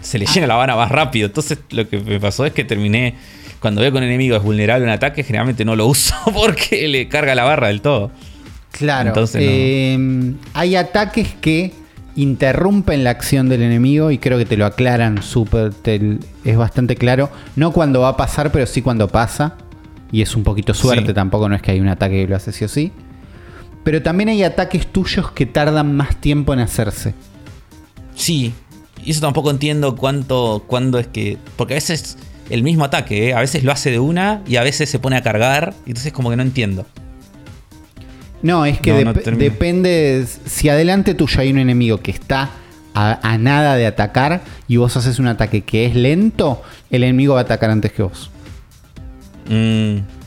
se 0.00 0.18
le 0.18 0.26
llena 0.26 0.46
la 0.46 0.54
vana 0.54 0.76
más 0.76 0.90
rápido. 0.90 1.26
Entonces 1.26 1.58
lo 1.70 1.88
que 1.88 1.98
me 1.98 2.20
pasó 2.20 2.46
es 2.46 2.52
que 2.52 2.64
terminé, 2.64 3.14
cuando 3.60 3.80
veo 3.80 3.90
que 3.90 3.98
un 3.98 4.04
enemigo 4.04 4.36
es 4.36 4.42
vulnerable 4.42 4.86
a 4.86 4.88
un 4.88 4.94
ataque, 4.94 5.24
generalmente 5.24 5.64
no 5.64 5.76
lo 5.76 5.86
uso 5.86 6.14
porque 6.34 6.88
le 6.88 7.08
carga 7.08 7.34
la 7.34 7.44
barra 7.44 7.68
del 7.68 7.80
todo. 7.80 8.10
Claro. 8.70 9.08
Entonces, 9.08 9.42
em, 9.44 10.36
hay 10.54 10.76
ataques 10.76 11.34
que 11.40 11.72
interrumpen 12.16 13.02
la 13.02 13.10
acción 13.10 13.48
del 13.48 13.62
enemigo 13.62 14.10
y 14.10 14.18
creo 14.18 14.38
que 14.38 14.44
te 14.44 14.56
lo 14.56 14.66
aclaran 14.66 15.22
súper, 15.22 15.72
es 16.44 16.56
bastante 16.56 16.96
claro. 16.96 17.30
No 17.56 17.72
cuando 17.72 18.00
va 18.00 18.10
a 18.10 18.16
pasar, 18.16 18.52
pero 18.52 18.66
sí 18.66 18.82
cuando 18.82 19.08
pasa. 19.08 19.56
Y 20.12 20.22
es 20.22 20.34
un 20.34 20.42
poquito 20.42 20.74
suerte, 20.74 21.14
tampoco 21.14 21.48
no 21.48 21.54
es 21.54 21.62
que 21.62 21.70
hay 21.70 21.80
un 21.80 21.88
ataque 21.88 22.22
que 22.22 22.28
lo 22.28 22.36
hace 22.36 22.52
sí 22.52 22.64
o 22.64 22.68
sí. 22.68 22.92
Pero 23.84 24.02
también 24.02 24.28
hay 24.28 24.42
ataques 24.42 24.86
tuyos 24.86 25.30
que 25.32 25.46
tardan 25.46 25.96
más 25.96 26.20
tiempo 26.20 26.52
en 26.52 26.60
hacerse. 26.60 27.14
Sí, 28.14 28.52
y 29.04 29.10
eso 29.10 29.20
tampoco 29.20 29.50
entiendo 29.50 29.96
cuánto, 29.96 30.64
cuándo 30.66 30.98
es 30.98 31.06
que. 31.06 31.38
Porque 31.56 31.74
a 31.74 31.76
veces 31.76 32.18
el 32.50 32.62
mismo 32.62 32.84
ataque, 32.84 33.28
¿eh? 33.28 33.34
a 33.34 33.40
veces 33.40 33.64
lo 33.64 33.72
hace 33.72 33.90
de 33.90 33.98
una 33.98 34.42
y 34.46 34.56
a 34.56 34.62
veces 34.62 34.90
se 34.90 34.98
pone 34.98 35.16
a 35.16 35.22
cargar. 35.22 35.74
Y 35.86 35.90
entonces, 35.90 36.12
como 36.12 36.30
que 36.30 36.36
no 36.36 36.42
entiendo. 36.42 36.86
No, 38.42 38.64
es 38.66 38.80
que 38.80 38.92
depende. 38.92 40.26
Si 40.46 40.68
adelante 40.68 41.14
tuyo 41.14 41.40
hay 41.40 41.50
un 41.50 41.58
enemigo 41.58 42.00
que 42.00 42.10
está 42.10 42.50
a, 42.94 43.38
nada 43.38 43.76
de 43.76 43.86
atacar 43.86 44.42
y 44.66 44.76
vos 44.76 44.96
haces 44.96 45.18
un 45.18 45.26
ataque 45.26 45.62
que 45.62 45.86
es 45.86 45.94
lento, 45.94 46.62
el 46.90 47.04
enemigo 47.04 47.34
va 47.34 47.40
a 47.40 47.42
atacar 47.44 47.70
antes 47.70 47.92
que 47.92 48.02
vos. 48.02 48.30
Mm. 49.48 50.19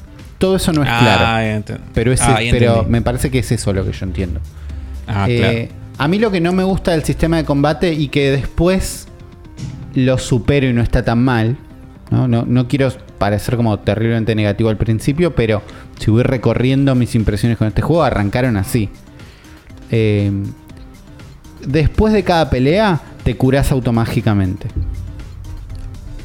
Todo 0.44 0.57
eso 0.57 0.74
no 0.74 0.84
es 0.84 0.90
ah, 0.91 0.99
claro. 0.99 1.64
Pero, 1.94 2.14
ah, 2.20 2.38
pero 2.52 2.84
me 2.84 3.02
parece 3.02 3.32
que 3.32 3.40
es 3.40 3.49
eso 3.53 3.72
lo 3.72 3.86
que 3.86 3.94
yo 3.94 4.06
entiendo. 4.06 4.41
Ah, 5.07 5.26
eh, 5.30 5.70
a 5.98 6.10
mí 6.10 6.20
lo 6.20 6.32
que 6.32 6.41
no 6.41 6.52
me 6.52 6.64
gusta 6.64 6.91
del 6.91 7.06
sistema 7.06 7.38
de 7.38 7.45
combate 7.45 7.94
y 7.94 8.10
que 8.10 8.30
después 8.30 9.07
lo 9.95 10.18
supero 10.18 10.68
y 10.68 10.74
no 10.74 10.82
está 10.82 11.02
tan 11.02 11.24
mal. 11.24 11.56
No, 12.11 12.28
no, 12.28 12.44
no 12.45 12.68
quiero 12.68 12.91
parecer 13.18 13.56
como 13.56 13.80
terriblemente 13.80 14.36
negativo 14.36 14.70
al 14.70 14.76
principio, 14.76 15.34
pero 15.34 15.61
si 15.98 16.11
voy 16.11 16.24
recorriendo 16.24 16.94
mis 16.94 17.15
impresiones 17.15 17.57
con 17.57 17.70
este 17.70 17.82
juego, 17.82 18.03
arrancaron 18.03 18.57
así. 18.57 18.90
Eh, 19.91 20.30
después 21.65 22.11
de 22.11 22.26
cada 22.26 22.49
pelea, 22.49 22.99
te 23.24 23.38
curas 23.38 23.72
automáticamente. 23.72 24.68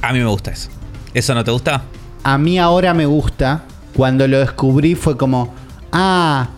A 0.02 0.12
mí 0.12 0.18
me 0.18 0.26
gusta 0.26 0.50
eso. 0.50 0.70
¿Eso 1.14 1.36
no 1.36 1.44
te 1.44 1.52
gusta? 1.52 1.84
A 2.24 2.36
mí 2.36 2.58
ahora 2.58 2.94
me 2.94 3.06
gusta. 3.06 3.62
Cuando 3.98 4.28
lo 4.28 4.38
descubrí 4.38 4.94
fue 4.94 5.16
como, 5.16 5.52
ah, 5.90 6.50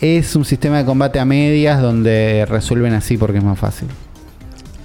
es 0.00 0.36
un 0.36 0.44
sistema 0.44 0.78
de 0.78 0.84
combate 0.84 1.18
a 1.18 1.24
medias 1.24 1.82
donde 1.82 2.46
resuelven 2.48 2.92
así 2.92 3.16
porque 3.16 3.38
es 3.38 3.42
más 3.42 3.58
fácil. 3.58 3.88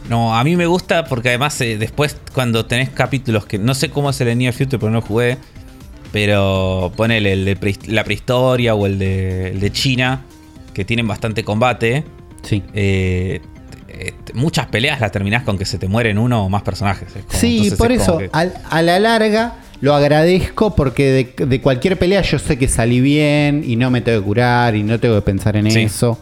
No, 0.10 0.36
a 0.36 0.44
mí 0.44 0.56
me 0.56 0.66
gusta 0.66 1.06
porque 1.06 1.30
además 1.30 1.62
eh, 1.62 1.78
después 1.78 2.18
cuando 2.34 2.66
tenés 2.66 2.90
capítulos 2.90 3.46
que 3.46 3.60
no 3.60 3.76
sé 3.76 3.92
cómo 3.92 4.10
es 4.10 4.20
el 4.22 4.26
de 4.26 4.36
Near 4.36 4.56
Future 4.56 4.80
porque 4.80 4.92
no 4.92 5.04
jugué, 5.04 5.38
pero 6.12 6.92
ponele 6.96 7.34
el 7.34 7.46
de 7.46 7.78
la 7.86 8.04
prehistoria 8.04 8.74
o 8.74 8.88
el 8.88 8.98
de, 8.98 9.70
China, 9.72 10.26
que 10.74 10.86
tienen 10.86 11.08
bastante 11.08 11.44
combate. 11.44 12.06
Sí. 12.42 12.64
Eh, 12.74 13.40
eh, 13.88 14.14
muchas 14.34 14.66
peleas 14.66 15.00
las 15.00 15.12
terminás 15.12 15.44
con 15.44 15.60
que 15.60 15.66
se 15.66 15.78
te 15.78 15.88
mueren 15.88 16.18
uno 16.18 16.46
o 16.46 16.50
más 16.50 16.64
personajes. 16.64 17.08
sí, 17.28 17.72
por 17.78 17.92
eso, 17.92 18.18
a 18.32 18.82
la 18.82 18.98
larga 18.98 19.54
lo 19.82 19.96
agradezco 19.96 20.76
porque 20.76 21.34
de, 21.38 21.62
cualquier 21.62 21.98
pelea 21.98 22.22
yo 22.22 22.40
sé 22.40 22.58
que 22.58 22.68
salí 22.68 23.00
bien 23.00 23.64
y 23.66 23.76
no 23.76 23.92
me 23.92 24.02
tengo 24.02 24.20
que 24.20 24.26
curar 24.26 24.76
y 24.76 24.84
no 24.84 25.00
tengo 25.00 25.16
que 25.16 25.22
pensar 25.22 25.56
en 25.56 25.68
eso. 25.68 26.20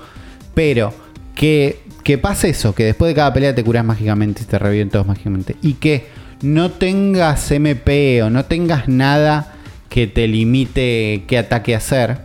Pero 0.53 0.93
que 1.35 1.87
que 2.07 2.17
pase 2.17 2.47
eso, 2.47 2.73
que 2.73 2.85
después 2.85 3.09
de 3.09 3.15
cada 3.15 3.33
pelea 3.33 3.53
te 3.53 3.65
curas 3.65 3.83
mágicamente 3.83 4.43
y 4.43 4.45
te 4.45 4.57
reviven 4.57 4.89
todos 4.89 5.05
mágicamente. 5.05 5.57
Y 5.61 5.73
que 5.73 6.07
no 6.41 6.71
tengas 6.71 7.51
MP 7.51 8.23
o 8.23 8.29
no 8.29 8.45
tengas 8.45 8.87
nada 8.87 9.55
que 9.89 10.07
te 10.07 10.25
limite 10.29 11.25
qué 11.27 11.37
ataque 11.37 11.75
hacer. 11.75 12.19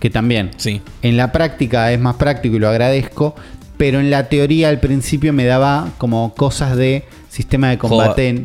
Que 0.00 0.08
también. 0.08 0.52
Sí. 0.56 0.80
En 1.02 1.18
la 1.18 1.30
práctica 1.30 1.92
es 1.92 2.00
más 2.00 2.16
práctico 2.16 2.56
y 2.56 2.58
lo 2.58 2.70
agradezco. 2.70 3.34
Pero 3.76 4.00
en 4.00 4.08
la 4.10 4.30
teoría 4.30 4.70
al 4.70 4.80
principio 4.80 5.34
me 5.34 5.44
daba 5.44 5.90
como 5.98 6.32
cosas 6.34 6.74
de 6.74 7.04
sistema 7.28 7.68
de 7.68 7.76
combate 7.76 8.44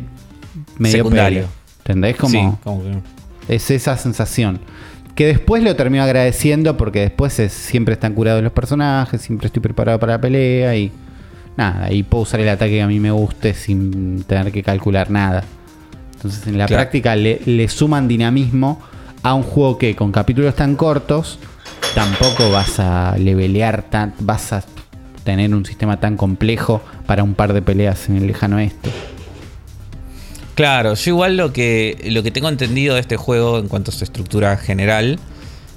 medio 0.76 0.96
secundario. 0.98 1.46
¿Entendés? 1.84 2.16
Como, 2.16 2.58
Es 3.46 3.70
esa 3.70 3.96
sensación. 3.98 4.58
Que 5.14 5.26
después 5.26 5.62
lo 5.62 5.76
termino 5.76 6.02
agradeciendo 6.02 6.76
porque 6.76 7.00
después 7.00 7.34
siempre 7.34 7.94
están 7.94 8.14
curados 8.14 8.42
los 8.42 8.52
personajes, 8.52 9.20
siempre 9.20 9.46
estoy 9.46 9.60
preparado 9.62 10.00
para 10.00 10.14
la 10.14 10.20
pelea 10.20 10.74
y 10.76 10.90
nada, 11.56 11.92
y 11.92 12.02
puedo 12.02 12.22
usar 12.22 12.40
el 12.40 12.48
ataque 12.48 12.72
que 12.72 12.82
a 12.82 12.86
mí 12.86 12.98
me 12.98 13.10
guste 13.10 13.54
sin 13.54 14.24
tener 14.24 14.50
que 14.50 14.62
calcular 14.62 15.10
nada. 15.10 15.44
Entonces 16.14 16.46
en 16.46 16.56
la 16.56 16.66
práctica 16.66 17.14
le, 17.16 17.68
suman 17.68 18.08
dinamismo 18.08 18.80
a 19.22 19.34
un 19.34 19.42
juego 19.42 19.76
que 19.76 19.94
con 19.94 20.10
capítulos 20.10 20.54
tan 20.56 20.74
cortos 20.74 21.38
tampoco 21.94 22.50
vas 22.50 22.80
a 22.80 23.16
levelear, 23.18 23.82
tan, 23.82 24.14
vas 24.20 24.54
a 24.54 24.64
tener 25.22 25.54
un 25.54 25.66
sistema 25.66 26.00
tan 26.00 26.16
complejo 26.16 26.82
para 27.06 27.22
un 27.22 27.34
par 27.34 27.52
de 27.52 27.62
peleas 27.62 28.08
en 28.08 28.16
el 28.16 28.26
lejano 28.26 28.56
oeste. 28.56 28.90
Claro, 30.54 30.94
yo 30.94 31.10
igual 31.10 31.36
lo 31.36 31.52
que, 31.52 31.98
lo 32.10 32.22
que 32.22 32.30
tengo 32.30 32.48
entendido 32.48 32.94
de 32.94 33.00
este 33.00 33.16
juego 33.16 33.58
en 33.58 33.68
cuanto 33.68 33.90
a 33.90 33.94
su 33.94 34.04
estructura 34.04 34.56
general 34.56 35.18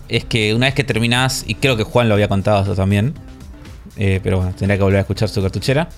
es 0.08 0.24
que 0.24 0.54
una 0.54 0.68
vez 0.68 0.76
que 0.76 0.84
terminás, 0.84 1.44
y 1.48 1.56
creo 1.56 1.76
que 1.78 1.84
Juan 1.84 2.08
lo 2.08 2.14
había 2.14 2.28
contado 2.28 2.64
eso 2.64 2.76
también, 2.76 3.14
eh, 3.98 4.20
pero 4.24 4.38
bueno, 4.38 4.54
tendría 4.58 4.78
que 4.78 4.84
volver 4.84 4.99
a 4.99 5.02
escuchar 5.02 5.30
su 5.30 5.41
cartuchera, 5.41 5.90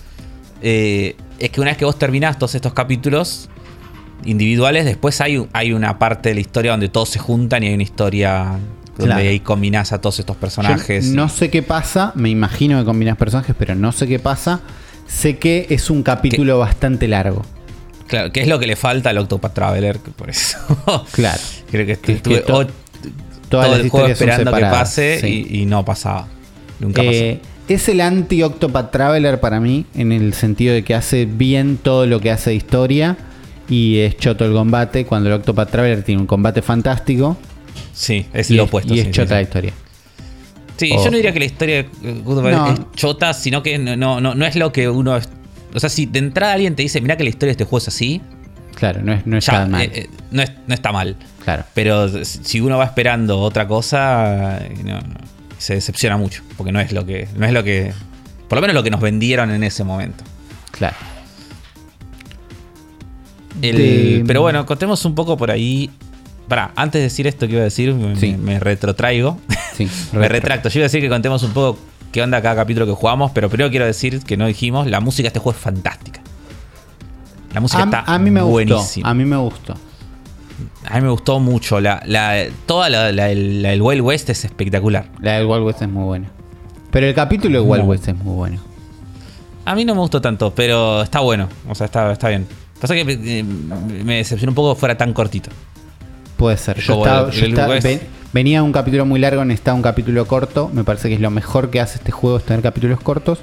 eh, 0.62 1.16
es 1.38 1.50
que 1.50 1.60
una 1.60 1.70
vez 1.70 1.78
que 1.78 1.84
vos 1.84 1.98
terminás 1.98 2.38
todos 2.38 2.54
estos 2.54 2.72
capítulos 2.72 3.48
individuales, 4.24 4.84
después 4.84 5.20
hay, 5.20 5.46
hay 5.52 5.72
una 5.72 5.98
parte 5.98 6.30
de 6.30 6.34
la 6.36 6.40
historia 6.40 6.72
donde 6.72 6.88
todos 6.88 7.10
se 7.10 7.18
juntan 7.18 7.62
y 7.62 7.68
hay 7.68 7.74
una 7.74 7.82
historia 7.82 8.58
donde 8.96 9.28
ahí 9.28 9.40
combinás 9.40 9.92
a 9.92 10.00
todos 10.00 10.18
estos 10.18 10.36
personajes. 10.36 11.06
no 11.06 11.28
sé 11.28 11.50
qué 11.50 11.62
pasa, 11.62 12.12
me 12.14 12.28
imagino 12.28 12.78
que 12.78 12.84
combinás 12.84 13.16
personajes, 13.16 13.54
pero 13.58 13.74
no 13.74 13.92
sé 13.92 14.06
qué 14.06 14.18
pasa. 14.18 14.60
Sé 15.06 15.38
que 15.38 15.66
es 15.70 15.90
un 15.90 16.02
capítulo 16.02 16.58
bastante 16.58 17.08
largo. 17.08 17.44
Claro, 18.10 18.32
que 18.32 18.40
es 18.40 18.48
lo 18.48 18.58
que 18.58 18.66
le 18.66 18.74
falta 18.74 19.10
al 19.10 19.18
Octopath 19.18 19.54
Traveler, 19.54 20.00
por 20.00 20.28
eso. 20.28 20.58
Claro. 21.12 21.40
Creo 21.70 21.86
que 21.86 21.92
estuve 21.92 22.40
todo 22.40 23.76
el 23.76 23.88
juego 23.88 24.08
esperando 24.08 24.52
que 24.52 24.60
pase 24.62 25.20
y, 25.28 25.64
no 25.64 25.84
pasaba. 25.84 26.26
Nunca 26.80 27.02
eh, 27.04 27.40
Es 27.68 27.88
el 27.88 28.00
anti-Octopath 28.00 28.90
Traveler 28.90 29.38
para 29.38 29.60
mí, 29.60 29.86
en 29.94 30.10
el 30.10 30.34
sentido 30.34 30.74
de 30.74 30.82
que 30.82 30.94
hace 30.94 31.24
bien 31.24 31.76
todo 31.76 32.06
lo 32.06 32.20
que 32.20 32.32
hace 32.32 32.50
de 32.50 32.56
historia 32.56 33.16
y 33.68 33.98
es 33.98 34.16
choto 34.16 34.44
el 34.44 34.52
combate, 34.52 35.06
cuando 35.06 35.28
el 35.28 35.36
Octopath 35.36 35.70
Traveler 35.70 36.02
tiene 36.02 36.20
un 36.20 36.26
combate 36.26 36.62
fantástico. 36.62 37.36
Sí, 37.92 38.26
es 38.32 38.50
lo 38.50 38.64
opuesto. 38.64 38.92
Y 38.92 38.98
es 38.98 39.12
chota 39.12 39.36
la 39.36 39.42
historia. 39.42 39.72
Sí, 40.78 40.88
yo 40.88 41.10
no 41.10 41.16
diría 41.16 41.32
que 41.32 41.38
la 41.38 41.44
historia 41.44 41.80
es 41.80 41.86
chota, 42.96 43.34
sino 43.34 43.62
que 43.62 43.78
no, 43.78 44.20
no, 44.20 44.34
no 44.34 44.46
es 44.46 44.56
lo 44.56 44.72
que 44.72 44.88
uno 44.88 45.16
o 45.74 45.80
sea, 45.80 45.88
si 45.88 46.06
de 46.06 46.18
entrada 46.18 46.54
alguien 46.54 46.74
te 46.74 46.82
dice, 46.82 47.00
mira 47.00 47.16
que 47.16 47.24
la 47.24 47.30
historia 47.30 47.48
de 47.48 47.52
este 47.52 47.64
juego 47.64 47.78
es 47.78 47.88
así. 47.88 48.20
Claro, 48.74 49.02
no, 49.02 49.12
es, 49.12 49.26
no 49.26 49.36
está 49.36 49.66
mal. 49.66 49.82
Eh, 49.82 49.90
eh, 49.94 50.08
no, 50.30 50.74
está 50.74 50.92
mal. 50.92 51.16
Claro. 51.44 51.64
Pero 51.74 52.24
si 52.24 52.60
uno 52.60 52.78
va 52.78 52.84
esperando 52.84 53.40
otra 53.40 53.66
cosa, 53.66 54.60
se 55.58 55.74
decepciona 55.74 56.16
mucho. 56.16 56.42
Porque 56.56 56.72
no 56.72 56.80
es 56.80 56.92
lo 56.92 57.04
que. 57.04 57.28
No 57.36 57.46
es 57.46 57.52
lo 57.52 57.62
que. 57.62 57.92
Por 58.48 58.56
lo 58.56 58.62
menos 58.62 58.74
lo 58.74 58.82
que 58.82 58.90
nos 58.90 59.00
vendieron 59.00 59.50
en 59.50 59.62
ese 59.62 59.84
momento. 59.84 60.24
Claro. 60.70 60.96
Pero 63.60 64.40
bueno, 64.40 64.64
contemos 64.66 65.04
un 65.04 65.14
poco 65.14 65.36
por 65.36 65.50
ahí. 65.50 65.90
Para, 66.48 66.72
antes 66.74 66.98
de 66.98 67.04
decir 67.04 67.26
esto 67.28 67.46
que 67.46 67.52
iba 67.52 67.60
a 67.60 67.64
decir, 67.64 67.94
me, 67.94 68.58
retrotraigo. 68.58 69.38
Sí, 69.76 69.88
me 70.12 70.28
retracto. 70.28 70.68
Yo 70.68 70.80
iba 70.80 70.84
a 70.84 70.88
decir 70.88 71.00
que 71.00 71.08
contemos 71.08 71.42
un 71.42 71.52
poco 71.52 71.78
qué 72.12 72.22
onda 72.22 72.42
cada 72.42 72.56
capítulo 72.56 72.86
que 72.86 72.92
jugamos, 72.92 73.30
pero 73.32 73.48
primero 73.48 73.70
quiero 73.70 73.86
decir 73.86 74.22
que 74.22 74.36
no 74.36 74.46
dijimos, 74.46 74.86
la 74.86 75.00
música 75.00 75.24
de 75.24 75.28
este 75.28 75.40
juego 75.40 75.56
es 75.56 75.62
fantástica. 75.62 76.20
La 77.52 77.60
música 77.60 77.84
está 77.84 78.04
a 78.06 78.18
mí 78.18 78.30
me 78.30 78.42
buenísima. 78.42 79.08
a 79.08 79.14
mí 79.14 79.24
me 79.24 79.36
gustó. 79.36 79.74
A 80.86 80.96
mí 80.96 81.02
me 81.02 81.10
gustó 81.10 81.40
mucho. 81.40 81.80
La, 81.80 82.02
la, 82.06 82.44
toda 82.66 82.88
la, 82.88 83.30
el, 83.30 83.82
Wild 83.82 84.02
West 84.02 84.30
es 84.30 84.44
espectacular. 84.44 85.08
La 85.20 85.38
del 85.38 85.46
Wild 85.46 85.64
West 85.64 85.82
es 85.82 85.88
muy 85.88 86.04
buena. 86.04 86.28
Pero 86.90 87.06
el 87.06 87.14
capítulo 87.14 87.60
de 87.60 87.66
Wild 87.66 87.86
West 87.86 88.08
es 88.08 88.16
muy 88.16 88.34
bueno. 88.34 88.60
A 89.64 89.74
mí 89.74 89.84
no 89.84 89.94
me 89.94 90.00
gustó 90.00 90.20
tanto, 90.20 90.52
pero 90.54 91.02
está 91.02 91.20
bueno. 91.20 91.48
O 91.68 91.74
sea, 91.74 91.86
está, 91.86 92.12
está 92.12 92.28
bien. 92.28 92.46
Pasa 92.80 92.94
que 92.94 93.02
eh, 93.02 93.42
me 93.42 94.16
decepcionó 94.16 94.52
un 94.52 94.54
poco 94.54 94.74
que 94.74 94.80
fuera 94.80 94.96
tan 94.96 95.12
cortito. 95.12 95.50
Puede 96.36 96.56
ser. 96.56 96.78
Yo, 96.80 97.04
estaba, 97.04 97.30
venía 98.32 98.62
un 98.62 98.72
capítulo 98.72 99.06
muy 99.06 99.20
largo, 99.20 99.44
necesitaba 99.44 99.76
un 99.76 99.82
capítulo 99.82 100.26
corto. 100.26 100.70
Me 100.72 100.84
parece 100.84 101.08
que 101.08 101.14
es 101.14 101.20
lo 101.20 101.30
mejor 101.30 101.70
que 101.70 101.80
hace 101.80 101.98
este 101.98 102.12
juego 102.12 102.38
es 102.38 102.44
tener 102.44 102.62
capítulos 102.62 103.00
cortos. 103.00 103.40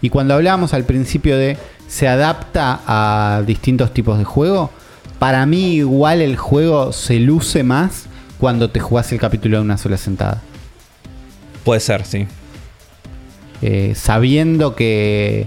Y 0.00 0.10
cuando 0.10 0.34
hablábamos 0.34 0.74
al 0.74 0.84
principio 0.84 1.36
de 1.36 1.56
se 1.88 2.08
adapta 2.08 2.80
a 2.86 3.42
distintos 3.46 3.92
tipos 3.94 4.18
de 4.18 4.24
juego, 4.24 4.70
para 5.18 5.46
mí 5.46 5.74
igual 5.76 6.20
el 6.20 6.36
juego 6.36 6.92
se 6.92 7.20
luce 7.20 7.62
más 7.62 8.06
cuando 8.38 8.70
te 8.70 8.80
jugás 8.80 9.12
el 9.12 9.20
capítulo 9.20 9.58
de 9.58 9.62
una 9.62 9.78
sola 9.78 9.96
sentada. 9.96 10.42
Puede 11.64 11.80
ser, 11.80 12.04
sí. 12.04 12.26
Eh, 13.62 13.94
sabiendo 13.94 14.74
que, 14.74 15.46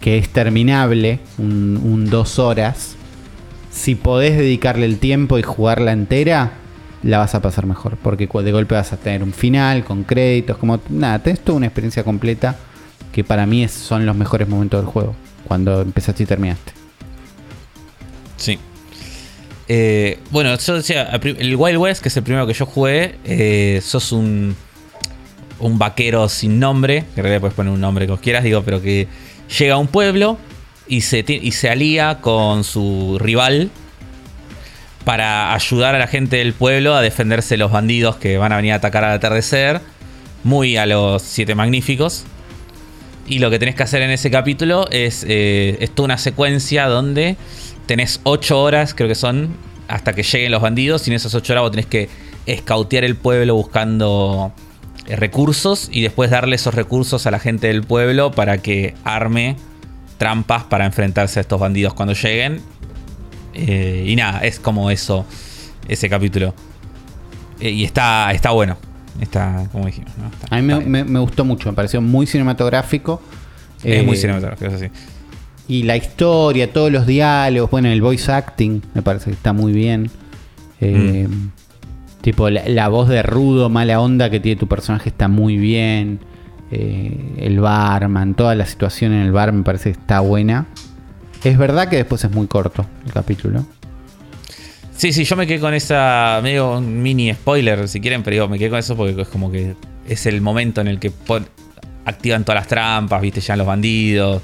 que 0.00 0.16
es 0.16 0.30
terminable, 0.30 1.20
un, 1.36 1.78
un 1.84 2.08
dos 2.08 2.38
horas, 2.38 2.94
si 3.70 3.94
podés 3.94 4.38
dedicarle 4.38 4.86
el 4.86 4.98
tiempo 4.98 5.38
y 5.38 5.42
jugarla 5.42 5.92
entera, 5.92 6.52
la 7.02 7.18
vas 7.18 7.34
a 7.34 7.42
pasar 7.42 7.66
mejor. 7.66 7.96
Porque 7.96 8.26
de 8.26 8.52
golpe 8.52 8.74
vas 8.74 8.92
a 8.92 8.96
tener 8.96 9.22
un 9.22 9.32
final 9.32 9.84
con 9.84 10.04
créditos, 10.04 10.56
como 10.56 10.80
nada, 10.88 11.18
tenés 11.20 11.40
toda 11.40 11.56
una 11.56 11.66
experiencia 11.66 12.04
completa 12.04 12.56
que 13.12 13.24
para 13.24 13.46
mí 13.46 13.66
son 13.68 14.06
los 14.06 14.14
mejores 14.14 14.48
momentos 14.48 14.80
del 14.80 14.90
juego, 14.90 15.14
cuando 15.46 15.80
empezaste 15.82 16.22
y 16.22 16.26
terminaste. 16.26 16.72
Sí. 18.36 18.58
Eh, 19.68 20.18
bueno, 20.30 20.56
yo 20.56 20.74
decía, 20.74 21.04
el 21.04 21.56
Wild 21.56 21.78
West, 21.78 22.02
que 22.02 22.08
es 22.08 22.16
el 22.16 22.22
primero 22.22 22.46
que 22.46 22.54
yo 22.54 22.66
jugué, 22.66 23.16
eh, 23.24 23.80
sos 23.82 24.12
un, 24.12 24.56
un 25.60 25.78
vaquero 25.78 26.28
sin 26.28 26.58
nombre, 26.58 27.04
que 27.14 27.20
en 27.20 27.24
realidad 27.24 27.40
puedes 27.40 27.54
poner 27.54 27.72
un 27.72 27.80
nombre 27.80 28.06
que 28.06 28.16
quieras, 28.18 28.42
digo, 28.42 28.62
pero 28.62 28.82
que 28.82 29.08
llega 29.58 29.74
a 29.74 29.78
un 29.78 29.88
pueblo 29.88 30.38
y 30.88 31.02
se, 31.02 31.24
y 31.28 31.52
se 31.52 31.70
alía 31.70 32.20
con 32.20 32.64
su 32.64 33.16
rival 33.20 33.70
para 35.04 35.54
ayudar 35.54 35.94
a 35.94 35.98
la 35.98 36.06
gente 36.06 36.36
del 36.36 36.52
pueblo 36.52 36.94
a 36.94 37.02
defenderse 37.02 37.54
de 37.54 37.58
los 37.58 37.72
bandidos 37.72 38.16
que 38.16 38.38
van 38.38 38.52
a 38.52 38.56
venir 38.56 38.72
a 38.72 38.76
atacar 38.76 39.04
al 39.04 39.12
atardecer, 39.12 39.80
muy 40.44 40.76
a 40.76 40.86
los 40.86 41.22
siete 41.22 41.54
magníficos. 41.54 42.24
Y 43.26 43.38
lo 43.38 43.50
que 43.50 43.58
tenés 43.58 43.76
que 43.76 43.84
hacer 43.84 44.02
en 44.02 44.10
ese 44.10 44.30
capítulo 44.30 44.88
es, 44.90 45.24
eh, 45.28 45.76
es 45.80 45.90
toda 45.94 46.06
una 46.06 46.18
secuencia 46.18 46.86
donde 46.86 47.36
tenés 47.86 48.20
8 48.24 48.60
horas, 48.60 48.94
creo 48.94 49.08
que 49.08 49.14
son, 49.14 49.50
hasta 49.88 50.12
que 50.12 50.22
lleguen 50.22 50.50
los 50.50 50.62
bandidos. 50.62 51.06
Y 51.06 51.10
en 51.10 51.16
esas 51.16 51.34
8 51.34 51.52
horas 51.52 51.62
vos 51.62 51.70
tenés 51.70 51.86
que 51.86 52.08
escautear 52.46 53.04
el 53.04 53.16
pueblo 53.16 53.54
buscando 53.54 54.52
eh, 55.06 55.16
recursos 55.16 55.88
y 55.92 56.02
después 56.02 56.30
darle 56.30 56.56
esos 56.56 56.74
recursos 56.74 57.26
a 57.26 57.30
la 57.30 57.38
gente 57.38 57.68
del 57.68 57.82
pueblo 57.82 58.32
para 58.32 58.58
que 58.58 58.94
arme 59.04 59.56
trampas 60.18 60.64
para 60.64 60.84
enfrentarse 60.86 61.40
a 61.40 61.42
estos 61.42 61.60
bandidos 61.60 61.94
cuando 61.94 62.14
lleguen. 62.14 62.62
Eh, 63.54 64.04
y 64.06 64.16
nada, 64.16 64.40
es 64.40 64.58
como 64.58 64.90
eso, 64.90 65.26
ese 65.88 66.08
capítulo. 66.08 66.54
Eh, 67.60 67.70
y 67.70 67.84
está, 67.84 68.30
está 68.32 68.50
bueno. 68.50 68.76
Está, 69.20 69.68
como 69.72 69.86
dijimos. 69.86 70.10
a 70.48 70.60
mí 70.60 70.62
me, 70.62 71.20
gustó 71.20 71.44
mucho, 71.44 71.68
me 71.68 71.74
pareció 71.74 72.00
muy 72.00 72.26
cinematográfico. 72.26 73.20
Es 73.82 74.04
muy 74.04 74.16
cinematográfico, 74.16 74.70
eso 74.70 74.78
sí. 74.78 74.90
Y 75.68 75.84
la 75.84 75.96
historia, 75.96 76.72
todos 76.72 76.90
los 76.90 77.06
diálogos, 77.06 77.70
bueno, 77.70 77.88
el 77.88 78.02
voice 78.02 78.32
acting 78.32 78.82
me 78.94 79.02
parece 79.02 79.26
que 79.26 79.36
está 79.36 79.52
muy 79.52 79.72
bien. 79.72 80.10
Eh, 80.80 81.28
mm. 81.28 81.50
Tipo, 82.22 82.50
la, 82.50 82.88
voz 82.88 83.08
de 83.08 83.22
rudo, 83.22 83.70
mala 83.70 84.00
onda 84.00 84.30
que 84.30 84.40
tiene 84.40 84.58
tu 84.58 84.66
personaje 84.66 85.08
está 85.10 85.28
muy 85.28 85.56
bien. 85.56 86.20
Eh, 86.70 87.34
el 87.38 87.60
barman, 87.60 88.34
toda 88.34 88.54
la 88.54 88.66
situación 88.66 89.12
en 89.12 89.20
el 89.20 89.32
bar 89.32 89.52
me 89.52 89.62
parece 89.62 89.92
que 89.92 89.98
está 90.00 90.20
buena. 90.20 90.66
Es 91.44 91.56
verdad 91.56 91.88
que 91.88 91.96
después 91.96 92.22
es 92.24 92.30
muy 92.30 92.46
corto 92.46 92.86
el 93.06 93.12
capítulo. 93.12 93.64
Sí, 94.96 95.12
sí, 95.12 95.24
yo 95.24 95.36
me 95.36 95.46
quedé 95.46 95.60
con 95.60 95.72
esa 95.72 96.40
medio 96.42 96.80
mini 96.80 97.32
spoiler, 97.32 97.88
si 97.88 98.00
quieren, 98.00 98.22
pero 98.22 98.48
me 98.48 98.58
quedé 98.58 98.70
con 98.70 98.78
eso 98.78 98.96
porque 98.96 99.22
es 99.22 99.28
como 99.28 99.50
que 99.50 99.74
es 100.06 100.26
el 100.26 100.42
momento 100.42 100.82
en 100.82 100.88
el 100.88 100.98
que 100.98 101.10
activan 102.04 102.44
todas 102.44 102.60
las 102.60 102.68
trampas, 102.68 103.22
viste, 103.22 103.40
ya 103.40 103.56
los 103.56 103.66
bandidos 103.66 104.42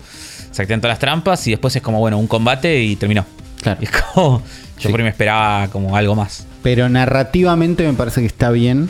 se 0.56 0.62
activan 0.62 0.81
todas 0.81 0.93
las 0.93 0.98
trampas 0.98 1.47
y 1.47 1.51
después 1.51 1.77
es 1.77 1.82
como, 1.82 1.98
bueno, 1.98 2.18
un 2.18 2.27
combate 2.27 2.82
y 2.82 2.97
terminó. 2.97 3.27
Claro. 3.60 3.78
es 3.82 3.90
como, 3.90 4.43
yo 4.78 4.90
por 4.90 5.01
ahí 5.01 5.05
me 5.05 5.10
esperaba 5.10 5.68
como 5.68 5.94
algo 5.94 6.14
más. 6.14 6.47
Pero 6.62 6.89
narrativamente 6.89 7.86
me 7.86 7.93
parece 7.93 8.23
que 8.23 8.27
está 8.27 8.51
bien. 8.51 8.89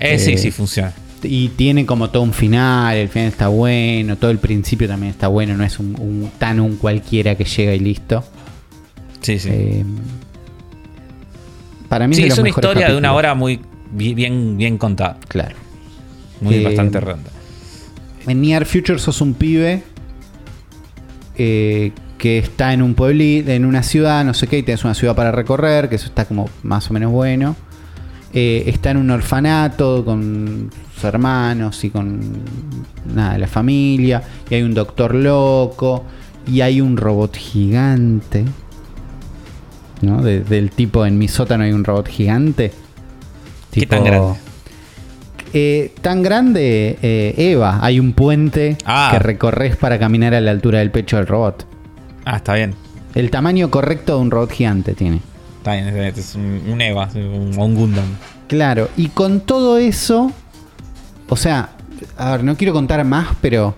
Eh, 0.00 0.18
sí, 0.18 0.36
sí, 0.36 0.50
funciona. 0.50 0.92
Y 1.24 1.48
tiene 1.48 1.86
como 1.86 2.10
todo 2.10 2.22
un 2.22 2.32
final, 2.32 2.96
el 2.96 3.08
final 3.08 3.28
está 3.28 3.48
bueno, 3.48 4.16
todo 4.16 4.30
el 4.30 4.38
principio 4.38 4.86
también 4.86 5.10
está 5.10 5.28
bueno, 5.28 5.56
no 5.56 5.64
es 5.64 5.78
un, 5.78 6.30
tan 6.38 6.60
un 6.60 6.76
cualquiera 6.76 7.34
que 7.34 7.44
llega 7.44 7.74
y 7.74 7.78
listo. 7.80 8.24
Sí, 9.20 9.38
sí. 9.38 9.48
Eh, 9.50 9.84
para 11.88 12.06
mí 12.06 12.14
sí, 12.14 12.24
es, 12.24 12.38
una 12.38 12.48
historia 12.48 12.88
de 12.88 12.96
una 12.96 13.12
hora 13.12 13.34
muy 13.34 13.60
bien, 13.92 14.56
bien 14.56 14.78
contada. 14.78 15.18
Claro. 15.28 15.56
Muy 16.40 16.56
eh, 16.56 16.64
bastante 16.64 17.00
ronda. 17.00 17.30
En 18.26 18.40
Near 18.40 18.66
Future 18.66 18.98
sos 18.98 19.20
un 19.20 19.34
pibe 19.34 19.82
eh, 21.36 21.92
que 22.18 22.38
está 22.38 22.72
en 22.72 22.82
un 22.82 22.94
pueblito, 22.94 23.50
en 23.50 23.64
una 23.64 23.82
ciudad, 23.82 24.24
no 24.24 24.34
sé 24.34 24.46
qué, 24.46 24.58
y 24.58 24.62
tienes 24.62 24.84
una 24.84 24.94
ciudad 24.94 25.14
para 25.14 25.30
recorrer, 25.32 25.88
que 25.88 25.96
eso 25.96 26.06
está 26.06 26.24
como 26.24 26.48
más 26.62 26.90
o 26.90 26.94
menos 26.94 27.12
bueno. 27.12 27.56
Eh, 28.36 28.64
está 28.66 28.90
en 28.90 28.96
un 28.96 29.10
orfanato 29.10 30.04
con 30.04 30.68
sus 30.92 31.04
hermanos 31.04 31.84
y 31.84 31.90
con 31.90 32.20
nada, 33.14 33.38
la 33.38 33.46
familia, 33.46 34.22
y 34.50 34.56
hay 34.56 34.62
un 34.62 34.74
doctor 34.74 35.14
loco, 35.14 36.04
y 36.46 36.60
hay 36.60 36.80
un 36.80 36.96
robot 36.96 37.36
gigante. 37.36 38.44
¿no? 40.02 40.22
del 40.22 40.70
tipo 40.70 41.06
en 41.06 41.16
mi 41.16 41.28
sótano 41.28 41.64
hay 41.64 41.72
un 41.72 41.84
robot 41.84 42.08
gigante. 42.08 42.72
¿Qué 43.70 43.86
tan 43.86 44.04
grande? 44.04 44.34
Eh, 45.52 45.92
tan 46.00 46.22
grande, 46.22 46.98
eh, 47.00 47.34
Eva, 47.38 47.78
hay 47.80 48.00
un 48.00 48.12
puente 48.12 48.76
ah. 48.84 49.10
que 49.12 49.20
recorres 49.20 49.76
para 49.76 49.98
caminar 50.00 50.34
a 50.34 50.40
la 50.40 50.50
altura 50.50 50.80
del 50.80 50.90
pecho 50.90 51.16
del 51.16 51.28
robot. 51.28 51.64
Ah, 52.24 52.36
está 52.36 52.54
bien. 52.54 52.74
El 53.14 53.30
tamaño 53.30 53.70
correcto 53.70 54.16
de 54.16 54.22
un 54.22 54.30
robot 54.32 54.50
gigante 54.50 54.94
tiene. 54.94 55.20
Está 55.64 55.72
bien, 55.76 55.88
es 55.96 56.34
un, 56.34 56.80
Eva, 56.80 57.08
un, 57.14 57.58
un 57.58 57.74
Gundam. 57.74 58.04
Claro, 58.48 58.90
y 58.98 59.08
con 59.08 59.40
todo 59.40 59.78
eso, 59.78 60.30
o 61.28 61.36
sea, 61.36 61.70
a 62.18 62.32
ver, 62.32 62.44
no 62.44 62.54
quiero 62.56 62.74
contar 62.74 63.02
más, 63.04 63.28
pero 63.40 63.74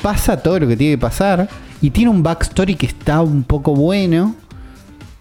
pasa 0.00 0.42
todo 0.42 0.58
lo 0.58 0.66
que 0.66 0.76
tiene 0.76 0.94
que 0.94 0.98
pasar. 0.98 1.48
Y 1.82 1.90
tiene 1.90 2.10
un 2.10 2.22
backstory 2.22 2.74
que 2.74 2.86
está 2.86 3.20
un 3.20 3.42
poco 3.44 3.74
bueno. 3.74 4.34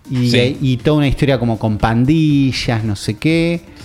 Y, 0.10 0.34
y 0.62 0.78
toda 0.78 0.98
una 0.98 1.08
historia 1.10 1.38
como 1.38 1.60
con 1.60 1.78
pandillas, 1.78 2.84
no 2.84 2.96
sé 2.96 3.16
qué 3.16 3.76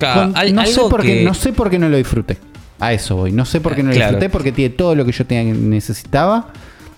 no, 0.00 0.66
sé 0.66 0.80
por 0.80 1.02
qué, 1.02 1.24
no 1.24 1.34
sé 1.34 1.52
por 1.52 1.70
qué 1.70 1.78
no 1.78 1.88
lo 1.88 1.96
disfruté. 1.96 2.38
A 2.78 2.92
eso 2.92 3.16
voy. 3.16 3.32
No 3.32 3.44
sé 3.44 3.60
por 3.60 3.74
qué 3.74 3.82
no 3.82 3.90
lo 3.90 3.94
disfruté 3.94 4.28
porque 4.28 4.52
tiene 4.52 4.74
todo 4.74 4.94
lo 4.94 5.04
que 5.04 5.12
yo 5.12 5.26
tenía, 5.26 5.52
necesitaba. 5.54 6.48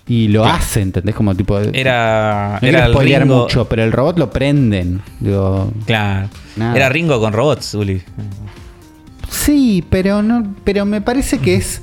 Y 0.06 0.28
lo 0.28 0.44
hace, 0.44 0.82
¿entendés? 0.82 1.14
Como 1.14 1.34
tipo. 1.34 1.58
Era. 1.58 2.58
No 2.60 2.68
era 2.68 2.88
Ringo... 2.88 3.42
mucho, 3.42 3.66
pero 3.66 3.84
el 3.84 3.92
robot 3.92 4.18
lo 4.18 4.30
prenden. 4.30 5.00
claro. 5.86 6.28
Era 6.56 6.88
Ringo 6.88 7.20
con 7.20 7.32
robots, 7.32 7.74
Uli. 7.74 8.02
Sí, 9.30 9.84
pero 9.88 10.22
no. 10.22 10.54
Pero 10.64 10.84
me 10.84 11.00
parece 11.00 11.38
que 11.38 11.54
es. 11.56 11.82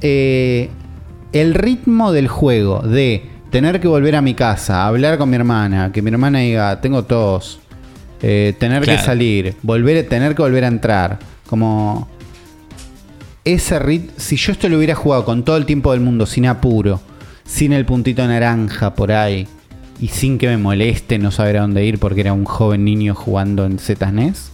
Eh, 0.00 0.70
el 1.32 1.54
ritmo 1.54 2.12
del 2.12 2.28
juego 2.28 2.80
de 2.80 3.28
tener 3.50 3.80
que 3.80 3.88
volver 3.88 4.16
a 4.16 4.22
mi 4.22 4.34
casa, 4.34 4.86
hablar 4.86 5.18
con 5.18 5.28
mi 5.28 5.36
hermana, 5.36 5.92
que 5.92 6.02
mi 6.02 6.10
hermana 6.10 6.40
diga, 6.40 6.80
tengo 6.80 7.04
tos, 7.04 7.60
eh, 8.22 8.54
tener 8.58 8.82
que 8.84 8.98
salir, 8.98 9.54
volver, 9.62 10.06
tener 10.08 10.34
que 10.34 10.42
volver 10.42 10.64
a 10.64 10.68
entrar. 10.68 11.18
Como 11.48 12.08
ese 13.44 13.78
rit, 13.78 14.10
si 14.16 14.36
yo 14.36 14.52
esto 14.52 14.68
lo 14.68 14.76
hubiera 14.78 14.94
jugado 14.94 15.24
con 15.24 15.44
todo 15.44 15.56
el 15.56 15.66
tiempo 15.66 15.92
del 15.92 16.00
mundo, 16.00 16.26
sin 16.26 16.46
apuro, 16.46 17.00
sin 17.46 17.72
el 17.72 17.86
puntito 17.86 18.26
naranja 18.26 18.94
por 18.94 19.12
ahí, 19.12 19.46
y 20.00 20.08
sin 20.08 20.38
que 20.38 20.48
me 20.48 20.56
moleste 20.56 21.18
no 21.18 21.30
saber 21.30 21.56
a 21.58 21.62
dónde 21.62 21.84
ir 21.84 21.98
porque 21.98 22.20
era 22.20 22.32
un 22.32 22.44
joven 22.44 22.84
niño 22.84 23.14
jugando 23.14 23.64
en 23.64 23.78
ZNES, 23.78 24.50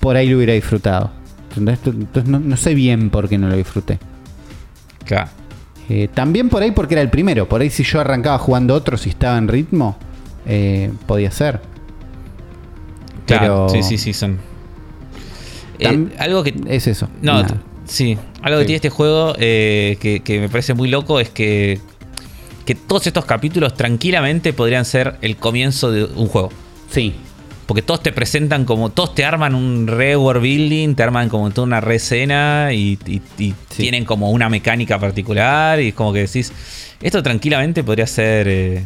por 0.00 0.16
ahí 0.16 0.28
lo 0.28 0.36
hubiera 0.36 0.54
disfrutado. 0.54 1.10
Entonces 1.56 2.26
no, 2.26 2.56
sé 2.56 2.74
bien 2.74 3.10
por 3.10 3.28
qué 3.28 3.38
no 3.38 3.48
lo 3.48 3.56
disfruté. 3.56 3.98
Claro. 5.04 5.30
Eh, 5.88 6.08
también 6.12 6.48
por 6.48 6.62
ahí 6.62 6.72
porque 6.72 6.94
era 6.94 7.02
el 7.02 7.10
primero. 7.10 7.48
Por 7.48 7.60
ahí 7.60 7.70
si 7.70 7.82
yo 7.82 8.00
arrancaba 8.00 8.38
jugando 8.38 8.74
otro, 8.74 8.98
si 8.98 9.08
estaba 9.10 9.38
en 9.38 9.48
ritmo, 9.48 9.96
eh, 10.46 10.92
podía 11.06 11.30
ser. 11.30 11.60
Claro, 13.26 13.68
sí, 13.68 13.82
sí, 13.82 13.96
sí, 13.96 14.12
son. 14.12 14.38
Eh, 15.78 16.08
algo 16.18 16.42
que. 16.42 16.54
Es 16.66 16.86
eso. 16.86 17.08
No, 17.22 17.42
sí. 17.86 18.18
Algo 18.42 18.58
que 18.60 18.64
tiene 18.64 18.76
este 18.76 18.90
juego 18.90 19.34
eh, 19.38 19.96
que, 20.00 20.40
me 20.40 20.48
parece 20.48 20.74
muy 20.74 20.88
loco 20.88 21.20
es 21.20 21.30
que, 21.30 21.80
que 22.64 22.74
todos 22.74 23.06
estos 23.06 23.24
capítulos 23.24 23.74
tranquilamente 23.74 24.52
podrían 24.52 24.84
ser 24.84 25.16
el 25.22 25.36
comienzo 25.36 25.90
de 25.90 26.04
un 26.04 26.28
juego. 26.28 26.50
Sí. 26.90 27.14
Porque 27.66 27.82
todos 27.82 28.00
te 28.00 28.12
presentan 28.12 28.64
como. 28.64 28.90
Todos 28.90 29.14
te 29.14 29.24
arman 29.24 29.54
un 29.54 29.88
re 29.88 30.16
world 30.16 30.40
building, 30.40 30.94
te 30.94 31.02
arman 31.02 31.28
como 31.28 31.50
toda 31.50 31.66
una 31.66 31.80
re 31.80 31.96
escena 31.96 32.68
y, 32.72 32.96
tienen 33.76 34.04
como 34.04 34.30
una 34.30 34.48
mecánica 34.48 34.98
particular. 35.00 35.80
Y 35.80 35.88
es 35.88 35.94
como 35.94 36.12
que 36.12 36.20
decís. 36.20 36.52
Esto 37.02 37.22
tranquilamente 37.22 37.82
podría 37.82 38.06
ser. 38.06 38.46
Eh, 38.48 38.84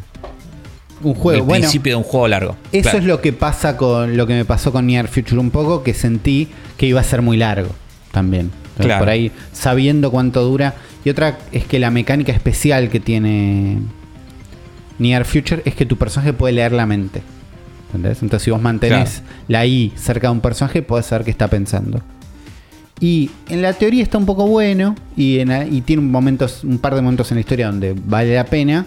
un 1.02 1.14
juego. 1.14 1.52
El 1.52 1.60
principio 1.60 1.92
de 1.92 1.96
un 1.96 2.02
juego 2.02 2.28
largo. 2.28 2.56
Eso 2.72 2.96
es 2.96 3.04
lo 3.04 3.20
que 3.20 3.34
pasa 3.34 3.76
con 3.76 4.16
lo 4.16 4.26
que 4.26 4.34
me 4.34 4.44
pasó 4.46 4.72
con 4.72 4.86
Near 4.86 5.08
Future 5.08 5.38
un 5.38 5.50
poco, 5.50 5.82
que 5.82 5.92
sentí 5.92 6.48
que 6.78 6.86
iba 6.86 7.00
a 7.00 7.04
ser 7.04 7.20
muy 7.20 7.36
largo 7.36 7.70
también. 8.12 8.50
Por 8.80 9.08
ahí, 9.08 9.30
sabiendo 9.52 10.10
cuánto 10.10 10.42
dura. 10.42 10.74
Y 11.04 11.10
otra 11.10 11.38
es 11.52 11.64
que 11.64 11.78
la 11.78 11.90
mecánica 11.90 12.32
especial 12.32 12.90
que 12.90 13.00
tiene 13.00 13.78
Near 14.98 15.24
Future 15.24 15.62
es 15.64 15.74
que 15.74 15.86
tu 15.86 15.96
personaje 15.96 16.32
puede 16.32 16.54
leer 16.54 16.72
la 16.72 16.86
mente. 16.86 17.22
¿Entendés? 17.86 18.22
Entonces, 18.22 18.44
si 18.44 18.50
vos 18.50 18.62
mantenés 18.62 19.22
la 19.48 19.66
I 19.66 19.92
cerca 19.96 20.28
de 20.28 20.32
un 20.32 20.40
personaje, 20.40 20.82
podés 20.82 21.06
saber 21.06 21.24
qué 21.24 21.30
está 21.30 21.48
pensando. 21.48 22.00
Y 23.00 23.30
en 23.48 23.62
la 23.62 23.72
teoría 23.72 24.02
está 24.02 24.18
un 24.18 24.26
poco 24.26 24.46
bueno 24.46 24.94
y, 25.16 25.38
en, 25.38 25.74
y 25.74 25.80
tiene 25.80 26.02
momentos, 26.02 26.62
un 26.62 26.78
par 26.78 26.94
de 26.94 27.00
momentos 27.00 27.30
en 27.32 27.36
la 27.36 27.40
historia 27.40 27.66
donde 27.66 27.94
vale 28.04 28.34
la 28.34 28.44
pena. 28.44 28.86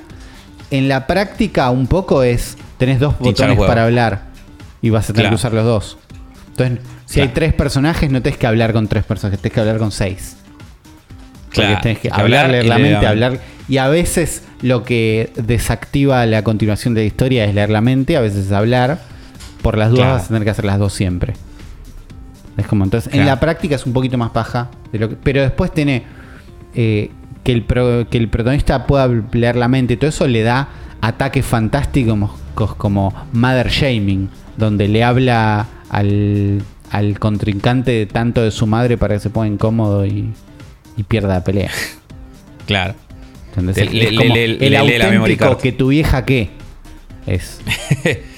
En 0.70 0.88
la 0.88 1.08
práctica 1.08 1.70
un 1.72 1.88
poco 1.88 2.24
es, 2.24 2.56
tenés 2.78 3.00
dos 3.00 3.18
botones 3.18 3.58
para 3.58 3.86
hablar 3.86 4.26
y 4.82 4.92
vas 4.92 5.10
a 5.10 5.14
tener 5.14 5.30
que 5.30 5.36
usar 5.36 5.54
los 5.54 5.66
dos. 5.66 5.98
Entonces, 6.52 6.80
si 7.14 7.22
hay 7.22 7.28
tres 7.28 7.54
personajes, 7.54 8.10
no 8.10 8.24
tenés 8.24 8.40
que 8.40 8.48
hablar 8.48 8.74
con 8.74 8.88
tres 8.88 9.04
personajes, 9.04 9.40
tenés 9.40 9.54
que 9.54 9.60
hablar 9.60 9.78
con 9.78 9.92
seis. 9.92 10.36
Porque 11.54 11.78
tenés 11.80 12.00
que 12.00 12.10
hablar, 12.12 12.50
leer 12.50 12.66
la 12.66 12.80
mente, 12.80 13.06
hablar. 13.06 13.40
Y 13.68 13.78
a 13.78 13.88
veces 13.88 14.42
lo 14.64 14.84
que 14.84 15.32
desactiva 15.36 16.26
la 16.26 16.44
continuación 16.44 16.96
de 16.96 17.02
la 17.02 17.06
historia 17.06 17.46
es 17.46 17.54
leer 17.54 17.70
la 17.70 17.82
mente, 17.82 18.18
a 18.18 18.22
veces 18.22 18.52
hablar. 18.52 19.00
Por 19.62 19.78
las 19.78 19.92
dudas 19.92 20.08
vas 20.08 20.24
a 20.24 20.28
tener 20.30 20.44
que 20.44 20.50
hacer 20.50 20.66
las 20.66 20.80
dos 20.80 20.94
siempre. 20.94 21.34
Es 22.58 22.66
como 22.66 22.84
entonces, 22.84 23.14
en 23.14 23.28
la 23.28 23.40
práctica 23.40 23.76
es 23.76 23.86
un 23.86 23.94
poquito 23.94 24.18
más 24.18 24.32
paja. 24.32 24.72
De 24.92 24.98
lo 24.98 25.10
pero 25.10 25.44
después 25.44 25.72
tiene 25.72 26.04
eh, 26.74 27.12
que, 27.44 27.52
el 27.52 27.64
que 28.10 28.18
el 28.18 28.28
protagonista 28.28 28.88
pueda 28.88 29.08
leer 29.32 29.56
la 29.56 29.68
mente 29.68 29.94
y 29.94 29.98
todo 29.98 30.10
eso 30.10 30.28
le 30.28 30.42
da 30.42 30.68
ataques 31.00 31.46
fantásticos 31.46 32.32
como, 32.56 32.76
como 32.76 33.14
Mother 33.34 33.70
Shaming, 33.70 34.30
donde 34.58 34.88
le 34.88 35.04
habla 35.04 35.68
al, 35.90 36.64
al 36.94 37.20
contrincante 37.20 38.06
tanto 38.06 38.44
de 38.44 38.52
su 38.52 38.68
madre 38.68 38.98
para 39.00 39.16
que 39.16 39.20
se 39.20 39.32
ponga 39.32 39.48
incómodo 39.48 40.06
y, 40.06 40.32
y 40.96 41.04
pierda 41.04 41.30
la 41.34 41.44
pelea. 41.44 41.72
Claro. 42.68 42.94
Entonces, 43.56 43.90
es 43.92 44.18
como 44.18 44.36
el 44.36 44.76
auténtico 44.76 45.58
que 45.58 45.72
tu 45.72 45.88
vieja 45.88 46.24
qué 46.24 46.50
es. 47.28 47.60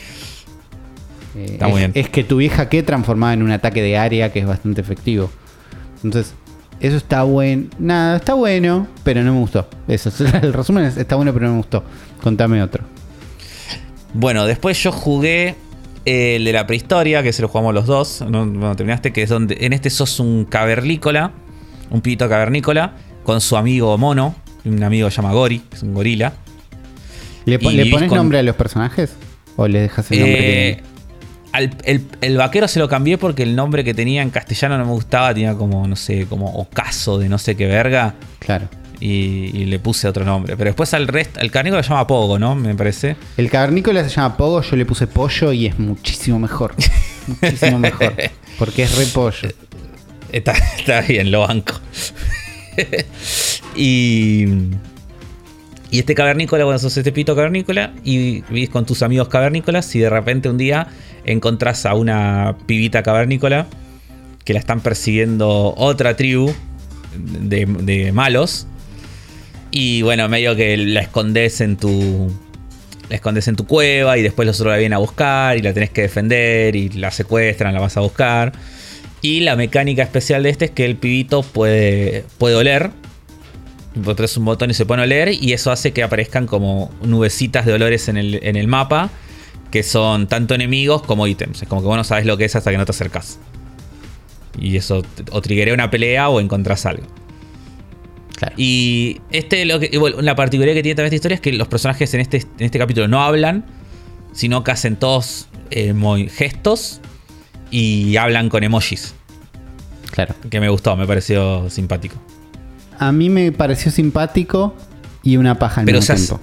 Eh, 1.38 1.92
es, 1.96 2.08
que 2.08 2.24
tu 2.24 2.38
vieja 2.38 2.70
que 2.70 2.82
transformada 2.82 3.34
en 3.34 3.44
un 3.44 3.52
ataque 3.52 3.82
de 3.82 3.98
área 3.98 4.32
que 4.32 4.40
es 4.40 4.46
bastante 4.46 4.80
efectivo. 4.80 5.30
Entonces, 6.02 6.34
eso 6.80 6.96
está 6.96 7.24
bueno. 7.24 7.66
Nada, 7.78 8.16
está 8.16 8.36
bueno, 8.36 8.88
pero 9.04 9.22
no 9.22 9.34
me 9.34 9.40
gustó. 9.42 9.68
Eso, 9.86 10.14
el 10.42 10.54
resumen 10.54 10.86
es, 10.86 10.96
está 10.96 11.18
bueno, 11.18 11.34
pero 11.34 11.48
no 11.48 11.52
me 11.52 11.58
gustó. 11.58 11.84
Contame 12.24 12.64
otro. 12.64 12.86
Bueno, 14.14 14.46
después 14.46 14.82
yo 14.82 14.94
jugué 14.94 15.56
el 16.06 16.46
de 16.46 16.54
la 16.54 16.68
prehistoria, 16.68 17.24
que 17.24 17.34
se 17.34 17.42
lo 17.42 17.48
jugamos 17.48 17.74
los 17.74 17.86
dos. 17.86 18.22
No, 18.22 18.76
terminaste, 18.76 19.12
que 19.12 19.24
es 19.24 19.30
donde 19.30 19.58
en 19.62 19.74
este 19.74 19.90
sos 19.90 20.20
un 20.20 20.46
cavernícola, 20.46 21.32
un 21.90 22.02
pito 22.02 22.30
cavernícola, 22.30 22.94
con 23.24 23.42
su 23.42 23.58
amigo 23.58 23.98
mono, 23.98 24.36
un 24.64 24.84
amigo 24.84 25.08
que 25.08 25.12
se 25.12 25.22
llama 25.22 25.34
Gori, 25.34 25.60
que 25.60 25.76
es 25.76 25.84
un 25.84 25.94
gorila. 25.94 26.34
¿Le, 27.46 27.60
pones 27.60 28.12
nombre 28.12 28.40
a 28.40 28.44
los 28.44 28.56
personajes? 28.56 29.14
¿O 29.56 29.68
le 29.68 29.82
dejas 29.82 30.12
el 30.12 30.20
nombre? 30.20 30.70
Eh, 30.70 30.84
el, 32.22 32.38
vaquero 32.38 32.68
se 32.68 32.80
lo 32.80 32.90
cambié 32.90 33.18
porque 33.18 33.44
el 33.44 33.56
nombre 33.56 33.84
que 33.84 33.94
tenía 33.94 34.22
en 34.22 34.30
castellano 34.30 34.78
no 34.78 34.86
me 34.86 34.92
gustaba, 34.92 35.34
tenía 35.34 35.54
como, 35.56 35.88
no 35.88 35.96
sé, 35.96 36.26
como 36.26 36.54
ocaso 36.56 37.18
de 37.18 37.30
no 37.30 37.38
sé 37.38 37.56
qué 37.56 37.68
verga. 37.68 38.16
Claro. 38.40 38.68
Y, 39.08 39.66
le 39.66 39.78
puse 39.80 40.08
otro 40.08 40.26
nombre. 40.26 40.58
Pero 40.58 40.70
después 40.70 40.94
al 40.94 41.08
resto, 41.08 41.40
el 41.40 41.52
cavernícola 41.52 41.84
se 41.84 41.90
llama 41.90 42.08
Pogo, 42.08 42.40
¿no? 42.40 42.56
Me 42.56 42.74
parece. 42.74 43.16
El 43.38 43.50
cavernícola 43.52 44.04
se 44.04 44.10
llama 44.10 44.36
Pogo, 44.36 44.62
yo 44.62 44.76
le 44.76 44.86
puse 44.86 45.06
pollo 45.06 45.54
y 45.54 45.68
es 45.68 45.78
muchísimo 45.78 46.40
mejor. 46.40 46.74
muchísimo 47.28 47.78
mejor. 47.78 48.16
Porque 48.58 48.84
es 48.84 48.98
re 48.98 49.06
pollo. 49.08 49.50
Está, 50.32 50.54
está 50.78 51.02
bien, 51.02 51.32
lo 51.32 51.42
banco. 51.42 51.76
y. 53.76 54.46
Y 55.92 56.00
este 56.00 56.16
cavernícola, 56.16 56.66
bueno, 56.66 56.80
sos 56.80 56.98
este 56.98 57.12
pito 57.12 57.36
cavernícola 57.36 57.94
y 58.04 58.42
vivís 58.50 58.70
con 58.70 58.86
tus 58.86 59.02
amigos 59.02 59.30
cavernícolas 59.30 59.96
y 59.96 60.00
de 60.00 60.10
repente 60.10 60.50
un 60.50 60.58
día 60.58 60.88
encontrás 61.24 61.86
a 61.86 61.94
una 61.94 62.58
pibita 62.66 63.04
cavernícola 63.04 63.68
que 64.44 64.54
la 64.54 64.60
están 64.60 64.82
persiguiendo 64.82 65.74
otra 65.78 66.18
tribu 66.18 66.54
de, 67.18 68.12
malos. 68.14 68.68
Y 69.78 70.04
bueno, 70.04 70.30
medio 70.30 70.56
que 70.56 70.78
la 70.78 71.02
escondes 71.02 71.60
en 71.60 71.76
tu. 71.76 72.32
La 73.10 73.18
escondes 73.18 73.50
en 73.50 73.58
tu 73.58 73.68
cueva 73.68 74.18
y 74.18 74.22
después 74.22 74.46
los 74.46 74.58
otros 74.62 74.72
la 74.72 74.78
vienen 74.78 74.94
a 74.94 75.00
buscar 75.00 75.58
y 75.58 75.62
la 75.62 75.74
tenés 75.74 75.90
que 75.90 76.04
defender 76.04 76.78
y 76.78 76.88
la 76.92 77.12
secuestran, 77.12 77.74
la 77.74 77.82
vas 77.82 77.98
a 77.98 78.00
buscar. 78.00 78.54
Y 79.22 79.42
la 79.42 79.58
mecánica 79.58 80.02
especial 80.02 80.44
de 80.44 80.50
este 80.52 80.66
es 80.66 80.72
que 80.72 80.86
el 80.86 80.96
pibito 80.96 81.44
puede, 81.44 82.24
puede 82.38 82.56
oler. 82.56 82.92
Pones 84.02 84.38
un 84.38 84.46
botón 84.46 84.72
y 84.72 84.74
se 84.74 84.86
pone 84.86 85.02
a 85.02 85.06
oler 85.06 85.34
y 85.34 85.52
eso 85.52 85.74
hace 85.74 85.92
que 85.92 86.04
aparezcan 86.04 86.48
como 86.48 86.90
nubecitas 87.04 87.66
de 87.66 87.74
olores 87.74 88.08
en 88.08 88.16
el, 88.16 88.40
en 88.44 88.56
el 88.56 88.70
mapa 88.70 89.10
que 89.72 89.84
son 89.84 90.28
tanto 90.28 90.56
enemigos 90.56 91.02
como 91.02 91.28
ítems. 91.28 91.64
Es 91.64 91.68
como 91.68 91.82
que 91.82 91.88
vos 91.88 91.98
no 91.98 92.06
sabes 92.06 92.26
lo 92.26 92.38
que 92.38 92.46
es 92.46 92.56
hasta 92.56 92.72
que 92.72 92.78
no 92.78 92.86
te 92.86 92.92
acercas. 92.92 93.40
Y 94.58 94.78
eso 94.78 95.04
o 95.32 95.42
triggeré 95.42 95.74
una 95.74 95.92
pelea 95.92 96.30
o 96.30 96.40
encontrás 96.40 96.86
algo. 96.86 97.25
Y 98.58 99.22
este 99.32 99.66
lo 99.66 99.80
que, 99.80 99.92
la 100.22 100.36
particularidad 100.36 100.76
que 100.76 100.84
tiene 100.84 100.96
también 100.96 101.08
esta 101.08 101.16
historia 101.16 101.36
es 101.36 101.42
que 101.42 101.54
los 101.54 101.68
personajes 101.68 102.14
en 102.14 102.20
este, 102.20 102.38
en 102.38 102.66
este 102.66 102.80
capítulo 102.80 103.08
no 103.08 103.24
hablan, 103.24 103.66
sino 104.34 104.64
que 104.64 104.72
hacen 104.72 104.98
todos 104.98 105.48
eh, 105.72 105.94
gestos 106.32 107.02
y 107.72 108.18
hablan 108.18 108.50
con 108.50 108.64
emojis. 108.64 109.16
Claro. 110.12 110.36
Que 110.50 110.60
me 110.60 110.70
gustó, 110.70 110.96
me 110.96 111.08
pareció 111.08 111.70
simpático. 111.70 112.16
A 113.00 113.12
mí 113.12 113.30
me 113.30 113.52
pareció 113.52 113.92
simpático 113.92 114.76
y 115.24 115.38
una 115.38 115.60
paja 115.60 115.82
al 115.82 115.86
Pero 115.86 116.00
mismo 116.00 116.16
tiempo. 116.16 116.40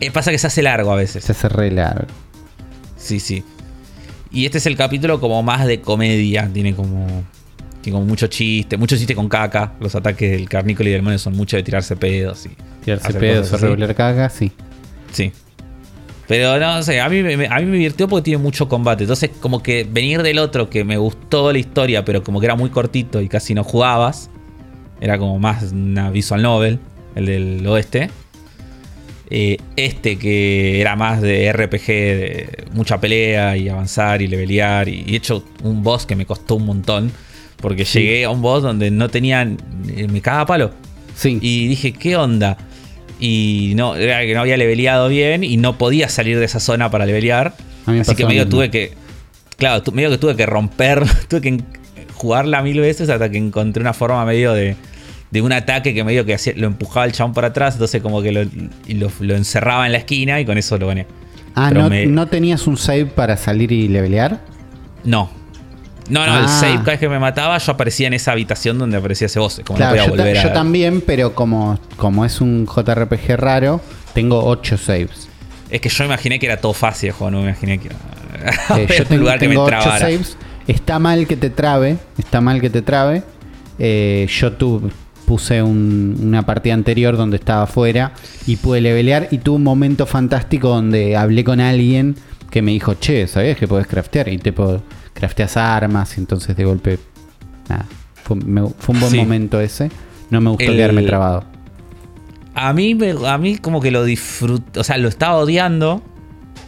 Eh, 0.00 0.10
pasa 0.10 0.30
que 0.30 0.38
se 0.38 0.46
hace 0.46 0.62
largo 0.62 0.92
a 0.92 0.96
veces. 0.96 1.24
Se 1.24 1.32
hace 1.32 1.48
re 1.48 1.70
largo. 1.70 2.06
Sí, 2.96 3.20
sí. 3.20 3.44
Y 4.30 4.46
este 4.46 4.58
es 4.58 4.66
el 4.66 4.76
capítulo 4.76 5.20
como 5.20 5.42
más 5.42 5.66
de 5.66 5.80
comedia. 5.80 6.48
Tiene 6.52 6.74
como. 6.74 7.24
Tiene 7.80 7.96
como 7.96 8.06
mucho 8.06 8.26
chiste. 8.26 8.76
Mucho 8.76 8.96
chiste 8.96 9.14
con 9.14 9.28
caca. 9.28 9.74
Los 9.80 9.94
ataques 9.94 10.30
del 10.30 10.48
carnícola 10.48 10.88
y 10.90 10.92
del 10.92 11.02
mono 11.02 11.18
son 11.18 11.36
mucho 11.36 11.56
de 11.56 11.62
tirarse 11.62 11.96
pedos. 11.96 12.46
Y 12.46 12.50
tirarse 12.84 13.12
pedos 13.14 13.52
o 13.52 13.56
regular 13.56 13.94
caca, 13.94 14.28
sí. 14.28 14.52
Sí. 15.12 15.32
Pero 16.30 16.60
no 16.60 16.80
sé, 16.84 17.00
a 17.00 17.08
mí, 17.08 17.22
me, 17.24 17.48
a 17.48 17.58
mí 17.58 17.64
me 17.64 17.72
divirtió 17.72 18.06
porque 18.06 18.26
tiene 18.26 18.40
mucho 18.40 18.68
combate. 18.68 19.02
Entonces, 19.02 19.30
como 19.40 19.62
que 19.62 19.84
venir 19.90 20.22
del 20.22 20.38
otro 20.38 20.70
que 20.70 20.84
me 20.84 20.96
gustó 20.96 21.52
la 21.52 21.58
historia, 21.58 22.04
pero 22.04 22.22
como 22.22 22.38
que 22.38 22.46
era 22.46 22.54
muy 22.54 22.70
cortito 22.70 23.20
y 23.20 23.28
casi 23.28 23.52
no 23.52 23.64
jugabas. 23.64 24.30
Era 25.00 25.18
como 25.18 25.38
más 25.40 25.72
una 25.72 26.10
visual 26.10 26.42
novel, 26.42 26.78
el 27.16 27.26
del 27.26 27.66
oeste. 27.66 28.10
Eh, 29.32 29.58
este 29.76 30.18
que 30.18 30.80
era 30.80 30.96
más 30.96 31.22
de 31.22 31.52
RPG, 31.52 31.86
de 31.86 32.64
mucha 32.72 33.00
pelea 33.00 33.56
y 33.56 33.68
avanzar 33.68 34.22
y 34.22 34.26
levelear. 34.26 34.88
Y 34.88 35.06
he 35.08 35.16
hecho 35.16 35.44
un 35.62 35.82
boss 35.82 36.06
que 36.06 36.16
me 36.16 36.26
costó 36.26 36.56
un 36.56 36.66
montón. 36.66 37.10
Porque 37.60 37.84
llegué 37.84 38.24
a 38.24 38.30
un 38.30 38.42
boss 38.42 38.62
donde 38.62 38.90
no 38.90 39.08
tenía. 39.08 39.42
Eh, 39.42 40.08
me 40.08 40.20
caga 40.20 40.46
palo. 40.46 40.70
Sí. 41.14 41.38
Y 41.40 41.68
dije, 41.68 41.92
¿qué 41.92 42.16
onda? 42.16 42.56
Y 43.18 43.72
no, 43.76 43.96
era 43.96 44.20
que 44.22 44.34
no 44.34 44.40
había 44.40 44.56
leveleado 44.56 45.08
bien 45.08 45.44
y 45.44 45.56
no 45.56 45.76
podía 45.76 46.08
salir 46.08 46.38
de 46.38 46.44
esa 46.46 46.60
zona 46.60 46.90
para 46.90 47.06
levelear. 47.06 47.54
Así 47.86 48.14
que 48.14 48.26
medio 48.26 48.48
tuve 48.48 48.70
que. 48.70 48.94
Claro, 49.56 49.82
medio 49.92 50.10
que 50.10 50.18
tuve 50.18 50.36
que 50.36 50.46
romper. 50.46 51.04
tuve 51.28 51.40
que 51.40 51.60
jugarla 52.14 52.62
mil 52.62 52.80
veces 52.80 53.08
hasta 53.08 53.30
que 53.30 53.38
encontré 53.38 53.82
una 53.82 53.92
forma 53.92 54.24
medio 54.24 54.52
de 54.52 54.76
de 55.30 55.42
un 55.42 55.52
ataque 55.52 55.94
que 55.94 56.04
medio 56.04 56.24
que 56.24 56.36
lo 56.56 56.66
empujaba 56.66 57.06
el 57.06 57.12
chabón 57.12 57.32
para 57.32 57.48
atrás, 57.48 57.74
entonces 57.74 58.02
como 58.02 58.20
que 58.22 58.32
lo, 58.32 59.34
encerraba 59.34 59.86
en 59.86 59.92
la 59.92 59.98
esquina 59.98 60.40
y 60.40 60.44
con 60.44 60.58
eso 60.58 60.76
lo 60.78 60.88
gané. 60.88 61.06
Ah, 61.54 61.70
no, 61.70 62.26
tenías 62.26 62.66
un 62.66 62.76
save 62.76 63.06
para 63.06 63.36
salir 63.36 63.72
y 63.72 63.88
levelear? 63.88 64.40
No. 65.04 65.30
No, 66.10 66.26
no, 66.26 66.38
el 66.38 66.44
ah. 66.44 66.48
save 66.48 66.78
cada 66.78 66.92
vez 66.92 67.00
que 67.00 67.08
me 67.08 67.18
mataba 67.18 67.56
yo 67.58 67.72
aparecía 67.72 68.06
en 68.06 68.14
esa 68.14 68.32
habitación 68.32 68.78
donde 68.78 68.96
aparecía 68.96 69.26
ese 69.26 69.38
boss. 69.38 69.60
Como 69.64 69.76
claro, 69.76 69.96
yo, 69.96 70.08
volver 70.08 70.42
yo 70.42 70.52
también, 70.52 71.00
pero 71.00 71.34
como, 71.34 71.78
como 71.96 72.24
es 72.24 72.40
un 72.40 72.66
JRPG 72.66 73.36
raro, 73.36 73.80
tengo 74.12 74.44
8 74.44 74.76
saves. 74.76 75.28
Es 75.70 75.80
que 75.80 75.88
yo 75.88 76.04
imaginé 76.04 76.38
que 76.38 76.46
era 76.46 76.56
todo 76.56 76.72
fácil, 76.72 77.12
juego, 77.12 77.30
no 77.30 77.38
me 77.38 77.50
imaginé 77.50 77.78
que 77.78 77.88
era 77.88 77.96
eh, 78.78 78.86
yo 78.98 79.04
tengo, 79.06 79.22
lugar 79.22 79.38
que 79.38 79.48
me 79.48 79.56
8 79.56 79.80
saves. 79.98 80.36
Está 80.66 80.98
mal 80.98 81.26
que 81.26 81.36
te 81.36 81.50
trabe, 81.50 81.96
está 82.18 82.40
mal 82.40 82.60
que 82.60 82.70
te 82.70 82.82
trabe. 82.82 83.22
Eh, 83.78 84.26
yo 84.28 84.52
tuve 84.52 84.90
puse 85.30 85.62
una 85.62 86.44
partida 86.44 86.74
anterior 86.74 87.16
donde 87.16 87.36
estaba 87.36 87.62
afuera 87.62 88.14
y 88.48 88.56
pude 88.56 88.80
levelear 88.80 89.28
y 89.30 89.38
tuve 89.38 89.58
un 89.58 89.62
momento 89.62 90.04
fantástico 90.04 90.70
donde 90.70 91.14
hablé 91.14 91.44
con 91.44 91.60
alguien 91.60 92.16
que 92.50 92.62
me 92.62 92.72
dijo, 92.72 92.94
che, 92.94 93.28
¿sabías 93.28 93.56
que 93.56 93.68
puedes 93.68 93.86
craftear? 93.86 94.28
Y 94.28 94.38
te 94.38 94.52
puedo, 94.52 94.82
crafteas 95.14 95.56
armas 95.56 96.16
y 96.16 96.20
entonces 96.20 96.56
de 96.56 96.64
golpe, 96.64 96.98
nada, 97.68 97.86
fue, 98.22 98.36
un 98.36 99.00
buen 99.00 99.16
momento 99.16 99.60
ese. 99.60 99.90
No 100.30 100.40
me 100.40 100.50
gustó 100.50 100.72
quedarme 100.72 101.02
trabado. 101.02 101.44
A 102.54 102.72
mí, 102.72 102.96
a 103.26 103.38
mí 103.38 103.58
como 103.58 103.80
que 103.80 103.90
lo 103.90 104.04
disfruto, 104.04 104.80
o 104.80 104.84
sea, 104.84 104.96
lo 104.98 105.08
estaba 105.08 105.36
odiando, 105.36 106.02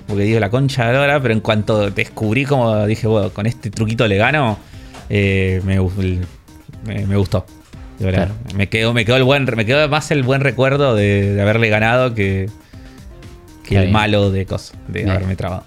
porque 0.07 0.25
digo 0.25 0.41
la 0.41 0.51
concha 0.51 0.91
de 0.91 1.21
pero 1.21 1.35
en 1.35 1.41
cuanto 1.41 1.91
descubrí 1.91 2.45
como 2.45 2.87
dije, 2.87 3.07
bueno, 3.07 3.31
con 3.31 3.47
este 3.47 3.71
truquito 3.71 4.07
le 4.07 4.17
gano, 4.17 4.59
eh, 5.09 5.61
me, 5.65 5.75
me, 5.75 7.17
gustó. 7.17 7.47
Me 8.57 8.69
quedó, 8.69 8.95
me 8.95 9.05
quedó 9.05 9.17
el 9.17 9.25
buen, 9.25 9.45
me 9.57 9.65
quedó 9.65 9.89
más 9.89 10.11
el 10.11 10.23
buen 10.23 10.41
recuerdo 10.41 10.95
de, 10.95 11.39
haberle 11.41 11.69
ganado 11.69 12.15
que, 12.15 12.49
que 13.65 13.77
el 13.77 13.91
malo 13.91 14.31
de 14.31 14.47
cosas, 14.47 14.77
de 14.89 15.09
haberme 15.09 15.37
trabado. 15.37 15.65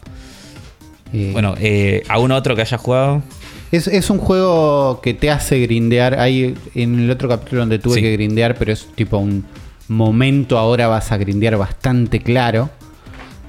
Bueno, 1.32 1.56
eh, 1.60 2.04
¿algún 2.10 2.32
otro 2.32 2.56
que 2.56 2.62
haya 2.62 2.78
jugado? 2.78 3.24
Es, 3.72 3.88
es 3.88 4.10
un 4.10 4.20
juego 4.20 5.02
que 5.02 5.14
te 5.14 5.30
hace 5.32 5.60
grindear. 5.60 6.20
Hay 6.20 6.56
en 6.76 7.00
el 7.00 7.12
otro 7.12 7.28
capítulo 7.28 7.62
donde 7.62 7.80
tuve 7.80 7.96
Sí. 7.96 8.02
que 8.02 8.12
grindear, 8.14 8.56
pero 8.56 8.72
es 8.72 8.88
tipo 8.96 9.18
un 9.18 9.46
momento 9.88 10.58
ahora 10.58 10.88
vas 10.88 11.12
a 11.12 11.18
grindear 11.18 11.58
bastante 11.58 12.20
claro. 12.20 12.70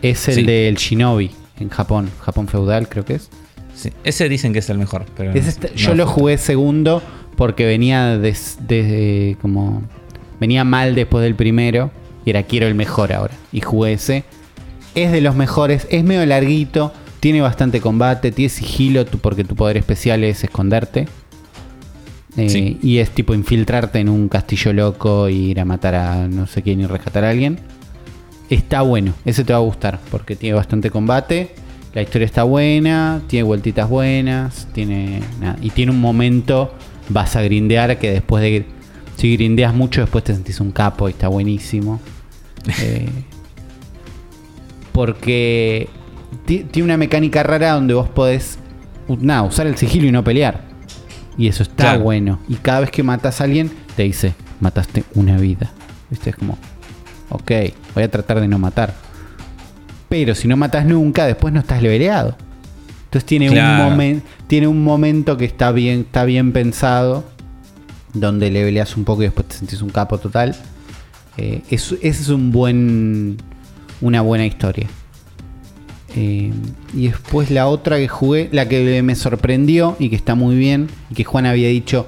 Es 0.03 0.29
el 0.29 0.35
Sí. 0.37 0.43
del 0.43 0.77
Shinobi 0.77 1.31
en 1.61 1.69
Japón, 1.71 2.11
Japón 2.23 2.49
feudal 2.49 2.89
creo 2.89 3.05
que 3.05 3.15
es. 3.15 3.31
Sí. 3.75 3.91
Ese 4.05 4.29
dicen 4.29 4.53
que 4.53 4.59
es 4.61 4.71
el 4.71 4.79
mejor. 4.79 5.05
Pero 5.17 5.33
Es 5.33 5.43
no- 5.45 5.49
este- 5.51 5.69
no 5.71 5.75
yo 5.77 5.95
lo 5.95 6.07
jugué 6.07 6.39
segundo 6.39 7.03
porque 7.37 7.67
venía 7.67 8.17
des- 8.19 8.59
desde 8.67 9.37
como 9.41 9.83
venía 10.41 10.65
mal 10.65 10.95
después 10.95 11.23
del 11.23 11.35
primero 11.35 11.91
y 12.25 12.31
era 12.31 12.43
quiero 12.43 12.67
el 12.67 12.75
mejor 12.75 13.13
ahora 13.13 13.35
y 13.53 13.61
jugué 13.61 13.95
ese. 13.95 14.25
Es 14.95 15.13
de 15.13 15.21
los 15.21 15.35
mejores, 15.35 15.87
es 15.91 16.05
medio 16.05 16.25
larguito, 16.27 16.93
tiene 17.27 17.41
bastante 17.41 17.81
combate, 17.81 18.31
tiene 18.31 18.49
sigilo 18.49 19.05
porque 19.05 19.43
tu 19.43 19.57
poder 19.57 19.77
especial 19.77 20.23
es 20.23 20.45
esconderte. 20.45 21.09
Eh, 22.37 22.49
Sí. 22.49 22.79
Y 22.81 22.99
es 22.99 23.11
tipo 23.11 23.35
infiltrarte 23.35 23.99
en 23.99 24.09
un 24.09 24.29
castillo 24.29 24.73
loco 24.73 25.29
y 25.29 25.51
ir 25.51 25.59
a 25.59 25.65
matar 25.65 25.97
a 25.97 26.29
no 26.29 26.47
sé 26.47 26.63
quién 26.63 26.83
y 26.83 26.87
rescatar 26.87 27.25
a 27.25 27.31
alguien. 27.31 27.59
Está 28.49 28.83
bueno, 28.83 29.13
ese 29.25 29.43
te 29.43 29.53
va 29.53 29.59
a 29.59 29.63
gustar 29.63 29.99
porque 30.09 30.37
tiene 30.37 30.55
bastante 30.55 30.89
combate. 30.89 31.51
La 31.95 32.03
historia 32.03 32.27
está 32.27 32.45
buena, 32.45 33.21
tiene 33.27 33.43
vueltitas 33.43 33.91
buenas, 33.91 34.69
tiene 34.73 35.21
nada, 35.41 35.59
y 35.61 35.71
tiene 35.71 35.91
un 35.91 36.01
momento 36.01 36.73
vas 37.09 37.35
a 37.35 37.43
grindear 37.43 37.99
que 37.99 38.13
después 38.13 38.41
de 38.41 38.67
si 39.17 39.37
grindeas 39.37 39.75
mucho 39.75 40.01
después 40.01 40.23
te 40.23 40.33
sentís 40.33 40.61
un 40.61 40.71
capo 40.71 41.09
y 41.09 41.11
está 41.11 41.27
buenísimo. 41.27 42.01
Eh, 42.81 43.09
porque 44.93 45.89
tiene 46.45 46.83
una 46.83 46.97
mecánica 46.97 47.43
rara 47.43 47.73
donde 47.73 47.95
vos 47.95 48.09
podés 48.09 48.59
usar 49.09 49.67
el 49.67 49.77
sigilo 49.77 50.07
y 50.07 50.13
no 50.13 50.23
pelear. 50.25 50.65
Y 51.39 51.49
eso 51.49 51.63
está 51.63 51.75
Claro. 51.85 52.01
bueno. 52.01 52.39
Y 52.49 52.55
cada 52.55 52.81
vez 52.81 52.91
que 52.91 53.03
matas 53.03 53.41
a 53.41 53.45
alguien, 53.45 53.71
te 53.97 54.05
dice, 54.05 54.35
mataste 54.61 55.05
una 55.15 55.37
vida. 55.39 55.71
¿Viste? 56.11 56.31
Es 56.31 56.37
como, 56.37 56.57
ok, 57.31 57.51
voy 57.95 58.05
a 58.05 58.11
tratar 58.11 58.41
de 58.41 58.49
no 58.49 58.59
matar. 58.59 58.95
Pero 60.09 60.35
si 60.35 60.49
no 60.49 60.57
matas 60.57 60.87
nunca, 60.87 61.27
después 61.27 61.53
no 61.53 61.61
estás 61.61 61.83
leveleado. 61.83 62.37
Entonces 63.05 63.25
tiene, 63.27 63.49
Claro. 63.49 63.89
un, 63.89 63.99
momen- 63.99 64.23
tiene 64.47 64.67
un 64.67 64.83
momento 64.85 65.37
que 65.37 65.45
está 65.45 65.73
bien, 65.73 66.01
está 66.01 66.25
bien 66.25 66.53
pensado, 66.53 67.25
donde 68.15 68.51
leveleas 68.51 68.97
un 68.97 69.05
poco 69.05 69.23
y 69.23 69.27
después 69.27 69.49
te 69.49 69.57
sentís 69.57 69.83
un 69.83 69.91
capo 69.91 70.19
total. 70.19 70.57
Eh, 71.37 71.63
ese 71.71 71.99
es 72.03 72.29
un 72.29 72.51
buen, 72.51 73.37
una 74.01 74.23
buena 74.23 74.47
historia. 74.47 74.87
Eh, 76.17 76.51
y 76.95 77.09
después 77.09 77.51
la 77.51 77.67
otra 77.69 77.99
que 77.99 78.09
jugué, 78.09 78.49
la 78.53 78.67
que 78.69 79.03
me 79.03 79.15
sorprendió 79.15 79.97
y 79.99 80.09
que 80.09 80.17
está 80.17 80.35
muy 80.35 80.57
bien, 80.57 80.89
y 81.11 81.15
que 81.15 81.25
Juan 81.25 81.45
había 81.47 81.69
dicho, 81.69 82.07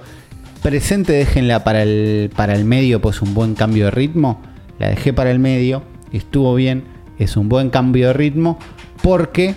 presente 0.62 1.12
déjenla 1.12 1.62
para 1.62 1.82
el, 1.82 2.30
para 2.34 2.54
el 2.54 2.64
medio, 2.64 3.00
pues 3.00 3.20
un 3.22 3.34
buen 3.34 3.54
cambio 3.54 3.86
de 3.86 3.90
ritmo. 3.90 4.40
La 4.78 4.88
dejé 4.88 5.12
para 5.12 5.30
el 5.30 5.38
medio, 5.38 5.82
estuvo 6.12 6.54
bien, 6.54 6.84
es 7.18 7.36
un 7.36 7.48
buen 7.48 7.68
cambio 7.70 8.08
de 8.08 8.12
ritmo, 8.14 8.58
porque, 9.02 9.54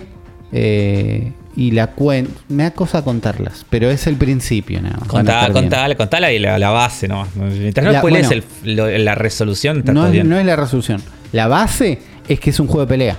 eh, 0.52 1.32
y 1.56 1.70
la 1.72 1.88
cuento, 1.88 2.32
me 2.48 2.64
da 2.64 2.70
cosa 2.72 3.02
contarlas, 3.04 3.64
pero 3.70 3.90
es 3.90 4.06
el 4.06 4.16
principio 4.16 4.80
nada 4.82 4.96
más. 4.98 5.08
Contá, 5.08 5.48
contala, 5.52 5.94
contala 5.94 6.32
y 6.32 6.38
la, 6.38 6.58
la 6.58 6.70
base, 6.70 7.08
¿no? 7.08 7.26
Mientras 7.36 7.84
no 7.86 7.92
La- 7.92 8.00
bueno. 8.02 8.28
el- 8.30 8.44
lo- 8.76 8.88
la 8.98 9.14
resolución, 9.14 9.78
está 9.78 9.92
No 9.92 10.00
todo 10.00 10.06
es, 10.08 10.12
bien. 10.12 10.28
no 10.28 10.38
es 10.38 10.44
la 10.46 10.56
resolución. 10.56 11.00
La 11.32 11.46
base 11.48 11.98
es 12.28 12.40
que 12.40 12.50
es 12.50 12.60
un 12.60 12.66
juego 12.66 12.82
de 12.82 12.86
pelea. 12.86 13.16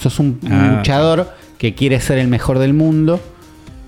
Sos 0.00 0.18
un, 0.18 0.38
Ah. 0.50 0.74
luchador 0.76 1.32
que 1.58 1.74
quiere 1.74 2.00
ser 2.00 2.18
el 2.18 2.28
mejor 2.28 2.58
del 2.58 2.74
mundo 2.74 3.20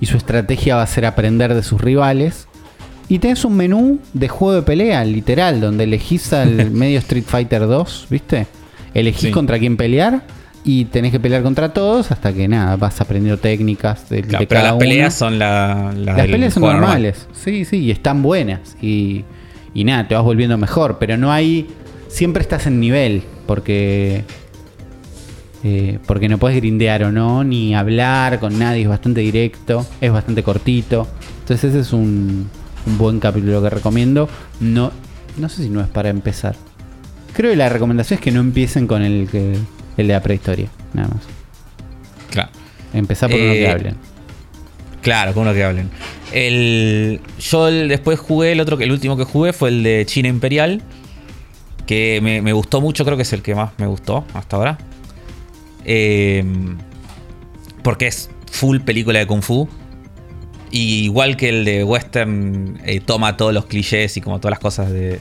y 0.01 0.07
su 0.07 0.17
estrategia 0.17 0.77
va 0.77 0.83
a 0.83 0.87
ser 0.87 1.05
aprender 1.07 1.55
de 1.55 1.63
sus 1.63 1.81
rivales. 1.81 2.47
Y 3.09 3.19
tenés 3.21 3.45
un 3.45 3.57
menú 3.57 4.01
de 4.15 4.29
juego 4.29 4.55
de 4.55 4.63
pelea, 4.63 5.05
literal, 5.05 5.61
donde 5.61 5.85
elegís 5.85 6.33
al 6.33 6.71
medio 6.71 6.99
Street 6.99 7.25
Fighter 7.27 7.67
2, 7.67 8.07
¿viste? 8.11 8.47
Elegís 8.95 9.21
Sí. 9.23 9.31
contra 9.31 9.59
quién 9.59 9.77
pelear 9.77 10.23
y 10.65 10.87
tenés 10.87 11.13
que 11.13 11.21
pelear 11.21 11.43
contra 11.45 11.73
todos 11.73 12.11
hasta 12.11 12.33
que 12.33 12.49
nada, 12.49 12.75
vas 12.77 13.01
aprendiendo 13.01 13.39
técnicas 13.41 14.09
de, 14.09 14.23
Claro, 14.23 14.41
de 14.41 14.47
pero 14.49 14.61
cada 14.61 14.73
las 14.73 14.79
peleas 14.81 15.15
son 15.15 15.39
la, 15.39 15.93
la 15.97 16.17
Las 16.17 16.27
peleas 16.27 16.55
son 16.55 16.63
normal. 16.65 16.81
normales, 16.81 17.29
sí, 17.33 17.65
sí, 17.65 17.77
y 17.79 17.91
están 17.93 18.23
buenas. 18.23 18.77
Y, 18.83 19.25
y 19.75 19.85
nada, 19.85 20.09
te 20.09 20.15
vas 20.17 20.25
volviendo 20.25 20.59
mejor, 20.59 20.97
pero 20.99 21.17
no 21.17 21.31
hay. 21.31 21.69
Siempre 22.09 22.41
estás 22.43 22.67
en 22.67 22.81
nivel, 22.81 23.23
porque. 23.47 24.25
Eh, 25.65 25.99
porque 26.07 26.29
no 26.29 26.39
puedes 26.39 26.57
grindear 26.59 27.03
o 27.05 27.13
no, 27.13 27.43
ni 27.45 27.75
hablar 27.75 28.39
con 28.41 28.59
nadie, 28.59 28.83
es 28.83 28.89
bastante 28.89 29.21
directo, 29.21 29.87
es 30.01 30.13
bastante 30.13 30.43
cortito. 30.43 31.07
Entonces, 31.41 31.71
ese 31.71 31.81
es 31.81 31.93
un, 31.93 32.49
un 32.87 32.99
buen 32.99 33.21
capítulo 33.21 33.63
que 33.63 33.71
recomiendo. 33.71 34.29
No, 34.61 34.93
no 35.39 35.49
sé 35.49 35.63
si 35.65 35.69
no 35.69 35.81
es 35.81 35.89
para 35.89 36.09
empezar. 36.09 36.57
Creo 37.35 37.51
que 37.51 37.57
la 37.57 37.69
recomendación 37.69 38.19
es 38.19 38.25
que 38.25 38.31
no 38.31 38.41
empiecen 38.41 38.87
con 38.87 39.03
el, 39.03 39.29
que, 39.31 39.53
el 39.97 40.07
de 40.07 40.13
la 40.13 40.23
prehistoria, 40.23 40.69
nada 40.95 41.09
más. 41.09 41.23
Claro. 42.31 42.51
Empezar 42.95 43.31
por 43.31 43.39
uno 43.39 43.53
Eh, 43.53 43.59
que 43.59 43.69
hablen. 43.69 43.97
Claro, 45.03 45.35
con 45.35 45.43
uno 45.43 45.53
que 45.55 45.63
hablen. 45.63 45.91
El, 46.33 47.21
yo 47.39 47.69
el- 47.69 47.89
después 47.89 48.19
jugué 48.19 48.53
el 48.53 48.61
otro, 48.61 48.79
el 48.81 48.91
último 48.91 49.17
que 49.17 49.25
jugué 49.25 49.53
fue 49.53 49.69
el 49.69 49.83
de 49.83 50.05
China 50.07 50.29
Imperial. 50.29 50.83
Que 51.87 52.19
me, 52.23 52.43
me 52.43 52.53
gustó 52.53 52.81
mucho, 52.81 53.05
creo 53.05 53.17
que 53.17 53.23
es 53.23 53.33
el 53.33 53.43
que 53.43 53.55
más 53.55 53.71
me 53.79 53.87
gustó 53.87 54.25
hasta 54.35 54.57
ahora. 54.57 54.79
Eh, 55.89 56.45
porque 57.83 58.09
es 58.09 58.29
full 58.51 58.81
película 58.81 59.19
de 59.21 59.27
Kung 59.27 59.43
Fu. 59.43 59.69
Y 60.71 61.05
igual 61.05 61.37
que 61.37 61.49
el 61.49 61.65
de 61.65 61.85
Western, 61.85 62.81
eh, 62.85 63.01
toma 63.01 63.37
todos 63.37 63.55
los 63.55 63.67
clichés 63.67 64.17
y 64.17 64.21
como 64.21 64.41
todas 64.41 64.51
las 64.51 64.59
cosas 64.59 64.91
de. 64.91 65.21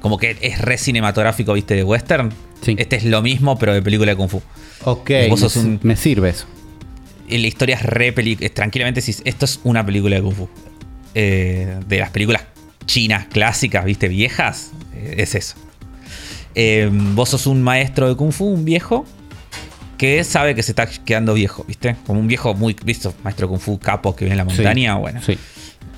Como 0.00 0.16
que 0.16 0.36
es 0.40 0.60
re 0.60 0.78
cinematográfico, 0.78 1.52
viste, 1.52 1.74
de 1.74 1.82
Western. 1.82 2.30
Sí. 2.62 2.76
Este 2.78 2.96
es 2.96 3.04
lo 3.04 3.20
mismo, 3.20 3.58
pero 3.58 3.74
de 3.74 3.82
película 3.82 4.12
de 4.12 4.16
Kung 4.16 4.30
Fu. 4.30 4.40
Ok, 4.84 5.10
vos 5.28 5.40
me, 5.42 5.48
sos 5.48 5.56
un- 5.56 5.80
me 5.82 5.96
sirve 5.96 6.30
eso. 6.30 6.46
Y 7.28 7.38
la 7.38 7.48
historia 7.48 7.74
es 7.74 7.82
re 7.82 8.14
es 8.16 8.54
tranquilamente 8.54 9.00
si 9.00 9.14
esto 9.24 9.44
es 9.44 9.58
una 9.64 9.84
película 9.84 10.16
de 10.16 10.22
Kung 10.22 10.34
Fu. 10.34 10.48
Eh, 11.14 11.80
de 11.88 11.98
las 11.98 12.10
películas 12.10 12.42
chinas 12.86 13.26
clásicas, 13.26 13.84
viste, 13.84 14.06
viejas, 14.06 14.70
eh, 14.94 15.16
es 15.18 15.34
eso. 15.34 15.56
Eh, 16.54 16.88
vos 16.92 17.30
sos 17.30 17.46
un 17.48 17.62
maestro 17.62 18.08
de 18.08 18.14
Kung 18.14 18.32
Fu, 18.32 18.46
un 18.46 18.64
viejo, 18.64 19.04
que 19.96 20.22
sabe 20.24 20.54
que 20.54 20.62
se 20.62 20.72
está 20.72 20.86
quedando 20.86 21.34
viejo, 21.34 21.64
viste. 21.66 21.96
Como 22.06 22.20
un 22.20 22.28
viejo 22.28 22.54
muy, 22.54 22.76
visto, 22.84 23.14
maestro 23.24 23.48
Kung 23.48 23.60
Fu, 23.60 23.78
capo 23.78 24.14
que 24.14 24.24
vive 24.24 24.32
en 24.32 24.38
la 24.38 24.44
montaña, 24.44 24.94
Sí, 24.94 25.00
bueno. 25.00 25.20
Sí. 25.22 25.38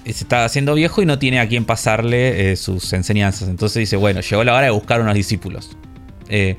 Eh, 0.05 0.13
Se 0.13 0.25
está 0.25 0.45
haciendo 0.45 0.75
viejo 0.75 1.03
y 1.03 1.07
no 1.07 1.19
tiene 1.19 1.41
a 1.41 1.49
quién 1.49 1.65
pasarle 1.65 2.53
eh, 2.53 2.57
sus 2.57 2.93
enseñanzas. 2.93 3.49
Entonces 3.49 3.81
dice, 3.81 3.97
bueno, 3.97 4.21
llegó 4.21 4.45
la 4.45 4.55
hora 4.55 4.67
de 4.67 4.71
buscar 4.71 5.01
unos 5.01 5.15
discípulos. 5.15 5.77
Eh, 6.29 6.57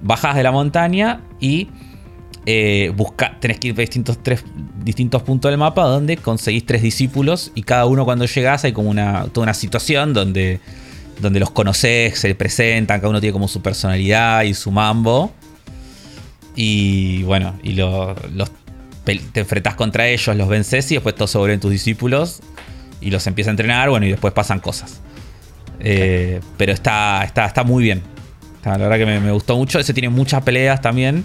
bajas 0.00 0.36
de 0.36 0.42
la 0.42 0.52
montaña 0.52 1.20
y 1.40 1.68
eh, 2.44 2.92
busca, 2.96 3.38
tenés 3.38 3.60
que 3.60 3.68
ir 3.68 3.74
a 3.74 3.80
distintos, 3.80 4.20
tres, 4.22 4.44
distintos 4.82 5.22
puntos 5.22 5.50
del 5.50 5.58
mapa 5.58 5.84
donde 5.84 6.16
conseguís 6.16 6.66
tres 6.66 6.82
discípulos 6.82 7.52
y 7.54 7.62
cada 7.62 7.86
uno 7.86 8.04
cuando 8.04 8.24
llegás 8.24 8.64
hay 8.64 8.72
como 8.72 8.90
una, 8.90 9.26
toda 9.32 9.44
una 9.44 9.54
situación 9.54 10.12
donde, 10.12 10.58
donde 11.20 11.38
los 11.38 11.52
conocés, 11.52 12.18
se 12.18 12.34
presentan, 12.34 12.98
cada 12.98 13.10
uno 13.10 13.20
tiene 13.20 13.32
como 13.32 13.46
su 13.46 13.62
personalidad 13.62 14.42
y 14.42 14.54
su 14.54 14.72
mambo. 14.72 15.32
Y 16.54 17.22
bueno, 17.22 17.54
y 17.62 17.72
lo- 17.72 18.14
los, 18.34 18.50
te 19.04 19.40
enfrentás 19.40 19.74
contra 19.74 20.06
ellos, 20.08 20.36
los 20.36 20.48
vences 20.48 20.90
y 20.92 20.94
después 20.96 21.14
todos 21.14 21.30
se 21.30 21.38
vuelven 21.38 21.60
tus 21.60 21.70
discípulos 21.70 22.40
y 23.00 23.10
los 23.10 23.26
empiezas 23.26 23.48
a 23.48 23.52
entrenar, 23.52 23.90
bueno, 23.90 24.06
y 24.06 24.10
después 24.10 24.32
pasan 24.32 24.60
cosas. 24.60 25.00
Eh, 25.80 26.40
pero 26.56 26.72
está, 26.72 27.24
está, 27.24 27.46
está 27.46 27.64
muy 27.64 27.82
bien. 27.82 28.02
La 28.64 28.76
verdad 28.76 28.96
que 28.98 29.06
me, 29.06 29.18
me 29.18 29.32
gustó 29.32 29.56
mucho. 29.56 29.80
Ese 29.80 29.92
tiene 29.92 30.08
muchas 30.08 30.42
peleas 30.42 30.80
también. 30.80 31.24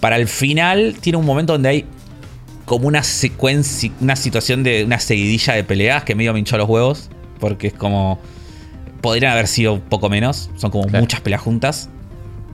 Para 0.00 0.16
el 0.16 0.28
final 0.28 0.96
tiene 1.00 1.16
un 1.16 1.24
momento 1.24 1.54
donde 1.54 1.68
hay 1.70 1.84
como 2.66 2.86
una 2.86 3.02
secuencia, 3.02 3.90
una 4.00 4.14
situación 4.16 4.62
de 4.62 4.84
una 4.84 4.98
seguidilla 4.98 5.54
de 5.54 5.64
peleas 5.64 6.04
que 6.04 6.14
medio 6.14 6.34
me 6.34 6.40
hinchó 6.40 6.58
los 6.58 6.68
huevos. 6.68 7.08
Porque 7.40 7.68
es 7.68 7.72
como. 7.72 8.20
Podrían 9.00 9.32
haber 9.32 9.46
sido 9.46 9.72
un 9.74 9.80
poco 9.80 10.10
menos. 10.10 10.50
Son 10.56 10.70
como 10.70 10.84
Claro. 10.84 11.00
muchas 11.00 11.20
peleas 11.22 11.40
juntas. 11.40 11.88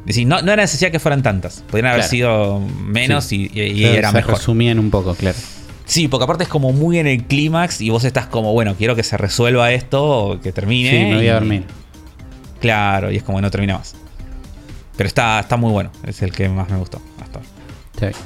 Decir, 0.05 0.27
no, 0.27 0.43
no 0.43 0.53
era 0.53 0.63
necesidad 0.63 0.91
que 0.91 0.99
fueran 0.99 1.23
tantas. 1.23 1.63
Podrían 1.71 1.87
haber 1.87 2.01
Claro. 2.01 2.11
sido 2.11 2.61
menos 2.61 3.25
Sí. 3.25 3.51
y, 3.55 3.61
y- 3.61 3.79
Se- 3.85 3.97
era 3.99 4.11
se 4.11 4.17
mejor. 4.17 4.35
resumían 4.35 4.79
un 4.79 4.91
poco, 4.91 5.15
claro. 5.15 5.37
Sí, 5.87 6.09
porque 6.09 6.25
aparte 6.25 6.45
es 6.45 6.49
como 6.49 6.73
muy 6.73 6.99
en 6.99 7.07
el 7.07 7.25
clímax 7.25 7.81
y 7.81 7.91
vos 7.91 8.05
estás 8.05 8.27
como, 8.27 8.53
bueno, 8.53 8.75
quiero 8.77 8.97
que 8.97 9.03
se 9.03 9.17
resuelva 9.17 9.73
esto 9.73 10.39
que 10.43 10.53
termine. 10.53 10.91
Sí, 10.91 10.97
me 10.97 11.17
voy 11.17 11.29
a 11.29 11.35
dormir. 11.35 11.65
Claro, 12.61 13.11
y 13.11 13.17
es 13.17 13.23
como 13.23 13.41
no 13.41 13.51
termina 13.51 13.79
más. 13.79 13.95
Pero 14.97 15.07
está, 15.09 15.41
está 15.41 15.57
muy 15.57 15.71
bueno. 15.73 15.91
Es 16.07 16.23
el 16.23 16.33
que 16.33 16.49
más 16.49 16.71
me 16.71 16.77
gustó 16.79 17.01
hasta 17.23 17.39
ahora. 17.41 17.51
Está 17.95 18.07
bien. 18.07 18.19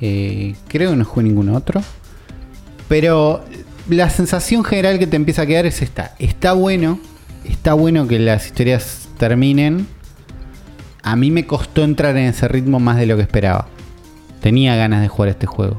Eh, 0.00 0.54
creo 0.68 0.90
que 0.90 0.96
no 0.96 1.04
jugué 1.04 1.24
ningún 1.24 1.48
otro. 1.48 1.82
Pero 2.88 3.44
la 3.88 4.10
sensación 4.10 4.64
general 4.64 4.98
que 4.98 5.06
te 5.06 5.16
empieza 5.16 5.42
a 5.42 5.46
quedar 5.46 5.66
es 5.66 5.82
esta. 5.82 6.14
Está 6.18 6.52
bueno. 6.52 7.00
Está 7.44 7.74
bueno 7.74 8.06
que 8.06 8.18
las 8.18 8.46
historias 8.46 9.08
terminen. 9.18 9.86
A 11.04 11.16
mí 11.16 11.30
me 11.30 11.46
costó 11.46 11.84
entrar 11.84 12.16
en 12.16 12.24
ese 12.24 12.48
ritmo 12.48 12.80
más 12.80 12.96
de 12.96 13.04
lo 13.04 13.16
que 13.16 13.22
esperaba. 13.22 13.68
Tenía 14.40 14.74
ganas 14.74 15.02
de 15.02 15.08
jugar 15.08 15.28
este 15.28 15.46
juego. 15.46 15.76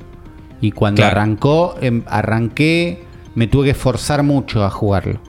Y 0.61 0.71
cuando 0.71 1.03
arrancó, 1.03 1.75
em, 1.81 2.03
arranqué, 2.07 3.03
me 3.33 3.47
tuve 3.47 3.67
que 3.67 3.73
forzar 3.73 4.21
mucho 4.21 4.63
a 4.63 4.69
jugarlo. 4.69 5.19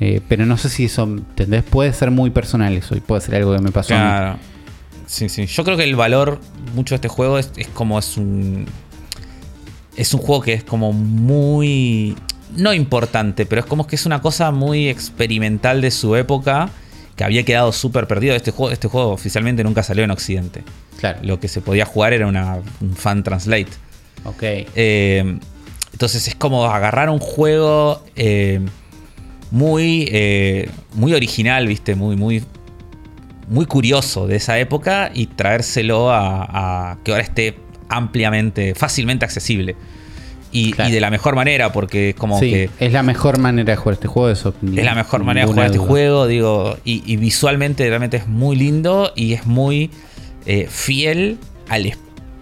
Eh, 0.00 0.20
pero 0.28 0.44
no 0.44 0.56
sé 0.56 0.68
si 0.70 0.86
eso, 0.86 1.04
¿entendés? 1.04 1.62
Puede 1.62 1.92
ser 1.92 2.10
muy 2.10 2.30
personal 2.30 2.76
eso 2.76 2.96
y 2.96 3.00
puede 3.00 3.20
ser 3.20 3.36
algo 3.36 3.54
que 3.54 3.62
me 3.62 3.70
pasó. 3.70 3.88
Claro. 3.88 4.38
Sí, 5.06 5.28
sí. 5.28 5.46
Yo 5.46 5.62
creo 5.62 5.76
que 5.76 5.84
el 5.84 5.94
valor 5.94 6.40
mucho 6.74 6.94
de 6.94 6.96
este 6.96 7.08
juego 7.08 7.38
es, 7.38 7.52
es 7.56 7.68
como 7.68 7.98
es 7.98 8.16
un. 8.16 8.66
Es 9.96 10.14
un 10.14 10.20
juego 10.20 10.42
que 10.42 10.54
es 10.54 10.64
como 10.64 10.92
muy. 10.92 12.16
No 12.56 12.74
importante, 12.74 13.46
pero 13.46 13.60
es 13.60 13.66
como 13.66 13.86
que 13.86 13.94
es 13.94 14.04
una 14.04 14.20
cosa 14.20 14.50
muy 14.50 14.88
experimental 14.88 15.80
de 15.80 15.92
su 15.92 16.16
época 16.16 16.70
que 17.20 17.24
había 17.24 17.42
quedado 17.42 17.70
súper 17.70 18.06
perdido. 18.06 18.34
Este 18.34 18.50
juego, 18.50 18.72
este 18.72 18.88
juego 18.88 19.10
oficialmente 19.10 19.62
nunca 19.62 19.82
salió 19.82 20.04
en 20.04 20.10
Occidente. 20.10 20.64
Claro. 21.00 21.18
Lo 21.22 21.38
que 21.38 21.48
se 21.48 21.60
podía 21.60 21.84
jugar 21.84 22.14
era 22.14 22.26
una, 22.26 22.60
un 22.80 22.96
fan 22.96 23.22
translate. 23.22 23.68
Ok. 24.24 24.42
Eh, 24.42 25.38
entonces 25.92 26.28
es 26.28 26.34
como 26.34 26.64
agarrar 26.64 27.10
un 27.10 27.18
juego 27.18 28.02
eh, 28.16 28.60
muy, 29.50 30.08
eh, 30.10 30.70
muy 30.94 31.12
original, 31.12 31.66
¿viste? 31.66 31.94
Muy, 31.94 32.16
muy, 32.16 32.42
muy 33.48 33.66
curioso 33.66 34.26
de 34.26 34.36
esa 34.36 34.58
época 34.58 35.10
y 35.12 35.26
traérselo 35.26 36.10
a, 36.10 36.96
que 37.04 37.10
ahora 37.10 37.22
esté 37.22 37.58
ampliamente, 37.90 38.74
fácilmente 38.74 39.26
accesible. 39.26 39.76
Y, 40.52 40.72
de 40.72 41.00
la 41.00 41.10
mejor 41.10 41.36
manera, 41.36 41.72
porque 41.72 42.10
es 42.10 42.16
como 42.16 42.38
sí, 42.40 42.50
que. 42.50 42.70
Es 42.80 42.92
la 42.92 43.02
mejor 43.02 43.38
manera 43.38 43.72
de 43.72 43.76
jugar 43.76 43.94
este 43.94 44.08
juego, 44.08 44.30
eso. 44.30 44.54
Es 44.62 44.84
la 44.84 44.94
mejor 44.94 45.22
manera 45.22 45.46
de 45.46 45.52
jugar 45.52 45.66
este 45.66 45.78
juego, 45.78 46.26
digo. 46.26 46.76
Y, 46.84 47.16
visualmente 47.16 47.88
realmente 47.88 48.16
es 48.16 48.26
muy 48.26 48.56
lindo 48.56 49.12
y 49.14 49.32
es 49.34 49.46
muy 49.46 49.90
eh, 50.46 50.66
fiel 50.68 51.38
al, 51.68 51.92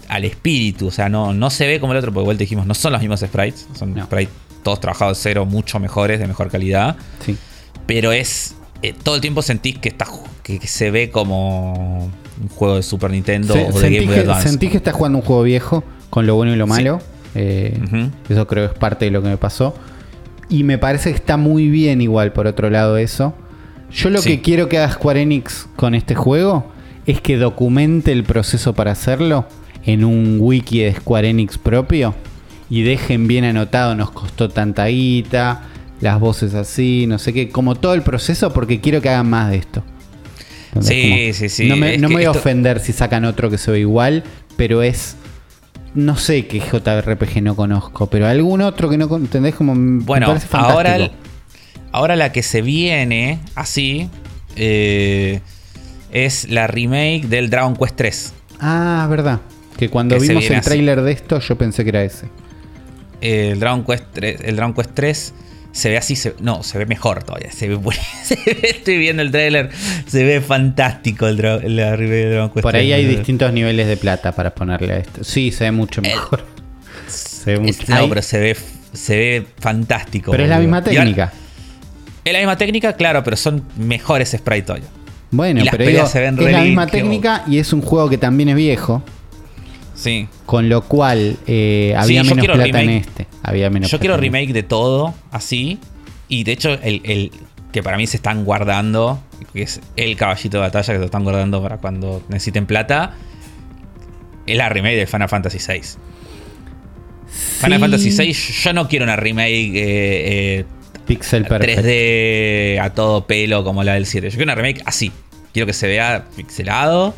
al 0.09 0.25
espíritu. 0.25 0.87
O 0.87 0.91
sea, 0.91 1.09
no, 1.09 1.35
no 1.35 1.51
se 1.51 1.67
ve 1.67 1.81
como 1.81 1.93
el 1.93 1.99
otro, 1.99 2.13
porque 2.13 2.25
igual 2.25 2.39
te 2.39 2.45
dijimos, 2.45 2.67
no 2.67 2.75
son 2.75 2.93
los 2.93 3.01
mismos 3.01 3.21
sprites. 3.21 3.69
Son 3.75 3.95
sprites 4.03 4.33
todos 4.63 4.81
trabajados 4.81 5.19
de 5.19 5.23
cero, 5.23 5.47
mucho 5.47 5.79
mejores, 5.79 6.19
de 6.19 6.27
mejor 6.27 6.51
calidad. 6.51 6.97
Sí. 7.25 7.37
Pero 7.87 8.13
es. 8.13 8.55
Eh, 8.81 8.95
todo 9.03 9.17
el 9.17 9.21
tiempo 9.21 9.43
sentís 9.43 9.79
que, 9.79 9.89
está, 9.89 10.07
que, 10.43 10.61
se 10.67 10.91
ve 10.93 11.11
como 11.11 12.11
un 12.41 12.49
juego 12.49 12.77
de 12.77 12.85
Super 12.85 13.11
Nintendo 13.11 13.55
o 13.55 13.81
de 13.81 13.91
Game 13.91 14.07
Boy 14.07 14.21
Advance. 14.21 14.49
Sentís 14.49 14.71
que 14.71 14.77
estás 14.77 14.95
jugando 14.95 15.19
un 15.19 15.25
juego 15.25 15.43
viejo, 15.43 15.83
con 16.11 16.27
lo 16.27 16.37
bueno 16.37 16.53
y 16.53 16.57
lo 16.57 16.69
malo. 16.69 17.01
Eh, 17.39 18.11
eso 18.29 18.47
creo 18.47 18.69
que 18.69 18.75
es 18.75 18.79
parte 18.79 19.05
de 19.07 19.11
lo 19.11 19.23
que 19.23 19.29
me 19.29 19.37
pasó. 19.37 19.75
Y 20.49 20.65
me 20.65 20.79
parece 20.79 21.11
que 21.11 21.17
está 21.17 21.37
muy 21.37 21.69
bien 21.69 22.01
igual, 22.01 22.33
por 22.33 22.47
otro 22.47 22.71
lado, 22.71 22.97
eso. 22.97 23.35
Yo 23.93 24.11
lo 24.11 24.21
que 24.23 24.41
quiero 24.41 24.69
que 24.69 24.79
haga 24.79 24.93
Square 24.93 25.23
Enix 25.23 25.67
con 25.77 25.95
este 25.95 26.15
juego 26.15 26.67
es 27.07 27.21
que 27.21 27.39
documente 27.39 28.13
el 28.13 28.25
proceso 28.25 28.75
para 28.75 28.93
hacerlo 28.93 29.47
en 29.85 30.05
un 30.05 30.39
wiki 30.41 30.81
de 30.81 30.95
Square 30.95 31.31
Enix 31.31 31.57
propio 31.57 32.15
y 32.69 32.83
dejen 32.83 33.27
bien 33.27 33.45
anotado, 33.45 33.95
nos 33.95 34.11
costó 34.11 34.51
tanta 34.51 34.87
guita, 34.87 35.63
las 36.01 36.21
voces 36.21 36.55
así, 36.55 37.07
no 37.07 37.19
sé 37.19 37.33
qué, 37.33 37.49
como 37.49 37.75
todo 37.75 37.95
el 37.95 38.03
proceso 38.03 38.53
porque 38.53 38.81
quiero 38.81 39.01
que 39.01 39.09
hagan 39.09 39.31
más 39.31 39.51
de 39.51 39.57
esto. 39.57 39.83
sí, 40.81 41.33
sí, 41.33 41.49
sí. 41.49 41.69
No 41.69 41.77
me, 41.77 41.97
voy 41.99 42.25
a 42.25 42.31
ofender 42.31 42.81
si 42.81 42.93
sacan 42.93 43.25
otro 43.25 43.51
que 43.51 43.59
se 43.59 43.71
ve 43.71 43.81
igual, 43.81 44.23
pero 44.57 44.83
es... 44.83 45.17
No 45.99 46.17
sé 46.17 46.47
qué 46.47 46.61
JRPG 46.61 47.43
no 47.43 47.57
conozco, 47.57 48.07
pero 48.07 48.29
algún 48.29 48.61
otro 48.61 48.89
que 48.89 48.97
no 48.97 49.15
entendés 49.17 49.57
como... 49.57 49.75
Bueno, 49.77 50.33
ahora, 50.53 51.11
ahora 51.91 52.15
la 52.15 52.31
que 52.31 52.45
se 52.45 52.63
viene 52.63 53.41
así 53.57 54.09
eh, 54.55 55.41
es 56.13 56.49
la 56.51 56.69
remake 56.69 57.27
del 57.27 57.51
Dragon 57.51 57.75
Quest 57.75 57.97
3. 57.97 58.33
Ah, 58.61 59.07
verdad. 59.11 59.41
Que 59.77 59.89
cuando 59.89 60.19
vimos 60.21 60.49
el 60.49 60.61
tráiler 60.61 61.03
de 61.03 61.11
esto 61.11 61.41
yo 61.41 61.59
pensé 61.59 61.83
que 61.83 61.91
era 61.91 62.05
ese 62.05 62.27
el 63.21 63.59
Dragon 63.59 63.85
Quest 63.85 64.05
3, 64.13 64.41
el 64.45 64.55
Dragon 64.55 64.75
Quest 64.75 64.91
3 64.95 65.35
se 65.73 65.91
ve 65.91 65.99
así, 65.99 66.17
no, 66.41 66.63
se 66.63 66.79
ve 66.79 66.87
mejor 66.87 67.23
todavía. 67.23 67.53
Se 67.53 67.69
ve, 67.69 67.79
estoy 68.63 68.99
viendo 68.99 69.23
el 69.23 69.31
trailer, 69.31 69.71
se 70.07 70.25
ve 70.25 70.41
fantástico 70.41 71.27
el, 71.27 71.39
el, 71.45 71.77
Dragon 71.77 72.51
Quest 72.51 72.63
Por 72.63 72.77
ahí 72.77 72.93
hay 72.93 73.05
distintos 73.07 73.53
niveles 73.53 73.87
de 73.87 73.97
plata 73.97 74.33
para 74.33 74.55
ponerle 74.55 74.93
a 74.95 74.97
esto. 74.99 75.25
Sí, 75.25 75.53
se 75.53 75.65
ve 75.65 75.73
mucho 75.73 76.03
mejor. 76.03 76.45
se 77.07 77.53
ve 77.53 77.61
mucho. 77.61 77.85
No, 77.89 78.09
pero 78.09 78.23
se 78.23 78.39
ve, 78.39 78.57
se 78.93 79.17
ve 79.17 79.47
fantástico. 79.61 80.31
Pero 80.33 80.45
es 80.45 80.51
la 80.51 80.59
misma 80.59 80.83
técnica. 80.83 81.33
es 82.25 82.33
la 82.33 82.39
misma 82.39 82.57
técnica, 82.57 82.93
claro, 82.95 83.23
pero 83.23 83.37
son 83.37 83.65
mejores 83.77 84.31
sprites 84.31 84.67
todavía. 84.67 84.89
Bueno, 85.31 85.63
pero 85.71 86.07
se 86.07 86.21
ven 86.21 86.39
es 86.39 86.53
la 86.53 86.63
misma 86.63 86.87
técnica 86.87 87.45
y 87.47 87.59
es 87.59 87.73
un 87.73 87.83
juego 87.83 88.09
que 88.09 88.19
también 88.19 88.49
es 88.49 88.57
viejo. 88.57 89.03
Sí. 89.95 90.29
Con 90.47 90.69
lo 90.69 90.83
cual 90.83 91.37
eh, 91.47 91.95
había 91.97 92.23
menos 92.23 92.47
plata 92.47 92.83
en 92.83 92.91
este. 92.91 93.27
Había 93.43 93.71
menos 93.71 93.91
yo 93.91 93.99
quiero 93.99 94.17
remake 94.17 94.53
de 94.53 94.63
todo, 94.63 95.15
así. 95.31 95.79
Y 96.29 96.45
de 96.45 96.53
hecho, 96.53 96.73
el, 96.83 97.33
que 97.73 97.83
para 97.83 97.97
mí 97.97 98.07
se 98.07 98.17
están 98.17 98.45
guardando, 98.45 99.23
que 99.53 99.63
es 99.63 99.81
el 99.97 100.17
caballito 100.17 100.59
de 100.59 100.63
batalla 100.63 100.93
que 100.95 100.99
se 100.99 101.05
están 101.05 101.25
guardando 101.25 101.63
para 101.63 101.79
cuando 101.79 102.23
necesiten 102.29 102.67
plata, 102.67 103.15
es 104.47 104.57
la 104.57 104.69
remake 104.69 104.97
de 104.97 105.07
Final 105.07 105.29
Fantasy 105.29 105.59
VI. 105.59 105.81
Final 107.61 107.81
Fantasy 107.81 108.11
VI, 108.11 108.33
yo 108.33 108.73
no 108.73 108.89
quiero 108.89 109.05
una 109.05 109.17
remake 109.17 109.75
eh, 109.75 110.59
eh 110.59 110.65
Pixel 111.07 111.47
3D 111.47 112.81
a 112.83 112.91
todo 112.91 113.27
pelo 113.27 113.65
como 113.65 113.83
la 113.83 113.95
del 113.95 114.05
7. 114.05 114.29
Yo 114.29 114.37
quiero 114.37 114.53
una 114.53 114.55
remake 114.55 114.83
así. 114.85 115.11
Quiero 115.55 115.67
que 115.67 115.73
se 115.73 115.87
vea 115.87 116.27
pixelado 116.37 117.15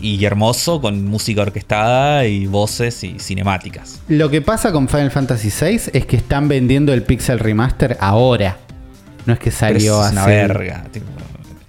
y 0.00 0.24
hermoso 0.24 0.80
con 0.80 1.04
música 1.06 1.42
orquestada 1.42 2.26
y 2.26 2.46
voces 2.46 3.04
y 3.04 3.18
cinemáticas. 3.18 4.00
Lo 4.08 4.30
que 4.30 4.40
pasa 4.40 4.72
con 4.72 4.88
Final 4.88 5.10
Fantasy 5.10 5.50
VI 5.50 5.90
es 5.92 6.06
que 6.06 6.16
están 6.16 6.48
vendiendo 6.48 6.92
el 6.92 7.02
Pixel 7.02 7.38
Remaster 7.38 7.96
ahora. 8.00 8.56
No 9.26 9.34
es 9.34 9.38
que 9.38 9.50
salió 9.50 10.04
es 10.04 10.12
una 10.12 10.26
verga. 10.26 10.84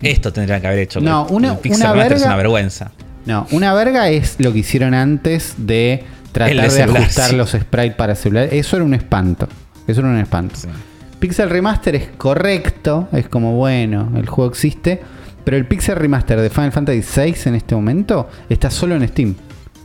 esto 0.02 0.32
tendrían 0.32 0.62
que 0.62 0.68
haber 0.68 0.80
hecho. 0.80 1.02
No, 1.02 1.28
una, 1.28 1.58
Pixel 1.58 1.82
una 1.82 1.94
verga, 1.94 2.16
es 2.16 2.26
una 2.26 2.36
vergüenza. 2.36 2.92
No, 3.26 3.48
una 3.52 3.74
verga 3.74 4.10
es 4.10 4.36
lo 4.40 4.52
que 4.54 4.60
hicieron 4.60 4.94
antes 4.94 5.56
de 5.58 6.04
tratar 6.32 6.72
de, 6.72 6.84
ajustar 6.84 7.34
los 7.34 7.52
sprites 7.52 7.96
para 7.96 8.16
celular. 8.16 8.50
Eso 8.52 8.78
era 8.78 8.86
un 8.86 8.94
espanto. 8.94 9.48
Eso 9.88 10.02
era 10.02 10.10
un 10.10 10.18
espanto. 10.18 10.56
Pixel 11.20 11.50
Remaster 11.50 11.96
es 11.96 12.08
correcto, 12.18 13.08
es 13.12 13.28
como 13.30 13.56
bueno, 13.56 14.12
el 14.16 14.28
juego 14.28 14.50
existe 14.50 15.02
pero 15.44 15.58
el 15.58 15.66
Pixel 15.66 15.96
Remaster 15.96 16.40
de 16.40 16.50
Final 16.50 16.72
Fantasy 16.72 17.02
VI 17.02 17.36
en 17.46 17.56
este 17.56 17.76
momento 17.76 18.30
está 18.50 18.70
solo 18.70 18.96
en 18.96 19.08
Steam 19.08 19.36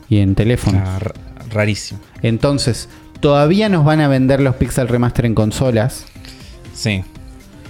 y 0.08 0.18
en 0.18 0.34
teléfono. 0.34 0.82
Ah, 0.84 0.98
rarísimo. 1.50 2.00
Entonces, 2.22 2.88
todavía 3.20 3.68
nos 3.68 3.84
van 3.84 4.00
a 4.00 4.08
vender 4.08 4.40
los 4.40 4.56
Pixel 4.56 4.88
Remaster 4.88 5.26
en 5.26 5.34
consolas. 5.34 6.06
Sí. 6.74 7.02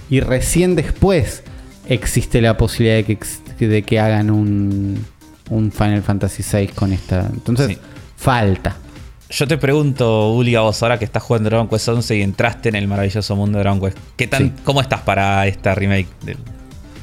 Y 0.09 0.19
recién 0.19 0.75
después 0.75 1.43
existe 1.87 2.41
la 2.41 2.57
posibilidad 2.57 2.97
de 2.97 3.03
que, 3.05 3.65
de 3.67 3.83
que 3.83 3.99
hagan 3.99 4.29
un, 4.29 5.05
un 5.49 5.71
Final 5.71 6.03
Fantasy 6.03 6.43
VI 6.43 6.67
con 6.67 6.93
esta. 6.93 7.27
Entonces, 7.33 7.77
falta. 8.15 8.77
Yo 9.29 9.45
te 9.47 9.57
pregunto, 9.57 10.31
Uli, 10.31 10.55
a 10.55 10.61
vos 10.61 10.81
ahora 10.83 10.97
que 10.97 11.05
estás 11.05 11.21
jugando 11.21 11.49
Dragon 11.49 11.67
Quest 11.67 11.89
11 11.89 12.15
y 12.15 12.21
entraste 12.21 12.69
en 12.69 12.75
el 12.75 12.87
maravilloso 12.87 13.35
mundo 13.35 13.57
de 13.57 13.63
Dragon 13.63 13.81
Quest, 13.81 13.97
¿qué 14.15 14.27
tan, 14.27 14.51
¿cómo 14.63 14.79
estás 14.79 15.01
para 15.01 15.45
esta 15.47 15.75
remake 15.75 16.07
del, 16.23 16.37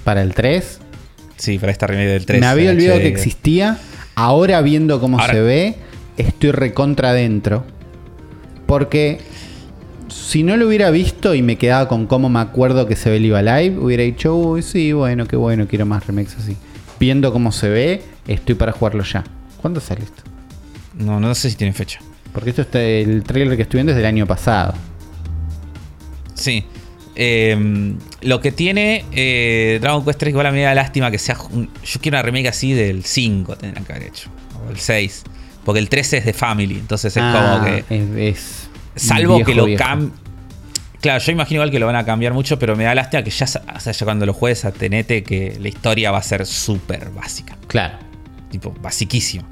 para 0.04 0.22
el 0.22 0.34
3. 0.34 0.80
Sí, 1.36 1.58
para 1.58 1.72
esta 1.72 1.86
remake 1.86 2.08
del 2.08 2.26
3. 2.26 2.40
Me 2.40 2.46
había 2.46 2.70
olvidado 2.70 3.00
que 3.00 3.08
existía. 3.08 3.78
Ahora 4.14 4.60
viendo 4.60 5.00
cómo 5.00 5.20
se 5.24 5.40
ve, 5.40 5.74
estoy 6.16 6.52
recontra 6.52 7.10
adentro. 7.10 7.64
Porque 8.66 9.18
si 10.08 10.42
no 10.42 10.56
lo 10.56 10.68
hubiera 10.68 10.90
visto 10.90 11.34
y 11.34 11.42
me 11.42 11.56
quedaba 11.56 11.88
con 11.88 12.06
cómo 12.06 12.28
me 12.28 12.40
acuerdo 12.40 12.86
que 12.86 12.96
se 12.96 13.10
ve 13.10 13.16
el 13.16 13.26
IVA 13.26 13.42
Live, 13.42 13.78
hubiera 13.78 14.04
dicho, 14.04 14.36
uy, 14.36 14.62
sí, 14.62 14.92
bueno, 14.92 15.26
qué 15.26 15.36
bueno, 15.36 15.66
quiero 15.66 15.86
más 15.86 16.06
remakes 16.06 16.36
así. 16.38 16.56
Viendo 17.00 17.32
cómo 17.32 17.50
se 17.50 17.68
ve, 17.68 18.02
estoy 18.28 18.54
para 18.54 18.72
jugarlo 18.72 19.02
ya. 19.02 19.24
¿Cuándo 19.60 19.80
sale 19.80 20.04
esto? 20.04 20.22
No, 20.96 21.18
no 21.18 21.34
sé 21.34 21.50
si 21.50 21.56
tiene 21.56 21.72
fecha. 21.72 21.98
Porque 22.32 22.50
esto 22.50 22.62
está, 22.62 22.80
el 22.80 23.22
trailer 23.24 23.56
que 23.56 23.62
estoy 23.62 23.78
viendo 23.78 23.92
es 23.92 23.96
del 23.96 24.06
año 24.06 24.26
pasado. 24.26 24.74
Sí. 26.34 26.64
Em, 27.16 27.96
lo 28.22 28.40
que 28.40 28.50
tiene 28.50 29.04
eh, 29.12 29.78
Dragon 29.80 30.04
Quest 30.04 30.18
3, 30.18 30.30
igual 30.30 30.46
a 30.46 30.50
mí 30.50 30.58
me 30.58 30.64
da 30.64 30.74
lástima 30.74 31.10
que 31.10 31.18
sea. 31.18 31.36
yo 31.36 32.00
quiero 32.00 32.16
una 32.16 32.22
remake 32.22 32.48
así 32.48 32.72
del 32.72 33.04
5, 33.04 33.56
tendrán 33.56 33.84
que 33.84 33.92
haber 33.92 34.08
hecho. 34.08 34.30
O 34.66 34.70
el 34.70 34.78
6. 34.78 35.24
Porque 35.64 35.78
el 35.78 35.88
13 35.88 36.18
es 36.18 36.24
de 36.24 36.32
Family. 36.32 36.74
Entonces 36.74 37.16
es 37.16 37.22
como 37.22 37.36
ah, 37.36 37.80
que. 37.88 38.28
Es, 38.28 38.68
salvo 38.96 39.44
que 39.44 39.54
lo 39.54 39.66
cambien. 39.76 40.12
Claro, 41.00 41.22
yo 41.22 41.32
imagino 41.32 41.58
igual 41.58 41.70
que 41.70 41.78
lo 41.78 41.86
van 41.86 41.96
a 41.96 42.04
cambiar 42.06 42.32
mucho, 42.32 42.58
pero 42.58 42.76
me 42.76 42.84
da 42.84 42.94
lástima 42.94 43.22
que 43.22 43.30
ya, 43.30 43.44
o 43.44 43.80
sea, 43.80 43.92
ya 43.92 44.04
cuando 44.06 44.24
lo 44.24 44.32
juegues 44.32 44.64
a 44.64 44.72
Tenete, 44.72 45.22
que 45.22 45.54
la 45.60 45.68
historia 45.68 46.10
va 46.10 46.16
a 46.16 46.22
ser 46.22 46.46
súper 46.46 47.10
básica. 47.10 47.58
Claro. 47.66 47.98
Tipo, 48.50 48.74
basiquísimo. 48.80 49.44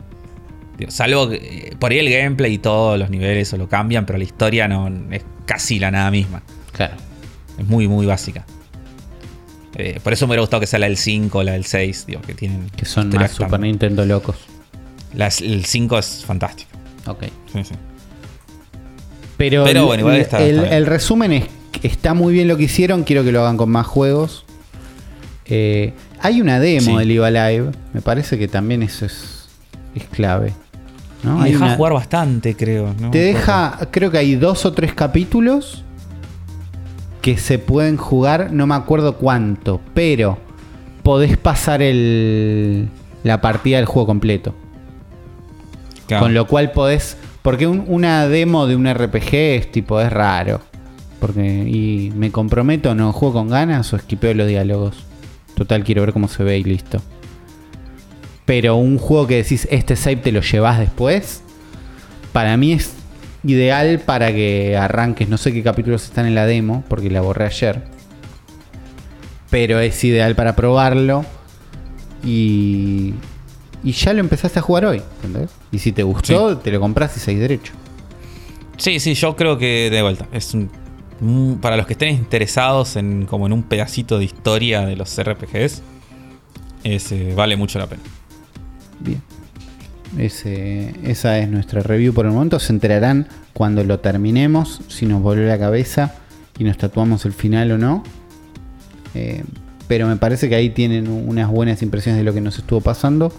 salvo 0.89 1.29
que 1.29 1.37
eh, 1.37 1.77
por 1.79 1.93
ahí 1.93 1.99
el 1.99 2.11
gameplay 2.11 2.55
y 2.55 2.59
todos 2.59 2.99
los 2.99 3.11
niveles 3.11 3.53
o 3.53 3.59
lo 3.59 3.69
cambian, 3.69 4.07
pero 4.07 4.17
la 4.19 4.25
historia 4.25 4.67
no 4.67 4.91
es 5.11 5.23
casi 5.45 5.79
la 5.79 5.91
nada 5.91 6.11
misma. 6.11 6.43
Claro. 6.73 6.95
Es 7.59 7.67
muy, 7.67 7.89
muy 7.89 8.07
básica. 8.07 8.45
Eh, 9.77 10.01
por 10.03 10.13
eso 10.13 10.27
me 10.27 10.31
hubiera 10.33 10.43
gustado 10.43 10.61
que 10.61 10.67
sea 10.67 10.79
la 10.79 10.87
del 10.87 10.97
5 10.99 11.39
o 11.39 11.43
la 11.43 11.53
del 11.53 11.65
6, 11.65 12.05
digo, 12.07 12.21
que 12.23 12.35
tienen. 12.35 12.69
Que 12.77 12.85
son 12.85 13.09
más 13.11 13.31
Super 13.31 13.61
Nintendo 13.61 14.05
locos. 14.05 14.37
el 15.41 15.65
5 15.65 15.99
es 15.99 16.25
fantástico. 16.27 16.71
Ok. 17.07 17.25
Sí, 17.53 17.65
sí. 17.65 17.75
Pero, 19.37 19.65
Pero 19.65 19.81
el- 19.81 19.87
bueno, 19.87 20.01
igual 20.03 20.17
está- 20.17 20.41
el, 20.43 20.51
está 20.51 20.63
bien. 20.63 20.75
el 20.75 20.87
resumen 20.87 21.33
es 21.33 21.45
está 21.83 22.15
muy 22.15 22.33
bien 22.33 22.47
lo 22.49 22.57
que 22.57 22.65
hicieron. 22.65 23.03
Quiero 23.03 23.25
que 23.25 23.33
lo 23.33 23.41
hagan 23.41 23.57
con 23.57 23.69
más 23.71 23.87
juegos. 23.87 24.45
Eh, 25.47 25.95
hay 26.21 26.41
una 26.41 26.61
demo 26.61 26.93
Sí. 26.93 26.97
del 26.99 27.11
IVA 27.11 27.31
Live. 27.31 27.73
Me 27.93 28.01
parece 28.03 28.39
que 28.39 28.47
también 28.47 28.83
eso 28.83 29.05
es, 29.07 29.49
es 29.95 30.05
clave. 30.05 30.53
¿no? 31.25 31.41
Y 31.41 31.45
Hay 31.47 31.53
deja 31.53 31.65
una- 31.67 31.77
jugar 31.77 31.93
bastante, 31.95 32.55
creo. 32.57 32.95
¿no? 33.01 33.11
te 33.11 33.19
deja, 33.19 33.79
creo 33.91 34.11
que 34.11 34.19
hay 34.19 34.35
dos 34.37 34.65
o 34.67 34.73
tres 34.73 34.93
capítulos 34.95 35.83
que 37.23 37.39
se 37.39 37.59
pueden 37.59 37.97
jugar, 37.97 38.53
no 38.53 38.67
me 38.67 38.75
acuerdo 38.75 39.17
cuánto, 39.17 39.81
pero 39.95 40.39
podés 41.03 41.37
pasar 41.39 41.81
el, 41.83 42.89
la 43.25 43.41
partida 43.41 43.77
del 43.79 43.87
juego 43.87 44.07
completo. 44.07 44.55
Claro. 46.07 46.25
Con 46.25 46.35
lo 46.35 46.47
cual 46.47 46.73
podés. 46.73 47.17
Porque 47.43 47.67
un- 47.67 47.85
una 47.89 48.29
demo 48.29 48.67
de 48.67 48.77
un 48.77 48.87
RPG 48.93 49.35
es 49.35 49.73
tipo, 49.73 50.01
es 50.01 50.13
raro. 50.13 50.61
Porque. 51.21 51.41
Y 51.67 52.13
me 52.17 52.31
comprometo, 52.31 52.95
no 52.95 53.13
juego 53.13 53.35
con 53.35 53.49
ganas 53.49 53.93
o 53.93 53.97
esquipeo 53.97 54.35
los 54.35 54.47
diálogos. 54.49 55.05
Total, 55.55 55.85
quiero 55.85 56.03
ver 56.03 56.13
cómo 56.13 56.29
se 56.29 56.43
ve 56.45 56.59
y 56.59 56.65
listo. 56.65 57.01
Pero 58.45 58.77
un 58.77 58.99
juego 58.99 59.27
que 59.29 59.37
decís, 59.37 59.69
este 59.71 59.95
save 59.97 60.17
te 60.17 60.33
lo 60.33 60.41
llevas 60.41 60.79
después. 60.79 61.43
Para 62.33 62.57
mí 62.57 62.73
es 62.73 62.93
ideal 63.45 63.99
para 64.01 64.33
que 64.33 64.77
arranques. 64.77 65.29
No 65.29 65.37
sé 65.39 65.53
qué 65.53 65.63
capítulos 65.63 66.05
están 66.05 66.27
en 66.27 66.35
la 66.35 66.47
demo, 66.47 66.85
porque 66.89 67.11
la 67.11 67.21
borré 67.21 67.47
ayer. 67.47 67.83
Pero 69.51 69.81
es 69.81 70.03
ideal 70.05 70.35
para 70.35 70.57
probarlo. 70.57 71.25
Y, 72.25 73.15
y 73.85 73.93
ya 73.93 74.13
lo 74.13 74.21
empezaste 74.21 74.59
a 74.59 74.63
jugar 74.63 74.85
hoy. 74.87 75.03
¿entendés? 75.17 75.51
Y 75.73 75.79
si 75.79 75.93
te 75.93 76.03
gustó, 76.03 76.57
te 76.59 76.71
lo 76.71 76.81
compras 76.81 77.17
y 77.17 77.21
seguís 77.21 77.41
derecho. 77.41 77.73
Sí, 78.77 79.01
sí, 79.01 79.15
yo 79.15 79.37
creo 79.37 79.59
que 79.59 79.91
de 79.91 80.03
vuelta. 80.03 80.27
Es 80.33 80.55
un, 80.55 80.71
un- 81.21 81.59
para 81.61 81.77
los 81.77 81.87
que 81.87 81.93
estén 81.95 82.11
interesados 82.15 82.97
en 82.97 83.27
como 83.27 83.47
en 83.47 83.53
un 83.53 83.63
pedacito 83.65 84.19
de 84.19 84.25
historia 84.25 84.87
de 84.87 84.97
los 84.97 85.17
RPGs. 85.23 85.83
es, 86.85 87.13
eh, 87.13 87.33
vale 87.37 87.57
mucho 87.57 87.79
la 87.79 87.87
pena. 87.87 88.03
Bien. 89.01 89.21
Esa 90.19 91.39
es 91.39 91.49
nuestra 91.49 91.81
review 91.81 92.13
por 92.13 92.27
el 92.27 92.33
momento. 92.33 92.59
Se 92.59 92.73
enterarán 92.73 93.27
cuando 93.53 93.83
lo 93.85 94.01
terminemos, 94.01 94.81
si 94.89 95.07
nos 95.07 95.23
volvió 95.23 95.47
la 95.47 95.59
cabeza 95.59 96.15
y 96.59 96.65
nos 96.65 96.77
tatuamos 96.77 97.25
el 97.25 97.33
final 97.33 97.73
o 97.73 97.79
no. 97.79 98.03
Eh, 99.15 99.43
pero 99.89 100.07
me 100.07 100.17
parece 100.17 100.49
que 100.49 100.55
ahí 100.55 100.71
tienen 100.71 101.09
unas 101.09 101.51
buenas 101.51 101.83
impresiones 101.83 102.19
de 102.19 102.25
lo 102.25 102.35
que 102.35 102.41
nos 102.41 102.59
estuvo 102.59 102.81
pasando. 102.81 103.33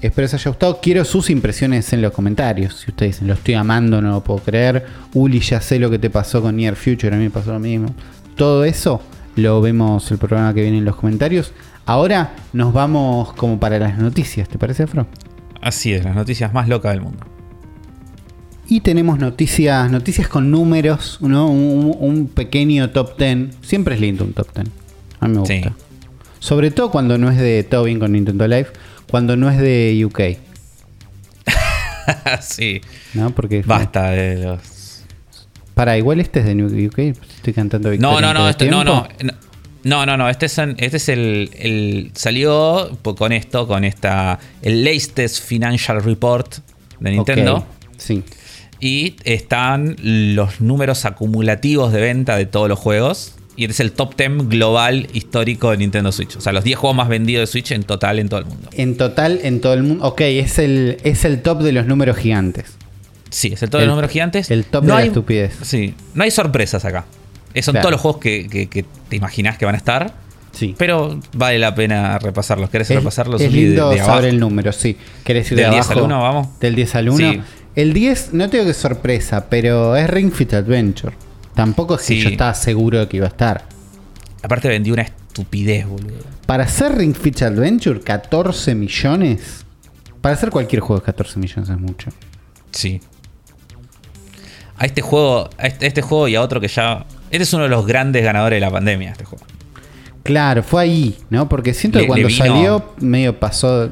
Espero 0.00 0.24
les 0.24 0.34
haya 0.34 0.50
gustado. 0.50 0.80
Quiero 0.82 1.04
sus 1.04 1.30
impresiones 1.30 1.92
en 1.92 2.02
los 2.02 2.12
comentarios. 2.12 2.74
Si 2.74 2.90
ustedes 2.90 3.12
dicen, 3.12 3.28
lo 3.28 3.34
estoy 3.34 3.54
amando, 3.54 4.02
no 4.02 4.10
lo 4.10 4.24
puedo 4.24 4.40
creer. 4.40 4.84
Uli, 5.14 5.40
ya 5.40 5.60
sé 5.60 5.78
lo 5.78 5.88
que 5.88 5.98
te 5.98 6.10
pasó 6.10 6.42
con 6.42 6.56
Near 6.56 6.76
Future, 6.76 7.14
a 7.14 7.18
mí 7.18 7.24
me 7.24 7.30
pasó 7.30 7.52
lo 7.52 7.58
mismo. 7.58 7.94
Todo 8.36 8.64
eso 8.64 9.00
lo 9.36 9.60
vemos 9.62 10.10
el 10.10 10.18
programa 10.18 10.52
que 10.52 10.62
viene 10.62 10.78
en 10.78 10.84
los 10.84 10.96
comentarios. 10.96 11.52
Ahora 11.86 12.34
nos 12.52 12.72
vamos 12.72 13.32
como 13.32 13.58
para 13.58 13.78
las 13.78 13.98
noticias, 13.98 14.48
¿te 14.48 14.58
parece, 14.58 14.82
Afro? 14.82 15.06
Así 15.64 15.94
es, 15.94 16.04
las 16.04 16.14
noticias 16.14 16.52
más 16.52 16.68
locas 16.68 16.92
del 16.92 17.00
mundo. 17.00 17.24
Y 18.68 18.80
tenemos 18.80 19.18
noticias, 19.18 19.90
noticias 19.90 20.28
con 20.28 20.50
números, 20.50 21.18
¿no? 21.22 21.48
un, 21.50 21.96
un 21.98 22.28
pequeño 22.28 22.90
top 22.90 23.16
10. 23.18 23.56
Siempre 23.62 23.94
es 23.94 24.00
lindo 24.00 24.24
un 24.24 24.34
top 24.34 24.48
10. 24.54 24.68
A 25.20 25.26
mí 25.26 25.32
me 25.32 25.40
gusta. 25.40 25.54
Sí. 25.54 25.64
Sobre 26.38 26.70
todo 26.70 26.90
cuando 26.90 27.16
no 27.16 27.30
es 27.30 27.38
de 27.38 27.62
Tobin 27.62 27.98
con 27.98 28.12
Nintendo 28.12 28.46
Live, 28.46 28.68
cuando 29.10 29.36
no 29.36 29.48
es 29.48 29.58
de 29.58 30.02
UK, 30.04 30.20
sí. 32.42 32.82
¿no? 33.14 33.30
Porque 33.30 33.62
Basta 33.62 34.10
de 34.10 34.36
los. 34.44 35.04
Para, 35.74 35.96
igual 35.96 36.20
este 36.20 36.40
es 36.40 36.46
de 36.46 36.86
UK, 36.86 36.98
estoy 36.98 37.54
cantando 37.54 37.88
No, 37.88 37.92
Victoria 37.92 38.20
no, 38.20 38.34
no, 38.34 38.44
el 38.44 38.50
este, 38.50 38.70
no, 38.70 38.84
no. 38.84 39.08
No, 39.84 40.04
no, 40.06 40.16
no. 40.16 40.28
Este 40.28 40.46
es, 40.46 40.58
este 40.58 40.96
es 40.96 41.08
el, 41.08 41.50
el- 41.58 42.10
Salió 42.14 42.98
con 43.02 43.32
esto, 43.32 43.66
con 43.66 43.84
esta. 43.84 44.38
El 44.62 44.84
latest 44.84 45.42
financial 45.44 46.02
report 46.02 46.56
de 47.00 47.10
Nintendo. 47.10 47.56
Ok, 47.58 47.64
Sí. 47.96 48.22
Y 48.80 49.16
están 49.24 49.96
los 50.02 50.60
números 50.60 51.04
acumulativos 51.04 51.92
de 51.92 52.00
venta 52.00 52.36
de 52.36 52.44
todos 52.46 52.68
los 52.68 52.78
juegos. 52.78 53.34
Y 53.56 53.62
este 53.64 53.72
es 53.74 53.80
el 53.80 53.92
top 53.92 54.16
10 54.16 54.48
global 54.48 55.06
histórico 55.12 55.70
de 55.70 55.76
Nintendo 55.76 56.10
Switch. 56.10 56.36
O 56.36 56.40
sea, 56.40 56.52
los 56.52 56.64
10 56.64 56.76
juegos 56.76 56.96
más 56.96 57.08
vendidos 57.08 57.42
de 57.48 57.52
Switch 57.52 57.70
en 57.70 57.84
total 57.84 58.18
en 58.18 58.28
todo 58.28 58.40
el 58.40 58.46
mundo. 58.46 58.68
En 58.72 58.96
total, 58.96 59.38
en 59.44 59.60
todo 59.60 59.74
el 59.74 59.84
mundo. 59.84 60.04
Ok, 60.04 60.22
es 60.22 60.58
el, 60.58 60.98
es 61.04 61.24
el 61.24 61.40
top 61.40 61.60
de 61.62 61.70
los 61.72 61.86
números 61.86 62.16
gigantes. 62.16 62.72
Sí, 63.30 63.52
es 63.52 63.62
el 63.62 63.70
top 63.70 63.80
de 63.80 63.86
los 63.86 63.92
números 63.94 64.10
gigantes. 64.10 64.50
el 64.50 64.64
top 64.64 64.82
de 64.84 64.88
la 64.92 65.04
estupidez. 65.04 65.54
Sí, 65.62 65.94
no 66.14 66.24
hay 66.24 66.30
sorpresas 66.32 66.84
acá. 66.84 67.04
Eh, 67.54 67.62
Son 67.62 67.72
Claro. 67.72 67.82
todos 67.84 67.92
los 67.92 68.00
juegos 68.00 68.20
que, 68.20 68.48
que- 68.48 68.68
que 68.68 68.84
te 69.08 69.16
imaginas 69.16 69.56
que 69.58 69.64
van 69.64 69.74
a 69.74 69.78
estar. 69.78 70.12
Sí. 70.52 70.74
Pero 70.78 71.18
vale 71.36 71.58
la 71.58 71.74
pena 71.74 72.18
repasarlos. 72.18 72.70
¿Querés 72.70 72.90
Es, 72.90 72.96
repasarlos? 72.96 73.40
es 73.40 73.52
de- 73.52 73.56
lindo 73.58 73.90
de 73.90 74.00
abajo? 74.00 74.16
saber 74.16 74.30
el 74.30 74.38
número, 74.40 74.72
sí. 74.72 74.96
¿Querés 75.24 75.50
ir 75.50 75.56
de 75.56 75.62
Del 75.62 75.72
10 75.72 75.86
abajo? 75.86 76.00
al 76.00 76.04
1, 76.06 76.22
vamos. 76.22 76.60
Del 76.60 76.74
10 76.74 76.94
al 76.94 77.08
1. 77.08 77.16
Sí. 77.32 77.40
El 77.74 77.92
10, 77.92 78.30
no 78.32 78.48
te 78.48 78.56
digo 78.58 78.64
que 78.66 78.70
es 78.70 78.76
sorpresa, 78.76 79.46
pero 79.48 79.96
es 79.96 80.08
Ring 80.08 80.30
Fit 80.32 80.54
Adventure. 80.54 81.14
Tampoco 81.54 81.94
es 81.96 82.02
que 82.02 82.06
Sí. 82.14 82.20
yo 82.22 82.28
estaba 82.28 82.54
seguro 82.54 82.98
de 83.00 83.08
que 83.08 83.16
iba 83.16 83.26
a 83.26 83.30
estar. 83.30 83.64
Aparte 84.42 84.68
vendí 84.68 84.90
una 84.92 85.02
estupidez, 85.02 85.86
boludo. 85.86 86.18
Para 86.46 86.64
hacer 86.64 86.96
Ring 86.96 87.14
Fit 87.16 87.42
Adventure, 87.42 88.00
14 88.00 88.74
millones. 88.76 89.64
Para 90.20 90.34
hacer 90.36 90.50
cualquier 90.50 90.80
juego, 90.82 91.02
14 91.02 91.38
millones 91.40 91.68
es 91.68 91.78
mucho. 91.78 92.10
Sí. 92.70 93.00
A 94.76 94.86
este 94.86 95.02
juego, 95.02 95.48
a 95.58 95.66
este, 95.66 95.84
a 95.84 95.88
este 95.88 96.02
juego 96.02 96.28
y 96.28 96.34
a 96.36 96.42
otro 96.42 96.60
que 96.60 96.68
ya. 96.68 97.04
Este 97.34 97.42
es 97.44 97.52
uno 97.52 97.64
de 97.64 97.68
los 97.70 97.86
grandes 97.86 98.22
ganadores 98.24 98.56
de 98.56 98.60
la 98.60 98.70
pandemia, 98.70 99.10
este 99.10 99.24
juego. 99.24 99.44
Claro, 100.22 100.62
fue 100.62 100.82
ahí, 100.82 101.16
¿no? 101.30 101.48
Porque 101.48 101.74
siento 101.74 101.98
Le- 101.98 102.04
que 102.04 102.08
cuando 102.08 102.28
vino- 102.28 102.44
salió, 102.44 102.94
medio 103.00 103.38
pasó. 103.38 103.88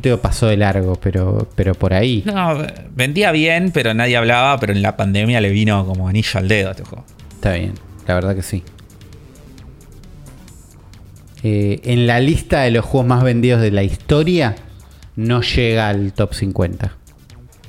Digo 0.00 0.18
pasó 0.18 0.46
de 0.46 0.56
largo, 0.56 0.94
pero, 0.94 1.48
pero 1.56 1.74
por 1.74 1.92
ahí. 1.92 2.22
No, 2.24 2.56
vendía 2.94 3.32
bien, 3.32 3.72
pero 3.72 3.92
nadie 3.94 4.16
hablaba, 4.16 4.58
pero 4.60 4.72
en 4.72 4.80
la 4.80 4.96
pandemia 4.96 5.40
le 5.40 5.50
vino 5.50 5.84
como 5.86 6.08
anillo 6.08 6.38
al 6.38 6.46
dedo 6.46 6.68
a 6.68 6.70
este 6.70 6.84
juego. 6.84 7.04
Está 7.34 7.52
bien, 7.54 7.74
la 8.06 8.14
verdad 8.14 8.36
que 8.36 8.42
sí. 8.42 8.62
Eh, 11.42 11.80
en 11.84 12.06
la 12.06 12.20
lista 12.20 12.60
de 12.62 12.70
los 12.70 12.84
juegos 12.84 13.06
más 13.08 13.22
vendidos 13.22 13.60
de 13.60 13.70
la 13.70 13.82
historia, 13.82 14.56
no 15.16 15.40
llega 15.42 15.88
al 15.88 16.12
top 16.12 16.32
50. 16.34 16.92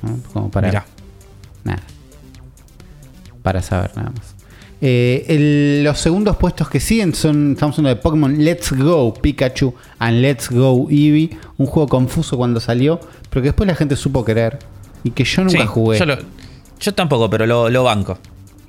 ¿no? 0.02 0.18
Como 0.32 0.50
para. 0.50 0.68
Mirá. 0.68 0.86
Nada. 1.64 1.82
Para 3.42 3.62
saber 3.62 3.90
nada 3.96 4.10
más. 4.10 4.29
Eh, 4.82 5.26
el- 5.28 5.84
los 5.84 5.98
segundos 5.98 6.36
puestos 6.36 6.68
que 6.70 6.80
siguen 6.80 7.14
son. 7.14 7.52
Estamos 7.52 7.78
hablando 7.78 7.96
de 7.96 8.02
Pokémon 8.02 8.44
Let's 8.44 8.72
Go 8.72 9.12
Pikachu 9.14 9.74
and 9.98 10.20
Let's 10.22 10.50
Go 10.50 10.88
Eevee. 10.90 11.30
Un 11.58 11.66
juego 11.66 11.88
confuso 11.88 12.36
cuando 12.38 12.60
salió, 12.60 12.98
pero 13.28 13.42
que 13.42 13.48
después 13.48 13.66
la 13.66 13.74
gente 13.74 13.96
supo 13.96 14.24
querer. 14.24 14.58
Y 15.04 15.10
que 15.10 15.24
yo 15.24 15.44
nunca 15.44 15.60
Sí, 15.60 15.66
jugué. 15.66 15.98
Yo, 15.98 16.06
lo- 16.06 16.18
yo 16.80 16.94
tampoco, 16.94 17.28
pero 17.28 17.46
lo, 17.46 17.68
lo 17.68 17.84
banco. 17.84 18.18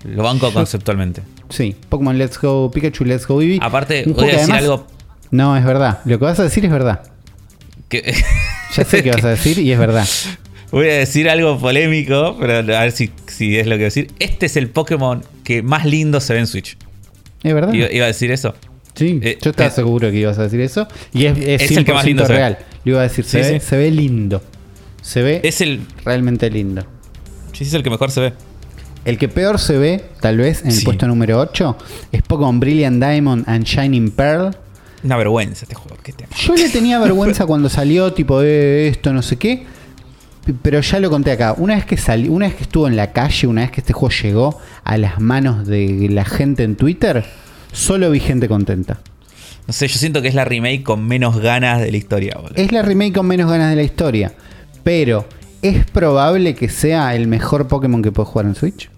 Lo 0.04 0.24
banco 0.24 0.52
conceptualmente. 0.52 1.22
Sí, 1.50 1.76
Pokémon 1.90 2.18
Let's 2.18 2.40
Go 2.42 2.70
Pikachu, 2.72 3.06
Let's 3.06 3.26
Go 3.28 3.42
Eevee. 3.42 3.60
Aparte, 3.62 4.04
Un 4.06 4.14
voy 4.14 4.24
a 4.24 4.28
que 4.28 4.32
decir 4.38 4.54
además- 4.54 4.62
algo 4.64 4.88
No, 5.32 5.56
es 5.56 5.64
verdad. 5.64 6.00
Lo 6.06 6.20
que 6.20 6.26
vas 6.26 6.40
a 6.40 6.44
decir 6.44 6.66
es 6.66 6.72
verdad. 6.72 7.04
que. 7.88 8.14
Ya 8.76 8.86
sé 8.86 9.04
qué 9.04 9.12
vas 9.12 9.24
a 9.26 9.30
decir 9.30 9.60
y 9.60 9.70
es 9.72 9.78
verdad. 9.78 10.08
Voy 10.72 10.88
a 10.88 10.94
decir 10.94 11.30
algo 11.30 11.58
polémico, 11.60 12.38
pero 12.40 12.60
a 12.60 12.62
ver 12.82 12.94
si, 12.94 13.12
si 13.28 13.58
es 13.60 13.66
lo 13.68 13.72
que 13.72 13.80
voy 13.80 13.84
a 13.84 13.88
decir. 13.88 14.12
Este 14.20 14.46
es 14.46 14.56
el 14.56 14.70
Pokémon 14.70 15.22
que 15.44 15.62
más 15.64 15.86
lindo 15.86 16.20
se 16.20 16.34
ve 16.34 16.40
en 16.40 16.48
Switch. 16.48 16.78
Es 17.44 17.54
verdad. 17.54 17.74
Iba, 17.74 17.92
iba 17.92 18.06
a 18.06 18.08
decir 18.08 18.32
eso. 18.32 18.54
Sí, 18.94 19.20
Eh, 19.24 19.38
yo 19.42 19.52
estaba 19.52 19.70
eh, 19.70 19.74
seguro 19.74 20.12
que 20.12 20.18
ibas 20.18 20.38
a 20.38 20.44
decir 20.44 20.60
eso. 20.62 20.88
Y 21.14 21.26
es, 21.26 21.38
es 21.38 21.62
Es 21.72 21.78
el 21.78 21.86
que 21.86 21.94
más 21.94 22.04
100% 22.04 22.08
lindo 22.08 22.26
se 22.26 22.32
ve. 22.34 22.38
real. 22.38 22.58
Le 22.84 22.92
iba 22.92 23.00
a 23.00 23.04
decir, 23.04 23.24
se, 23.26 23.44
Sí, 23.44 23.52
ve, 23.54 23.60
sí. 23.60 23.66
se 23.68 23.78
ve 23.78 23.92
lindo. 23.92 24.42
Se 25.02 25.22
ve 25.22 25.42
Es 25.44 25.62
el. 25.62 25.82
realmente 26.06 26.50
lindo. 26.50 26.84
Sí, 27.54 27.64
es 27.64 27.74
el 27.74 27.84
que 27.84 27.90
mejor 27.90 28.12
se 28.12 28.20
ve. 28.22 28.34
El 29.06 29.18
que 29.18 29.28
peor 29.30 29.58
se 29.60 29.78
ve, 29.80 30.04
tal 30.20 30.38
vez, 30.38 30.62
en 30.64 30.70
el 30.72 30.84
puesto 30.84 31.08
número 31.08 31.40
8, 31.40 31.76
es 32.12 32.22
Pokémon 32.22 32.60
Brilliant 32.60 33.04
Diamond 33.04 33.46
and 33.48 33.64
Shining 33.66 34.12
Pearl. 34.12 34.56
Una 35.04 35.18
vergüenza 35.18 35.64
este 35.66 35.74
juego. 35.74 35.98
que 36.04 36.14
te- 36.14 36.28
Yo 36.46 36.54
le 36.56 36.70
tenía 36.70 37.00
vergüenza 37.00 37.46
cuando 37.48 37.68
salió, 37.70 38.14
tipo, 38.14 38.42
eh, 38.44 38.90
esto, 38.90 39.12
no 39.14 39.24
sé 39.24 39.38
qué. 39.38 39.64
Pero 40.64 40.82
ya 40.82 41.00
lo 41.00 41.10
conté 41.10 41.32
acá. 41.32 41.54
Una 41.58 41.76
vez 41.76 41.86
que 41.86 41.98
salió, 41.98 42.32
una 42.32 42.48
vez 42.48 42.56
que 42.56 42.64
estuvo 42.64 42.88
en 42.88 42.96
la 42.96 43.12
calle, 43.12 43.48
una 43.48 43.62
vez 43.62 43.72
que 43.72 43.82
este 43.82 43.94
juego 43.94 44.14
llegó 44.24 44.60
a 44.84 44.98
las 44.98 45.20
manos 45.20 45.68
de 45.68 46.08
la 46.10 46.26
gente 46.26 46.64
en 46.64 46.76
Twitter, 46.76 47.24
solo 47.72 48.10
vi 48.10 48.20
gente 48.20 48.48
contenta. 48.48 49.00
No 49.68 49.74
sé, 49.74 49.88
yo 49.88 49.98
siento 50.00 50.22
que 50.24 50.28
es 50.28 50.34
la 50.36 50.44
remake 50.44 50.82
con 50.84 51.06
menos 51.08 51.38
ganas 51.40 51.80
de 51.82 51.92
la 51.92 51.98
historia, 51.98 52.34
boludo. 52.42 52.56
Es 52.56 52.72
la 52.72 52.82
remake 52.82 53.14
con 53.14 53.28
menos 53.28 53.50
ganas 53.50 53.70
de 53.70 53.76
la 53.76 53.84
historia. 53.84 54.34
Pero, 54.84 55.28
¿es 55.62 55.86
probable 55.86 56.56
que 56.56 56.68
sea 56.70 57.14
el 57.16 57.28
mejor 57.28 57.68
Pokémon 57.68 58.02
que 58.02 58.12
puedo 58.12 58.26
jugar 58.26 58.48
en 58.48 58.56
Switch? 58.56 58.90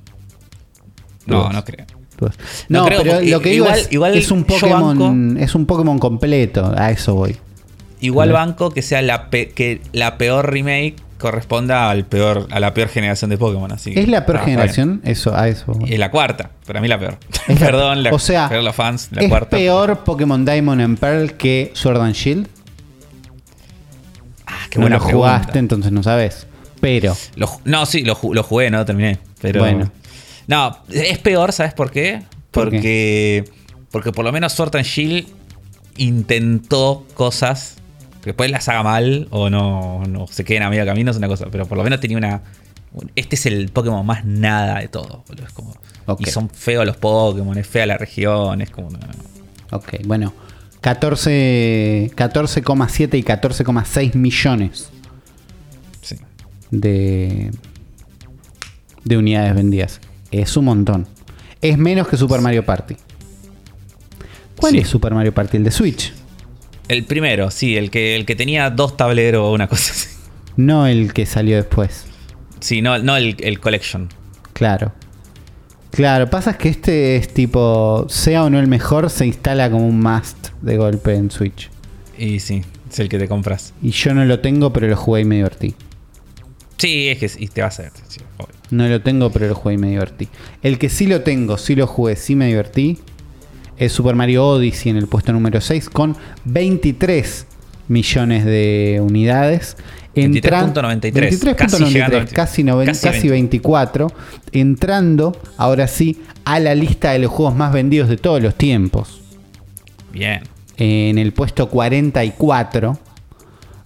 No, 1.25 1.49
no 1.51 1.63
creo. 1.63 1.85
No 2.19 2.29
No, 2.69 2.85
creo, 2.85 3.01
pero 3.03 3.21
lo 3.21 3.41
que 3.41 3.49
digo 3.49 3.65
igual- 3.65 3.79
es, 3.79 3.91
igual 3.91 4.15
es 4.17 4.31
un 4.31 4.43
Pokémon, 4.45 4.97
banco- 4.97 5.39
es 5.41 5.55
un 5.55 5.65
Pokémon 5.65 5.99
completo. 5.99 6.73
A 6.75 6.91
eso 6.91 7.15
voy. 7.15 7.35
Igual 7.99 8.31
banco 8.31 8.71
que 8.71 8.81
sea 8.81 9.01
la, 9.01 9.29
pe- 9.29 9.49
que 9.49 9.81
la 9.91 10.17
peor 10.17 10.51
remake 10.51 10.95
corresponda 11.23 11.89
al 11.89 12.03
peor, 12.03 12.47
a 12.51 12.59
la 12.59 12.73
peor 12.73 12.89
generación 12.89 13.29
de 13.29 13.37
Pokémon. 13.37 13.71
Así 13.71 13.93
¿Es 13.95 14.09
la 14.09 14.25
peor 14.25 14.43
generación? 14.43 14.99
Eso, 15.05 15.33
a 15.33 15.47
eso. 15.47 15.71
Es 15.87 15.97
la 15.97 16.11
cuarta, 16.11 16.51
para 16.67 16.81
mí 16.81 16.89
la 16.89 16.99
peor. 16.99 17.17
Perdón, 17.59 18.05
o 18.11 18.19
sea, 18.19 18.49
los 18.49 18.75
fans, 18.75 19.07
la 19.11 19.21
¿es 19.21 19.29
cuarta. 19.29 19.55
peor 19.55 20.03
Pokémon 20.03 20.43
Diamond 20.43 20.81
and 20.81 20.99
Pearl 20.99 21.31
que 21.35 21.71
Sword 21.75 22.01
and 22.01 22.13
Shield? 22.13 22.47
Ah, 24.45 24.67
qué 24.69 24.79
buena 24.79 24.97
no 24.97 25.05
lo 25.05 25.11
jugaste, 25.11 25.59
entonces 25.59 25.93
no 25.93 26.03
sabes. 26.03 26.45
Pero. 26.81 27.15
no, 27.63 27.85
sí, 27.85 28.03
lo, 28.03 28.15
jugué, 28.15 28.69
no 28.69 28.83
terminé. 28.83 29.17
Pero. 29.39 29.61
Bueno. 29.61 29.89
No, 30.47 30.77
es 30.89 31.19
peor, 31.19 31.53
¿sabes 31.53 31.73
por 31.73 31.89
qué? 31.89 32.21
Porque. 32.51 33.45
Porque 33.91 34.11
por 34.11 34.25
lo 34.25 34.33
menos 34.33 34.51
Sword 34.51 34.75
and 34.75 34.85
Shield 34.85 35.27
intentó 35.95 37.07
cosas 37.13 37.77
después 38.23 38.51
las 38.51 38.69
haga 38.69 38.83
mal 38.83 39.27
o 39.31 39.49
no, 39.49 40.03
no 40.07 40.27
se 40.27 40.43
queden 40.43 40.61
a 40.63 40.69
medio 40.69 40.85
camino 40.85 41.11
es 41.11 41.17
una 41.17 41.27
cosa, 41.27 41.47
pero 41.51 41.65
por 41.65 41.77
lo 41.77 41.83
menos 41.83 41.99
tenía 41.99 42.17
una... 42.17 42.41
Este 43.15 43.35
es 43.35 43.47
el 43.47 43.69
Pokémon 43.69 44.05
más 44.05 44.23
nada 44.23 44.79
de 44.79 44.87
todo. 44.87 45.23
Es 45.45 45.51
como, 45.51 45.75
Y 46.19 46.25
son 46.25 46.49
feos 46.49 46.85
los 46.85 46.97
Pokémon, 46.97 47.57
es 47.57 47.67
fea 47.67 47.85
la 47.85 47.97
región, 47.97 48.61
es 48.61 48.69
como... 48.69 48.89
Ok, 49.71 49.95
bueno. 50.05 50.33
14,7 50.81 53.17
y 53.17 53.23
14,6 53.23 54.15
millones 54.15 54.89
sí. 56.01 56.17
de, 56.71 57.51
de 59.05 59.17
unidades 59.17 59.55
vendidas. 59.55 60.01
Es 60.31 60.57
un 60.57 60.65
montón. 60.65 61.07
Es 61.61 61.77
menos 61.77 62.09
que 62.09 62.17
Super 62.17 62.41
Mario 62.41 62.65
Party. 62.65 62.97
¿Cuál 64.57 64.75
es 64.75 64.87
Super 64.87 65.13
Mario 65.13 65.33
Party? 65.33 65.57
El 65.57 65.63
de 65.63 65.71
Switch. 65.71 66.13
El 66.87 67.03
primero, 67.05 67.49
sí, 67.51 67.77
el 67.77 67.89
que, 67.89 68.15
el 68.15 68.25
que 68.25 68.35
tenía 68.35 68.69
dos 68.69 68.97
tableros 68.97 69.43
o 69.43 69.51
una 69.51 69.67
cosa 69.67 69.93
así. 69.93 70.09
No 70.57 70.85
el 70.87 71.13
que 71.13 71.25
salió 71.25 71.55
después. 71.55 72.05
Sí, 72.59 72.81
no, 72.81 72.99
no 72.99 73.17
el, 73.17 73.37
el 73.39 73.59
Collection. 73.59 74.09
Claro. 74.53 74.93
Claro, 75.91 76.29
pasa 76.29 76.57
que 76.57 76.69
este 76.69 77.17
es 77.17 77.31
tipo, 77.33 78.07
sea 78.09 78.45
o 78.45 78.49
no 78.49 78.59
el 78.59 78.67
mejor, 78.67 79.11
se 79.11 79.27
instala 79.27 79.69
como 79.69 79.87
un 79.87 79.99
must 79.99 80.49
de 80.61 80.77
golpe 80.77 81.13
en 81.13 81.29
Switch. 81.29 81.69
Y 82.17 82.39
sí, 82.39 82.63
es 82.89 82.99
el 82.99 83.09
que 83.09 83.19
te 83.19 83.27
compras. 83.27 83.73
Y 83.81 83.91
yo 83.91 84.13
no 84.13 84.25
lo 84.25 84.39
tengo, 84.39 84.73
pero 84.73 84.87
lo 84.87 84.95
jugué 84.95 85.21
y 85.21 85.25
me 85.25 85.35
divertí. 85.35 85.75
Sí, 86.77 87.09
es 87.09 87.19
que 87.19 87.43
y 87.43 87.47
te 87.47 87.61
va 87.61 87.65
a 87.65 87.69
hacer. 87.69 87.91
no 88.71 88.87
lo 88.87 89.01
tengo, 89.01 89.29
pero 89.31 89.47
lo 89.47 89.55
jugué 89.55 89.75
y 89.75 89.77
me 89.77 89.89
divertí. 89.89 90.27
El 90.63 90.79
que 90.79 90.89
sí 90.89 91.05
lo 91.05 91.21
tengo, 91.21 91.57
sí 91.59 91.75
lo 91.75 91.85
jugué, 91.85 92.15
sí 92.15 92.35
me 92.35 92.47
divertí, 92.47 92.97
es 93.77 93.91
Super 93.91 94.15
Mario 94.15 94.45
Odyssey 94.47 94.91
en 94.91 94.97
el 94.97 95.07
puesto 95.07 95.33
número 95.33 95.61
6 95.61 95.89
con 95.89 96.15
23 96.45 97.47
millones 97.87 98.45
de 98.45 99.01
unidades. 99.01 99.77
23.93, 100.15 101.55
casi, 101.55 102.63
casi, 102.93 103.29
24, 103.29 104.11
entrando 104.51 105.35
ahora 105.57 105.87
sí 105.87 106.21
a 106.45 106.59
la 106.59 106.75
lista 106.75 107.11
de 107.11 107.19
los 107.19 107.31
juegos 107.31 107.55
más 107.55 107.73
vendidos 107.73 108.09
de 108.09 108.17
todos 108.17 108.41
los 108.41 108.53
tiempos. 108.53 109.21
Bien. 110.11 110.43
En 110.77 111.17
el 111.17 111.33
puesto 111.33 111.67
44, 111.67 112.99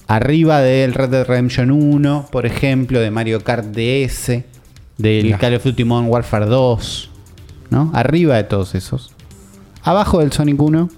arriba 0.07 0.59
del 0.59 0.93
Red 0.93 1.09
Dead 1.09 1.25
Redemption 1.25 1.71
1, 1.71 2.27
por 2.29 2.45
ejemplo, 2.45 2.99
de 2.99 3.09
Mario 3.09 3.41
Kart 3.45 3.65
DS, 3.65 4.43
del 4.97 5.37
Call 5.37 5.55
of 5.55 5.63
Duty 5.63 5.85
Modern 5.85 6.09
Warfare 6.09 6.47
2, 6.47 7.09
¿no? 7.69 7.89
Arriba 7.93 8.35
de 8.35 8.43
todos 8.43 8.75
esos. 8.75 9.13
Abajo 9.87 10.19
del 10.19 10.33
Sonic 10.33 10.61
1. 10.61 10.89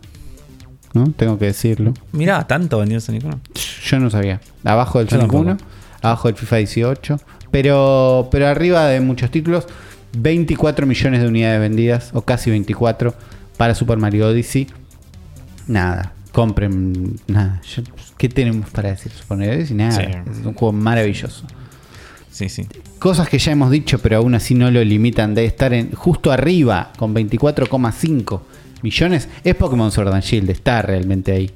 ¿no? 0.94 1.12
Tengo 1.16 1.38
que 1.38 1.46
decirlo. 1.46 1.94
Mirá, 2.12 2.48
tanto 2.48 2.80
vendió 2.80 3.00
Sonic 3.00 3.24
1. 3.24 3.40
Yo 3.84 4.00
no 4.00 4.10
sabía. 4.10 4.42
Abajo 4.64 4.98
del 4.98 5.10
Sonic 5.10 5.32
1. 5.32 5.58
Abajo 6.02 6.28
del 6.28 6.36
FIFA 6.36 6.56
18. 6.56 7.20
Pero, 7.52 8.30
pero 8.32 8.48
arriba 8.48 8.88
de 8.88 9.00
muchos 9.00 9.30
títulos. 9.30 9.68
24 10.18 10.88
millones 10.88 11.22
de 11.22 11.28
unidades 11.28 11.60
vendidas. 11.60 12.10
O 12.14 12.24
casi 12.24 12.50
24. 12.50 13.14
Para 13.58 13.76
Super 13.76 14.00
Mario 14.00 14.28
Odyssey. 14.28 14.68
Nada. 15.68 16.14
Compren. 16.32 17.16
Nada. 17.28 17.62
¿Qué 18.18 18.28
tenemos 18.28 18.72
para 18.72 18.90
decir 18.90 19.12
Super 19.12 19.38
Mario 19.38 19.54
Odyssey? 19.54 19.76
Nada. 19.76 20.02
Es 20.02 20.44
un 20.44 20.56
juego 20.56 20.72
maravilloso. 20.72 21.46
Sí, 22.32 22.50
sí. 22.50 22.66
Cosas 22.98 23.30
que 23.30 23.38
ya 23.38 23.52
hemos 23.52 23.70
dicho, 23.70 24.00
pero 24.00 24.18
aún 24.18 24.34
así 24.34 24.56
no 24.56 24.72
lo 24.72 24.84
limitan 24.84 25.36
de 25.36 25.46
estar 25.46 25.74
en 25.74 25.92
justo 25.92 26.32
arriba 26.32 26.92
con 26.98 27.14
24,5 27.14 28.42
millones, 28.84 29.28
es 29.44 29.56
Pokémon 29.56 29.92
Sword 29.92 30.14
and 30.14 30.24
Shield, 30.24 30.50
está 30.50 30.82
realmente 30.82 31.32
ahí. 31.32 31.52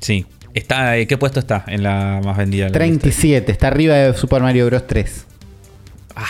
Sí. 0.00 0.26
Está, 0.54 0.94
¿Qué 1.06 1.18
puesto 1.18 1.40
está 1.40 1.64
en 1.66 1.82
la 1.82 2.20
más 2.24 2.36
vendida? 2.36 2.70
37, 2.70 3.52
está 3.52 3.68
arriba 3.68 3.94
de 3.94 4.14
Super 4.14 4.40
Mario 4.40 4.66
Bros. 4.66 4.86
3. 4.86 5.26
Ah, 6.16 6.24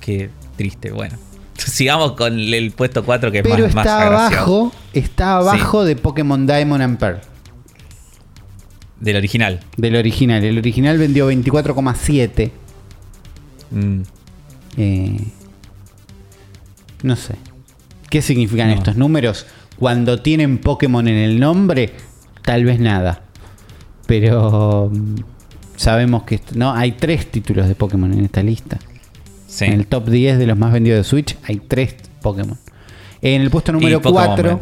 qué, 0.00 0.30
triste. 0.56 0.90
Bueno, 0.90 1.18
sigamos 1.58 2.12
con 2.12 2.38
el 2.38 2.70
puesto 2.70 3.04
4 3.04 3.30
que 3.30 3.38
es 3.38 3.42
Pero 3.42 3.68
más, 3.68 3.84
está 3.84 4.06
abajo, 4.06 4.72
está 4.94 5.36
abajo 5.36 5.84
de 5.84 5.96
Pokémon 5.96 6.46
Diamond 6.46 6.82
and 6.82 6.98
Pearl. 6.98 7.20
Del 9.00 9.16
original. 9.16 9.60
Del 9.76 9.96
original. 9.96 10.44
El 10.44 10.58
original 10.58 10.96
vendió 10.96 11.30
24,7. 11.30 12.50
Mm. 13.70 14.02
Eh, 14.76 15.24
no 17.02 17.16
sé. 17.16 17.34
¿Qué 18.12 18.20
significan 18.20 18.68
estos 18.68 18.96
números? 18.96 19.46
Cuando 19.78 20.20
tienen 20.20 20.58
Pokémon 20.58 21.08
en 21.08 21.16
el 21.16 21.40
nombre, 21.40 21.92
tal 22.42 22.66
vez 22.66 22.78
nada. 22.78 23.22
Pero 24.06 24.90
mm, 24.92 25.14
sabemos 25.76 26.24
que 26.24 26.38
no 26.54 26.74
hay 26.74 26.92
tres 26.92 27.30
títulos 27.30 27.68
de 27.68 27.74
Pokémon 27.74 28.12
en 28.12 28.26
esta 28.26 28.42
lista. 28.42 28.78
En 29.60 29.72
el 29.72 29.86
top 29.86 30.10
10 30.10 30.38
de 30.38 30.46
los 30.46 30.58
más 30.58 30.74
vendidos 30.74 30.98
de 30.98 31.04
Switch 31.04 31.38
hay 31.44 31.56
tres 31.56 31.94
Pokémon. 32.20 32.58
En 33.22 33.40
el 33.40 33.48
puesto 33.48 33.72
número 33.72 34.02
4 34.02 34.60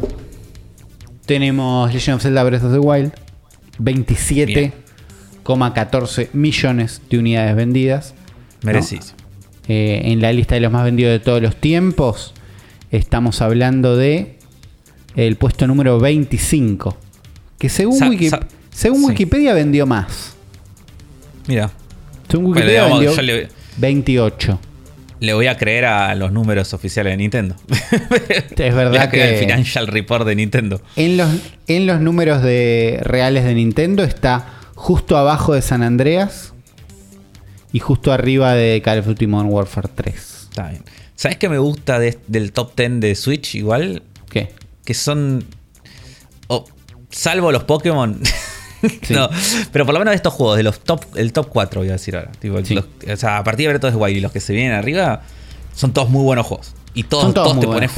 tenemos 1.25 1.93
Legend 1.93 2.15
of 2.15 2.21
Zelda 2.21 2.45
Breath 2.45 2.63
of 2.63 2.71
the 2.71 2.79
Wild. 2.79 3.11
27,14 3.79 6.29
millones 6.31 7.01
de 7.09 7.19
unidades 7.19 7.53
vendidas. 7.57 8.15
Merecís. 8.63 9.13
Eh, 9.67 10.03
en 10.05 10.21
la 10.21 10.31
lista 10.31 10.55
de 10.55 10.61
los 10.61 10.71
más 10.71 10.85
vendidos 10.85 11.11
de 11.11 11.19
todos 11.19 11.41
los 11.41 11.57
tiempos 11.57 12.33
Estamos 12.91 13.41
hablando 13.41 13.95
de 13.95 14.37
el 15.15 15.37
puesto 15.37 15.65
número 15.65 15.97
25. 15.99 16.97
Que 17.57 17.69
según, 17.69 17.99
según 18.69 19.05
Wikipedia 19.05 19.53
vendió 19.53 19.85
más. 19.85 20.35
Mira. 21.47 21.71
Según 22.29 22.47
Wikipedia 22.47 22.85
vendió 22.85 23.13
28. 23.77 24.59
Le 25.21 25.33
voy 25.33 25.47
a 25.47 25.55
creer 25.55 25.85
a 25.85 26.15
los 26.15 26.33
números 26.33 26.73
oficiales 26.73 27.13
de 27.13 27.17
Nintendo. 27.17 27.55
es 28.57 28.75
verdad 28.75 29.09
que. 29.09 29.35
El 29.35 29.39
Financial 29.39 29.87
Report 29.87 30.25
de 30.25 30.35
Nintendo. 30.35 30.81
En 30.97 31.15
los, 31.15 31.29
en 31.67 31.87
los 31.87 32.01
números 32.01 32.41
de, 32.41 32.99
reales 33.03 33.45
de 33.45 33.53
Nintendo 33.53 34.03
está 34.03 34.47
justo 34.75 35.17
abajo 35.17 35.53
de 35.53 35.61
San 35.61 35.83
Andreas 35.83 36.53
y 37.71 37.79
justo 37.79 38.11
arriba 38.11 38.53
de 38.53 38.81
Call 38.81 38.99
of 38.99 39.05
Duty 39.05 39.27
Modern 39.27 39.49
Warfare 39.49 39.89
3. 39.93 40.47
Está 40.49 40.69
bien. 40.69 40.83
¿Sabes 41.21 41.37
qué 41.37 41.49
me 41.49 41.59
gusta 41.59 41.99
del 41.99 42.51
top 42.51 42.75
10 42.75 42.99
de 42.99 43.13
Switch 43.13 43.53
igual? 43.53 44.01
¿Qué? 44.27 44.49
Que 44.83 44.95
son... 44.95 45.45
salvo 47.11 47.51
los 47.51 47.63
Pokémon. 47.65 48.19
no, 49.11 49.29
pero 49.71 49.85
por 49.85 49.93
lo 49.93 49.99
menos 49.99 50.13
de 50.13 50.15
estos 50.15 50.33
juegos, 50.33 50.57
de 50.57 50.63
los 50.63 50.79
top, 50.79 51.05
el 51.15 51.31
top 51.31 51.47
4 51.49 51.81
voy 51.81 51.89
a 51.89 51.91
decir 51.91 52.15
ahora. 52.15 52.31
o 52.41 53.15
sea, 53.17 53.37
a 53.37 53.43
partir 53.43 53.67
de 53.67 53.73
Breath 53.73 53.83
of 53.83 53.91
the 53.91 53.97
Wild 54.03 54.17
y 54.17 54.19
los 54.19 54.31
que 54.31 54.39
se 54.39 54.51
vienen 54.53 54.71
arriba, 54.71 55.21
son 55.75 55.93
todos 55.93 56.09
muy 56.09 56.23
buenos 56.23 56.47
juegos. 56.47 56.73
Y 56.95 57.03
todos, 57.03 57.31
todos, 57.35 57.59
te 57.59 57.67
pones 57.67 57.91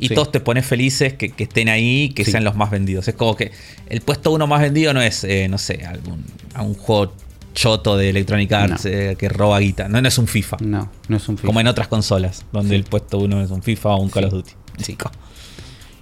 y 0.00 0.08
todos 0.08 0.32
te 0.32 0.40
pones 0.40 0.66
felices 0.66 1.14
que, 1.14 1.32
estén 1.38 1.68
ahí, 1.68 2.08
que 2.16 2.24
sean 2.24 2.42
los 2.42 2.56
más 2.56 2.72
vendidos. 2.72 3.06
Es 3.06 3.14
como 3.14 3.36
que 3.36 3.52
el 3.88 4.00
puesto 4.00 4.32
uno 4.32 4.48
más 4.48 4.60
vendido 4.60 4.92
no 4.92 5.00
es, 5.00 5.22
eh, 5.22 5.46
no 5.48 5.58
sé, 5.58 5.86
algún, 5.86 6.24
algún 6.52 6.74
juego 6.74 7.12
choto 7.56 7.96
de 7.96 8.10
Electronic 8.10 8.52
Arts 8.52 8.84
eh, 8.84 9.16
que 9.18 9.28
roba 9.28 9.58
guita. 9.58 9.88
No, 9.88 10.00
no 10.00 10.06
es 10.06 10.18
un 10.18 10.28
FIFA. 10.28 10.58
No, 10.60 10.88
no 11.08 11.16
es 11.16 11.28
un 11.28 11.36
FIFA. 11.36 11.46
Como 11.46 11.60
en 11.60 11.66
otras 11.66 11.88
consolas, 11.88 12.44
donde 12.52 12.76
el 12.76 12.84
puesto 12.84 13.18
uno 13.18 13.40
es 13.40 13.50
un 13.50 13.62
FIFA 13.62 13.94
o 13.94 14.02
un 14.02 14.10
Call 14.10 14.26
of 14.26 14.32
Duty. 14.32 14.52
Sí. 14.78 14.96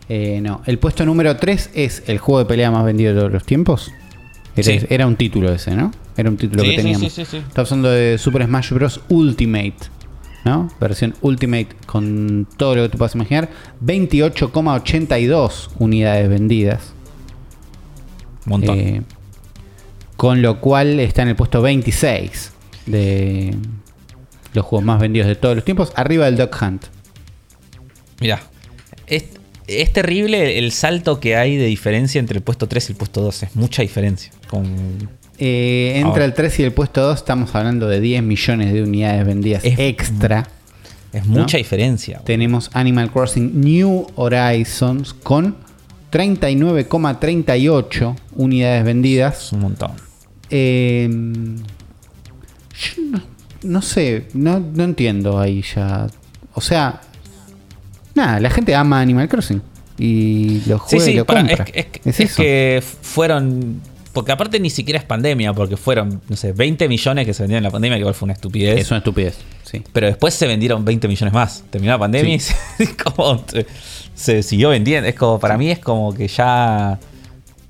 Eh, 0.08 0.40
no, 0.42 0.60
el 0.66 0.78
puesto 0.78 1.06
número 1.06 1.36
3 1.36 1.70
es 1.74 2.02
el 2.06 2.18
juego 2.18 2.40
de 2.40 2.44
pelea 2.44 2.70
más 2.70 2.84
vendido 2.84 3.14
de 3.14 3.20
todos 3.20 3.32
los 3.32 3.44
tiempos. 3.44 3.90
Era, 4.56 5.06
un 5.06 5.16
título 5.16 5.52
ese, 5.52 5.74
¿no? 5.74 5.90
Era 6.16 6.28
un 6.28 6.36
título 6.36 6.62
que 6.62 6.76
teníamos. 6.76 7.12
Sí, 7.12 7.24
sí, 7.24 7.38
Estamos 7.38 7.72
hablando 7.72 7.90
de 7.90 8.18
Super 8.18 8.44
Smash 8.44 8.72
Bros. 8.72 9.00
Ultimate. 9.08 9.94
¿no? 10.44 10.68
Versión 10.78 11.14
Ultimate 11.22 11.68
con 11.86 12.46
todo 12.56 12.76
lo 12.76 12.82
que 12.82 12.90
te 12.90 12.98
puedas 12.98 13.14
imaginar. 13.14 13.48
28,82 13.84 15.70
unidades 15.78 16.28
vendidas. 16.28 16.92
montón. 18.44 18.78
Eh, 18.78 19.02
con 20.16 20.42
lo 20.42 20.60
cual 20.60 20.98
está 21.00 21.22
en 21.22 21.28
el 21.28 21.36
puesto 21.36 21.62
26 21.62 22.52
de 22.86 23.54
los 24.52 24.64
juegos 24.64 24.84
más 24.84 25.00
vendidos 25.00 25.26
de 25.28 25.34
todos 25.36 25.54
los 25.56 25.64
tiempos, 25.64 25.92
arriba 25.96 26.26
del 26.26 26.36
Duck 26.36 26.54
Hunt. 26.62 26.84
Mira, 28.20 28.40
es, 29.06 29.24
terrible 29.92 30.58
el 30.58 30.70
salto 30.72 31.18
que 31.20 31.36
hay 31.36 31.56
de 31.56 31.64
diferencia 31.66 32.18
entre 32.18 32.36
el 32.38 32.42
puesto 32.44 32.66
3 32.68 32.90
y 32.90 32.92
el 32.92 32.96
puesto 32.98 33.20
2. 33.22 33.42
Es 33.44 33.56
mucha 33.56 33.80
diferencia. 33.82 34.30
Con 34.48 35.08
Eh, 35.38 35.94
entre 35.96 36.24
el 36.24 36.32
3 36.32 36.60
y 36.60 36.62
el 36.62 36.72
puesto 36.72 37.02
2 37.02 37.16
estamos 37.18 37.52
hablando 37.56 37.88
de 37.88 38.00
10 38.00 38.22
millones 38.22 38.72
de 38.72 38.82
unidades 38.84 39.26
vendidas 39.26 39.64
Es- 39.64 39.76
extra. 39.78 40.46
Es 41.12 41.26
mucha 41.26 41.58
diferencia. 41.58 42.20
Tenemos 42.24 42.70
Animal 42.72 43.10
Crossing 43.10 43.60
New 43.60 44.06
Horizons 44.16 45.12
con 45.14 45.56
39,38 46.10 48.14
unidades 48.36 48.84
vendidas. 48.84 49.46
Es 49.46 49.52
un 49.52 49.60
montón. 49.60 49.92
Eh, 50.50 51.08
yo 51.10 53.02
no, 53.10 53.20
no 53.62 53.82
sé, 53.82 54.28
no, 54.34 54.60
no 54.60 54.84
entiendo 54.84 55.38
ahí 55.38 55.62
ya. 55.74 56.06
O 56.54 56.60
sea, 56.60 57.00
nada, 58.14 58.40
la 58.40 58.50
gente 58.50 58.74
ama 58.74 59.00
Animal 59.00 59.28
Crossing 59.28 59.62
y 59.98 60.60
lo 60.66 60.78
Sí, 60.78 60.96
juega 60.96 61.04
y 61.04 61.08
sí, 61.10 61.14
lo 61.16 61.24
para- 61.24 61.40
compra. 61.46 61.64
es, 61.72 61.86
es- 61.86 61.86
Es 62.04 62.20
es 62.20 62.30
eso. 62.32 62.42
que 62.42 62.82
fueron. 63.02 63.80
Porque 64.12 64.30
aparte 64.30 64.60
ni 64.60 64.70
siquiera 64.70 65.00
es 65.00 65.04
pandemia, 65.04 65.52
porque 65.52 65.76
fueron, 65.76 66.20
no 66.28 66.36
sé, 66.36 66.52
20 66.52 66.88
millones 66.88 67.26
que 67.26 67.34
se 67.34 67.42
vendieron 67.42 67.62
en 67.64 67.64
la 67.64 67.70
pandemia, 67.72 67.96
que 67.96 68.00
igual 68.00 68.14
fue 68.14 68.26
una 68.26 68.34
estupidez. 68.34 68.78
Es 68.80 68.90
una 68.92 68.98
estupidez, 68.98 69.36
sí. 69.64 69.82
Pero 69.92 70.06
después 70.06 70.34
se 70.34 70.46
vendieron 70.46 70.84
20 70.84 71.08
millones 71.08 71.34
más. 71.34 71.64
Terminó 71.70 71.92
la 71.94 71.98
pandemia 71.98 72.38
Sí. 72.38 72.54
y 72.78 72.84
se, 72.86 72.96
como 72.96 73.44
se, 74.14 74.42
siguió 74.44 74.68
vendiendo. 74.68 75.08
Es 75.08 75.16
como, 75.16 75.40
para 75.40 75.58
mí 75.58 75.68
es 75.68 75.80
como 75.80 76.14
que 76.14 76.28
ya, 76.28 77.00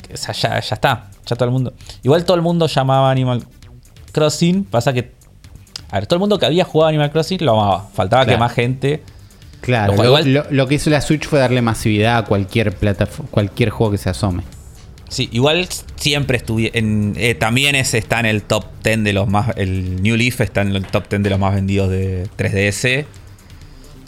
que, 0.06 0.12
o 0.14 0.16
sea, 0.18 0.34
ya. 0.34 0.60
Ya 0.60 0.74
está. 0.74 1.10
Ya 1.26 1.36
todo 1.36 1.46
el 1.46 1.52
mundo. 1.52 1.72
Igual 2.02 2.24
todo 2.24 2.36
el 2.36 2.42
mundo 2.42 2.66
llamaba 2.66 3.10
Animal 3.10 3.44
Crossing. 4.12 4.64
Pasa 4.64 4.92
que. 4.92 5.12
A 5.90 5.96
ver, 5.96 6.06
todo 6.06 6.16
el 6.16 6.20
mundo 6.20 6.38
que 6.38 6.46
había 6.46 6.64
jugado 6.64 6.88
Animal 6.88 7.10
Crossing 7.10 7.44
lo 7.44 7.52
amaba. 7.52 7.88
Faltaba 7.94 8.26
que 8.26 8.36
más 8.36 8.52
gente. 8.52 9.02
Claro, 9.60 9.94
Lo 10.50 10.68
que 10.68 10.74
hizo 10.74 10.90
la 10.90 11.00
Switch 11.00 11.26
fue 11.26 11.38
darle 11.38 11.62
masividad 11.62 12.18
a 12.18 12.24
cualquier 12.24 12.74
plataforma, 12.74 13.30
cualquier 13.30 13.70
juego 13.70 13.92
que 13.92 13.98
se 13.98 14.10
asome. 14.10 14.42
Sí, 15.08 15.28
igual 15.32 15.68
siempre 15.96 16.36
estuve. 16.36 16.72
Eh, 16.74 17.34
también 17.34 17.74
ese 17.74 17.98
está 17.98 18.20
en 18.20 18.26
el 18.26 18.42
top 18.42 18.64
10 18.82 19.04
de 19.04 19.12
los 19.12 19.28
más. 19.28 19.56
El 19.56 20.02
New 20.02 20.16
Leaf 20.16 20.40
está 20.40 20.62
en 20.62 20.74
el 20.74 20.84
top 20.86 21.08
10 21.08 21.22
de 21.22 21.30
los 21.30 21.38
más 21.38 21.54
vendidos 21.54 21.88
de 21.88 22.28
3DS. 22.36 23.06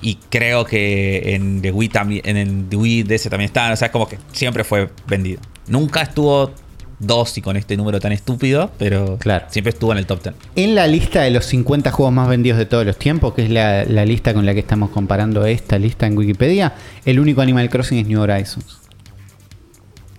Y 0.02 0.16
creo 0.30 0.64
que 0.64 1.34
en 1.34 1.62
The 1.62 1.70
Wii 1.70 1.88
también. 1.88 2.22
En 2.24 2.36
el 2.36 2.68
The 2.68 2.76
Wii 2.76 3.02
DS 3.04 3.30
también 3.30 3.46
está. 3.46 3.72
O 3.72 3.76
sea, 3.76 3.86
es 3.86 3.92
como 3.92 4.08
que 4.08 4.18
siempre 4.32 4.64
fue 4.64 4.90
vendido. 5.06 5.40
Nunca 5.68 6.02
estuvo 6.02 6.50
dos 6.98 7.36
y 7.36 7.42
con 7.42 7.56
este 7.56 7.76
número 7.76 8.00
tan 8.00 8.12
estúpido. 8.12 8.70
Pero 8.78 9.18
Claro. 9.18 9.46
siempre 9.50 9.70
estuvo 9.70 9.92
en 9.92 9.98
el 9.98 10.06
top 10.06 10.22
10. 10.22 10.34
En 10.56 10.74
la 10.74 10.86
lista 10.86 11.22
de 11.22 11.30
los 11.30 11.44
50 11.46 11.90
juegos 11.90 12.12
más 12.14 12.28
vendidos 12.28 12.58
de 12.58 12.66
todos 12.66 12.86
los 12.86 12.96
tiempos, 12.98 13.34
que 13.34 13.44
es 13.44 13.50
la, 13.50 13.84
la 13.84 14.04
lista 14.04 14.32
con 14.34 14.46
la 14.46 14.54
que 14.54 14.60
estamos 14.60 14.90
comparando 14.90 15.44
esta 15.46 15.78
lista 15.78 16.06
en 16.06 16.16
Wikipedia, 16.16 16.74
el 17.04 17.20
único 17.20 17.40
Animal 17.42 17.68
Crossing 17.68 17.98
es 17.98 18.06
New 18.06 18.20
Horizons. 18.20 18.78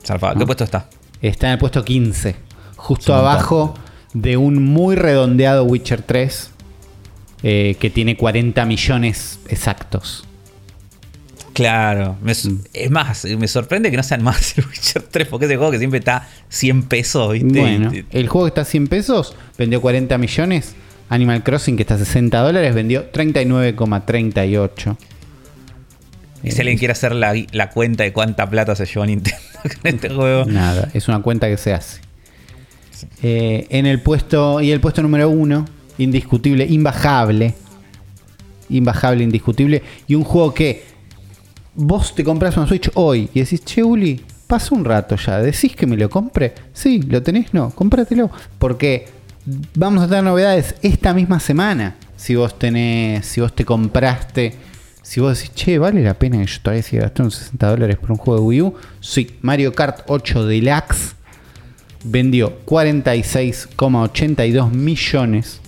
Zarpado. 0.06 0.34
¿No? 0.36 0.40
¿Qué 0.40 0.46
puesto 0.46 0.64
está? 0.64 0.88
Está 1.22 1.48
en 1.48 1.54
el 1.54 1.60
puesto 1.60 1.84
15, 1.84 2.36
justo 2.76 3.12
un 3.14 3.20
abajo 3.20 3.74
de 4.14 4.38
un 4.38 4.64
muy 4.64 4.96
redondeado 4.96 5.64
Witcher 5.64 6.02
3, 6.04 6.52
eh, 7.44 7.76
que 7.80 7.90
tiene 7.90 8.16
40 8.16 8.66
millones 8.66 9.40
exactos. 9.50 10.27
Claro. 11.58 12.18
Me 12.22 12.34
Mm. 12.34 12.60
Es 12.72 12.92
más, 12.92 13.26
me 13.26 13.48
sorprende 13.48 13.90
que 13.90 13.98
no 13.98 14.04
sean 14.04 14.22
más 14.24 14.56
el 14.60 14.66
Witcher 14.68 15.02
3. 15.02 15.28
Porque 15.28 15.48
es 15.48 15.52
el 15.52 15.58
juego 15.58 15.72
que 15.72 15.80
siempre 15.80 15.98
está 15.98 16.28
100 16.50 16.84
pesos, 16.84 17.34
¿viste? 17.34 17.60
Bueno, 17.60 17.92
el 18.12 18.28
juego 18.28 18.46
que 18.46 18.50
está 18.50 18.62
a 18.62 18.66
100 18.66 18.88
pesos 18.88 19.36
vendió 19.58 19.82
40 19.82 20.16
millones. 20.20 20.76
Animal 21.10 21.44
Crossing, 21.44 21.76
que 21.76 21.82
está 21.82 21.96
a 21.96 21.98
60 21.98 22.40
dólares, 22.40 22.76
vendió 22.76 23.12
39,38. 23.12 24.98
Y 26.44 26.52
si 26.52 26.60
alguien 26.60 26.78
quiere 26.78 26.92
hacer 26.92 27.16
la, 27.16 27.34
la 27.54 27.72
cuenta 27.72 28.04
de 28.04 28.14
cuánta 28.14 28.48
plata 28.48 28.76
se 28.76 28.86
llevó 28.86 29.08
Nintendo 29.08 29.42
con 29.64 29.72
este 29.84 30.10
juego. 30.10 30.46
Nada, 30.46 30.92
es 30.94 31.08
una 31.08 31.24
cuenta 31.24 31.48
que 31.48 31.58
se 31.58 31.74
hace. 31.74 32.02
Eh, 33.24 33.66
en 33.70 33.88
el 33.88 34.02
puesto, 34.02 34.62
y 34.62 34.72
el 34.72 34.80
puesto 34.80 35.02
número 35.02 35.28
uno, 35.30 35.66
indiscutible, 35.98 36.66
imbajable. 36.66 37.56
Imbajable, 38.70 39.24
indiscutible. 39.24 39.82
Y 40.08 40.14
un 40.14 40.24
juego 40.24 40.54
que 40.54 40.97
vos 41.78 42.14
te 42.16 42.24
compras 42.24 42.56
una 42.58 42.68
Switch 42.68 42.90
hoy 42.96 43.30
y 43.34 43.40
decís, 43.40 43.64
che, 43.64 43.82
Uli, 43.84 44.20
pasa 44.48 44.76
un 44.76 44.84
rato 44.84 45.16
ya, 45.16 45.40
decís 45.40 45.74
que 45.76 45.86
me 45.86 45.96
lo 45.96 46.10
compre. 46.10 46.54
Sí, 46.74 47.02
¿lo 47.04 47.22
tenés? 47.24 47.54
No, 47.54 47.70
cómpratelo. 47.70 48.30
Porque 48.60 49.08
vamos 49.76 50.04
a 50.04 50.08
tener 50.08 50.24
novedades 50.24 50.76
esta 50.82 51.14
misma 51.14 51.40
semana. 51.40 51.96
Si 52.18 52.36
vos 52.36 52.58
tenés, 52.58 53.26
si 53.26 53.40
vos 53.42 53.54
te 53.54 53.64
compraste, 53.64 54.56
si 55.04 55.20
vos 55.22 55.38
decís, 55.38 55.54
che, 55.54 55.78
¿vale 55.78 56.02
la 56.04 56.16
pena 56.16 56.40
que 56.40 56.48
yo 56.48 56.60
todavía 56.62 56.82
siga 56.84 57.04
gastando 57.04 57.30
60 57.32 57.70
dólares 57.70 57.98
por 57.98 58.12
un 58.12 58.18
juego 58.18 58.42
de 58.42 58.48
Wii 58.48 58.62
U? 58.64 58.74
Sí, 59.00 59.38
Mario 59.42 59.72
Kart 59.74 60.02
8 60.08 60.46
Deluxe 60.48 61.16
vendió 62.04 62.60
46,82 62.66 64.72
millones 64.72 65.62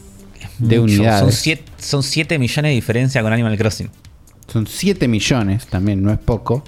de 0.57 0.79
Mucho. 0.79 0.93
unidades. 0.93 1.19
Son 1.19 1.31
7 1.31 1.63
son 1.79 2.03
siete 2.03 2.37
millones 2.37 2.71
de 2.71 2.75
diferencia 2.75 3.21
con 3.21 3.31
Animal 3.31 3.57
Crossing. 3.57 3.89
Son 4.51 4.67
7 4.67 5.07
millones, 5.07 5.67
también 5.67 6.03
no 6.03 6.11
es 6.11 6.19
poco. 6.19 6.63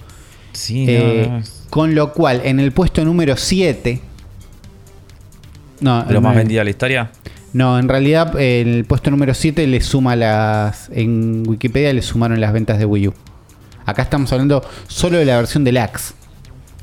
Sí, 0.54 0.86
Eh, 0.88 1.28
no, 1.30 1.40
no. 1.40 1.44
Con 1.70 1.96
lo 1.96 2.14
cual, 2.14 2.42
en 2.44 2.60
el 2.60 2.72
puesto 2.72 3.04
número 3.06 3.38
7. 3.38 4.02
No, 5.80 6.04
¿De 6.04 6.14
lo 6.14 6.22
más 6.22 6.36
vendido 6.36 6.60
de 6.60 6.66
la 6.66 6.70
historia? 6.70 7.12
No, 7.54 7.80
en 7.80 7.90
realidad 7.90 8.40
eh, 8.40 8.62
el 8.62 8.86
puesto 8.86 9.10
número 9.12 9.34
7 9.34 9.66
le 9.68 9.82
suma 9.82 10.16
las. 10.16 10.90
En 10.94 11.44
Wikipedia 11.48 11.92
le 11.94 12.02
sumaron 12.02 12.40
las 12.40 12.54
ventas 12.54 12.78
de 12.78 12.86
Wii 12.86 13.08
U. 13.10 13.14
Acá 13.86 14.04
estamos 14.04 14.32
hablando 14.32 14.64
solo 14.88 15.18
de 15.18 15.26
la 15.26 15.38
versión 15.38 15.64
deluxe. 15.64 16.14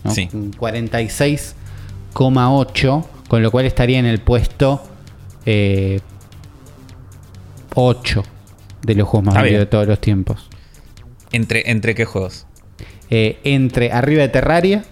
¿no? 0.05 0.11
Sí. 0.11 0.27
Con 0.27 0.51
46,8. 0.53 3.05
Con 3.29 3.43
lo 3.43 3.51
cual 3.51 3.67
estaría 3.67 3.99
en 3.99 4.07
el 4.07 4.21
puesto 4.21 4.83
eh, 5.45 6.01
8 7.75 8.23
de 8.83 8.95
los 8.95 9.07
juegos 9.09 9.27
más 9.27 9.35
vendidos 9.43 9.61
de 9.61 9.67
todos 9.67 9.87
los 9.87 10.01
tiempos. 10.01 10.49
¿Entre, 11.33 11.71
¿Entre 11.71 11.95
qué 11.95 12.05
juegos? 12.05 12.47
Eh, 13.11 13.39
entre 13.45 13.91
arriba 13.93 14.23
de 14.23 14.29
Terraria, 14.29 14.85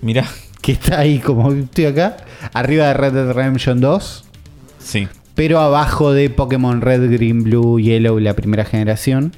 Mira. 0.00 0.24
que 0.60 0.72
está 0.72 1.00
ahí 1.00 1.18
como 1.18 1.52
estoy 1.52 1.86
acá, 1.86 2.16
arriba 2.52 2.86
de 2.88 2.94
Red 2.94 3.12
Dead 3.12 3.32
Redemption 3.32 3.80
2, 3.80 4.24
Sí. 4.78 5.08
pero 5.34 5.58
abajo 5.60 6.12
de 6.12 6.30
Pokémon 6.30 6.80
Red, 6.80 7.10
Green, 7.12 7.42
Blue, 7.44 7.80
Yellow, 7.80 8.18
la 8.18 8.34
primera 8.34 8.64
generación. 8.64 9.32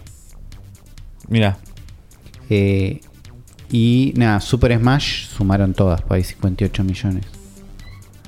Mira. 1.28 1.56
Eh, 2.50 3.00
y 3.70 4.12
nada, 4.16 4.40
Super 4.40 4.78
Smash 4.78 5.26
sumaron 5.28 5.72
todas, 5.74 6.02
por 6.02 6.16
ahí 6.16 6.22
58 6.24 6.84
millones. 6.84 7.24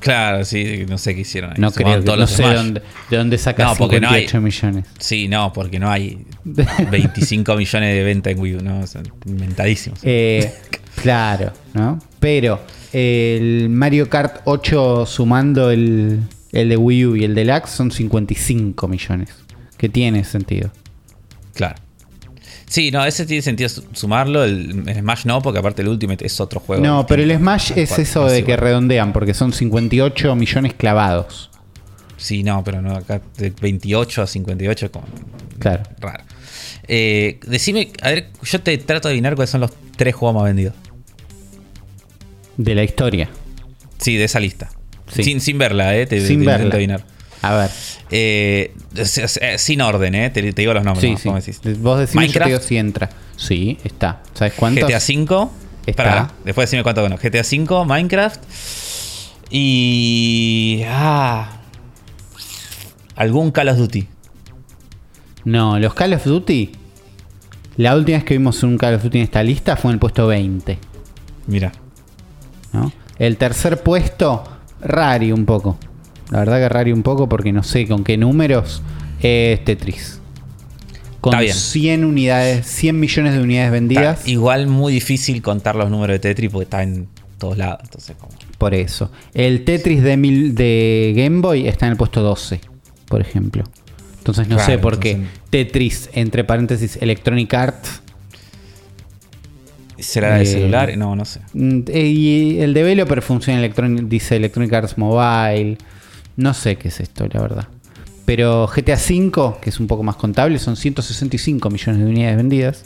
Claro, 0.01 0.45
sí, 0.45 0.85
no 0.89 0.99
sé 0.99 1.15
qué 1.15 1.23
hicieron. 1.23 1.51
ahí. 1.53 1.57
No 1.59 1.71
creo, 1.73 1.97
que- 1.97 2.03
todos 2.03 2.19
no 2.19 2.23
los 2.23 2.31
sé 2.31 2.43
dónde, 2.43 2.83
de 3.11 3.17
dónde 3.17 3.39
sacas 3.39 3.67
No, 3.71 3.77
porque 3.77 4.01
no 4.01 4.09
58 4.09 4.37
hay- 4.37 4.43
millones. 4.45 4.85
Sí, 4.99 5.29
no, 5.29 5.53
porque 5.53 5.79
no 5.79 5.91
hay 5.91 6.25
25 6.91 7.57
millones 7.57 7.95
de 7.95 8.05
venta 8.05 8.31
en 8.31 8.39
Wii 8.39 8.55
U, 8.57 8.63
¿no? 8.63 8.87
Son 8.87 9.03
inventadísimos. 9.27 9.99
Eh, 10.03 10.53
claro, 11.03 11.53
¿no? 11.75 11.99
Pero 12.21 12.61
el 12.93 13.69
Mario 13.71 14.09
Kart 14.09 14.43
8 14.45 15.07
sumando 15.07 15.71
el, 15.71 16.21
el 16.53 16.69
de 16.69 16.77
Wii 16.77 17.07
U 17.07 17.17
y 17.17 17.25
el 17.25 17.35
Deluxe 17.35 17.71
son 17.71 17.91
55 17.91 18.89
millones. 18.89 19.31
Que 19.77 19.89
tiene 19.91 20.25
sentido. 20.25 20.71
Claro. 21.55 21.75
Sí, 22.77 22.91
no, 22.91 23.07
ese 23.07 23.25
tiene 23.25 23.41
sentido 23.41 23.71
su- 23.71 23.85
sumarlo. 23.95 24.45
El, 24.45 24.87
el 24.87 24.97
Smash 24.97 25.25
no, 25.25 25.41
porque 25.41 25.61
aparte 25.61 25.81
el 25.81 25.89
Ultimate 25.89 26.27
es 26.27 26.39
otro 26.41 26.61
juego. 26.61 26.83
No, 26.85 27.07
pero 27.07 27.23
el. 27.23 27.35
Smash 27.35 27.73
es 27.75 27.99
eso 27.99 28.25
no 28.25 28.29
de 28.29 28.41
es 28.41 28.45
que 28.45 28.55
redondean, 28.55 29.15
porque 29.15 29.33
son 29.33 29.55
58 29.55 30.37
millones 30.37 30.75
clavados. 30.75 31.51
Sí, 32.19 32.43
no, 32.43 32.63
pero 32.63 32.83
no, 32.83 32.95
acá 32.95 33.23
de 33.39 33.49
28 33.59 34.21
a 34.21 34.27
58 34.27 34.93
como 34.93 35.07
Claro. 35.59 35.85
raro. 36.01 36.23
Eh, 36.87 37.41
decime, 37.47 37.93
a 38.03 38.11
ver, 38.11 38.29
yo 38.43 38.61
te 38.61 38.77
trato 38.77 39.09
de 39.09 39.13
adivinar 39.13 39.37
cuáles 39.37 39.49
son 39.51 39.63
los 39.63 39.71
tres 39.97 40.15
juegos 40.15 40.35
más 40.35 40.45
vendidos. 40.45 40.75
De 42.59 42.75
la 42.75 42.85
historia. 42.85 43.31
Sí, 43.99 44.17
de 44.17 44.25
esa 44.25 44.39
lista. 44.39 44.69
Sí. 45.11 45.25
Sin, 45.25 45.41
sin 45.41 45.57
verla, 45.57 45.97
eh. 45.97 46.05
Te, 46.07 46.21
Sin 46.21 46.41
te 46.41 46.47
verla. 46.47 46.55
intento 46.57 46.77
adivinar. 46.77 47.05
A 47.49 47.57
ver. 47.57 47.71
Eh, 48.11 48.75
sin 49.59 49.81
orden, 49.81 50.15
eh. 50.15 50.31
Te, 50.31 50.43
te 50.53 50.63
digo 50.63 50.73
los 50.75 50.85
nombres. 50.85 51.03
Sí, 51.03 51.11
¿no? 51.13 51.19
sí. 51.19 51.25
¿Cómo 51.25 51.37
decís? 51.41 51.81
Vos 51.81 51.99
decís 51.99 52.15
yo 52.15 52.21
te 52.21 52.27
Minecraft. 52.27 52.47
digo 52.51 52.61
si 52.61 52.77
entra. 52.77 53.11
Sí, 53.37 53.79
está. 53.85 54.23
¿Sabes 54.35 54.55
cuántos? 54.55 54.89
GTA 54.89 54.99
V. 54.99 55.49
Está. 55.87 56.03
Pará, 56.03 56.31
después 56.45 56.69
decime 56.69 56.83
cuánto 56.83 57.01
bueno. 57.03 57.17
GTA 57.17 57.43
V, 57.43 57.85
Minecraft. 57.87 58.41
Y. 59.51 60.83
Ah. 60.87 61.59
Algún 63.15 63.51
Call 63.51 63.69
of 63.69 63.77
Duty. 63.79 64.07
No, 65.45 65.79
los 65.79 65.95
Call 65.95 66.13
of 66.15 66.25
Duty. 66.25 66.73
La 67.77 67.95
última 67.95 68.19
vez 68.19 68.25
que 68.25 68.35
vimos 68.37 68.63
un 68.63 68.77
Call 68.79 68.95
of 68.95 69.03
Duty 69.03 69.19
en 69.19 69.25
esta 69.25 69.43
lista 69.43 69.77
fue 69.77 69.91
en 69.91 69.95
el 69.95 69.99
puesto 70.01 70.27
20. 70.27 70.79
Mira. 71.47 71.73
¿no? 72.73 72.93
El 73.19 73.37
tercer 73.37 73.83
puesto, 73.83 74.45
Rari 74.81 75.33
un 75.33 75.45
poco. 75.47 75.79
La 76.31 76.41
verdad 76.41 76.59
que 76.59 76.69
Rari 76.69 76.93
un 76.93 77.03
poco 77.03 77.29
porque 77.29 77.53
no 77.53 77.63
sé 77.63 77.87
con 77.87 78.03
qué 78.05 78.17
números 78.17 78.83
es 79.21 79.65
Tetris. 79.65 80.21
Con 81.21 81.33
Está 81.35 81.41
bien. 81.43 81.55
100 81.55 82.05
unidades, 82.05 82.67
100 82.67 82.99
millones 83.01 83.35
de 83.35 83.41
unidades 83.43 83.71
vendidas. 83.73 84.19
Está 84.21 84.31
igual 84.31 84.67
muy 84.67 84.93
difícil 84.93 85.41
contar 85.43 85.77
los 85.77 85.91
números 85.91 86.15
de 86.15 86.19
Tetris 86.21 86.51
porque 86.51 86.65
está 86.65 86.83
en 86.83 87.09
todos 87.39 87.57
lados. 87.59 87.81
Entonces. 87.85 88.17
Por 88.59 88.75
eso. 88.75 89.11
El 89.35 89.65
Tetris 89.65 90.03
de, 90.03 90.17
mil, 90.17 90.55
de 90.55 91.13
Game 91.17 91.41
Boy 91.41 91.67
está 91.69 91.87
en 91.87 91.93
el 91.93 91.99
puesto 91.99 92.23
12, 92.23 92.61
por 93.09 93.21
ejemplo. 93.21 93.65
Entonces 94.19 94.49
no 94.49 94.57
Claro, 94.57 94.73
sé 94.73 94.79
por 94.79 94.99
qué 94.99 95.19
Tetris, 95.51 96.11
entre 96.13 96.43
paréntesis, 96.43 96.99
Electronic 97.01 97.53
Arts. 97.55 98.03
¿Será 99.99 100.35
de 100.37 100.43
Eh, 100.43 100.47
celular? 100.47 100.97
No, 100.99 101.17
no 101.17 101.25
sé. 101.25 101.41
mm, 101.55 101.81
eh, 101.89 102.07
Y 102.07 102.59
el 102.61 102.75
developer 102.75 103.23
funciona 103.23 103.59
Electronic, 103.59 104.07
dice 104.09 104.37
Electronic 104.37 104.73
Arts 104.73 104.99
Mobile. 104.99 105.79
No 106.37 106.55
sé 106.55 106.77
qué 106.77 106.89
es 106.89 107.01
esto, 107.01 107.27
la 107.33 107.41
verdad. 107.41 107.69
Pero 108.25 108.67
GTA 108.67 108.97
V, 108.97 109.55
que 109.61 109.71
es 109.71 109.79
un 109.81 109.87
poco 109.87 110.03
más 110.03 110.17
contable, 110.17 110.59
son 110.59 110.77
165 110.77 111.71
millones 111.71 112.03
de 112.05 112.07
unidades 112.11 112.37
vendidas. 112.37 112.85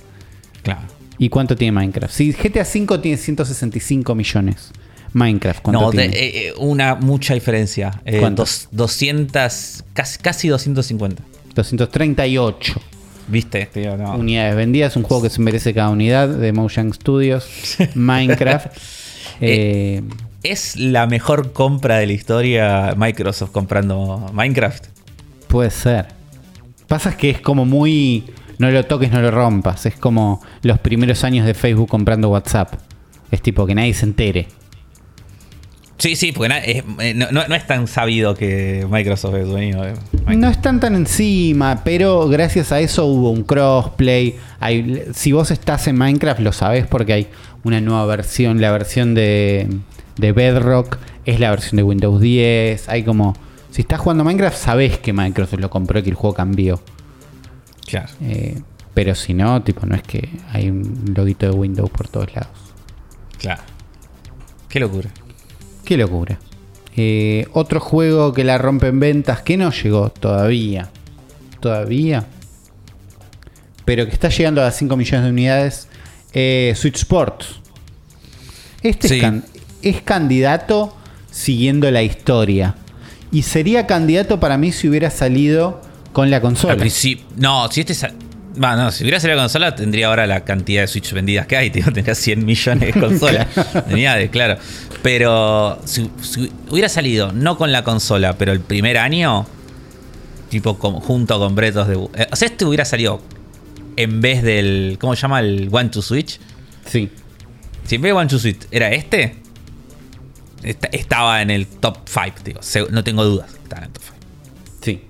Claro. 0.63 0.83
¿Y 1.19 1.29
cuánto 1.29 1.57
tiene 1.57 1.73
Minecraft? 1.73 2.13
Si 2.15 2.33
GTA 2.33 2.63
V 2.63 2.99
tiene 2.99 3.17
165 3.17 4.15
millones. 4.15 4.71
Minecraft, 5.13 5.61
¿cuánto 5.63 5.81
No, 5.81 5.91
de- 5.91 6.09
tiene? 6.09 6.17
eh, 6.17 6.49
eh, 6.49 6.53
una 6.59 6.95
mucha 6.95 7.35
diferencia. 7.35 8.01
Eh, 8.05 8.21
¿Cuánto? 8.21 8.43
dos- 8.43 8.69
200, 8.71 9.85
casi, 9.93 10.19
casi 10.19 10.49
250. 10.49 11.23
238 11.55 12.75
¿Viste? 13.29 13.67
Tío, 13.73 13.97
no. 13.97 14.17
unidades 14.17 14.57
vendidas. 14.57 14.97
Un 14.97 15.03
juego 15.05 15.23
que 15.23 15.31
se 15.31 15.41
merece 15.41 15.73
cada 15.75 15.89
unidad 15.91 16.29
de 16.29 16.53
Mojang 16.53 16.93
Studios. 16.95 17.49
Minecraft. 17.95 18.67
Eh, 19.41 20.03
¿Es 20.43 20.77
la 20.77 21.07
mejor 21.07 21.53
compra 21.53 21.97
de 21.99 22.07
la 22.07 22.13
historia 22.13 22.95
Microsoft 22.97 23.51
comprando 23.51 24.31
Minecraft? 24.33 24.87
puede 25.49 25.71
ser. 25.71 26.07
Pasa 26.87 27.17
que 27.17 27.31
es 27.31 27.41
como 27.41 27.65
muy. 27.65 28.25
No 28.59 28.71
lo 28.71 28.85
toques, 28.85 29.11
no 29.11 29.21
lo 29.21 29.31
rompas. 29.31 29.85
Es 29.87 29.97
como 29.97 30.41
los 30.63 30.79
primeros 30.79 31.25
años 31.25 31.45
de 31.47 31.55
Facebook 31.55 31.89
comprando 31.89 32.29
WhatsApp. 32.29 32.75
Es 33.31 33.43
tipo 33.43 33.67
que 33.67 33.75
nadie 33.75 33.93
se 33.95 34.05
entere. 34.07 34.49
Sí, 35.99 36.17
sí, 36.17 36.33
porque 36.33 36.55
es- 36.65 36.85
eh, 37.01 37.15
no, 37.15 37.31
no- 37.31 37.47
no 37.47 37.55
es 37.55 37.67
tan 37.67 37.87
sabido 37.87 38.35
que 38.35 38.87
Microsoft 38.91 39.35
es 39.35 39.47
dueño 39.47 39.83
de 39.83 39.93
Minecraft. 40.25 40.39
No 40.39 40.49
están 40.49 40.81
tan 40.81 40.95
encima, 40.95 41.83
pero 41.85 42.27
gracias 42.29 42.73
a 42.73 42.81
eso 42.81 43.05
hubo 43.07 43.31
un 43.31 43.43
crossplay. 43.45 44.37
Hay, 44.61 45.03
si 45.15 45.33
vos 45.33 45.51
estás 45.51 45.87
en 45.89 45.97
Minecraft, 45.99 46.41
lo 46.41 46.53
sabés 46.53 46.87
porque 46.87 47.13
hay 47.13 47.29
una 47.65 47.81
nueva 47.83 48.07
versión. 48.07 48.61
La 48.63 48.73
versión 48.73 49.15
de, 49.15 49.69
de 50.21 50.33
Bedrock 50.33 50.99
es 51.25 51.41
la 51.41 51.51
versión 51.51 51.77
de 51.77 51.83
Windows 51.83 52.21
10. 52.21 52.89
Hay 52.89 53.03
como. 53.05 53.35
Si 53.71 53.83
estás 53.83 54.01
jugando 54.01 54.25
Minecraft, 54.25 54.57
sabés 54.57 54.99
que 54.99 55.13
Microsoft 55.13 55.61
lo 55.61 55.71
compró 55.71 56.01
y 56.01 56.03
que 56.03 56.11
el 56.11 56.17
juego 56.17 56.35
cambió. 56.35 56.81
Claro. 57.87 58.09
Eh, 58.23 58.61
pero 58.95 59.15
si 59.15 59.33
no, 59.35 59.63
tipo, 59.63 59.87
no 59.87 59.95
es 59.95 60.03
que 60.03 60.29
hay 60.53 60.69
un 60.69 61.13
loguito 61.17 61.47
de 61.47 61.53
Windows 61.53 61.91
por 61.91 62.09
todos 62.09 62.35
lados. 62.35 62.51
Claro. 63.39 63.63
Qué 64.69 64.81
locura. 64.81 65.11
Qué 65.85 65.97
locura. 65.97 66.39
Eh, 66.97 67.47
otro 67.53 67.79
juego 67.81 68.33
que 68.33 68.43
la 68.45 68.59
rompe 68.59 68.89
en 68.89 68.99
ventas 69.01 69.43
que 69.43 69.57
no 69.57 69.71
llegó 69.71 70.11
todavía. 70.11 70.91
Todavía. 71.61 72.27
Pero 73.85 74.07
que 74.07 74.13
está 74.13 74.29
llegando 74.29 74.63
a 74.65 74.71
5 74.71 74.97
millones 74.97 75.25
de 75.25 75.31
unidades. 75.31 75.89
eh, 76.33 76.73
Switch 76.77 76.97
Sports. 76.97 77.61
Este 78.83 79.09
Sí. 79.09 79.21
es, 79.21 79.43
es 79.83 80.03
candidato 80.03 80.97
siguiendo 81.31 81.91
la 81.91 82.03
historia. 82.03 82.75
Y 83.33 83.43
sería 83.43 83.87
candidato 83.87 84.41
para 84.41 84.57
mí 84.59 84.73
si 84.73 84.89
hubiera 84.89 85.11
salido 85.11 85.81
con 86.13 86.31
la 86.31 86.41
consola. 86.41 86.77
No, 87.37 87.71
si 87.71 87.81
este. 87.81 87.95
Va, 88.61 88.75
no, 88.75 88.91
si 88.91 89.05
hubiera 89.05 89.21
salido 89.21 89.37
la 89.37 89.45
consola, 89.45 89.77
tendría 89.77 90.09
ahora 90.09 90.27
la 90.27 90.45
cantidad 90.45 90.83
de 90.83 90.89
Switch 90.89 91.13
vendidas 91.13 91.47
que 91.47 91.57
hay. 91.57 91.71
Tendría 91.71 92.15
100 92.15 92.45
millones 92.45 92.93
de 92.95 93.01
consolas. 93.01 93.47
unidades, 93.91 94.29
claro. 94.31 94.59
Pero 95.03 95.79
si, 95.85 96.11
si 96.21 96.51
hubiera 96.69 96.89
salido, 96.89 97.31
no 97.33 97.57
con 97.57 97.71
la 97.71 97.85
consola, 97.85 98.37
pero 98.37 98.51
el 98.53 98.61
primer 98.61 98.99
año, 98.99 99.47
tipo 100.49 100.79
con- 100.79 100.95
junto 101.01 101.39
con 101.39 101.55
Bretos 101.55 101.87
de. 101.87 101.95
eh, 101.95 102.27
o 102.33 102.37
sea, 102.37 102.49
este 102.49 102.65
hubiera 102.65 102.85
salido 102.85 103.23
en 103.97 104.21
vez 104.21 104.43
del. 104.43 104.99
¿Cómo 105.01 105.15
se 105.15 105.23
llama? 105.23 105.39
El 105.41 105.69
One 105.71 105.89
to 105.91 106.03
Switch. 106.03 106.41
Sí. 106.87 107.09
Si 107.87 107.95
en 107.95 108.03
vez 108.03 108.11
de 108.11 108.19
One 108.19 108.29
to 108.29 108.39
Switch 108.41 108.59
era 108.73 108.91
este, 108.91 109.37
esta- 110.63 110.89
estaba 110.93 111.43
en 111.43 111.51
el 111.51 111.67
top 111.67 111.99
5, 112.07 112.37
tío. 112.43 112.57
Se- 112.61 112.91
No 112.91 113.03
tengo 113.05 113.25
dudas. 113.25 113.53
Estaba 113.63 113.83
en 113.83 113.87
el 113.89 113.93
top 113.93 114.03
5. 114.03 114.17
Sí. 114.83 115.01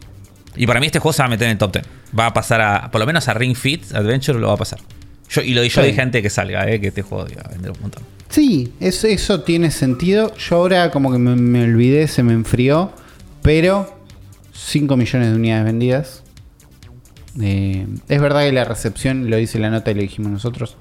Y 0.57 0.67
para 0.67 0.81
mí 0.81 0.87
este 0.87 0.99
juego 0.99 1.13
se 1.13 1.23
va 1.23 1.27
a 1.27 1.31
meter 1.31 1.47
en 1.47 1.53
el 1.53 1.59
top 1.59 1.73
10. 1.73 1.85
Va 2.19 2.27
a 2.27 2.33
pasar 2.35 2.61
a, 2.61 2.91
por 2.91 3.01
lo 3.01 3.07
menos 3.07 3.29
a 3.29 3.35
Ring 3.35 3.55
Fit 3.57 3.93
Adventure 3.95 4.39
lo 4.39 4.49
va 4.49 4.55
a 4.55 4.57
pasar. 4.57 4.81
Yo, 5.29 5.43
y 5.43 5.55
lo 5.55 5.63
yo 5.63 5.81
Sí. 5.83 5.87
dije 5.89 6.01
antes 6.03 6.23
que 6.23 6.31
salga, 6.31 6.69
eh, 6.69 6.81
que 6.81 6.89
este 6.89 7.03
juego 7.03 7.27
iba 7.31 7.43
a 7.43 7.49
vender 7.49 7.71
un 7.71 7.81
montón. 7.81 8.03
Sí, 8.29 8.73
eso, 8.81 9.07
eso 9.07 9.43
tiene 9.43 9.71
sentido. 9.71 10.35
Yo 10.37 10.57
ahora 10.57 10.91
como 10.91 11.13
que 11.13 11.19
me, 11.19 11.37
me 11.37 11.63
olvidé, 11.65 12.09
se 12.09 12.23
me 12.23 12.33
enfrió. 12.33 12.93
Pero 13.43 13.97
5 14.53 14.97
millones 14.97 15.31
de 15.31 15.37
unidades 15.37 15.65
vendidas. 15.65 16.23
Eh, 17.41 17.87
es 18.09 18.21
verdad 18.21 18.41
que 18.43 18.53
la 18.53 18.65
recepción, 18.65 19.31
lo 19.31 19.37
dice 19.37 19.59
la 19.61 19.71
nota 19.71 19.91
y 19.93 19.95
lo 19.95 20.03
dijimos 20.03 20.33
nosotros. 20.33 20.77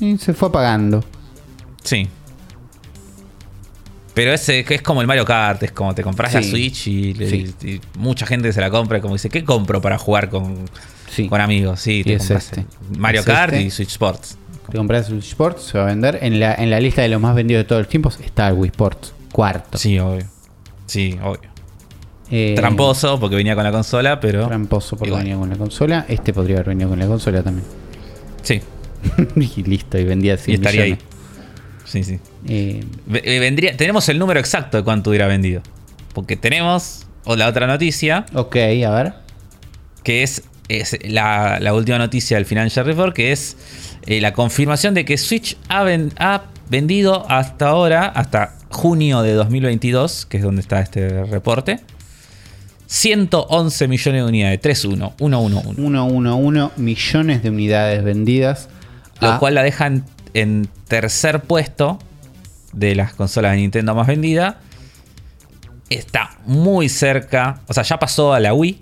Y 0.00 0.18
se 0.18 0.34
fue 0.34 0.48
apagando. 0.48 1.04
Sí. 1.84 2.08
Pero 4.22 4.34
ese 4.34 4.66
es 4.68 4.82
como 4.82 5.00
el 5.00 5.06
Mario 5.06 5.24
Kart, 5.24 5.62
es 5.62 5.72
como 5.72 5.94
te 5.94 6.02
compras 6.02 6.34
la 6.34 6.42
Sí. 6.42 6.50
Switch 6.50 6.86
y, 6.88 7.14
le- 7.14 7.30
Sí. 7.30 7.54
y 7.64 7.80
mucha 7.98 8.26
gente 8.26 8.52
se 8.52 8.60
la 8.60 8.68
compra 8.68 8.98
y 8.98 9.00
como 9.00 9.14
dice, 9.14 9.30
¿qué 9.30 9.44
compro 9.44 9.80
para 9.80 9.96
jugar 9.96 10.28
con, 10.28 10.56
Sí. 11.10 11.26
con 11.26 11.40
amigos? 11.40 11.80
Sí, 11.80 12.04
te 12.04 12.14
es 12.16 12.30
este. 12.30 12.66
Mario 12.98 13.20
Es 13.20 13.26
Kart 13.26 13.54
este. 13.54 13.64
y 13.64 13.70
Switch 13.70 13.88
Sports. 13.92 14.36
Te 14.70 14.76
compras 14.76 15.06
Switch 15.06 15.24
Sports, 15.28 15.62
se 15.62 15.78
va 15.78 15.84
a 15.84 15.86
vender. 15.86 16.18
En 16.20 16.38
la, 16.38 16.54
en 16.54 16.68
la 16.68 16.80
lista 16.80 17.00
de 17.00 17.08
los 17.08 17.18
más 17.18 17.34
vendidos 17.34 17.60
de 17.64 17.64
todos 17.68 17.80
los 17.80 17.88
tiempos 17.88 18.18
está 18.22 18.48
el 18.48 18.54
Wii 18.56 18.70
Sports. 18.72 19.14
Cuarto. 19.32 19.78
Sí, 19.78 19.98
obvio. 19.98 20.26
Sí, 20.84 21.18
obvio. 21.22 21.48
Eh, 22.30 22.52
Tramposo 22.56 23.18
porque 23.18 23.36
venía 23.36 23.54
con 23.54 23.64
la 23.64 23.72
consola, 23.72 24.20
pero... 24.20 24.46
Tramposo 24.48 24.96
porque 24.96 25.08
Igual. 25.08 25.22
venía 25.22 25.38
con 25.38 25.48
la 25.48 25.56
consola. 25.56 26.04
Este 26.08 26.34
podría 26.34 26.56
haber 26.56 26.68
venido 26.68 26.90
con 26.90 26.98
la 26.98 27.06
consola 27.06 27.42
también. 27.42 27.66
Sí, 28.42 28.60
y 29.56 29.62
listo, 29.62 29.96
y 29.98 30.04
vendía 30.04 30.36
100 30.36 30.50
y 30.52 30.54
estaría 30.56 30.82
ahí. 30.82 30.98
Sí, 31.90 32.04
sí. 32.04 32.18
Eh, 32.48 32.84
eh, 33.12 33.38
vendría, 33.40 33.76
tenemos 33.76 34.08
el 34.08 34.18
número 34.18 34.38
exacto 34.38 34.76
de 34.76 34.84
cuánto 34.84 35.10
hubiera 35.10 35.26
vendido. 35.26 35.60
Porque 36.14 36.36
tenemos 36.36 37.06
o 37.24 37.34
la 37.36 37.48
otra 37.48 37.66
noticia, 37.66 38.26
ok, 38.32 38.56
a 38.86 38.90
ver. 38.90 39.12
que 40.04 40.22
es, 40.22 40.42
es 40.68 40.96
la, 41.04 41.58
la 41.60 41.74
última 41.74 41.98
noticia 41.98 42.36
del 42.36 42.46
Financial 42.46 42.86
Report, 42.86 43.14
que 43.14 43.32
es 43.32 43.56
eh, 44.06 44.20
la 44.20 44.32
confirmación 44.32 44.94
de 44.94 45.04
que 45.04 45.18
Switch 45.18 45.56
ha, 45.68 45.82
ven- 45.82 46.12
ha 46.18 46.44
vendido 46.68 47.28
hasta 47.28 47.68
ahora, 47.68 48.06
hasta 48.06 48.54
junio 48.70 49.22
de 49.22 49.32
2022, 49.34 50.26
que 50.26 50.36
es 50.36 50.42
donde 50.44 50.60
está 50.62 50.80
este 50.80 51.24
reporte, 51.24 51.80
111 52.86 53.88
millones 53.88 54.22
de 54.22 54.28
unidades, 54.28 54.60
3-1, 54.60 55.14
1-1-1. 55.18 55.74
111 55.76 56.70
millones 56.80 57.42
de 57.42 57.50
unidades 57.50 58.02
vendidas. 58.02 58.68
Lo 59.20 59.32
a- 59.32 59.38
cual 59.38 59.54
la 59.54 59.62
deja 59.62 59.90
en, 60.34 60.68
tercer 60.88 61.40
puesto 61.42 61.98
de 62.72 62.94
las 62.94 63.14
consolas 63.14 63.52
de 63.52 63.58
Nintendo 63.58 63.94
más 63.94 64.06
vendidas. 64.06 64.56
Está 65.88 66.30
muy 66.46 66.88
cerca. 66.88 67.60
O 67.66 67.74
sea, 67.74 67.82
ya 67.82 67.98
pasó 67.98 68.32
a 68.32 68.40
la 68.40 68.54
Wii. 68.54 68.78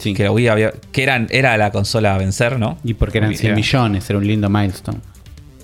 Sí. 0.00 0.14
Que 0.14 0.24
la 0.24 0.32
Wii 0.32 0.48
había. 0.48 0.72
Que 0.92 1.02
eran, 1.02 1.28
era 1.30 1.56
la 1.56 1.70
consola 1.70 2.14
a 2.14 2.18
vencer, 2.18 2.58
¿no? 2.58 2.78
Y 2.82 2.94
porque 2.94 3.18
eran 3.18 3.34
100 3.34 3.46
Era- 3.52 3.56
millones, 3.56 4.10
era 4.10 4.18
un 4.18 4.26
lindo 4.26 4.48
milestone. 4.48 4.98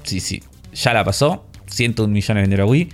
Sí, 0.05 0.21
sí. 0.21 0.43
Ya 0.75 0.93
la 0.95 1.05
pasó. 1.05 1.47
101 1.67 2.13
millones 2.13 2.43
vendió 2.45 2.59
la 2.59 2.67
Wii. 2.67 2.89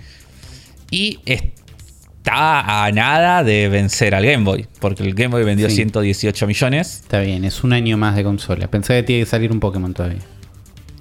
Y 0.89 1.19
está 1.25 2.85
a 2.85 2.91
nada 2.91 3.43
de 3.43 3.67
vencer 3.69 4.15
al 4.15 4.25
Game 4.25 4.43
Boy. 4.45 4.67
Porque 4.79 5.03
el 5.03 5.13
Game 5.13 5.29
Boy 5.29 5.43
vendió 5.43 5.69
Sí. 5.69 5.75
118 5.75 6.47
millones. 6.47 7.01
Está 7.01 7.19
bien, 7.19 7.45
es 7.45 7.63
un 7.63 7.73
año 7.73 7.97
más 7.97 8.15
de 8.15 8.23
consola. 8.23 8.67
Pensé 8.67 8.95
que 8.95 9.03
tiene 9.03 9.23
que 9.23 9.29
salir 9.29 9.51
un 9.51 9.59
Pokémon 9.59 9.93
todavía. 9.93 10.19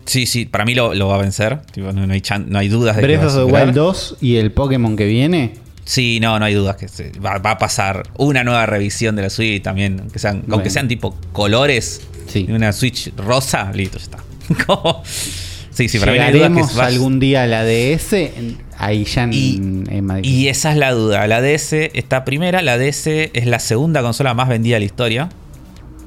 Sí, 0.05 0.27
sí. 0.27 0.47
Para 0.47 0.65
mí 0.65 0.75
lo, 0.75 0.95
lo 0.95 1.09
va 1.09 1.17
a 1.17 1.19
vencer. 1.19 1.61
Tipo, 1.73 1.93
no, 1.93 2.07
no 2.07 2.13
hay 2.13 2.21
chan- 2.21 2.47
no 2.49 2.59
hay 2.59 2.69
dudas 2.69 2.97
de 2.97 3.03
que 3.03 3.07
Breath 3.07 3.21
va 3.21 3.25
a 3.25 3.45
of 3.45 3.47
the. 3.53 3.53
Wild 3.65 3.75
2 3.75 4.17
y 4.21 4.37
el 4.37 4.51
Pokémon 4.53 4.97
que 4.97 5.07
viene. 5.07 5.55
Sí, 5.85 6.19
no, 6.21 6.39
no 6.39 6.45
hay 6.45 6.55
dudas 6.55 6.77
que 6.77 6.89
se- 6.89 7.13
va, 7.19 7.39
va 7.39 7.53
a 7.53 7.59
pasar 7.59 8.05
una 8.17 8.45
nueva 8.45 8.67
revisión 8.67 9.17
de 9.17 9.23
la 9.23 9.31
Switch 9.31 9.63
también, 9.63 9.99
aunque 10.01 10.19
sean, 10.19 10.41
Bueno. 10.41 10.55
aunque 10.55 10.71
sean 10.71 10.87
tipo 10.89 11.17
colores 11.33 12.03
Sí. 12.29 12.47
una 12.51 12.73
Switch 12.73 13.13
rosa, 13.17 13.71
listo, 13.73 13.99
ya 13.99 14.05
está. 14.05 14.19
Como- 14.67 15.03
sí, 15.05 15.89
sí, 15.89 15.99
para 15.99 16.13
mí 16.13 16.19
no 16.19 16.25
hay 16.25 16.33
dudas 16.33 16.53
que 16.71 16.79
va- 16.79 16.87
algún 16.87 17.19
día 17.21 17.43
a 17.45 17.47
la 17.47 17.65
DS. 17.65 18.33
Ahí 18.79 19.05
ya 19.05 19.23
en, 19.25 19.33
y, 19.33 19.55
en 19.57 20.05
Madrid. 20.05 20.25
y 20.29 20.49
esa 20.49 20.73
es 20.73 20.77
la 20.79 20.91
duda. 20.93 21.27
La 21.29 21.41
DS 21.41 21.91
está 21.95 22.25
primera, 22.25 22.63
la 22.63 22.79
DS 22.79 23.31
es 23.33 23.47
la 23.47 23.59
segunda 23.61 24.03
consola 24.03 24.35
más 24.35 24.49
vendida 24.49 24.75
de 24.77 24.81
la 24.81 24.87
historia, 24.87 25.29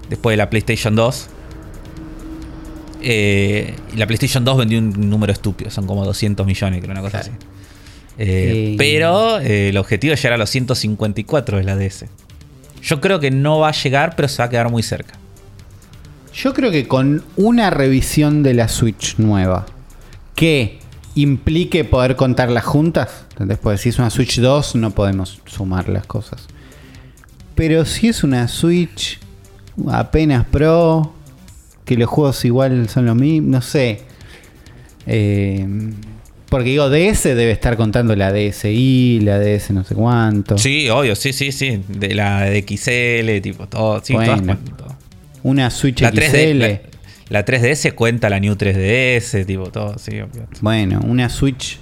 después 0.09 0.33
de 0.33 0.37
la 0.37 0.49
PlayStation 0.49 0.95
2. 0.95 1.29
Eh, 3.07 3.75
la 3.95 4.07
PlayStation 4.07 4.43
2 4.43 4.57
vendió 4.57 4.79
un 4.79 5.09
número 5.09 5.31
estúpido, 5.31 5.69
son 5.69 5.85
como 5.85 6.03
200 6.05 6.45
millones, 6.45 6.79
creo, 6.81 6.91
una 6.91 7.01
cosa 7.01 7.21
Claro. 7.21 7.33
así. 7.37 7.45
Eh, 8.17 8.71
Eh, 8.73 8.75
pero 8.77 9.39
eh, 9.39 9.69
el 9.69 9.77
objetivo 9.77 10.13
es 10.13 10.21
llegar 10.21 10.33
a 10.33 10.37
los 10.37 10.49
154 10.49 11.57
de 11.57 11.63
la 11.63 11.75
DS. 11.75 12.05
Yo 12.81 13.01
creo 13.01 13.19
que 13.19 13.29
no 13.29 13.59
va 13.59 13.69
a 13.69 13.71
llegar, 13.73 14.15
pero 14.15 14.27
se 14.27 14.37
va 14.41 14.45
a 14.45 14.49
quedar 14.49 14.71
muy 14.71 14.81
cerca. 14.83 15.13
Yo 16.33 16.53
creo 16.53 16.71
que 16.71 16.87
con 16.87 17.23
una 17.35 17.69
revisión 17.69 18.41
de 18.43 18.53
la 18.55 18.67
Switch 18.67 19.15
nueva, 19.17 19.65
que 20.35 20.79
implique 21.15 21.83
poder 21.85 22.15
contarlas 22.15 22.65
juntas. 22.65 23.25
Después, 23.39 23.81
si 23.81 23.89
es 23.89 23.99
una 23.99 24.09
Switch 24.09 24.39
2, 24.39 24.75
no 24.75 24.91
podemos 24.91 25.41
sumar 25.45 25.87
las 25.89 26.05
cosas. 26.05 26.47
Pero 27.53 27.85
si 27.85 28.07
es 28.09 28.23
una 28.23 28.47
Switch 28.47 29.19
apenas 29.91 30.45
Pro, 30.45 31.13
que 31.85 31.95
los 31.95 32.09
juegos 32.09 32.43
igual 32.45 32.89
son 32.89 33.05
los 33.05 33.15
mismos, 33.15 33.49
no 33.49 33.61
sé. 33.61 34.01
Eh, 35.07 35.65
porque 36.49 36.69
digo, 36.69 36.89
DS 36.89 37.23
debe 37.23 37.51
estar 37.51 37.75
contando 37.75 38.15
la 38.15 38.31
DSI, 38.31 39.19
la 39.23 39.39
DS 39.39 39.71
no 39.71 39.83
sé 39.83 39.95
cuánto. 39.95 40.57
Sí, 40.57 40.89
obvio, 40.89 41.15
sí, 41.15 41.33
sí, 41.33 41.51
sí. 41.51 41.81
De 41.87 42.13
la 42.13 42.43
de 42.43 42.61
XL, 42.61 43.41
tipo, 43.41 43.67
todo. 43.67 44.01
Sí, 44.03 44.13
bueno, 44.13 44.57
todo. 44.77 44.95
Una 45.43 45.69
Switch 45.69 46.01
la 46.01 46.11
XL. 46.11 46.17
3D, 46.17 46.53
la, 46.53 46.81
la, 47.29 47.45
3DS 47.45 47.93
cuenta 47.93 48.29
la 48.29 48.39
New 48.39 48.55
3DS, 48.55 49.45
tipo, 49.45 49.69
todo, 49.71 49.97
sí, 49.97 50.19
obvio. 50.19 50.47
Bueno, 50.61 51.01
una 51.05 51.29
Switch 51.29 51.77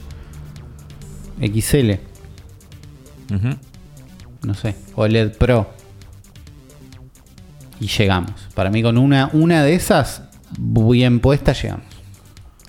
XL. 1.40 1.92
Uh 3.30 3.36
-huh. 3.36 3.58
No 4.44 4.54
sé, 4.54 4.76
OLED 4.96 5.38
Pro. 5.38 5.83
Y 7.80 7.88
llegamos. 7.88 8.32
Para 8.54 8.70
mí 8.70 8.82
con 8.82 8.98
una, 8.98 9.30
una 9.34 9.64
de 9.64 9.76
esas 9.76 10.24
bien 10.58 11.20
puesta 11.20 11.54
llegamos. 11.54 11.86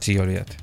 Sí, 0.01 0.19
olvídate. 0.19 0.57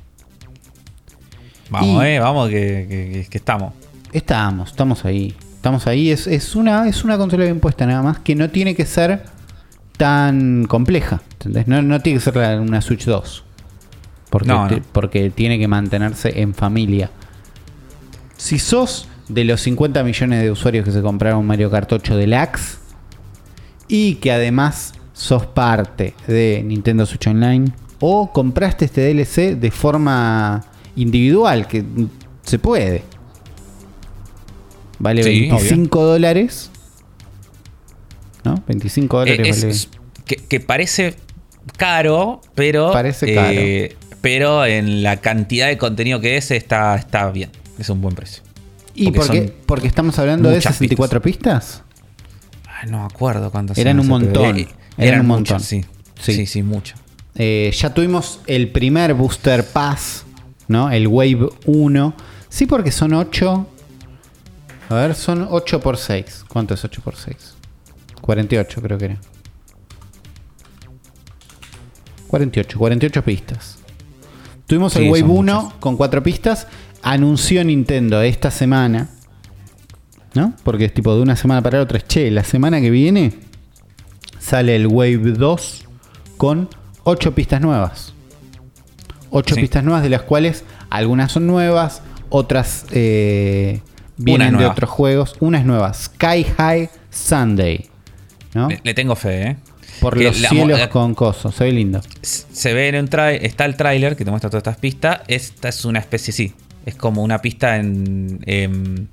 Vamos, 1.69 2.03
y 2.03 2.07
eh, 2.07 2.19
vamos, 2.19 2.49
que, 2.49 2.85
que, 2.89 3.27
que, 3.29 3.37
estamos. 3.37 3.73
Estamos, 4.11 4.71
estamos 4.71 5.05
ahí. 5.05 5.33
Estamos 5.55 5.87
ahí. 5.87 6.11
Es, 6.11 6.27
es, 6.27 6.55
una, 6.55 6.87
es 6.87 7.03
una 7.03 7.17
consola 7.17 7.45
bien 7.45 7.59
puesta, 7.59 7.85
nada 7.85 8.01
más 8.03 8.19
que 8.19 8.35
no 8.35 8.49
tiene 8.49 8.75
que 8.75 8.85
ser 8.85 9.23
tan 9.97 10.65
compleja. 10.65 11.21
¿entendés? 11.33 11.67
No, 11.67 11.81
no 11.81 12.01
tiene 12.01 12.19
que 12.19 12.25
ser 12.25 12.59
una 12.59 12.81
Switch 12.81 13.05
2. 13.05 13.43
Porque, 14.29 14.47
no, 14.47 14.63
no. 14.63 14.67
Te, 14.67 14.81
porque 14.91 15.29
tiene 15.29 15.57
que 15.59 15.67
mantenerse 15.67 16.41
en 16.41 16.53
familia. 16.53 17.09
Si 18.35 18.59
sos 18.59 19.07
de 19.29 19.45
los 19.45 19.61
50 19.61 20.03
millones 20.03 20.43
de 20.43 20.51
usuarios 20.51 20.83
que 20.83 20.91
se 20.91 21.01
compraron 21.01 21.45
Mario 21.45 21.71
Kart 21.71 21.91
8 21.91 22.17
Deluxe 22.17 22.80
y 23.87 24.15
que 24.15 24.31
además 24.31 24.93
sos 25.13 25.45
parte 25.45 26.13
de 26.27 26.63
Nintendo 26.65 27.05
Switch 27.05 27.27
Online 27.27 27.71
o 27.99 28.31
compraste 28.31 28.85
este 28.85 29.13
DLC 29.13 29.59
de 29.59 29.71
forma 29.71 30.63
individual, 30.95 31.67
que 31.67 31.83
se 32.43 32.59
puede. 32.59 33.03
Vale 34.99 35.23
sí, 35.23 35.47
25 35.49 35.99
obvio. 35.99 36.11
dólares. 36.11 36.69
¿No? 38.43 38.61
25 38.67 39.19
dólares 39.19 39.63
eh, 39.63 39.69
es, 39.69 39.89
vale. 39.91 40.01
Que, 40.25 40.35
que, 40.37 40.59
parece 40.59 41.15
caro, 41.77 42.41
pero. 42.55 42.91
Parece 42.91 43.33
caro. 43.33 43.51
Eh, 43.51 43.95
pero 44.21 44.65
en 44.65 45.03
la 45.03 45.17
cantidad 45.17 45.67
de 45.67 45.77
contenido 45.77 46.19
que 46.19 46.37
es, 46.37 46.51
está, 46.51 46.95
está 46.95 47.29
bien. 47.31 47.49
Es 47.79 47.89
un 47.89 48.01
buen 48.01 48.15
precio. 48.15 48.43
¿Y 48.93 49.11
porque, 49.11 49.19
porque, 49.19 49.53
porque 49.65 49.87
estamos 49.87 50.19
hablando 50.19 50.49
de 50.49 50.61
64 50.61 51.21
pistas? 51.21 51.81
pistas? 51.81 51.90
Ay, 52.81 52.89
no 52.89 52.99
me 52.99 53.05
acuerdo 53.05 53.51
cuántas 53.51 53.77
eran. 53.77 53.99
Un 53.99 54.07
montón. 54.07 54.57
Eran, 54.57 54.67
eran 54.97 55.21
un 55.21 55.27
montón. 55.27 55.59
Sí. 55.59 55.85
sí. 56.19 56.33
Sí, 56.33 56.45
sí, 56.45 56.63
mucho. 56.63 56.95
Eh, 57.35 57.71
ya 57.73 57.93
tuvimos 57.93 58.41
el 58.45 58.69
primer 58.69 59.13
Booster 59.13 59.65
Pass 59.65 60.25
¿no? 60.71 60.89
El 60.89 61.07
Wave 61.07 61.49
1. 61.65 62.13
Sí, 62.49 62.65
porque 62.65 62.91
son 62.91 63.13
8. 63.13 63.67
A 64.89 64.95
ver, 64.95 65.15
son 65.15 65.47
8 65.49 65.79
por 65.81 65.97
6. 65.97 66.45
¿Cuánto 66.47 66.73
es 66.73 66.83
8 66.83 67.01
por 67.03 67.15
6? 67.15 67.55
48 68.21 68.81
creo 68.81 68.97
que 68.97 69.05
era. 69.05 69.17
48, 72.27 72.79
48 72.79 73.23
pistas. 73.23 73.77
Tuvimos 74.65 74.93
sí, 74.93 75.03
el 75.03 75.11
Wave 75.11 75.23
1 75.23 75.61
muchas. 75.61 75.79
con 75.79 75.97
4 75.97 76.23
pistas. 76.23 76.67
Anunció 77.03 77.63
Nintendo 77.63 78.21
esta 78.21 78.49
semana. 78.49 79.09
¿No? 80.33 80.53
Porque 80.63 80.85
es 80.85 80.93
tipo 80.93 81.13
de 81.15 81.21
una 81.21 81.35
semana 81.35 81.61
para 81.61 81.77
la 81.77 81.83
otra. 81.83 81.99
Che, 81.99 82.31
la 82.31 82.43
semana 82.43 82.79
que 82.79 82.89
viene 82.89 83.33
sale 84.39 84.75
el 84.75 84.87
Wave 84.87 85.33
2 85.33 85.85
con 86.37 86.69
8 87.03 87.35
pistas 87.35 87.61
nuevas. 87.61 88.13
8 89.29 89.55
sí. 89.55 89.61
pistas 89.61 89.83
nuevas, 89.83 90.03
de 90.03 90.09
las 90.09 90.21
cuales 90.21 90.63
algunas 90.89 91.31
son 91.31 91.47
nuevas, 91.47 92.01
otras 92.29 92.85
eh, 92.91 93.81
vienen 94.17 94.57
de 94.57 94.65
otros 94.65 94.89
juegos. 94.89 95.35
Una 95.39 95.59
es 95.59 95.65
nueva, 95.65 95.93
Sky 95.93 96.45
High 96.57 96.89
Sunday. 97.09 97.89
¿no? 98.53 98.69
Le, 98.69 98.79
le 98.83 98.93
tengo 98.93 99.15
fe, 99.15 99.43
¿eh? 99.43 99.57
Por 100.01 100.17
que 100.17 100.23
los 100.23 100.41
la, 100.41 100.49
cielos 100.49 100.79
la, 100.79 100.89
con 100.89 101.13
coso, 101.13 101.51
se 101.51 101.63
ve 101.63 101.71
lindo. 101.71 102.01
Se 102.21 102.73
ve 102.73 102.89
en 102.89 102.95
un 102.95 103.07
trailer, 103.07 103.45
está 103.45 103.65
el 103.65 103.75
tráiler 103.75 104.15
que 104.15 104.25
te 104.25 104.31
muestra 104.31 104.49
todas 104.49 104.61
estas 104.61 104.77
pistas. 104.77 105.21
Esta 105.27 105.69
es 105.69 105.85
una 105.85 105.99
especie, 105.99 106.33
sí, 106.33 106.53
es 106.85 106.95
como 106.95 107.23
una 107.23 107.39
pista 107.39 107.77
en... 107.77 108.39
en 108.45 109.09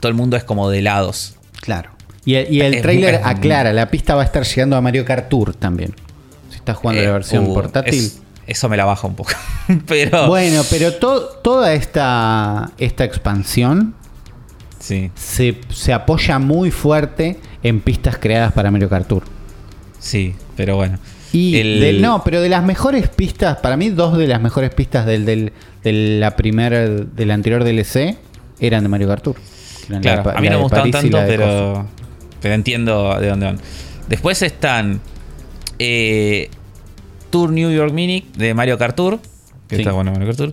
todo 0.00 0.08
el 0.08 0.14
mundo 0.14 0.36
es 0.36 0.44
como 0.44 0.70
de 0.70 0.82
lados. 0.82 1.36
Claro. 1.60 1.90
Y, 2.24 2.36
y 2.36 2.60
el 2.60 2.82
tráiler 2.82 3.20
aclara, 3.22 3.72
la 3.72 3.90
pista 3.90 4.14
va 4.14 4.22
a 4.22 4.24
estar 4.24 4.44
llegando 4.44 4.76
a 4.76 4.80
Mario 4.80 5.04
Kart 5.04 5.28
Tour 5.28 5.54
también. 5.54 5.94
Si 6.50 6.56
estás 6.56 6.76
jugando 6.76 7.02
eh, 7.02 7.06
la 7.06 7.12
versión 7.12 7.46
uh, 7.46 7.54
portátil. 7.54 7.94
Es, 7.94 8.20
eso 8.46 8.68
me 8.68 8.76
la 8.76 8.84
baja 8.84 9.06
un 9.06 9.14
poco. 9.14 9.30
pero. 9.86 10.26
Bueno, 10.26 10.62
pero 10.68 10.94
to 10.94 11.20
toda 11.42 11.72
esta, 11.74 12.72
esta 12.78 13.04
expansión 13.04 13.94
sí. 14.78 15.10
se, 15.14 15.60
se, 15.68 15.92
apoya 15.92 16.38
muy 16.38 16.70
fuerte 16.70 17.38
en 17.62 17.80
pistas 17.80 18.18
creadas 18.18 18.52
para 18.52 18.70
Mario 18.70 18.88
Kart 18.88 19.06
Tour. 19.06 19.22
Sí, 19.98 20.34
pero 20.56 20.76
bueno. 20.76 20.98
Y 21.32 21.58
el... 21.58 21.80
de, 21.80 21.92
no, 21.94 22.22
pero 22.24 22.40
de 22.40 22.48
las 22.48 22.64
mejores 22.64 23.08
pistas, 23.08 23.58
para 23.58 23.76
mí, 23.76 23.90
dos 23.90 24.16
de 24.16 24.26
las 24.26 24.40
mejores 24.40 24.72
pistas 24.72 25.06
del, 25.06 25.24
del, 25.24 25.52
de 25.82 26.18
la 26.20 26.36
primera, 26.36 26.88
del 26.88 27.30
anterior 27.30 27.64
DLC 27.64 28.16
eran 28.60 28.82
de 28.82 28.88
Mario 28.88 29.08
Kart 29.08 29.22
Tour. 29.22 29.36
Claro, 29.86 30.22
la, 30.24 30.32
a 30.32 30.40
mí 30.40 30.48
no 30.48 30.56
me 30.56 30.62
gustaban 30.62 30.90
tanto, 30.90 31.18
pero, 31.26 31.86
pero 32.40 32.54
entiendo 32.54 33.18
de 33.20 33.28
dónde 33.28 33.46
van. 33.46 33.60
Después 34.08 34.42
están 34.42 35.00
eh, 35.78 36.50
Tour 37.30 37.50
New 37.50 37.70
York 37.70 37.92
Mini 37.92 38.26
de 38.36 38.54
Mario 38.54 38.78
Kart 38.78 38.96
Tour. 38.96 39.20
Que 39.68 39.76
sí. 39.76 39.82
está 39.82 39.92
bueno 39.92 40.12
Mario 40.12 40.26
Kart 40.26 40.38
Tour. 40.38 40.52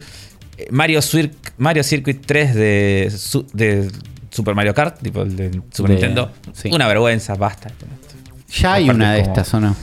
Eh, 0.58 0.68
Mario, 0.72 1.02
Swir 1.02 1.32
Mario 1.58 1.84
Circuit 1.84 2.24
3 2.26 2.56
de, 2.56 3.14
su 3.16 3.46
de, 3.54 3.90
Super 4.30 4.56
Mario 4.56 4.74
Kart, 4.74 5.00
tipo 5.02 5.22
el 5.22 5.36
de 5.36 5.62
Super 5.72 5.92
de, 5.92 5.96
Nintendo. 5.96 6.32
Sí. 6.54 6.70
Una 6.72 6.88
vergüenza, 6.88 7.36
basta. 7.36 7.72
Ya 8.50 8.74
hay 8.74 8.90
una 8.90 9.14
de 9.14 9.22
como, 9.22 9.34
estas, 9.34 9.54
¿o 9.54 9.60
no? 9.60 9.76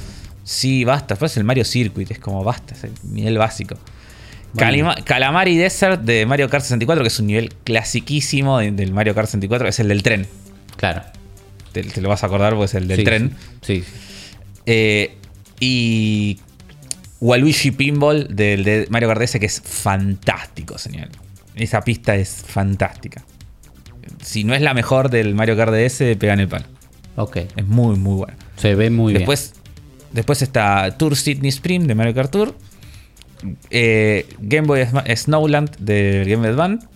Sí, 0.44 0.84
basta. 0.84 1.14
Después 1.14 1.36
el 1.36 1.44
Mario 1.44 1.64
Circuit, 1.64 2.10
es 2.10 2.18
como 2.18 2.42
basta, 2.44 2.74
es 2.74 2.84
el 2.84 2.92
nivel 3.04 3.38
básico. 3.38 3.76
Bueno. 4.52 4.94
Calamari 5.04 5.56
Desert 5.56 6.02
de 6.02 6.26
Mario 6.26 6.50
Kart 6.50 6.64
64, 6.64 7.02
que 7.04 7.08
es 7.08 7.20
un 7.20 7.26
nivel 7.28 7.54
clasiquísimo 7.64 8.58
del 8.58 8.92
Mario 8.92 9.14
Kart 9.14 9.26
64, 9.28 9.68
es 9.68 9.78
el 9.80 9.88
del 9.88 10.02
tren. 10.02 10.26
Claro. 10.76 11.02
Te, 11.72 11.84
te 11.84 12.00
lo 12.00 12.08
vas 12.08 12.22
a 12.24 12.26
acordar 12.26 12.54
porque 12.54 12.64
es 12.66 12.74
el 12.74 12.88
del 12.88 12.98
sí, 12.98 13.04
tren. 13.04 13.36
Sí. 13.62 13.82
sí. 13.82 13.84
Eh, 14.66 15.16
y 15.60 16.38
Waluigi 17.20 17.70
Pinball 17.70 18.34
del 18.34 18.64
de 18.64 18.86
Mario 18.90 19.08
Kart 19.08 19.20
DS, 19.20 19.38
que 19.38 19.46
es 19.46 19.60
fantástico, 19.60 20.78
señor. 20.78 21.08
Esa 21.54 21.82
pista 21.82 22.16
es 22.16 22.44
fantástica. 22.46 23.22
Si 24.22 24.44
no 24.44 24.54
es 24.54 24.62
la 24.62 24.74
mejor 24.74 25.10
del 25.10 25.34
Mario 25.34 25.56
Kart 25.56 25.72
DS, 25.72 26.16
pegan 26.18 26.40
el 26.40 26.48
palo. 26.48 26.64
Ok. 27.16 27.36
Es 27.56 27.66
muy, 27.66 27.96
muy 27.96 28.16
buena. 28.16 28.36
Se 28.56 28.74
ve 28.74 28.90
muy 28.90 29.12
después, 29.12 29.52
bien. 29.52 30.10
Después 30.12 30.42
está 30.42 30.96
Tour 30.96 31.16
Sydney 31.16 31.50
Spring 31.50 31.86
de 31.86 31.94
Mario 31.94 32.14
Kart 32.14 32.30
Tour. 32.30 32.54
Eh, 33.70 34.26
Game 34.40 34.66
Boy 34.66 34.86
Snowland 35.16 35.76
de 35.78 36.24
Game 36.26 36.42
Boy 36.42 36.48
Advance. 36.48 36.86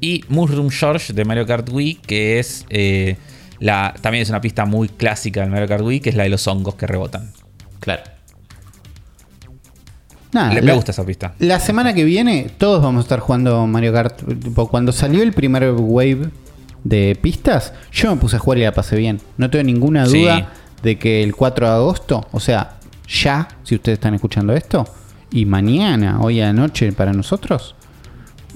Y 0.00 0.24
Mushroom 0.28 0.70
George 0.70 1.12
de 1.12 1.24
Mario 1.24 1.46
Kart 1.46 1.68
Wii, 1.70 1.94
que 1.94 2.38
es 2.38 2.66
eh, 2.68 3.16
la, 3.58 3.94
también 4.00 4.22
es 4.22 4.28
una 4.28 4.40
pista 4.40 4.66
muy 4.66 4.88
clásica 4.88 5.40
del 5.40 5.50
Mario 5.50 5.68
Kart 5.68 5.82
Wii, 5.82 6.00
que 6.00 6.10
es 6.10 6.16
la 6.16 6.24
de 6.24 6.28
los 6.28 6.46
hongos 6.46 6.74
que 6.74 6.86
rebotan. 6.86 7.32
Claro. 7.80 8.02
Nada, 10.32 10.52
Le, 10.52 10.60
la, 10.60 10.66
me 10.66 10.74
gusta 10.74 10.90
esa 10.90 11.06
pista. 11.06 11.34
La 11.38 11.60
semana 11.60 11.94
que 11.94 12.04
viene 12.04 12.50
todos 12.58 12.82
vamos 12.82 13.00
a 13.00 13.02
estar 13.04 13.20
jugando 13.20 13.66
Mario 13.66 13.92
Kart. 13.92 14.22
Cuando 14.70 14.92
salió 14.92 15.22
el 15.22 15.32
primer 15.32 15.70
wave 15.70 16.28
de 16.82 17.16
pistas, 17.20 17.72
yo 17.92 18.14
me 18.14 18.20
puse 18.20 18.36
a 18.36 18.38
jugar 18.38 18.58
y 18.58 18.62
la 18.62 18.72
pasé 18.72 18.96
bien. 18.96 19.20
No 19.38 19.48
tengo 19.48 19.62
ninguna 19.64 20.04
duda 20.04 20.38
sí. 20.38 20.44
de 20.82 20.98
que 20.98 21.22
el 21.22 21.34
4 21.34 21.66
de 21.66 21.72
agosto, 21.72 22.26
o 22.32 22.40
sea, 22.40 22.78
ya, 23.08 23.48
si 23.62 23.76
ustedes 23.76 23.96
están 23.96 24.14
escuchando 24.14 24.52
esto, 24.52 24.84
y 25.30 25.46
mañana, 25.46 26.20
hoy 26.20 26.40
a 26.40 26.46
la 26.46 26.52
noche 26.52 26.92
para 26.92 27.12
nosotros, 27.12 27.74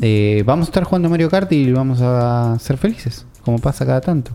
eh, 0.01 0.43
vamos 0.47 0.67
a 0.67 0.71
estar 0.71 0.85
jugando 0.85 1.09
Mario 1.09 1.29
Kart 1.29 1.51
y 1.53 1.73
vamos 1.73 2.01
a 2.01 2.57
ser 2.61 2.79
felices, 2.79 3.27
como 3.45 3.59
pasa 3.59 3.85
cada 3.85 4.01
tanto. 4.01 4.31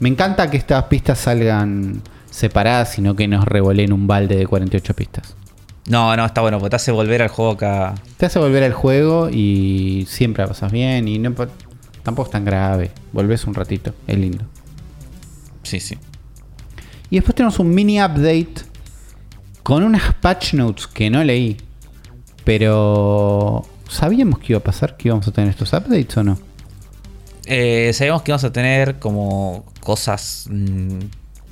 Me 0.00 0.08
encanta 0.08 0.50
que 0.50 0.56
estas 0.56 0.84
pistas 0.84 1.18
salgan 1.18 2.02
separadas, 2.30 2.92
sino 2.92 3.16
que 3.16 3.26
nos 3.26 3.44
revolen 3.44 3.92
un 3.92 4.06
balde 4.06 4.36
de 4.36 4.46
48 4.46 4.94
pistas. 4.94 5.34
No, 5.88 6.14
no, 6.16 6.24
está 6.24 6.40
bueno, 6.42 6.58
porque 6.58 6.70
te 6.70 6.76
hace 6.76 6.92
volver 6.92 7.22
al 7.22 7.28
juego 7.28 7.52
acá. 7.52 7.94
Te 8.16 8.26
hace 8.26 8.38
volver 8.38 8.62
al 8.62 8.74
juego 8.74 9.28
y 9.30 10.06
siempre 10.08 10.44
la 10.44 10.48
pasas 10.48 10.70
bien 10.70 11.08
y 11.08 11.18
no, 11.18 11.34
tampoco 12.02 12.28
es 12.28 12.32
tan 12.32 12.44
grave. 12.44 12.90
Volvés 13.12 13.44
un 13.46 13.54
ratito, 13.54 13.94
es 14.06 14.18
lindo. 14.18 14.44
Sí, 15.62 15.80
sí. 15.80 15.98
Y 17.10 17.16
después 17.16 17.34
tenemos 17.34 17.58
un 17.58 17.74
mini 17.74 18.00
update 18.00 18.67
con 19.68 19.82
unas 19.82 20.14
patch 20.14 20.54
notes 20.54 20.86
que 20.86 21.10
no 21.10 21.22
leí. 21.22 21.58
Pero, 22.42 23.66
¿sabíamos 23.86 24.38
que 24.38 24.54
iba 24.54 24.60
a 24.60 24.62
pasar? 24.62 24.96
¿Que 24.96 25.08
íbamos 25.08 25.28
a 25.28 25.30
tener 25.30 25.50
estos 25.50 25.74
updates 25.74 26.16
o 26.16 26.24
no? 26.24 26.38
Eh, 27.44 27.90
sabíamos 27.92 28.22
que 28.22 28.30
íbamos 28.30 28.44
a 28.44 28.50
tener 28.50 28.98
como 28.98 29.66
cosas 29.80 30.46
mm, 30.48 31.00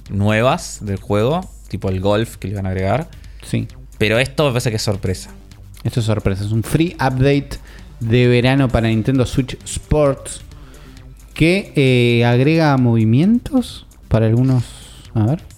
nuevas 0.08 0.78
del 0.80 0.96
juego, 0.96 1.46
tipo 1.68 1.90
el 1.90 2.00
golf 2.00 2.38
que 2.38 2.48
le 2.48 2.54
iban 2.54 2.64
a 2.64 2.70
agregar. 2.70 3.10
Sí. 3.42 3.68
Pero 3.98 4.18
esto 4.18 4.46
me 4.46 4.50
parece 4.52 4.70
que 4.70 4.76
es 4.76 4.82
sorpresa. 4.82 5.28
Esto 5.84 6.00
es 6.00 6.06
sorpresa. 6.06 6.42
Es 6.42 6.52
un 6.52 6.62
free 6.62 6.94
update 6.94 7.58
de 8.00 8.28
verano 8.28 8.70
para 8.70 8.88
Nintendo 8.88 9.26
Switch 9.26 9.58
Sports 9.66 10.40
que 11.34 11.70
eh, 11.76 12.24
agrega 12.24 12.78
movimientos 12.78 13.86
para 14.08 14.24
algunos. 14.24 14.64
A 15.12 15.26
ver. 15.26 15.55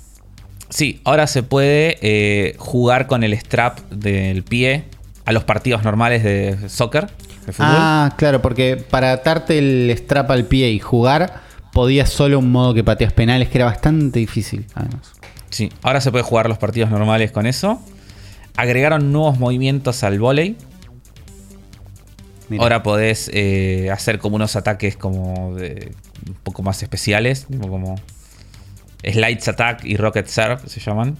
Sí, 0.70 1.00
ahora 1.04 1.26
se 1.26 1.42
puede 1.42 1.98
eh, 2.02 2.54
jugar 2.58 3.06
con 3.06 3.24
el 3.24 3.32
strap 3.34 3.78
del 3.90 4.42
pie 4.42 4.84
a 5.24 5.32
los 5.32 5.44
partidos 5.44 5.82
normales 5.82 6.22
de 6.22 6.68
soccer. 6.68 7.06
De 7.46 7.52
fútbol. 7.52 7.70
Ah, 7.70 8.14
claro, 8.16 8.42
porque 8.42 8.76
para 8.76 9.12
atarte 9.12 9.58
el 9.58 9.90
strap 9.96 10.30
al 10.30 10.44
pie 10.44 10.70
y 10.70 10.78
jugar, 10.78 11.40
podías 11.72 12.10
solo 12.10 12.38
un 12.38 12.52
modo 12.52 12.74
que 12.74 12.84
pateas 12.84 13.12
penales, 13.12 13.48
que 13.48 13.58
era 13.58 13.64
bastante 13.64 14.18
difícil, 14.18 14.66
además. 14.74 15.12
Sí, 15.50 15.72
ahora 15.82 16.00
se 16.00 16.10
puede 16.10 16.24
jugar 16.24 16.48
los 16.48 16.58
partidos 16.58 16.90
normales 16.90 17.32
con 17.32 17.46
eso. 17.46 17.80
Agregaron 18.56 19.12
nuevos 19.12 19.38
movimientos 19.38 20.02
al 20.02 20.18
volei. 20.18 20.56
Mira. 22.50 22.62
Ahora 22.62 22.82
podés 22.82 23.30
eh, 23.32 23.90
hacer 23.90 24.18
como 24.18 24.36
unos 24.36 24.56
ataques 24.56 24.96
como 24.96 25.54
de, 25.54 25.92
un 26.26 26.34
poco 26.42 26.62
más 26.62 26.82
especiales, 26.82 27.46
como 27.60 27.96
Slides 29.02 29.48
Attack 29.48 29.84
y 29.84 29.96
Rocket 29.96 30.26
Serve 30.26 30.60
se 30.68 30.80
llaman. 30.80 31.16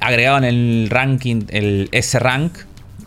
Agregaron 0.00 0.44
el 0.44 0.88
ranking, 0.90 1.42
el 1.48 1.88
S-Rank 1.92 2.52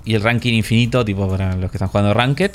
y 0.06 0.16
el 0.16 0.24
ranking 0.24 0.54
infinito, 0.54 1.04
tipo 1.06 1.28
para 1.30 1.56
los 1.56 1.70
que 1.70 1.78
están 1.78 1.90
jugando 1.90 2.14
Ranked. 2.14 2.52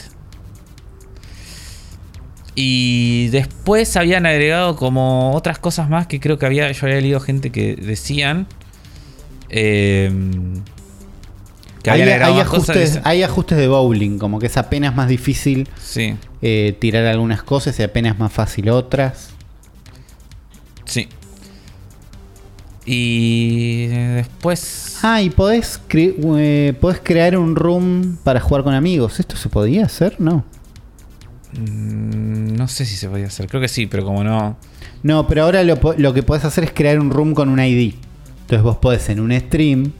Y 2.54 3.28
después 3.28 3.96
habían 3.96 4.26
agregado 4.26 4.76
como 4.76 5.32
otras 5.34 5.58
cosas 5.58 5.88
más 5.88 6.06
que 6.06 6.20
creo 6.20 6.38
que 6.38 6.46
había, 6.46 6.70
yo 6.70 6.86
había 6.86 7.00
leído 7.00 7.20
gente 7.20 7.50
que 7.50 7.76
decían. 7.76 8.46
eh, 9.48 10.10
que 11.82 11.90
Hay, 11.90 12.00
hay 12.02 12.34
que 12.34 12.40
ajustes, 12.42 12.90
se- 12.94 13.00
hay 13.04 13.22
ajustes 13.22 13.58
de 13.58 13.66
bowling, 13.68 14.18
como 14.18 14.38
que 14.38 14.46
es 14.46 14.56
apenas 14.56 14.94
más 14.94 15.08
difícil 15.08 15.68
Sí, 15.80 16.14
eh, 16.40 16.76
tirar 16.80 17.04
algunas 17.06 17.42
cosas 17.42 17.78
y 17.80 17.82
apenas 17.82 18.18
más 18.18 18.32
fácil 18.32 18.68
otras. 18.70 19.30
Sí. 20.92 21.08
Y 22.84 23.86
después. 23.86 24.98
Ah, 25.02 25.22
y 25.22 25.30
podés, 25.30 25.80
cre- 25.88 26.14
eh, 26.38 26.74
podés 26.80 27.00
crear 27.02 27.36
un 27.36 27.54
room 27.54 28.18
para 28.24 28.40
jugar 28.40 28.64
con 28.64 28.74
amigos. 28.74 29.20
¿Esto 29.20 29.36
se 29.36 29.48
podía 29.48 29.84
hacer? 29.86 30.16
No. 30.20 30.44
mm, 31.56 32.54
No 32.56 32.66
sé 32.68 32.84
si 32.84 32.96
se 32.96 33.08
podía 33.08 33.26
hacer, 33.26 33.46
creo 33.48 33.60
que 33.60 33.68
sí, 33.68 33.86
pero 33.86 34.04
como 34.04 34.24
no. 34.24 34.56
No, 35.04 35.26
pero 35.28 35.44
ahora 35.44 35.62
lo, 35.64 35.76
que 36.14 36.22
podés 36.22 36.44
hacer 36.44 36.64
es 36.64 36.72
crear 36.72 36.98
un 36.98 37.10
room 37.10 37.34
con 37.34 37.48
un 37.48 37.60
ID. 37.60 37.94
Entonces 38.42 38.62
vos 38.62 38.76
podés 38.78 39.08
en 39.08 39.20
un 39.20 39.32
stream 39.32 39.92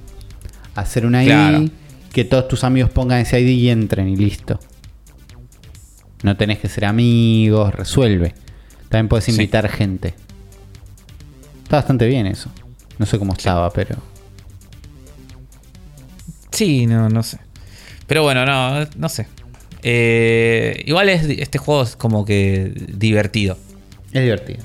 hacer 0.74 1.06
un 1.06 1.14
ID, 1.14 1.24
Claro. 1.26 1.64
que 2.12 2.24
todos 2.24 2.48
tus 2.48 2.64
amigos 2.64 2.90
pongan 2.90 3.20
ese 3.20 3.40
ID 3.40 3.48
y 3.48 3.68
entren 3.70 4.08
y 4.08 4.16
listo. 4.16 4.58
No 6.22 6.36
tenés 6.36 6.58
que 6.58 6.68
ser 6.68 6.84
amigos, 6.84 7.74
resuelve. 7.74 8.34
También 8.88 9.08
podés 9.08 9.24
Sí. 9.24 9.30
invitar 9.32 9.68
gente. 9.68 10.14
Está 11.72 11.78
bastante 11.78 12.06
bien 12.06 12.26
eso. 12.26 12.50
No 12.98 13.06
sé 13.06 13.18
cómo 13.18 13.32
estaba, 13.32 13.70
pero... 13.70 13.96
Sí, 16.50 16.84
no, 16.84 17.08
no 17.08 17.22
sé. 17.22 17.38
Pero 18.06 18.22
bueno, 18.24 18.44
no, 18.44 18.84
no 18.94 19.08
sé. 19.08 19.26
Eh, 19.82 20.82
igual 20.84 21.08
es, 21.08 21.22
este 21.24 21.56
juego 21.56 21.82
es 21.82 21.96
como 21.96 22.26
que 22.26 22.74
divertido. 22.92 23.56
Es 24.12 24.22
divertido. 24.22 24.58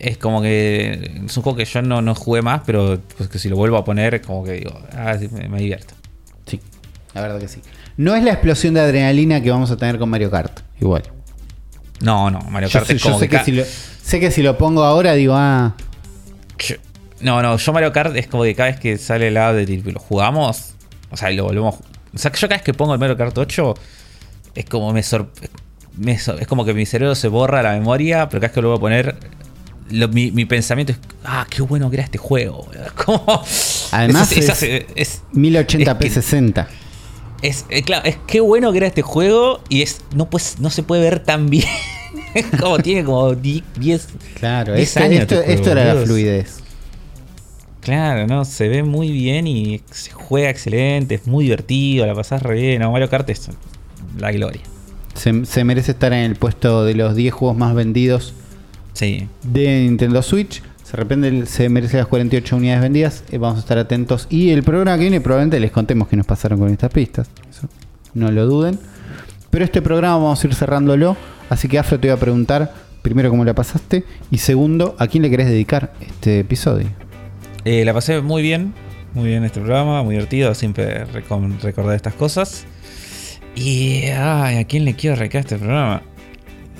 Es 0.00 0.18
como 0.18 0.42
que 0.42 1.20
es 1.26 1.36
un 1.36 1.44
juego 1.44 1.56
que 1.58 1.64
yo 1.64 1.80
no, 1.80 2.02
no 2.02 2.16
jugué 2.16 2.42
más, 2.42 2.62
pero 2.66 3.00
pues 3.16 3.28
que 3.28 3.38
si 3.38 3.48
lo 3.48 3.54
vuelvo 3.54 3.76
a 3.76 3.84
poner, 3.84 4.20
como 4.20 4.42
que 4.42 4.54
digo, 4.54 4.72
ah, 4.96 5.16
me, 5.30 5.48
me 5.48 5.58
divierto. 5.60 5.94
Sí, 6.44 6.60
la 7.14 7.20
verdad 7.20 7.38
que 7.38 7.46
sí. 7.46 7.60
No 7.96 8.16
es 8.16 8.24
la 8.24 8.32
explosión 8.32 8.74
de 8.74 8.80
adrenalina 8.80 9.40
que 9.40 9.52
vamos 9.52 9.70
a 9.70 9.76
tener 9.76 9.96
con 9.96 10.08
Mario 10.10 10.28
Kart. 10.28 10.58
Igual. 10.80 11.04
No, 12.00 12.32
no, 12.32 12.40
Mario 12.50 12.68
Yo, 12.68 12.80
Kart 12.80 12.86
sé, 12.88 12.94
es 12.96 13.02
yo 13.02 13.10
como 13.10 13.20
sé 13.20 13.26
que, 13.26 13.30
que 13.30 13.36
ca- 13.36 13.44
si 13.44 13.52
lo, 13.52 13.62
sé 14.02 14.18
que 14.18 14.32
si 14.32 14.42
lo 14.42 14.58
pongo 14.58 14.82
ahora 14.82 15.12
digo, 15.14 15.34
ah, 15.36 15.76
No, 17.20 17.42
no, 17.42 17.56
yo 17.56 17.72
Mario 17.72 17.92
Kart 17.92 18.14
es 18.16 18.28
como 18.28 18.44
que 18.44 18.54
cada 18.54 18.70
vez 18.70 18.78
que 18.78 18.96
sale 18.98 19.28
el 19.28 19.34
update 19.34 19.72
y 19.72 19.82
lo 19.82 19.98
jugamos, 19.98 20.74
o 21.10 21.16
sea, 21.16 21.30
y 21.32 21.36
lo 21.36 21.44
volvemos. 21.44 21.74
O 22.14 22.18
sea, 22.18 22.30
que 22.30 22.38
yo 22.38 22.48
cada 22.48 22.58
vez 22.58 22.64
que 22.64 22.74
pongo 22.74 22.92
el 22.94 23.00
Mario 23.00 23.16
Kart 23.16 23.36
8, 23.36 23.74
es 24.54 24.64
como 24.66 24.92
me, 24.92 25.02
sor- 25.02 25.30
me 25.96 26.18
sor- 26.18 26.40
es 26.40 26.46
como 26.46 26.64
que 26.64 26.74
mi 26.74 26.86
cerebro 26.86 27.14
se 27.16 27.26
borra 27.28 27.62
la 27.62 27.72
memoria, 27.72 28.28
pero 28.28 28.40
cada 28.40 28.48
vez 28.48 28.54
que 28.54 28.62
lo 28.62 28.68
voy 28.68 28.76
a 28.78 28.80
poner, 28.80 29.16
lo- 29.90 30.08
mi, 30.08 30.30
mi 30.30 30.44
pensamiento 30.44 30.92
es, 30.92 30.98
ah, 31.24 31.44
qué 31.50 31.60
bueno 31.62 31.90
que 31.90 31.96
era 31.96 32.04
este 32.04 32.18
juego. 32.18 32.64
boludo". 32.66 32.84
Como, 33.04 33.42
Además 33.90 34.30
es, 34.32 34.48
es- 34.48 34.62
es- 34.62 34.84
es- 34.94 35.22
1080p 35.34 36.06
Es 36.06 36.14
que- 36.14 36.22
60. 36.22 36.68
es- 37.42 37.66
eh, 37.68 37.82
claro, 37.82 38.04
es 38.06 38.16
qué 38.28 38.40
bueno 38.40 38.70
que 38.70 38.78
era 38.78 38.86
este 38.86 39.02
juego 39.02 39.60
y 39.68 39.82
es 39.82 40.02
no 40.14 40.30
pues 40.30 40.60
no 40.60 40.70
se 40.70 40.82
puede 40.84 41.02
ver 41.02 41.18
tan 41.20 41.50
bien. 41.50 41.66
Como 42.60 42.78
tiene 42.78 43.04
como 43.04 43.34
10 43.34 43.62
Claro, 44.34 44.74
10 44.74 44.88
este- 44.88 45.00
años 45.02 45.26
esto, 45.46 45.70
era 45.72 45.94
la 45.94 46.02
fluidez. 46.02 46.58
Claro, 47.80 48.26
no, 48.26 48.44
se 48.44 48.68
ve 48.68 48.82
muy 48.82 49.10
bien 49.10 49.46
y 49.46 49.80
se 49.90 50.10
juega 50.10 50.50
excelente, 50.50 51.14
es 51.14 51.26
muy 51.26 51.44
divertido, 51.44 52.06
la 52.06 52.14
pasás 52.14 52.42
re 52.42 52.54
bien. 52.60 52.82
No, 52.82 52.92
Mario 52.92 53.08
Kart 53.08 53.28
es 53.30 53.48
la 54.18 54.30
gloria. 54.32 54.60
Se, 55.14 55.44
se 55.46 55.64
merece 55.64 55.92
estar 55.92 56.12
en 56.12 56.20
el 56.20 56.36
puesto 56.36 56.84
de 56.84 56.94
los 56.94 57.14
10 57.16 57.32
juegos 57.32 57.56
más 57.56 57.74
vendidos 57.74 58.34
Sí. 58.92 59.28
de 59.42 59.80
Nintendo 59.80 60.22
Switch. 60.22 60.62
Se, 60.84 60.96
repente, 60.96 61.46
se 61.46 61.68
merece 61.68 61.96
las 61.98 62.06
48 62.08 62.56
unidades 62.56 62.82
vendidas. 62.82 63.24
eh, 63.30 63.38
vamos 63.38 63.58
a 63.58 63.60
estar 63.60 63.78
atentos. 63.78 64.26
Y 64.30 64.50
el 64.50 64.62
programa 64.62 64.96
que 64.96 65.02
viene 65.02 65.20
probablemente 65.20 65.60
les 65.60 65.70
contemos 65.70 66.08
qué 66.08 66.16
nos 66.16 66.26
pasaron 66.26 66.58
con 66.58 66.68
estas 66.70 66.90
pistas. 66.92 67.28
Eso 67.50 67.68
no 68.14 68.30
lo 68.30 68.46
duden. 68.46 68.78
Pero 69.50 69.64
este 69.64 69.80
programa 69.82 70.16
vamos 70.16 70.42
a 70.42 70.46
ir 70.46 70.54
cerrándolo. 70.54 71.16
Así 71.48 71.68
que 71.68 71.78
Afro 71.78 71.98
te 71.98 72.08
voy 72.08 72.16
a 72.16 72.20
preguntar 72.20 72.72
primero 73.02 73.30
cómo 73.30 73.44
la 73.44 73.54
pasaste. 73.54 74.04
Y 74.30 74.38
segundo, 74.38 74.94
¿a 74.98 75.06
quién 75.06 75.22
le 75.22 75.30
querés 75.30 75.48
dedicar 75.48 75.92
este 76.00 76.40
episodio? 76.40 76.88
Eh, 77.64 77.84
la 77.84 77.92
pasé 77.94 78.20
muy 78.20 78.42
bien, 78.42 78.74
muy 79.14 79.28
bien 79.28 79.44
este 79.44 79.60
programa, 79.60 80.02
muy 80.02 80.14
divertido, 80.14 80.54
siempre 80.54 81.04
recordar 81.04 81.96
estas 81.96 82.14
cosas. 82.14 82.66
Y 83.54 84.04
ay, 84.06 84.58
¿a 84.58 84.64
quién 84.64 84.84
le 84.84 84.94
quiero 84.94 85.16
dedicar 85.16 85.40
este 85.40 85.56
programa? 85.56 86.02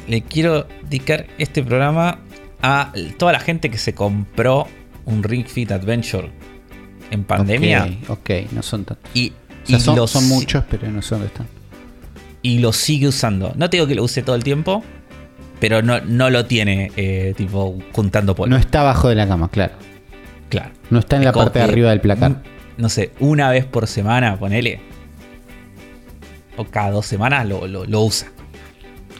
Le 0.06 0.22
quiero 0.22 0.66
dedicar 0.82 1.26
este 1.38 1.62
programa 1.62 2.20
a 2.62 2.92
toda 3.18 3.32
la 3.32 3.40
gente 3.40 3.70
que 3.70 3.78
se 3.78 3.94
compró 3.94 4.66
un 5.04 5.22
Ring 5.22 5.46
Fit 5.46 5.70
Adventure 5.72 6.30
en 7.10 7.24
pandemia. 7.24 7.88
Ok, 8.08 8.30
ok, 8.30 8.52
no 8.52 8.62
son 8.62 8.84
tantos. 8.84 9.10
Y, 9.14 9.32
O 9.64 9.66
sea, 9.66 9.78
y 9.78 9.80
son, 9.80 9.96
lo 9.96 10.06
son 10.06 10.28
muchos, 10.28 10.64
pero 10.70 10.90
no 10.90 11.02
sé 11.02 11.14
dónde 11.14 11.28
están. 11.28 11.46
Y 12.48 12.58
lo 12.60 12.72
sigue 12.72 13.08
usando. 13.08 13.52
No 13.56 13.68
te 13.68 13.76
digo 13.76 13.86
que 13.86 13.94
lo 13.94 14.04
use 14.04 14.22
todo 14.22 14.34
el 14.36 14.42
tiempo, 14.42 14.82
pero 15.60 15.82
no, 15.82 16.00
no 16.00 16.30
lo 16.30 16.46
tiene 16.46 16.90
eh, 16.96 17.34
tipo 17.36 17.78
juntando 17.92 18.34
polvo. 18.34 18.50
No 18.50 18.56
está 18.56 18.80
abajo 18.80 19.08
de 19.08 19.14
la 19.16 19.26
cama, 19.28 19.50
claro. 19.50 19.74
claro. 20.48 20.70
No 20.90 20.98
está 21.00 21.16
en 21.16 21.24
la 21.24 21.32
parte 21.32 21.58
de 21.58 21.64
arriba 21.66 21.90
del 21.90 22.00
placar. 22.00 22.42
No 22.78 22.88
sé, 22.88 23.12
una 23.20 23.50
vez 23.50 23.64
por 23.66 23.86
semana, 23.86 24.38
ponele. 24.38 24.80
O 26.56 26.64
cada 26.64 26.90
dos 26.90 27.06
semanas 27.06 27.46
lo, 27.46 27.66
lo- 27.66 27.84
lo 27.84 28.00
usa. 28.02 28.28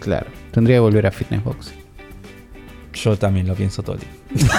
Claro. 0.00 0.26
Tendría 0.52 0.76
que 0.76 0.80
volver 0.80 1.06
a 1.06 1.10
Fitness 1.10 1.44
Box. 1.44 1.72
Yo 2.94 3.16
también 3.18 3.46
lo 3.46 3.55
pienso 3.55 3.82
todo 3.82 3.96
el 3.96 4.00
tiempo. 4.00 4.55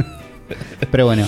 Pero 0.90 1.06
bueno, 1.06 1.26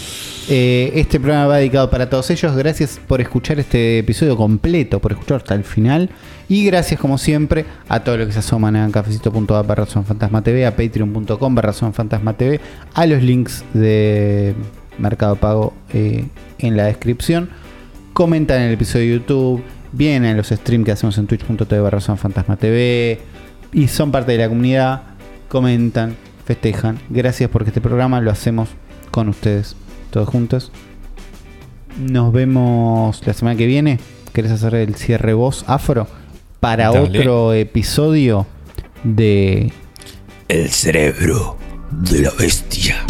eh, 0.49 0.93
este 0.95 1.21
programa 1.21 1.47
va 1.47 1.57
dedicado 1.59 1.91
para 1.91 2.09
todos 2.09 2.31
ellos. 2.31 2.57
Gracias 2.57 3.01
por 3.07 3.21
escuchar 3.21 3.61
este 3.61 3.99
episodio 3.99 4.37
completo, 4.37 5.01
por 5.01 5.13
escuchar 5.13 5.39
hasta 5.39 5.55
el 5.55 5.65
final. 5.65 6.11
Y 6.49 6.65
gracias, 6.65 6.99
como 6.99 7.19
siempre, 7.19 7.65
a 7.89 8.01
todos 8.01 8.19
los 8.19 8.27
que 8.27 8.33
se 8.33 8.41
asoman 8.41 8.75
a 8.77 8.91
cafecito.app 8.91 9.67
barra 9.67 9.87
Fantasma 9.87 10.43
TV, 10.43 10.67
a 10.67 10.75
patreon.com 10.75 11.55
barra 11.55 11.73
Fantasma 11.73 12.33
TV, 12.37 12.61
a 12.95 13.07
los 13.07 13.23
links 13.23 13.65
de 13.73 14.55
Mercado 14.99 15.37
Pago 15.37 15.73
eh, 15.93 16.25
en 16.59 16.77
la 16.77 16.85
descripción. 16.85 17.51
Comentan 18.13 18.63
en 18.63 18.69
el 18.69 18.75
episodio 18.75 19.07
de 19.07 19.19
YouTube, 19.19 19.63
vienen 19.93 20.37
los 20.37 20.49
streams 20.49 20.85
que 20.85 20.93
hacemos 20.93 21.17
en 21.19 21.27
twitch.tv 21.27 21.81
barra 21.81 22.01
Fantasma 22.01 22.57
TV 22.57 23.21
y 23.73 23.89
son 23.89 24.11
parte 24.11 24.33
de 24.33 24.39
la 24.39 24.49
comunidad. 24.49 25.03
Comentan, 25.49 26.17
festejan. 26.45 26.99
Gracias 27.09 27.49
porque 27.51 27.71
este 27.71 27.81
programa 27.81 28.21
lo 28.21 28.31
hacemos 28.31 28.71
con 29.11 29.29
ustedes, 29.29 29.77
todos 30.11 30.29
juntos. 30.29 30.71
Nos 31.99 32.33
vemos 32.33 33.27
la 33.27 33.33
semana 33.33 33.57
que 33.57 33.67
viene. 33.67 33.99
¿Querés 34.33 34.53
hacer 34.53 34.75
el 34.75 34.95
cierre 34.95 35.35
voz 35.35 35.65
afro? 35.67 36.07
Para 36.61 36.91
Dale. 36.91 37.19
otro 37.21 37.53
episodio 37.53 38.47
de 39.03 39.73
El 40.49 40.71
cerebro 40.71 41.57
de 41.91 42.23
la 42.23 42.31
bestia. 42.39 43.05